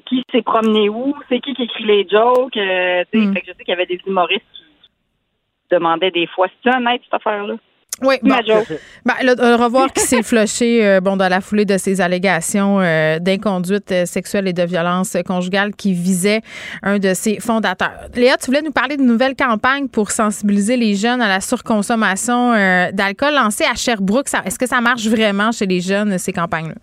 qui 0.05 0.23
s'est 0.31 0.41
promené 0.41 0.89
où, 0.89 1.15
c'est 1.29 1.39
qui 1.39 1.53
qui 1.53 1.63
écrit 1.63 1.83
les 1.83 2.07
jokes. 2.07 2.57
Euh, 2.57 3.03
tu 3.11 3.19
sais, 3.19 3.25
mm. 3.25 3.33
fait 3.33 3.41
que 3.41 3.47
je 3.47 3.51
sais 3.53 3.63
qu'il 3.63 3.71
y 3.71 3.77
avait 3.77 3.85
des 3.85 3.99
humoristes 4.05 4.45
qui 4.53 5.75
demandaient 5.75 6.11
des 6.11 6.27
fois 6.27 6.47
c'est 6.63 6.75
honnête 6.75 7.01
cette 7.03 7.13
affaire 7.13 7.45
là. 7.45 7.55
Oui, 8.01 8.15
bon, 8.23 8.29
ben, 9.05 9.13
le, 9.21 9.55
revoir 9.55 9.93
qui 9.93 10.01
s'est 10.01 10.23
flushé 10.23 10.85
euh, 10.85 11.01
bon, 11.01 11.17
dans 11.17 11.27
la 11.27 11.39
foulée 11.39 11.65
de 11.65 11.77
ces 11.77 12.01
allégations 12.01 12.79
euh, 12.79 13.19
d'inconduite 13.19 13.91
euh, 13.91 14.05
sexuelle 14.05 14.47
et 14.47 14.53
de 14.53 14.63
violence 14.63 15.15
conjugale 15.25 15.75
qui 15.75 15.93
visait 15.93 16.41
un 16.81 16.97
de 16.97 17.13
ses 17.13 17.39
fondateurs. 17.39 18.07
Léa, 18.15 18.37
tu 18.37 18.47
voulais 18.47 18.63
nous 18.63 18.71
parler 18.71 18.97
d'une 18.97 19.05
nouvelle 19.05 19.35
campagne 19.35 19.87
pour 19.87 20.09
sensibiliser 20.09 20.77
les 20.77 20.95
jeunes 20.95 21.21
à 21.21 21.27
la 21.27 21.41
surconsommation 21.41 22.51
d'alcool 22.91 23.35
lancée 23.35 23.65
à 23.65 23.75
Sherbrooke. 23.75 24.27
Est-ce 24.45 24.57
que 24.57 24.67
ça 24.67 24.81
marche 24.81 25.05
vraiment 25.05 25.51
chez 25.51 25.65
les 25.65 25.79
jeunes, 25.79 26.17
ces 26.17 26.33
campagnes-là? 26.33 26.75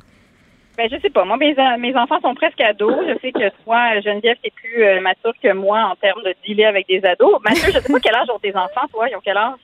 Ben, 0.76 0.88
je 0.90 1.00
sais 1.00 1.10
pas. 1.10 1.24
Moi, 1.24 1.36
mes, 1.36 1.56
mes 1.78 1.96
enfants 1.96 2.20
sont 2.20 2.34
presque 2.34 2.60
ados. 2.60 2.94
Je 3.08 3.18
sais 3.20 3.32
que 3.32 3.48
toi, 3.64 4.00
Geneviève, 4.00 4.36
t'es 4.42 4.52
plus 4.54 5.00
mature 5.00 5.32
que 5.42 5.52
moi 5.52 5.90
en 5.90 5.96
termes 5.96 6.22
de 6.22 6.34
dealer 6.46 6.66
avec 6.66 6.86
des 6.86 7.04
ados. 7.04 7.40
Mathieu, 7.44 7.72
je 7.72 7.80
sais 7.80 7.92
pas 7.92 8.00
quel 8.00 8.14
âge 8.14 8.28
ont 8.32 8.38
tes 8.38 8.54
enfants, 8.54 8.86
toi? 8.92 9.08
Ils 9.10 9.16
ont 9.16 9.22
quel 9.24 9.36
âge? 9.36 9.58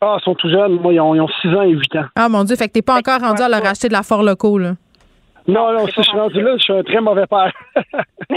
Ah, 0.00 0.18
ils 0.20 0.24
sont 0.24 0.34
tout 0.34 0.50
jeunes. 0.50 0.74
Moi, 0.74 0.92
ils 0.92 1.00
ont, 1.00 1.28
6 1.40 1.48
ans 1.48 1.62
et 1.62 1.70
8 1.70 1.96
ans. 1.96 2.04
Ah, 2.16 2.28
mon 2.28 2.44
Dieu, 2.44 2.54
fait 2.56 2.68
que 2.68 2.74
t'es 2.74 2.82
pas 2.82 2.98
encore 2.98 3.20
rendu 3.20 3.42
à 3.42 3.48
leur 3.48 3.64
acheter 3.64 3.88
de 3.88 3.94
la 3.94 4.02
fort 4.02 4.22
locaux, 4.22 4.58
là. 4.58 4.72
Non, 5.48 5.72
non, 5.72 5.86
si 5.86 5.94
je 5.96 6.02
suis 6.02 6.18
rendu 6.18 6.40
là, 6.42 6.56
je 6.58 6.62
suis 6.62 6.72
un 6.72 6.82
très 6.82 7.00
mauvais 7.00 7.26
père. 7.26 7.52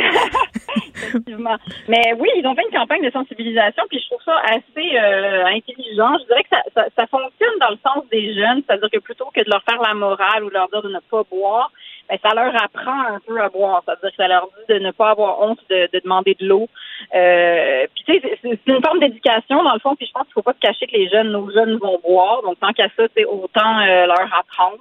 Effectivement. 0.95 1.57
Mais 1.87 2.13
oui, 2.19 2.29
ils 2.37 2.45
ont 2.45 2.53
fait 2.53 2.63
une 2.71 2.77
campagne 2.77 3.03
de 3.03 3.09
sensibilisation, 3.09 3.83
puis 3.89 3.99
je 3.99 4.05
trouve 4.05 4.21
ça 4.23 4.37
assez 4.45 4.95
euh, 4.95 5.45
intelligent. 5.47 6.17
Je 6.19 6.25
dirais 6.27 6.43
que 6.43 6.55
ça, 6.75 6.85
ça, 6.95 7.07
fonctionne 7.07 7.57
dans 7.59 7.71
le 7.71 7.79
sens 7.83 8.05
des 8.11 8.35
jeunes, 8.35 8.61
c'est-à-dire 8.65 8.89
que 8.91 8.99
plutôt 8.99 9.25
que 9.35 9.41
de 9.41 9.49
leur 9.49 9.63
faire 9.63 9.81
la 9.81 9.95
morale 9.95 10.43
ou 10.43 10.49
leur 10.49 10.69
dire 10.69 10.83
de 10.83 10.89
ne 10.89 10.99
pas 11.09 11.23
boire, 11.29 11.71
ben, 12.09 12.17
ça 12.23 12.33
leur 12.33 12.53
apprend 12.63 13.01
un 13.15 13.19
peu 13.25 13.39
à 13.39 13.49
boire. 13.49 13.83
C'est-à-dire 13.85 14.09
que 14.09 14.15
ça 14.15 14.27
leur 14.27 14.47
dit 14.47 14.73
de 14.73 14.79
ne 14.79 14.91
pas 14.91 15.11
avoir 15.11 15.41
honte 15.41 15.59
de, 15.69 15.89
de 15.93 16.01
demander 16.03 16.35
de 16.39 16.47
l'eau. 16.47 16.67
Euh, 17.15 17.85
puis 17.93 18.03
tu 18.05 18.19
sais, 18.19 18.39
c'est 18.41 18.73
une 18.73 18.83
forme 18.83 18.99
d'éducation 18.99 19.63
dans 19.63 19.73
le 19.73 19.79
fond. 19.79 19.95
Puis 19.95 20.07
je 20.07 20.11
pense 20.11 20.23
qu'il 20.23 20.33
faut 20.33 20.41
pas 20.41 20.53
se 20.53 20.59
cacher 20.59 20.87
que 20.87 20.97
les 20.97 21.07
jeunes, 21.09 21.29
nos 21.29 21.51
jeunes 21.51 21.77
vont 21.77 21.99
boire. 22.03 22.41
Donc 22.41 22.59
tant 22.59 22.73
qu'à 22.73 22.87
ça, 22.97 23.03
c'est 23.15 23.25
autant 23.25 23.79
euh, 23.79 24.07
leur 24.07 24.27
apprendre. 24.33 24.79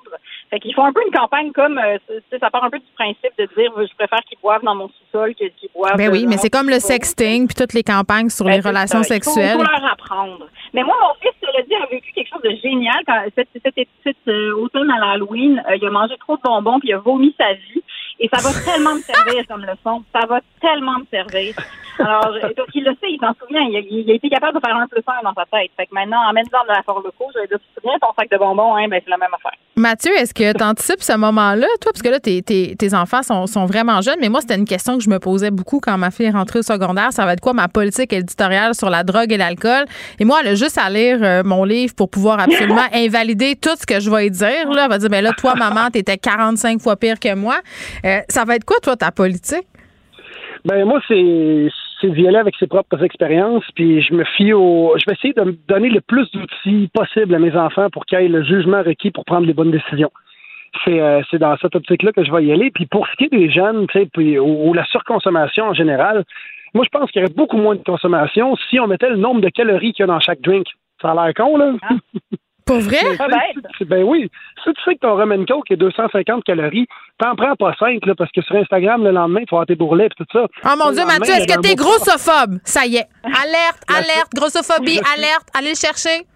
Fait 0.50 0.58
qu'ils 0.58 0.74
font 0.74 0.84
un 0.84 0.92
peu 0.92 1.02
une 1.06 1.12
campagne 1.12 1.52
comme, 1.52 1.78
euh, 1.78 1.98
ça 2.40 2.50
part 2.50 2.64
un 2.64 2.70
peu 2.70 2.78
du 2.78 2.92
principe 2.94 3.32
de 3.38 3.44
dire, 3.56 3.70
je 3.76 3.94
préfère 3.94 4.20
qu'ils 4.20 4.38
boivent 4.42 4.64
dans 4.64 4.74
mon 4.74 4.88
sous-sol 4.88 5.34
que 5.34 5.44
qu'ils 5.44 5.70
boivent. 5.74 5.96
Ben 5.96 6.10
oui, 6.10 6.26
mais 6.26 6.38
c'est 6.38 6.50
comme 6.50 6.70
le 6.70 6.80
sexting 6.80 7.46
puis 7.46 7.54
toutes 7.54 7.74
les 7.74 7.82
campagnes 7.82 8.30
sur 8.30 8.46
les 8.46 8.60
ben, 8.60 8.68
relations 8.68 9.02
sexuelles. 9.02 9.58
Il 9.58 9.64
faut, 9.64 9.70
leur 9.70 9.92
apprendre. 9.92 10.48
Mais 10.72 10.82
moi, 10.82 10.96
mon 11.00 11.14
fils, 11.20 11.37
cela 11.48 11.62
dit, 11.64 11.74
a 11.74 11.86
vécu 11.86 12.12
quelque 12.12 12.28
chose 12.28 12.42
de 12.42 12.54
génial 12.62 13.02
quand 13.06 13.20
cet, 13.34 13.48
cet, 14.04 14.28
automne 14.54 14.90
à 14.90 14.98
l'Halloween, 14.98 15.62
il 15.74 15.84
a 15.84 15.90
mangé 15.90 16.14
trop 16.18 16.36
de 16.36 16.42
bonbons 16.42 16.78
puis 16.78 16.90
il 16.90 16.94
a 16.94 16.98
vomi 16.98 17.34
sa 17.38 17.52
vie. 17.54 17.82
Et 18.20 18.28
ça 18.32 18.42
va 18.42 18.50
tellement 18.60 18.94
me 18.94 19.00
servir 19.00 19.46
comme 19.46 19.62
leçon. 19.62 20.02
Ça 20.12 20.26
va 20.26 20.40
tellement 20.60 20.98
me 20.98 21.06
servir. 21.10 21.54
Alors, 21.98 22.32
parce 22.40 22.70
qu'il 22.70 22.84
le 22.84 22.92
sait, 22.92 23.10
il 23.10 23.18
s'en 23.20 23.34
souvient. 23.40 23.62
Il 23.62 24.10
a, 24.10 24.14
été 24.14 24.28
capable 24.28 24.58
de 24.58 24.64
faire 24.64 24.76
un 24.76 24.86
plus 24.86 25.02
un 25.06 25.22
dans 25.22 25.34
sa 25.34 25.44
tête. 25.46 25.70
Fait 25.76 25.86
que 25.86 25.94
maintenant, 25.94 26.18
en 26.28 26.32
dans 26.32 26.42
de 26.42 26.68
la 26.68 26.82
forme 26.84 27.02
locaux, 27.04 27.26
je 27.34 27.40
vais 27.40 27.46
dire, 27.46 27.58
tu 27.58 27.74
te 27.74 27.80
souviens 27.80 27.98
ton 28.00 28.08
sac 28.16 28.30
de 28.30 28.38
bonbons, 28.38 28.76
hein? 28.76 28.86
Ben, 28.88 29.00
c'est 29.04 29.10
la 29.10 29.16
même 29.16 29.34
affaire. 29.34 29.58
Mathieu, 29.76 30.12
est-ce 30.16 30.34
que 30.34 30.56
tu 30.56 30.62
anticipes 30.62 31.02
ce 31.02 31.16
moment-là, 31.16 31.66
toi? 31.80 31.92
Parce 31.92 32.02
que 32.02 32.08
là, 32.08 32.20
tes, 32.20 32.42
tes, 32.42 32.74
tes 32.76 32.94
enfants 32.94 33.22
sont, 33.22 33.46
sont, 33.46 33.66
vraiment 33.66 34.00
jeunes, 34.00 34.18
mais 34.20 34.28
moi, 34.28 34.40
c'était 34.40 34.56
une 34.56 34.64
question 34.64 34.96
que 34.96 35.04
je 35.04 35.10
me 35.10 35.18
posais 35.18 35.50
beaucoup 35.50 35.80
quand 35.80 35.96
ma 35.98 36.10
fille 36.10 36.26
est 36.26 36.30
rentrée 36.30 36.60
au 36.60 36.62
secondaire. 36.62 37.12
Ça 37.12 37.24
va 37.24 37.32
être 37.32 37.40
quoi 37.40 37.52
ma 37.52 37.68
politique 37.68 38.12
éditoriale 38.12 38.74
sur 38.74 38.90
la 38.90 39.04
drogue 39.04 39.32
et 39.32 39.36
l'alcool? 39.36 39.84
Et 40.18 40.24
moi, 40.24 40.38
elle 40.42 40.48
a 40.48 40.54
juste 40.54 40.78
à 40.78 40.90
lire 40.90 41.18
euh, 41.22 41.42
mon 41.44 41.64
livre 41.64 41.94
pour 41.94 42.10
pouvoir 42.10 42.40
absolument 42.40 42.86
invalider 42.92 43.56
tout 43.56 43.76
ce 43.78 43.86
que 43.86 44.00
je 44.00 44.10
vais 44.10 44.30
dire. 44.30 44.70
Là. 44.70 44.84
Elle 44.84 44.90
va 44.90 44.98
dire, 44.98 45.10
ben 45.10 45.22
là, 45.22 45.32
toi, 45.36 45.54
maman, 45.54 45.90
t'étais 45.90 46.18
45 46.18 46.80
fois 46.80 46.96
pire 46.96 47.20
que 47.20 47.34
moi. 47.34 47.56
Euh, 48.08 48.20
ça 48.28 48.44
va 48.44 48.56
être 48.56 48.64
quoi, 48.64 48.78
toi, 48.82 48.96
ta 48.96 49.10
politique? 49.10 49.66
Ben 50.64 50.84
moi, 50.84 51.00
c'est 51.06 51.68
c'est 52.00 52.10
d'y 52.10 52.28
aller 52.28 52.38
avec 52.38 52.54
ses 52.56 52.66
propres 52.66 53.02
expériences, 53.02 53.64
puis 53.74 54.00
je 54.02 54.14
me 54.14 54.24
fie 54.24 54.52
au. 54.52 54.94
Je 54.96 55.04
vais 55.06 55.14
essayer 55.14 55.34
de 55.34 55.42
me 55.42 55.56
donner 55.68 55.90
le 55.90 56.00
plus 56.00 56.30
d'outils 56.30 56.88
possible 56.94 57.34
à 57.34 57.38
mes 57.38 57.54
enfants 57.56 57.90
pour 57.90 58.06
qu'ils 58.06 58.18
aient 58.18 58.28
le 58.28 58.44
jugement 58.44 58.82
requis 58.82 59.10
pour 59.10 59.24
prendre 59.24 59.46
les 59.46 59.52
bonnes 59.52 59.70
décisions. 59.70 60.10
C'est 60.84 61.00
euh, 61.00 61.22
dans 61.34 61.56
cette 61.58 61.74
optique-là 61.74 62.12
que 62.12 62.24
je 62.24 62.32
vais 62.32 62.44
y 62.44 62.52
aller. 62.52 62.70
Puis 62.70 62.86
pour 62.86 63.06
ce 63.08 63.16
qui 63.16 63.24
est 63.24 63.36
des 63.36 63.50
jeunes, 63.50 63.86
tu 63.88 63.98
sais, 63.98 64.08
puis 64.12 64.38
ou, 64.38 64.72
la 64.74 64.84
surconsommation 64.86 65.64
en 65.64 65.74
général, 65.74 66.24
moi 66.74 66.84
je 66.84 66.96
pense 66.96 67.10
qu'il 67.10 67.20
y 67.20 67.24
aurait 67.24 67.34
beaucoup 67.34 67.56
moins 67.56 67.74
de 67.74 67.82
consommation 67.82 68.54
si 68.68 68.78
on 68.78 68.86
mettait 68.86 69.10
le 69.10 69.16
nombre 69.16 69.40
de 69.40 69.48
calories 69.48 69.92
qu'il 69.92 70.04
y 70.04 70.08
a 70.08 70.12
dans 70.12 70.20
chaque 70.20 70.40
drink. 70.40 70.66
Ça 71.02 71.12
a 71.12 71.14
l'air 71.14 71.34
con, 71.34 71.56
là. 71.56 71.74
Ah. 71.82 71.94
Pour 72.68 72.80
vrai? 72.80 73.00
ben 73.86 74.02
oui. 74.04 74.30
Si 74.62 74.70
tu 74.74 74.82
sais 74.84 74.94
que 74.96 75.00
ton 75.00 75.16
rum 75.16 75.46
coke 75.46 75.70
est 75.70 75.76
250 75.76 76.44
calories, 76.44 76.86
t'en 77.18 77.34
prends 77.34 77.56
pas 77.56 77.74
5, 77.78 78.04
là, 78.04 78.14
parce 78.14 78.30
que 78.30 78.42
sur 78.42 78.56
Instagram, 78.56 79.02
le 79.02 79.10
lendemain, 79.10 79.40
tu 79.40 79.54
vas 79.54 79.62
avoir 79.62 79.66
tes 79.66 79.74
bourrelets 79.74 80.06
et 80.06 80.10
tout 80.10 80.26
ça. 80.30 80.46
Oh 80.66 80.74
mon 80.78 80.92
Dieu, 80.92 81.06
Mathieu, 81.06 81.32
est-ce 81.32 81.46
que 81.46 81.60
t'es 81.62 81.74
grossophobe? 81.74 82.58
Ça 82.64 82.84
y 82.84 82.96
est. 82.96 83.06
Alerte, 83.24 83.82
alerte, 83.88 84.34
grossophobie, 84.34 85.00
alerte, 85.16 85.48
allez 85.58 85.70
le 85.70 85.76
chercher. 85.76 86.26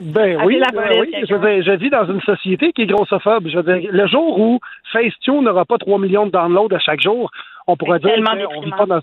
Ben 0.00 0.44
oui, 0.44 0.60
ben 0.74 1.00
oui. 1.00 1.12
Je, 1.26 1.34
veux 1.34 1.40
dire, 1.40 1.64
je 1.64 1.78
vis 1.78 1.90
dans 1.90 2.06
une 2.06 2.20
société 2.20 2.72
qui 2.72 2.82
est 2.82 2.86
grossophobe. 2.86 3.48
Je 3.48 3.56
veux 3.56 3.62
dire, 3.62 3.90
le 3.90 4.06
jour 4.06 4.38
où 4.38 4.60
FaceTune 4.92 5.42
n'aura 5.42 5.64
pas 5.64 5.78
3 5.78 5.98
millions 5.98 6.26
de 6.26 6.30
downloads 6.30 6.72
à 6.74 6.78
chaque 6.78 7.00
jour, 7.00 7.30
on 7.66 7.76
pourrait 7.76 7.98
dire 7.98 8.14
qu'on 8.14 8.60
vit 8.60 8.70
pas 8.70 8.86
dans 8.86 9.00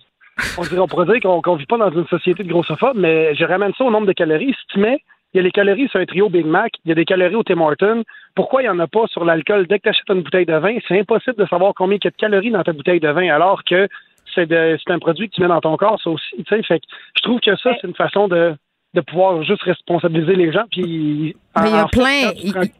on, 0.58 0.62
dirait, 0.64 0.80
on 0.80 0.88
pourrait 0.88 1.06
dire 1.06 1.22
qu'on 1.22 1.56
vit 1.56 1.66
pas 1.66 1.78
dans 1.78 1.92
une 1.92 2.08
société 2.08 2.44
de 2.44 2.50
grossophobes, 2.50 2.98
mais 2.98 3.34
je 3.36 3.46
ramène 3.46 3.72
ça 3.78 3.86
au 3.86 3.92
nombre 3.92 4.08
de 4.08 4.14
calories. 4.14 4.54
Si 4.54 4.68
tu 4.74 4.80
mets 4.80 5.00
il 5.36 5.40
y 5.40 5.42
a 5.42 5.44
les 5.44 5.52
calories 5.52 5.90
sur 5.90 6.00
un 6.00 6.06
trio 6.06 6.30
Big 6.30 6.46
Mac, 6.46 6.72
il 6.86 6.90
y 6.90 6.92
a 6.94 6.96
des 6.96 7.04
calories 7.04 7.36
au 7.36 7.44
Tim 7.44 7.60
Hortons. 7.60 8.06
Pourquoi 8.36 8.62
il 8.62 8.66
n'y 8.66 8.70
en 8.70 8.80
a 8.80 8.88
pas 8.88 9.06
sur 9.08 9.26
l'alcool? 9.26 9.68
Dès 9.68 9.80
que 9.80 9.84
tu 9.84 9.90
achètes 9.90 10.08
une 10.08 10.22
bouteille 10.22 10.46
de 10.46 10.56
vin? 10.56 10.78
C'est 10.88 10.98
impossible 10.98 11.36
de 11.36 11.46
savoir 11.48 11.74
combien 11.76 11.98
il 11.98 12.06
y 12.06 12.08
a 12.08 12.10
de 12.10 12.16
calories 12.16 12.52
dans 12.52 12.64
ta 12.64 12.72
bouteille 12.72 13.02
de 13.02 13.10
vin, 13.10 13.28
alors 13.28 13.66
que 13.66 13.90
c'est 14.34 14.50
un 14.88 15.00
produit 15.00 15.28
que 15.28 15.36
tu 15.36 15.42
mets 15.42 15.50
dans 15.50 15.60
ton 15.60 15.76
corps, 15.76 16.00
ça 16.02 16.10
aussi. 16.10 16.42
Fait 16.48 16.80
que 16.80 16.86
je 17.18 17.22
trouve 17.22 17.42
que 17.42 17.54
ça, 17.58 17.72
c'est 17.82 17.86
une 17.86 17.96
façon 17.96 18.30
de, 18.30 18.56
de 18.96 19.02
pouvoir 19.02 19.44
juste 19.44 19.62
responsabiliser 19.64 20.36
les 20.36 20.52
gens. 20.52 20.64
Puis, 20.72 21.36
il 21.58 21.72
y 21.72 21.74
a 21.74 21.86
plein, 21.86 22.32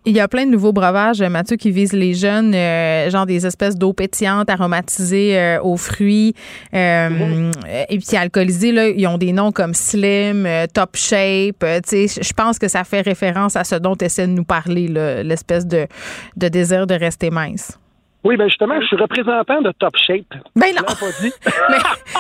il, 0.06 0.16
y 0.16 0.20
a 0.20 0.28
plein 0.28 0.46
de 0.46 0.52
nouveaux 0.52 0.74
breuvages, 0.74 1.22
Mathieu, 1.22 1.56
qui 1.56 1.72
visent 1.72 1.94
les 1.94 2.14
jeunes, 2.14 2.54
euh, 2.54 3.10
genre 3.10 3.26
des 3.26 3.46
espèces 3.46 3.78
d'eau 3.78 3.94
pétillante 3.94 4.50
aromatisées 4.50 5.38
euh, 5.38 5.62
aux 5.62 5.78
fruits 5.78 6.34
euh, 6.74 7.52
et 7.90 7.98
puis 8.00 8.18
alcoolisées. 8.18 8.72
Là, 8.72 8.90
ils 8.90 9.08
ont 9.08 9.18
des 9.18 9.34
noms 9.34 9.52
comme 9.52 9.74
Slim, 9.74 10.48
Top 10.74 10.96
Shape. 10.96 11.64
je 11.64 12.34
pense 12.34 12.60
que 12.60 12.68
ça 12.68 12.84
fait 12.84 13.02
référence 13.02 13.56
à 13.56 13.64
ce 13.64 13.76
dont 13.76 13.96
tu 13.96 14.06
essaies 14.06 14.28
de 14.28 14.34
nous 14.34 14.46
parler, 14.46 14.88
l'espèce 15.24 15.68
de, 15.68 15.88
de 16.36 16.48
désir 16.48 16.88
de 16.88 16.96
rester 16.96 17.30
mince. 17.30 17.80
Oui, 18.26 18.38
ben 18.38 18.48
justement, 18.48 18.82
je 18.82 18.88
suis 18.88 18.96
représentant 18.96 19.62
de 19.62 19.72
Top 19.78 19.96
Shape. 19.96 20.26
Ben 20.56 20.74
non. 20.76 20.82
Mais 21.70 21.78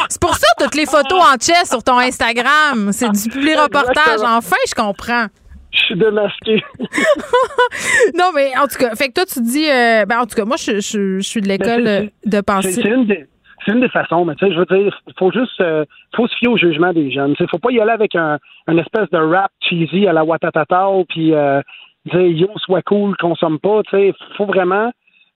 c'est 0.07 0.21
pour 0.21 0.35
ça 0.35 0.47
toutes 0.59 0.75
les 0.75 0.85
photos 0.85 1.19
en 1.19 1.33
chess 1.33 1.67
sur 1.67 1.83
ton 1.83 1.97
Instagram. 1.97 2.91
C'est 2.91 3.09
du 3.09 3.27
public 3.27 3.57
reportage. 3.57 4.21
Enfin, 4.21 4.55
je 4.67 4.75
comprends. 4.75 5.25
Je 5.71 5.79
suis 5.79 5.95
démasqué. 5.95 6.63
non, 8.17 8.29
mais 8.33 8.51
en 8.57 8.67
tout 8.67 8.77
cas, 8.79 8.95
fait 8.95 9.09
que 9.09 9.13
toi, 9.13 9.25
tu 9.25 9.41
dis. 9.41 9.69
Euh, 9.69 10.05
ben, 10.05 10.19
en 10.19 10.25
tout 10.25 10.35
cas, 10.35 10.45
moi, 10.45 10.55
je, 10.57 10.79
je, 10.79 11.19
suis 11.19 11.41
de 11.41 11.49
l'école 11.49 12.11
de 12.25 12.41
pensée. 12.41 12.71
c'est 12.71 13.71
une 13.71 13.81
des 13.81 13.89
façons, 13.89 14.23
mais 14.23 14.35
tu 14.35 14.45
sais, 14.45 14.53
je 14.53 14.59
veux 14.59 14.65
dire, 14.65 15.01
il 15.07 15.13
faut 15.17 15.31
juste, 15.31 15.59
euh, 15.59 15.83
faut 16.15 16.27
se 16.27 16.35
fier 16.37 16.49
au 16.49 16.57
jugement 16.57 16.93
des 16.93 17.11
jeunes. 17.11 17.35
Il 17.37 17.49
faut 17.49 17.57
pas 17.57 17.71
y 17.71 17.81
aller 17.81 17.91
avec 17.91 18.15
un, 18.15 18.37
un 18.67 18.77
espèce 18.77 19.09
de 19.09 19.17
rap 19.17 19.51
cheesy 19.59 20.07
à 20.07 20.13
la 20.13 20.23
Watatata, 20.23 20.87
puis 21.09 21.33
euh, 21.33 21.61
dire 22.05 22.21
yo, 22.21 22.49
sois 22.57 22.83
cool, 22.83 23.17
consomme 23.17 23.59
pas. 23.59 23.81
Tu 23.89 23.97
sais, 23.97 24.13
faut 24.37 24.45
vraiment, 24.45 24.91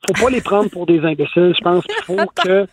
faut 0.07 0.25
pas 0.25 0.29
les 0.29 0.41
prendre 0.41 0.69
pour 0.69 0.85
des 0.85 0.99
imbéciles. 0.99 1.53
Je 1.57 1.63
pense 1.63 1.83
qu'il 1.85 2.03
faut 2.03 2.25
que, 2.43 2.65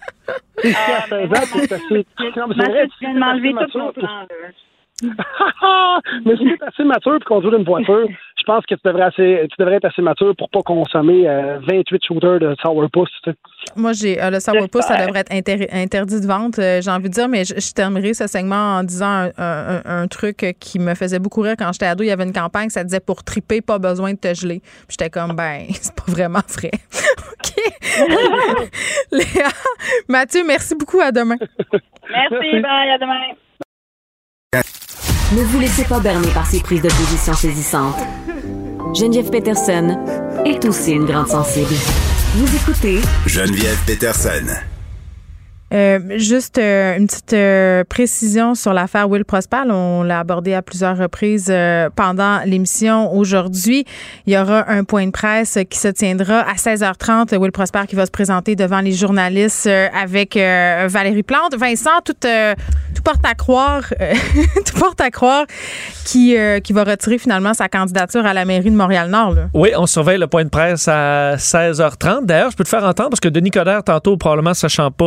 tu 0.62 0.72
sais, 0.72 0.76
à 0.76 1.06
16 1.08 1.30
ans, 1.30 1.44
c'est 1.52 1.72
assez. 1.72 2.06
Non, 2.36 2.46
mais 2.48 2.54
vrai, 2.66 2.88
Tu 2.88 2.94
viens 3.00 3.14
de 3.14 3.18
m'enlever 3.18 3.52
tout 3.52 3.78
mon 3.78 3.92
plan, 3.92 4.02
là. 4.02 4.26
mais 6.24 6.36
si 6.36 6.44
tu 6.44 6.54
es 6.54 6.64
assez 6.64 6.84
mature 6.84 7.18
pour 7.18 7.24
conduire 7.24 7.54
une 7.54 7.64
voiture, 7.64 8.08
pense 8.46 8.64
que 8.66 8.74
tu 8.74 8.80
devrais, 8.84 9.02
assez, 9.02 9.46
tu 9.50 9.56
devrais 9.58 9.76
être 9.76 9.84
assez 9.84 10.00
mature 10.02 10.34
pour 10.36 10.48
pas 10.50 10.62
consommer 10.62 11.28
euh, 11.28 11.58
28 11.68 12.00
shooters 12.06 12.38
de 12.40 12.54
sourpuss. 12.62 13.10
Tu 13.24 13.30
sais. 13.30 13.36
Moi, 13.76 13.92
j'ai 13.92 14.22
euh, 14.22 14.30
le 14.30 14.40
sourpuss, 14.40 14.82
ça 14.82 14.94
devrait 15.06 15.20
être 15.20 15.32
inter- 15.32 15.68
interdit 15.72 16.20
de 16.20 16.26
vente, 16.26 16.58
euh, 16.58 16.80
j'ai 16.80 16.90
envie 16.90 17.08
de 17.08 17.14
dire, 17.14 17.28
mais 17.28 17.44
je, 17.44 17.54
je 17.58 17.72
terminerai 17.72 18.14
ce 18.14 18.26
segment 18.26 18.78
en 18.78 18.82
disant 18.84 19.06
un, 19.06 19.30
un- 19.36 19.82
un 19.84 20.06
truc 20.08 20.56
qui 20.60 20.78
me 20.78 20.94
faisait 20.94 21.18
beaucoup 21.18 21.40
rire 21.42 21.56
quand 21.58 21.72
j'étais 21.72 21.86
ado. 21.86 22.02
Il 22.04 22.06
y 22.06 22.10
avait 22.10 22.24
une 22.24 22.32
campagne, 22.32 22.70
ça 22.70 22.84
disait 22.84 23.00
pour 23.00 23.22
triper, 23.24 23.60
pas 23.60 23.78
besoin 23.78 24.12
de 24.14 24.18
te 24.18 24.32
geler. 24.32 24.60
Puis 24.60 24.96
j'étais 24.98 25.10
comme, 25.10 25.34
ben, 25.34 25.66
c'est 25.72 25.94
pas 25.94 26.04
vraiment 26.10 26.40
vrai. 26.48 26.70
OK. 27.32 27.52
Léa, 29.12 29.48
Mathieu, 30.08 30.42
merci 30.46 30.74
beaucoup. 30.74 31.00
À 31.00 31.10
demain. 31.12 31.36
Merci, 32.08 32.60
bye, 32.60 32.90
à 32.90 32.98
demain. 32.98 33.34
Ne 35.32 35.42
vous 35.42 35.58
laissez 35.58 35.82
pas 35.82 35.98
berner 35.98 36.28
par 36.28 36.46
ces 36.46 36.60
prises 36.60 36.82
de 36.82 36.88
position 36.88 37.34
saisissantes. 37.34 37.98
Geneviève 38.94 39.28
Peterson 39.28 39.96
est 40.44 40.64
aussi 40.64 40.92
une 40.92 41.04
grande 41.04 41.26
sensible. 41.26 41.74
Vous 42.36 42.56
écoutez 42.56 43.00
Geneviève 43.26 43.78
Peterson. 43.86 44.46
Euh, 45.74 45.98
juste 46.16 46.58
euh, 46.58 46.96
une 46.96 47.08
petite 47.08 47.32
euh, 47.32 47.82
précision 47.82 48.54
sur 48.54 48.72
l'affaire 48.72 49.10
Will 49.10 49.24
Prosper. 49.24 49.62
On 49.68 50.04
l'a 50.04 50.20
abordé 50.20 50.54
à 50.54 50.62
plusieurs 50.62 50.96
reprises 50.96 51.52
pendant 51.96 52.40
l'émission. 52.44 53.12
Aujourd'hui, 53.12 53.84
il 54.26 54.34
y 54.34 54.38
aura 54.38 54.70
un 54.70 54.84
point 54.84 55.06
de 55.06 55.10
presse 55.10 55.58
qui 55.68 55.78
se 55.78 55.88
tiendra 55.88 56.40
à 56.40 56.54
16h30. 56.54 57.36
Will 57.36 57.52
Prosper 57.52 57.82
qui 57.88 57.96
va 57.96 58.06
se 58.06 58.10
présenter 58.10 58.54
devant 58.54 58.80
les 58.80 58.92
journalistes 58.92 59.66
avec 59.66 60.36
Valérie 60.36 61.22
Plante. 61.22 61.56
Vincent, 61.56 62.00
tout, 62.04 62.14
porte 63.04 63.24
à 63.24 63.34
croire, 63.34 63.82
tout 64.64 64.78
porte 64.78 65.00
à 65.00 65.10
croire 65.10 65.46
qui, 66.04 66.34
va 66.36 66.84
retirer 66.84 67.18
finalement 67.18 67.54
sa 67.54 67.68
candidature 67.68 68.24
à 68.24 68.34
la 68.34 68.44
mairie 68.44 68.70
de 68.70 68.76
Montréal-Nord. 68.76 69.34
Oui, 69.54 69.70
on 69.76 69.86
surveille 69.86 70.18
le 70.18 70.26
point 70.26 70.44
de 70.44 70.50
presse 70.50 70.88
à 70.88 71.36
16h30. 71.36 72.26
D'ailleurs, 72.26 72.50
je 72.50 72.56
peux 72.56 72.64
te 72.64 72.68
faire 72.68 72.84
entendre 72.84 73.10
parce 73.10 73.20
que 73.20 73.28
Denis 73.28 73.50
Coderre, 73.50 73.82
tantôt, 73.82 74.16
probablement 74.16 74.54
sachant 74.54 74.90
pas 74.90 75.04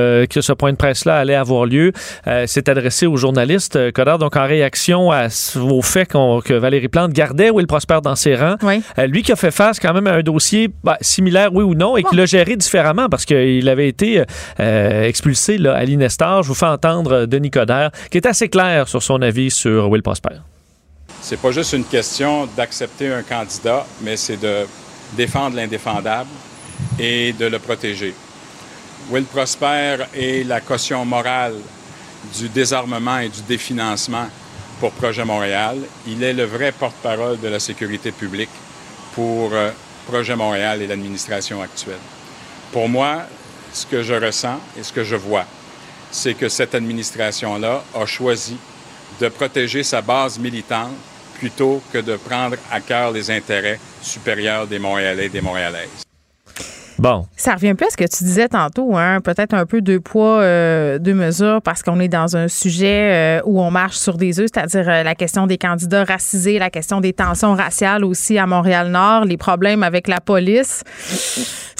euh, 0.00 0.26
que 0.26 0.40
ce 0.40 0.52
point 0.52 0.72
de 0.72 0.76
presse-là 0.76 1.16
allait 1.18 1.34
avoir 1.34 1.66
lieu, 1.66 1.92
euh, 2.26 2.46
s'est 2.46 2.68
adressé 2.68 3.06
aux 3.06 3.16
journalistes. 3.16 3.76
Euh, 3.76 3.90
Coderre, 3.92 4.18
donc 4.18 4.36
en 4.36 4.46
réaction 4.46 5.10
à, 5.12 5.28
au 5.56 5.82
fait 5.82 6.06
que 6.06 6.54
Valérie 6.54 6.88
Plante 6.88 7.12
gardait 7.12 7.50
Will 7.50 7.66
Prosper 7.66 7.98
dans 8.02 8.16
ses 8.16 8.34
rangs, 8.34 8.56
euh, 8.64 9.06
lui 9.06 9.22
qui 9.22 9.32
a 9.32 9.36
fait 9.36 9.50
face 9.50 9.78
quand 9.78 9.92
même 9.92 10.06
à 10.06 10.14
un 10.14 10.22
dossier 10.22 10.70
bah, 10.82 10.98
similaire, 11.00 11.50
oui 11.52 11.62
ou 11.62 11.74
non, 11.74 11.96
et 11.96 12.02
qui 12.02 12.16
l'a 12.16 12.26
géré 12.26 12.56
différemment 12.56 13.08
parce 13.08 13.24
qu'il 13.24 13.68
avait 13.68 13.88
été 13.88 14.24
euh, 14.60 15.02
expulsé 15.04 15.58
là, 15.58 15.74
à 15.74 15.84
l'Inestar. 15.84 16.42
Je 16.42 16.48
vous 16.48 16.54
fais 16.54 16.66
entendre 16.66 17.12
euh, 17.12 17.26
Denis 17.26 17.50
Coderre, 17.50 17.90
qui 18.10 18.18
est 18.18 18.26
assez 18.26 18.48
clair 18.48 18.88
sur 18.88 19.02
son 19.02 19.22
avis 19.22 19.50
sur 19.50 19.88
Will 19.90 20.02
Prosper. 20.02 20.40
C'est 21.20 21.40
pas 21.40 21.50
juste 21.50 21.72
une 21.74 21.84
question 21.84 22.48
d'accepter 22.56 23.12
un 23.12 23.22
candidat, 23.22 23.86
mais 24.02 24.16
c'est 24.16 24.40
de 24.40 24.66
défendre 25.16 25.56
l'indéfendable 25.56 26.30
et 26.98 27.32
de 27.32 27.46
le 27.46 27.58
protéger. 27.58 28.14
Will 29.10 29.24
Prosper 29.24 29.96
est 30.14 30.46
la 30.46 30.60
caution 30.60 31.04
morale 31.04 31.56
du 32.38 32.48
désarmement 32.48 33.18
et 33.18 33.28
du 33.28 33.42
définancement 33.42 34.28
pour 34.78 34.92
Projet 34.92 35.24
Montréal. 35.24 35.78
Il 36.06 36.22
est 36.22 36.32
le 36.32 36.44
vrai 36.44 36.70
porte-parole 36.70 37.40
de 37.40 37.48
la 37.48 37.58
sécurité 37.58 38.12
publique 38.12 38.50
pour 39.16 39.52
euh, 39.52 39.72
Projet 40.06 40.36
Montréal 40.36 40.82
et 40.82 40.86
l'administration 40.86 41.60
actuelle. 41.60 41.98
Pour 42.70 42.88
moi, 42.88 43.22
ce 43.72 43.84
que 43.84 44.04
je 44.04 44.14
ressens 44.14 44.60
et 44.78 44.84
ce 44.84 44.92
que 44.92 45.02
je 45.02 45.16
vois, 45.16 45.44
c'est 46.12 46.34
que 46.34 46.48
cette 46.48 46.76
administration-là 46.76 47.82
a 47.92 48.06
choisi 48.06 48.56
de 49.20 49.28
protéger 49.28 49.82
sa 49.82 50.02
base 50.02 50.38
militante 50.38 50.94
plutôt 51.34 51.82
que 51.92 51.98
de 51.98 52.14
prendre 52.14 52.56
à 52.70 52.78
cœur 52.78 53.10
les 53.10 53.28
intérêts 53.28 53.80
supérieurs 54.02 54.68
des 54.68 54.78
Montréalais 54.78 55.26
et 55.26 55.30
des 55.30 55.40
Montréalaises. 55.40 56.09
Bon. 57.00 57.24
Ça 57.34 57.54
revient 57.54 57.72
peu 57.72 57.86
à 57.86 57.88
ce 57.90 57.96
que 57.96 58.04
tu 58.04 58.24
disais 58.24 58.48
tantôt, 58.48 58.94
hein? 58.94 59.22
peut-être 59.22 59.54
un 59.54 59.64
peu 59.64 59.80
deux 59.80 60.00
poids, 60.00 60.42
euh, 60.42 60.98
deux 60.98 61.14
mesures, 61.14 61.62
parce 61.62 61.82
qu'on 61.82 61.98
est 61.98 62.08
dans 62.08 62.36
un 62.36 62.46
sujet 62.46 63.38
euh, 63.40 63.42
où 63.46 63.58
on 63.62 63.70
marche 63.70 63.96
sur 63.96 64.18
des 64.18 64.38
œufs, 64.38 64.50
c'est-à-dire 64.52 64.86
euh, 64.86 65.02
la 65.02 65.14
question 65.14 65.46
des 65.46 65.56
candidats 65.56 66.04
racisés, 66.04 66.58
la 66.58 66.68
question 66.68 67.00
des 67.00 67.14
tensions 67.14 67.54
raciales 67.54 68.04
aussi 68.04 68.36
à 68.36 68.46
Montréal-Nord, 68.46 69.24
les 69.24 69.38
problèmes 69.38 69.82
avec 69.82 70.08
la 70.08 70.20
police. 70.20 70.84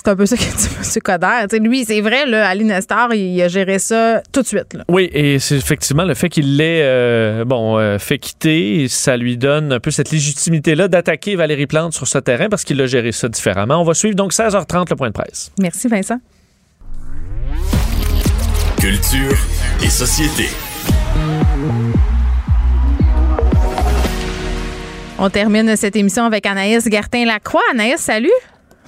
C'est 0.02 0.08
un 0.08 0.16
peu 0.16 0.24
ça 0.24 0.34
que 0.34 0.42
dit 0.42 0.68
M. 0.78 1.02
Coder. 1.02 1.58
Lui, 1.58 1.84
c'est 1.84 2.00
vrai, 2.00 2.24
là, 2.24 2.48
à 2.48 2.54
l'Inestar, 2.54 3.12
il 3.12 3.42
a 3.42 3.48
géré 3.48 3.78
ça 3.78 4.22
tout 4.32 4.40
de 4.40 4.46
suite. 4.46 4.72
Là. 4.72 4.84
Oui, 4.88 5.10
et 5.12 5.38
c'est 5.38 5.56
effectivement 5.56 6.04
le 6.04 6.14
fait 6.14 6.30
qu'il 6.30 6.56
l'ait 6.56 6.80
euh, 6.84 7.44
bon, 7.44 7.76
euh, 7.76 7.98
fait 7.98 8.18
quitter, 8.18 8.88
ça 8.88 9.18
lui 9.18 9.36
donne 9.36 9.74
un 9.74 9.78
peu 9.78 9.90
cette 9.90 10.10
légitimité-là 10.10 10.88
d'attaquer 10.88 11.36
Valérie 11.36 11.66
Plante 11.66 11.92
sur 11.92 12.08
ce 12.08 12.16
terrain 12.16 12.48
parce 12.48 12.64
qu'il 12.64 12.80
a 12.80 12.86
géré 12.86 13.12
ça 13.12 13.28
différemment. 13.28 13.78
On 13.78 13.84
va 13.84 13.92
suivre 13.92 14.14
donc 14.14 14.32
16h30 14.32 14.86
le 14.88 14.96
point 14.96 15.08
de 15.08 15.12
presse. 15.12 15.52
Merci, 15.60 15.86
Vincent. 15.88 16.18
Culture 18.80 19.36
et 19.84 19.90
société. 19.90 20.48
On 25.18 25.28
termine 25.28 25.76
cette 25.76 25.96
émission 25.96 26.24
avec 26.24 26.46
Anaïs 26.46 26.88
Gertin-Lacroix. 26.90 27.60
Anaïs, 27.72 28.00
salut. 28.00 28.30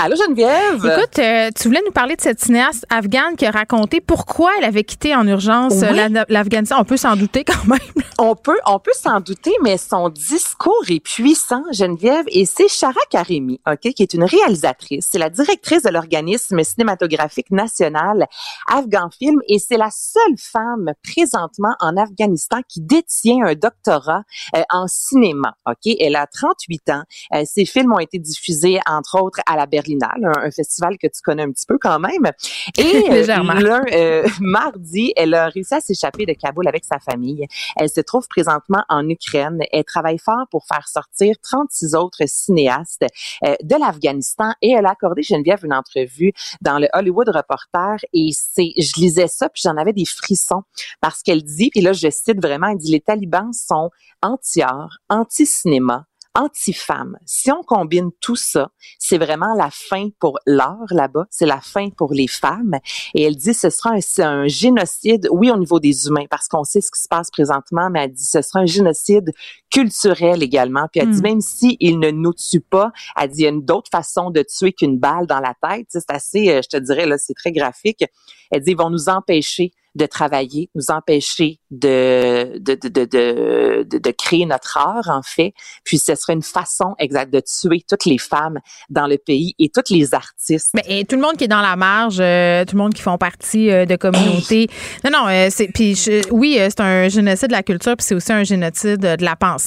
Allô 0.05 0.17
Geneviève? 0.17 0.85
Écoute, 0.85 1.19
euh, 1.21 1.51
tu 1.55 1.69
voulais 1.69 1.83
nous 1.87 1.93
parler 1.93 2.17
de 2.17 2.21
cette 2.21 2.41
cinéaste 2.41 2.85
afghane 2.91 3.37
qui 3.37 3.47
a 3.47 3.53
raconté 3.53 4.01
pourquoi 4.01 4.51
elle 4.59 4.65
avait 4.65 4.83
quitté 4.83 5.15
en 5.15 5.25
urgence 5.29 5.75
euh, 5.85 5.93
Oui. 5.93 6.25
l'Afghanistan. 6.29 6.75
On 6.81 6.85
peut 6.85 6.97
s'en 6.97 7.15
douter 7.15 7.45
quand 7.45 7.65
même. 7.67 7.79
On 8.19 8.37
peut, 8.37 8.59
on 8.67 8.79
peut 8.79 8.93
s'en 8.95 9.19
douter, 9.19 9.51
mais 9.65 9.77
son 9.77 10.09
discours 10.09 10.85
est 10.89 11.01
puissant, 11.01 11.65
Geneviève, 11.73 12.25
et 12.29 12.47
c'est 12.47 12.69
Shara 12.69 13.01
Karimi, 13.11 13.61
ok, 13.67 13.81
qui 13.81 14.03
est 14.03 14.15
une 14.15 14.23
réalisatrice. 14.23 15.09
C'est 15.11 15.19
la 15.19 15.29
directrice 15.29 15.83
de 15.83 15.91
l'organisme 15.91 16.63
cinématographique 16.63 17.51
national 17.51 18.29
Afghan 18.69 19.09
Film, 19.11 19.41
et 19.49 19.59
c'est 19.59 19.77
la 19.77 19.89
seule 19.91 20.37
femme 20.39 20.93
présentement 21.03 21.75
en 21.81 21.97
Afghanistan 21.97 22.59
qui 22.69 22.81
détient 22.81 23.45
un 23.45 23.55
doctorat 23.55 24.23
euh, 24.55 24.63
en 24.71 24.87
cinéma, 24.87 25.57
ok. 25.67 25.93
Elle 25.99 26.15
a 26.15 26.29
38 26.29 26.91
ans. 26.91 27.03
Euh, 27.35 27.43
ses 27.45 27.65
films 27.65 27.93
ont 27.93 27.99
été 27.99 28.21
diffusés, 28.21 28.79
entre 28.87 29.21
autres, 29.21 29.41
à 29.47 29.57
la 29.57 29.67
Berlinale, 29.97 30.33
un, 30.37 30.47
un 30.47 30.51
festival 30.51 30.99
que 30.99 31.07
tu 31.07 31.23
connais 31.23 31.43
un 31.43 31.51
petit 31.51 31.67
peu 31.67 31.79
quand 31.79 31.99
même. 31.99 32.31
Et 32.79 32.83
euh, 33.11 33.15
Légèrement. 33.15 33.55
euh, 33.93 34.27
mardi, 34.41 35.13
elle 35.17 35.35
a 35.35 35.49
réussi 35.49 35.75
à 35.75 35.81
s'échapper 35.81 36.27
de 36.27 36.33
Kaboul 36.33 36.69
avec 36.69 36.85
sa 36.85 36.99
famille. 36.99 37.47
Elle 37.77 37.89
se 37.89 38.01
trouve 38.01 38.27
présentement 38.29 38.85
en 38.89 39.09
Ukraine. 39.09 39.61
Elle 39.73 39.85
travaille 39.85 40.19
fort 40.19 40.47
pour 40.51 40.67
faire 40.67 40.89
sortir 40.89 41.37
36 41.43 41.95
autres 41.95 42.23
cinéastes 42.27 43.05
euh, 43.45 43.55
de 43.63 43.77
l'Afghanistan 43.77 44.53
et 44.63 44.71
elle 44.71 44.87
a 44.87 44.91
accordé 44.91 45.23
Geneviève 45.23 45.65
une 45.65 45.75
entrevue 45.75 46.33
dans 46.61 46.79
le 46.79 46.89
Hollywood 46.93 47.29
Reporter 47.29 47.97
et 48.13 48.31
c'est, 48.33 48.73
je 48.79 49.01
lisais 49.01 49.29
ça 49.29 49.49
puis 49.49 49.63
j'en 49.65 49.77
avais 49.77 49.93
des 49.93 50.05
frissons 50.05 50.63
parce 51.01 51.23
qu'elle 51.23 51.43
dit, 51.43 51.71
puis 51.71 51.81
là 51.81 51.93
je 51.93 52.09
cite 52.11 52.41
vraiment, 52.41 52.69
elle 52.69 52.79
dit 52.79 52.91
les 52.91 53.01
talibans 53.01 53.53
sont 53.53 53.91
anti-art, 54.23 54.99
anti-cinéma, 55.09 56.07
anti-femme. 56.35 57.19
Si 57.27 57.51
on 57.51 57.63
combine 57.63 58.11
tout 58.21 58.37
ça, 58.37 58.71
c'est 58.99 59.19
vraiment 59.19 59.55
la 59.55 59.71
fin 59.71 60.09
pour 60.19 60.39
l'art 60.47 60.87
là-bas, 60.91 61.27
c'est 61.31 61.47
la 61.47 61.61
fin 61.61 61.91
pour 61.91 62.13
les 62.13 62.29
femmes. 62.29 62.77
Et 63.15 63.23
elle 63.23 63.37
dit 63.37 63.55
ce 63.55 63.71
sera 63.71 63.91
un, 63.91 64.23
un 64.25 64.47
génocide, 64.49 65.29
oui, 65.31 65.51
au 65.51 65.57
niveau 65.57 65.81
des 65.81 66.07
humains, 66.07 66.27
parce 66.31 66.49
qu'on 66.49 66.65
sait 66.65 66.81
ce 66.81 66.91
qui 66.91 67.01
se 67.01 67.09
passe 67.09 67.31
présentement, 67.31 67.91
mais 67.91 68.05
elle 68.05 68.13
dit 68.13 68.25
ce 68.25 68.43
sera 68.43 68.61
un 68.61 68.67
génocide 68.67 69.33
culturel 69.73 70.43
également. 70.43 70.87
Puis 70.93 71.01
elle 71.01 71.11
dit 71.11 71.19
Hmm. 71.21 71.23
même 71.23 71.41
si 71.41 71.77
il 71.81 71.99
ne 71.99 72.11
nous 72.11 72.35
tue 72.35 72.61
pas, 72.61 72.93
elle 73.21 73.31
dit 73.31 73.41
il 73.41 73.45
y 73.45 73.47
a 73.47 73.51
une 73.51 73.65
d'autres 73.65 73.91
façons 73.91 74.31
de 74.31 74.43
tuer 74.43 74.73
qu'une 74.73 74.99
balle 74.99 75.27
dans 75.27 75.41
la 75.41 75.55
tête. 75.69 75.87
C'est 75.89 76.11
assez, 76.11 76.51
euh, 76.51 76.61
je 76.63 76.69
te 76.69 76.83
dirais 76.83 77.07
là, 77.07 77.17
c'est 77.19 77.35
très 77.35 77.53
graphique. 77.53 78.05
Elle 78.51 78.61
dit 78.63 78.73
ils 78.73 78.77
vont 78.77 78.91
nous 78.91 79.09
empêcher 79.09 79.73
de 79.95 80.07
travailler, 80.07 80.71
nous 80.75 80.91
empêcher 80.91 81.59
de 81.71 82.59
de, 82.59 82.75
de, 82.75 83.05
de, 83.05 83.99
de, 83.99 84.11
créer 84.11 84.47
notre 84.47 84.79
art, 84.79 85.11
en 85.11 85.21
fait. 85.23 85.53
Puis 85.85 85.99
ce 85.99 86.15
serait 86.15 86.33
une 86.33 86.43
façon 86.43 86.95
exacte 86.99 87.31
de 87.31 87.41
tuer 87.41 87.83
toutes 87.87 88.07
les 88.07 88.17
femmes 88.17 88.59
dans 88.89 89.07
le 89.07 89.19
pays 89.19 89.55
et 89.59 89.69
toutes 89.69 89.91
les 89.91 90.15
artistes. 90.15 90.71
Mais 90.75 90.83
et 90.89 91.05
tout 91.05 91.17
le 91.17 91.21
monde 91.23 91.37
qui 91.37 91.45
est 91.45 91.49
dans 91.49 91.61
la 91.61 91.77
marge, 91.77 92.21
euh, 92.21 92.65
tout 92.65 92.75
le 92.77 92.83
monde 92.83 92.95
qui 92.95 93.03
font 93.03 93.19
partie 93.19 93.71
euh, 93.71 93.85
de 93.85 93.97
communautés. 93.97 94.69
Non, 95.05 95.11
non, 95.11 95.29
euh, 95.29 95.49
c'est 95.51 95.69
puis 95.69 95.95
je- 95.95 96.27
oui, 96.31 96.57
euh, 96.59 96.69
c'est 96.71 96.81
un 96.81 97.09
génocide 97.11 97.49
de 97.49 97.53
la 97.53 97.63
culture, 97.63 97.95
puis 97.95 98.07
c'est 98.07 98.15
aussi 98.15 98.33
un 98.33 98.45
génocide 98.45 98.99
de 99.01 99.23
la 99.23 99.37
pensée. 99.37 99.62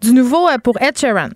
Du 0.00 0.12
nouveau 0.12 0.48
euh, 0.48 0.58
pour 0.58 0.80
Ed 0.80 0.98
Sheeran. 0.98 1.30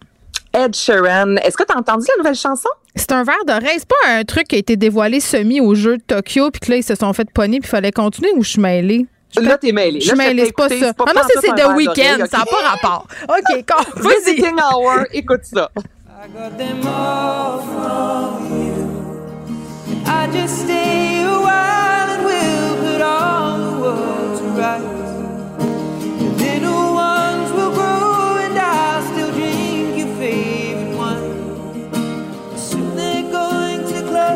Ed 0.53 0.75
Sheeran. 0.75 1.37
Est-ce 1.37 1.57
que 1.57 1.65
tu 1.65 1.73
as 1.75 1.79
entendu 1.79 2.07
la 2.17 2.23
nouvelle 2.23 2.37
chanson? 2.37 2.69
C'est 2.95 3.11
un 3.13 3.25
verre 3.25 3.45
d'oreille. 3.47 3.79
C'est 3.79 3.89
pas 3.89 4.09
un 4.09 4.23
truc 4.25 4.49
qui 4.49 4.57
a 4.57 4.59
été 4.59 4.77
dévoilé 4.77 5.19
semi 5.21 5.61
au 5.61 5.75
jeu 5.75 5.97
de 5.97 6.03
Tokyo, 6.03 6.51
puis 6.51 6.61
que 6.61 6.71
là, 6.71 6.77
ils 6.77 6.85
se 6.85 6.95
sont 6.95 7.13
fait 7.13 7.29
pogner, 7.31 7.59
puis 7.59 7.67
il 7.69 7.71
fallait 7.71 7.91
continuer 7.93 8.31
ou 8.37 8.43
je 8.45 8.51
suis 8.51 8.61
mêlée? 8.61 9.07
Là, 9.37 9.59
t'es 9.59 9.73
mêlée. 9.73 10.01
Je 10.01 10.07
suis 10.07 10.17
mêlée, 10.17 10.47
c'est 10.47 10.55
pas 10.55 10.69
ça. 10.69 10.93
ah 10.97 11.13
non, 11.13 11.23
ça, 11.23 11.41
c'est 11.41 11.55
The 11.61 11.75
Weeknd. 11.75 12.27
Ça 12.31 12.39
n'a 12.39 12.45
pas 12.45 12.69
rapport. 12.69 13.09
OK, 13.29 13.65
vas-y. 13.97 14.35
Visiting 14.35 14.55
Hour, 14.61 15.07
écoute 15.13 15.41
ça. 15.43 15.71
I 15.77 16.29
got 16.29 16.57
them 16.57 16.87
all 16.87 17.61
from 17.61 18.47
you. 18.65 19.05
I 20.07 20.29
just 20.33 20.61
stay 20.63 21.23
a 21.25 21.41
while 21.41 22.09
and 22.11 22.25
we'll 22.25 22.77
put 22.77 23.03
all 23.03 23.59
the 23.59 23.81
world 23.83 24.39
to 24.39 24.45
rights. 24.61 25.04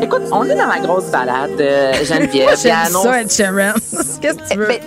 Écoute, 0.01 0.21
on 0.31 0.43
est 0.45 0.55
dans 0.55 0.67
la 0.67 0.79
grosse 0.79 1.05
balade, 1.11 1.59
euh, 1.59 1.93
Geneviève. 2.05 2.57
J'aime 2.61 2.87
ça, 2.87 3.21
Ed 3.21 3.31
Sheeran. 3.31 3.73
Qu'est-ce 4.21 4.37
que 4.37 4.49
tu 4.51 4.57
veux? 4.57 4.67
Ben, 4.67 4.79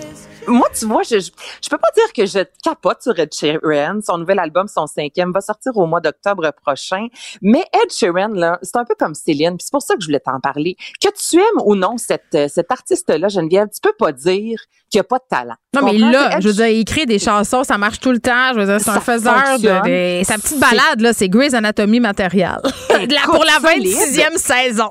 moi, 0.47 0.67
tu 0.77 0.85
vois, 0.85 1.03
je, 1.03 1.19
je, 1.19 1.29
je 1.63 1.69
peux 1.69 1.77
pas 1.77 1.89
dire 1.95 2.13
que 2.13 2.25
je 2.25 2.45
capote 2.63 3.01
sur 3.01 3.17
Ed 3.17 3.33
Sheeran. 3.33 3.99
Son 4.05 4.17
nouvel 4.17 4.39
album, 4.39 4.67
son 4.67 4.87
cinquième, 4.87 5.31
va 5.31 5.41
sortir 5.41 5.75
au 5.75 5.85
mois 5.85 6.01
d'octobre 6.01 6.51
prochain. 6.63 7.07
Mais 7.41 7.65
Ed 7.73 7.91
Sheeran, 7.91 8.29
là, 8.29 8.59
c'est 8.61 8.77
un 8.77 8.85
peu 8.85 8.95
comme 8.97 9.15
Céline. 9.15 9.57
Puis 9.57 9.65
c'est 9.65 9.71
pour 9.71 9.81
ça 9.81 9.95
que 9.95 10.01
je 10.01 10.07
voulais 10.07 10.19
t'en 10.19 10.39
parler. 10.39 10.75
Que 11.01 11.09
tu 11.09 11.37
aimes 11.37 11.61
ou 11.65 11.75
non 11.75 11.97
cette, 11.97 12.35
euh, 12.35 12.47
cet 12.47 12.71
artiste-là, 12.71 13.27
Geneviève, 13.27 13.67
tu 13.73 13.81
peux 13.81 13.95
pas 13.97 14.11
dire 14.11 14.59
qu'il 14.89 14.99
a 14.99 15.03
pas 15.03 15.17
de 15.17 15.25
talent. 15.29 15.55
Non, 15.75 15.85
mais 15.85 15.97
là, 15.97 16.39
je 16.39 16.47
veux 16.47 16.53
dire, 16.53 16.67
il 16.67 16.81
écrit 16.81 17.05
des 17.05 17.19
chansons, 17.19 17.63
ça 17.63 17.77
marche 17.77 17.99
tout 17.99 18.11
le 18.11 18.19
temps. 18.19 18.53
Je 18.53 18.59
veux 18.59 18.65
dire, 18.65 18.79
c'est 18.79 18.91
un 18.91 18.99
faiseur 18.99 19.59
de, 19.59 20.19
de, 20.19 20.23
Sa 20.23 20.35
petite 20.35 20.59
balade, 20.59 21.01
là, 21.01 21.13
c'est 21.13 21.29
Grey's 21.29 21.53
Anatomy 21.53 21.99
matériel. 21.99 22.59
pour 23.25 23.43
la 23.43 23.59
26e 23.59 24.37
saison. 24.37 24.89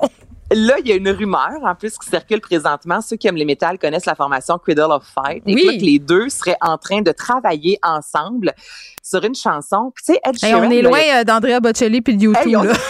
Là, 0.53 0.75
il 0.79 0.87
y 0.87 0.91
a 0.91 0.95
une 0.95 1.09
rumeur, 1.09 1.49
en 1.63 1.75
plus, 1.75 1.97
qui 1.97 2.09
circule 2.09 2.41
présentement. 2.41 3.01
Ceux 3.01 3.15
qui 3.15 3.27
aiment 3.27 3.35
les 3.35 3.45
métal 3.45 3.77
connaissent 3.79 4.05
la 4.05 4.15
formation 4.15 4.57
Cradle 4.57 4.91
of 4.91 5.03
Fight. 5.13 5.43
Et 5.45 5.55
que 5.55 5.83
les 5.85 5.99
deux 5.99 6.29
seraient 6.29 6.57
en 6.61 6.77
train 6.77 7.01
de 7.01 7.11
travailler 7.11 7.79
ensemble 7.83 8.53
sur 9.01 9.23
une 9.23 9.35
chanson. 9.35 9.91
Puis, 9.95 10.05
tu 10.05 10.13
sais, 10.13 10.19
Ed 10.23 10.35
Hey, 10.43 10.51
Sheeran, 10.51 10.67
on 10.67 10.71
est 10.71 10.81
là, 10.81 10.89
loin 10.89 10.99
euh, 11.15 11.23
d'Andrea 11.23 11.59
Bocelli 11.59 12.01
puis 12.01 12.15
de 12.17 12.23
YouTube. 12.23 12.41
Hey, 12.47 12.55
on- 12.55 12.63
là. 12.63 12.73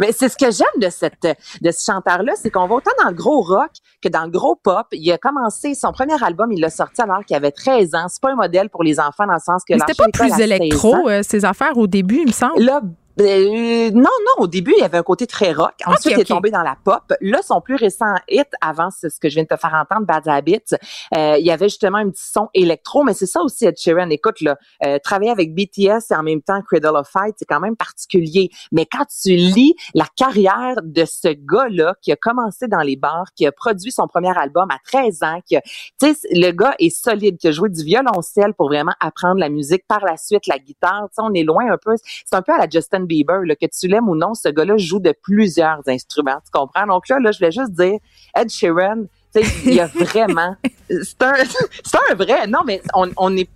Mais 0.00 0.10
c'est 0.12 0.28
ce 0.28 0.36
que 0.36 0.50
j'aime 0.50 0.80
de 0.80 0.90
cette 0.90 1.22
de 1.60 1.70
ce 1.70 1.84
chanteur-là, 1.84 2.32
c'est 2.36 2.50
qu'on 2.50 2.66
va 2.66 2.74
autant 2.76 2.90
dans 3.02 3.08
le 3.08 3.14
gros 3.14 3.40
rock 3.40 3.70
que 4.02 4.08
dans 4.08 4.24
le 4.24 4.30
gros 4.30 4.56
pop. 4.56 4.86
Il 4.92 5.10
a 5.12 5.18
commencé 5.18 5.74
son 5.74 5.92
premier 5.92 6.20
album, 6.22 6.50
il 6.52 6.60
l'a 6.60 6.70
sorti 6.70 7.00
alors 7.00 7.24
qu'il 7.24 7.36
avait 7.36 7.52
13 7.52 7.94
ans. 7.94 8.06
C'est 8.08 8.20
pas 8.20 8.30
un 8.32 8.36
modèle 8.36 8.68
pour 8.68 8.82
les 8.82 8.98
enfants 8.98 9.26
dans 9.26 9.34
le 9.34 9.38
sens 9.40 9.62
que 9.66 9.74
Mais 9.74 9.78
c'était 9.80 9.94
pas 9.94 10.08
plus 10.12 10.32
à 10.32 10.36
16 10.36 10.40
ans. 10.40 10.44
électro, 10.54 11.08
euh, 11.08 11.20
ces 11.22 11.44
affaires, 11.44 11.76
au 11.76 11.86
début, 11.86 12.16
il 12.22 12.26
me 12.26 12.32
semble. 12.32 12.60
Là, 12.60 12.80
euh, 13.20 13.90
non, 13.90 14.02
non, 14.02 14.44
au 14.44 14.46
début, 14.46 14.72
il 14.76 14.80
y 14.80 14.84
avait 14.84 14.98
un 14.98 15.02
côté 15.02 15.26
très 15.26 15.52
rock. 15.52 15.74
Ensuite, 15.86 16.14
il 16.16 16.20
est 16.20 16.24
tombé 16.24 16.50
dans 16.50 16.62
la 16.62 16.76
pop. 16.82 17.12
Là, 17.20 17.40
son 17.42 17.60
plus 17.60 17.76
récent 17.76 18.14
hit, 18.28 18.48
avant 18.60 18.90
c'est 18.90 19.10
ce 19.10 19.20
que 19.20 19.28
je 19.28 19.34
viens 19.34 19.44
de 19.44 19.48
te 19.48 19.56
faire 19.56 19.74
entendre, 19.74 20.06
Bad 20.06 20.26
Habits, 20.26 20.74
euh, 21.16 21.36
il 21.38 21.44
y 21.44 21.50
avait 21.50 21.68
justement 21.68 21.98
un 21.98 22.10
petit 22.10 22.24
son 22.24 22.48
électro, 22.54 23.04
mais 23.04 23.14
c'est 23.14 23.26
ça 23.26 23.40
aussi, 23.42 23.66
Ed 23.66 23.76
Sheeran. 23.78 24.10
Écoute, 24.10 24.40
là, 24.40 24.56
euh, 24.84 24.98
travailler 24.98 25.30
avec 25.30 25.54
BTS 25.54 26.10
et 26.10 26.14
en 26.14 26.22
même 26.22 26.42
temps 26.42 26.60
Cradle 26.62 26.96
of 26.96 27.08
Fight, 27.08 27.34
c'est 27.38 27.44
quand 27.44 27.60
même 27.60 27.76
particulier. 27.76 28.50
Mais 28.72 28.86
quand 28.86 29.04
tu 29.22 29.30
lis 29.30 29.74
la 29.94 30.06
carrière 30.16 30.76
de 30.82 31.04
ce 31.04 31.28
gars-là 31.28 31.94
qui 32.00 32.12
a 32.12 32.16
commencé 32.16 32.68
dans 32.68 32.80
les 32.80 32.96
bars, 32.96 33.26
qui 33.36 33.46
a 33.46 33.52
produit 33.52 33.92
son 33.92 34.06
premier 34.06 34.36
album 34.36 34.68
à 34.70 34.78
13 34.84 35.22
ans, 35.22 35.40
qui 35.46 35.56
tu 36.00 36.14
sais, 36.14 36.28
le 36.32 36.50
gars 36.52 36.74
est 36.78 36.90
solide, 36.90 37.36
qui 37.38 37.48
a 37.48 37.52
joué 37.52 37.68
du 37.68 37.84
violoncelle 37.84 38.54
pour 38.54 38.68
vraiment 38.68 38.94
apprendre 39.00 39.40
la 39.40 39.48
musique, 39.48 39.86
par 39.86 40.04
la 40.04 40.16
suite 40.16 40.46
la 40.46 40.58
guitare. 40.58 41.08
Tu 41.08 41.16
sais, 41.16 41.22
on 41.22 41.34
est 41.34 41.42
loin 41.42 41.70
un 41.70 41.78
peu. 41.82 41.94
C'est 42.04 42.36
un 42.36 42.42
peu 42.42 42.52
à 42.52 42.58
la 42.58 42.68
Justin 42.68 43.04
Bieber, 43.10 43.42
là, 43.44 43.56
que 43.56 43.66
tu 43.66 43.88
l'aimes 43.88 44.08
ou 44.08 44.16
non, 44.16 44.34
ce 44.34 44.48
gars-là 44.48 44.76
joue 44.76 45.00
de 45.00 45.12
plusieurs 45.22 45.80
instruments. 45.88 46.38
Tu 46.44 46.50
comprends? 46.52 46.86
Donc 46.86 47.08
là, 47.08 47.18
là, 47.18 47.32
je 47.32 47.38
voulais 47.38 47.50
juste 47.50 47.72
dire, 47.72 47.98
Ed 48.36 48.48
Sheeran, 48.48 49.04
il 49.34 49.74
y 49.74 49.80
a 49.80 49.86
vraiment, 49.94 50.54
c'est 51.02 51.22
un, 51.22 51.32
c'est 51.84 51.98
un 52.10 52.14
vrai. 52.14 52.46
Non, 52.46 52.60
mais 52.66 52.82
on, 52.94 53.08
on 53.16 53.36
est. 53.36 53.48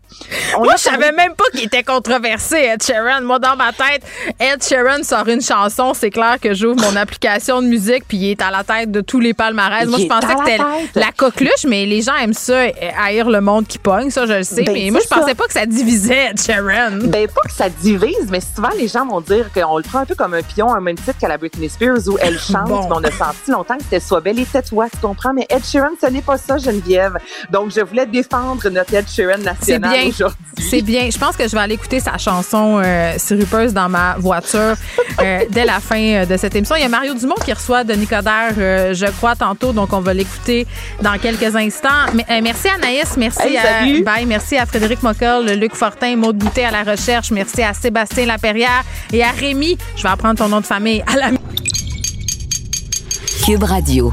On 0.56 0.62
Moi, 0.62 0.74
je 0.76 0.82
savais 0.82 1.10
même 1.10 1.34
pas 1.34 1.44
qu'il 1.52 1.64
était 1.64 1.82
controversé, 1.82 2.56
Ed 2.56 2.82
Sheeran. 2.82 3.22
Moi, 3.22 3.40
dans 3.40 3.56
ma 3.56 3.72
tête, 3.72 4.02
Ed 4.38 4.62
Sheeran 4.62 5.02
sort 5.02 5.26
une 5.26 5.40
chanson, 5.40 5.92
c'est 5.92 6.10
clair 6.10 6.36
que 6.40 6.54
j'ouvre 6.54 6.80
mon 6.80 6.94
application 6.94 7.60
de 7.60 7.66
musique, 7.66 8.04
puis 8.06 8.16
il 8.18 8.30
est 8.30 8.40
à 8.42 8.50
la 8.52 8.62
tête 8.62 8.92
de 8.92 9.00
tous 9.00 9.18
les 9.18 9.34
palmarès. 9.34 9.88
Moi, 9.88 9.98
je 9.98 10.06
pensais 10.06 10.34
que 10.34 10.44
c'était 10.46 10.62
la 10.94 11.10
coqueluche, 11.10 11.64
mais 11.66 11.84
les 11.86 12.02
gens 12.02 12.14
aiment 12.14 12.32
ça, 12.32 12.60
haïr 13.02 13.28
le 13.28 13.40
monde 13.40 13.66
qui 13.66 13.78
pogne, 13.78 14.10
ça, 14.10 14.24
je 14.26 14.34
le 14.34 14.42
sais. 14.44 14.62
Ben, 14.62 14.72
mais 14.72 14.90
moi, 14.92 15.00
je 15.02 15.08
pensais 15.08 15.30
ça. 15.30 15.34
pas 15.34 15.46
que 15.46 15.52
ça 15.52 15.66
divisait 15.66 16.30
Ed 16.30 16.40
Sheeran. 16.40 16.98
Ben, 17.08 17.26
pas 17.26 17.42
que 17.42 17.52
ça 17.52 17.68
divise, 17.68 18.28
mais 18.30 18.40
souvent, 18.40 18.70
les 18.78 18.86
gens 18.86 19.04
vont 19.06 19.20
dire 19.20 19.50
qu'on 19.52 19.78
le 19.78 19.82
prend 19.82 19.98
un 19.98 20.06
peu 20.06 20.14
comme 20.14 20.34
un 20.34 20.42
pion, 20.42 20.72
un 20.72 20.80
même 20.80 20.96
titre 20.96 21.18
qu'à 21.20 21.26
la 21.28 21.38
Britney 21.38 21.68
Spears 21.68 22.06
où 22.06 22.16
elle 22.20 22.38
chante, 22.52 22.68
Bon. 22.68 22.88
mais 22.88 22.94
on 22.94 23.02
a 23.04 23.10
senti 23.10 23.50
longtemps 23.50 23.76
que 23.78 23.82
c'était 23.82 24.00
soit 24.00 24.20
belle 24.20 24.38
et 24.38 24.44
tais-toi, 24.46 24.86
tu 24.90 24.98
comprends? 24.98 25.32
Mais 25.34 25.46
Ed 25.50 25.64
Sheeran, 25.64 25.90
ce 26.00 26.06
n'est 26.06 26.22
pas 26.22 26.38
ça, 26.38 26.56
Geneviève. 26.58 27.18
Donc, 27.50 27.72
je 27.74 27.80
voulais 27.80 28.06
défendre 28.06 28.68
notre 28.70 28.94
Ed 28.94 29.06
Sheeran 29.08 29.34
C'est 29.60 29.78
national 29.78 29.92
bien. 30.00 30.08
aujourd'hui. 30.08 30.36
C'est 30.58 30.82
bien. 30.82 31.08
Je 31.10 31.18
pense 31.18 31.36
que 31.36 31.44
je 31.48 31.52
vais 31.52 31.58
aller 31.62 31.74
écouter 31.74 32.00
sa 32.00 32.16
chanson 32.18 32.80
euh, 32.84 33.14
sirupeuse 33.18 33.72
dans 33.72 33.88
ma 33.88 34.14
voiture 34.18 34.74
euh, 35.20 35.40
dès 35.50 35.64
la 35.64 35.80
fin 35.80 35.98
euh, 36.00 36.26
de 36.26 36.36
cette 36.36 36.54
émission. 36.54 36.76
Il 36.76 36.82
y 36.82 36.84
a 36.84 36.88
Mario 36.88 37.14
Dumont 37.14 37.34
qui 37.44 37.52
reçoit 37.52 37.84
Denis 37.84 38.06
Coderre, 38.06 38.54
euh, 38.58 38.94
je 38.94 39.06
crois, 39.06 39.34
tantôt. 39.36 39.72
Donc, 39.72 39.92
on 39.92 40.00
va 40.00 40.14
l'écouter 40.14 40.66
dans 41.02 41.18
quelques 41.18 41.54
instants. 41.56 41.88
Mais, 42.14 42.24
euh, 42.30 42.40
merci 42.42 42.68
Anaïs. 42.68 43.16
Merci 43.16 43.42
Hey, 43.48 43.56
à, 43.58 44.02
bye, 44.04 44.26
merci 44.26 44.56
à 44.56 44.64
Frédéric 44.66 45.02
Mockel, 45.02 45.58
Luc 45.58 45.74
Fortin, 45.74 46.16
Maude 46.16 46.36
Boutet 46.38 46.64
à 46.64 46.70
la 46.70 46.82
recherche. 46.82 47.30
Merci 47.30 47.62
à 47.62 47.74
Sébastien 47.74 48.26
Laperrière 48.26 48.84
et 49.12 49.22
à 49.22 49.30
Rémi. 49.30 49.76
Je 49.96 50.02
vais 50.02 50.08
apprendre 50.08 50.38
ton 50.38 50.48
nom 50.48 50.60
de 50.60 50.66
famille. 50.66 51.02
À 51.12 51.16
la 51.16 51.30
Cube 53.44 53.62
Radio. 53.64 54.12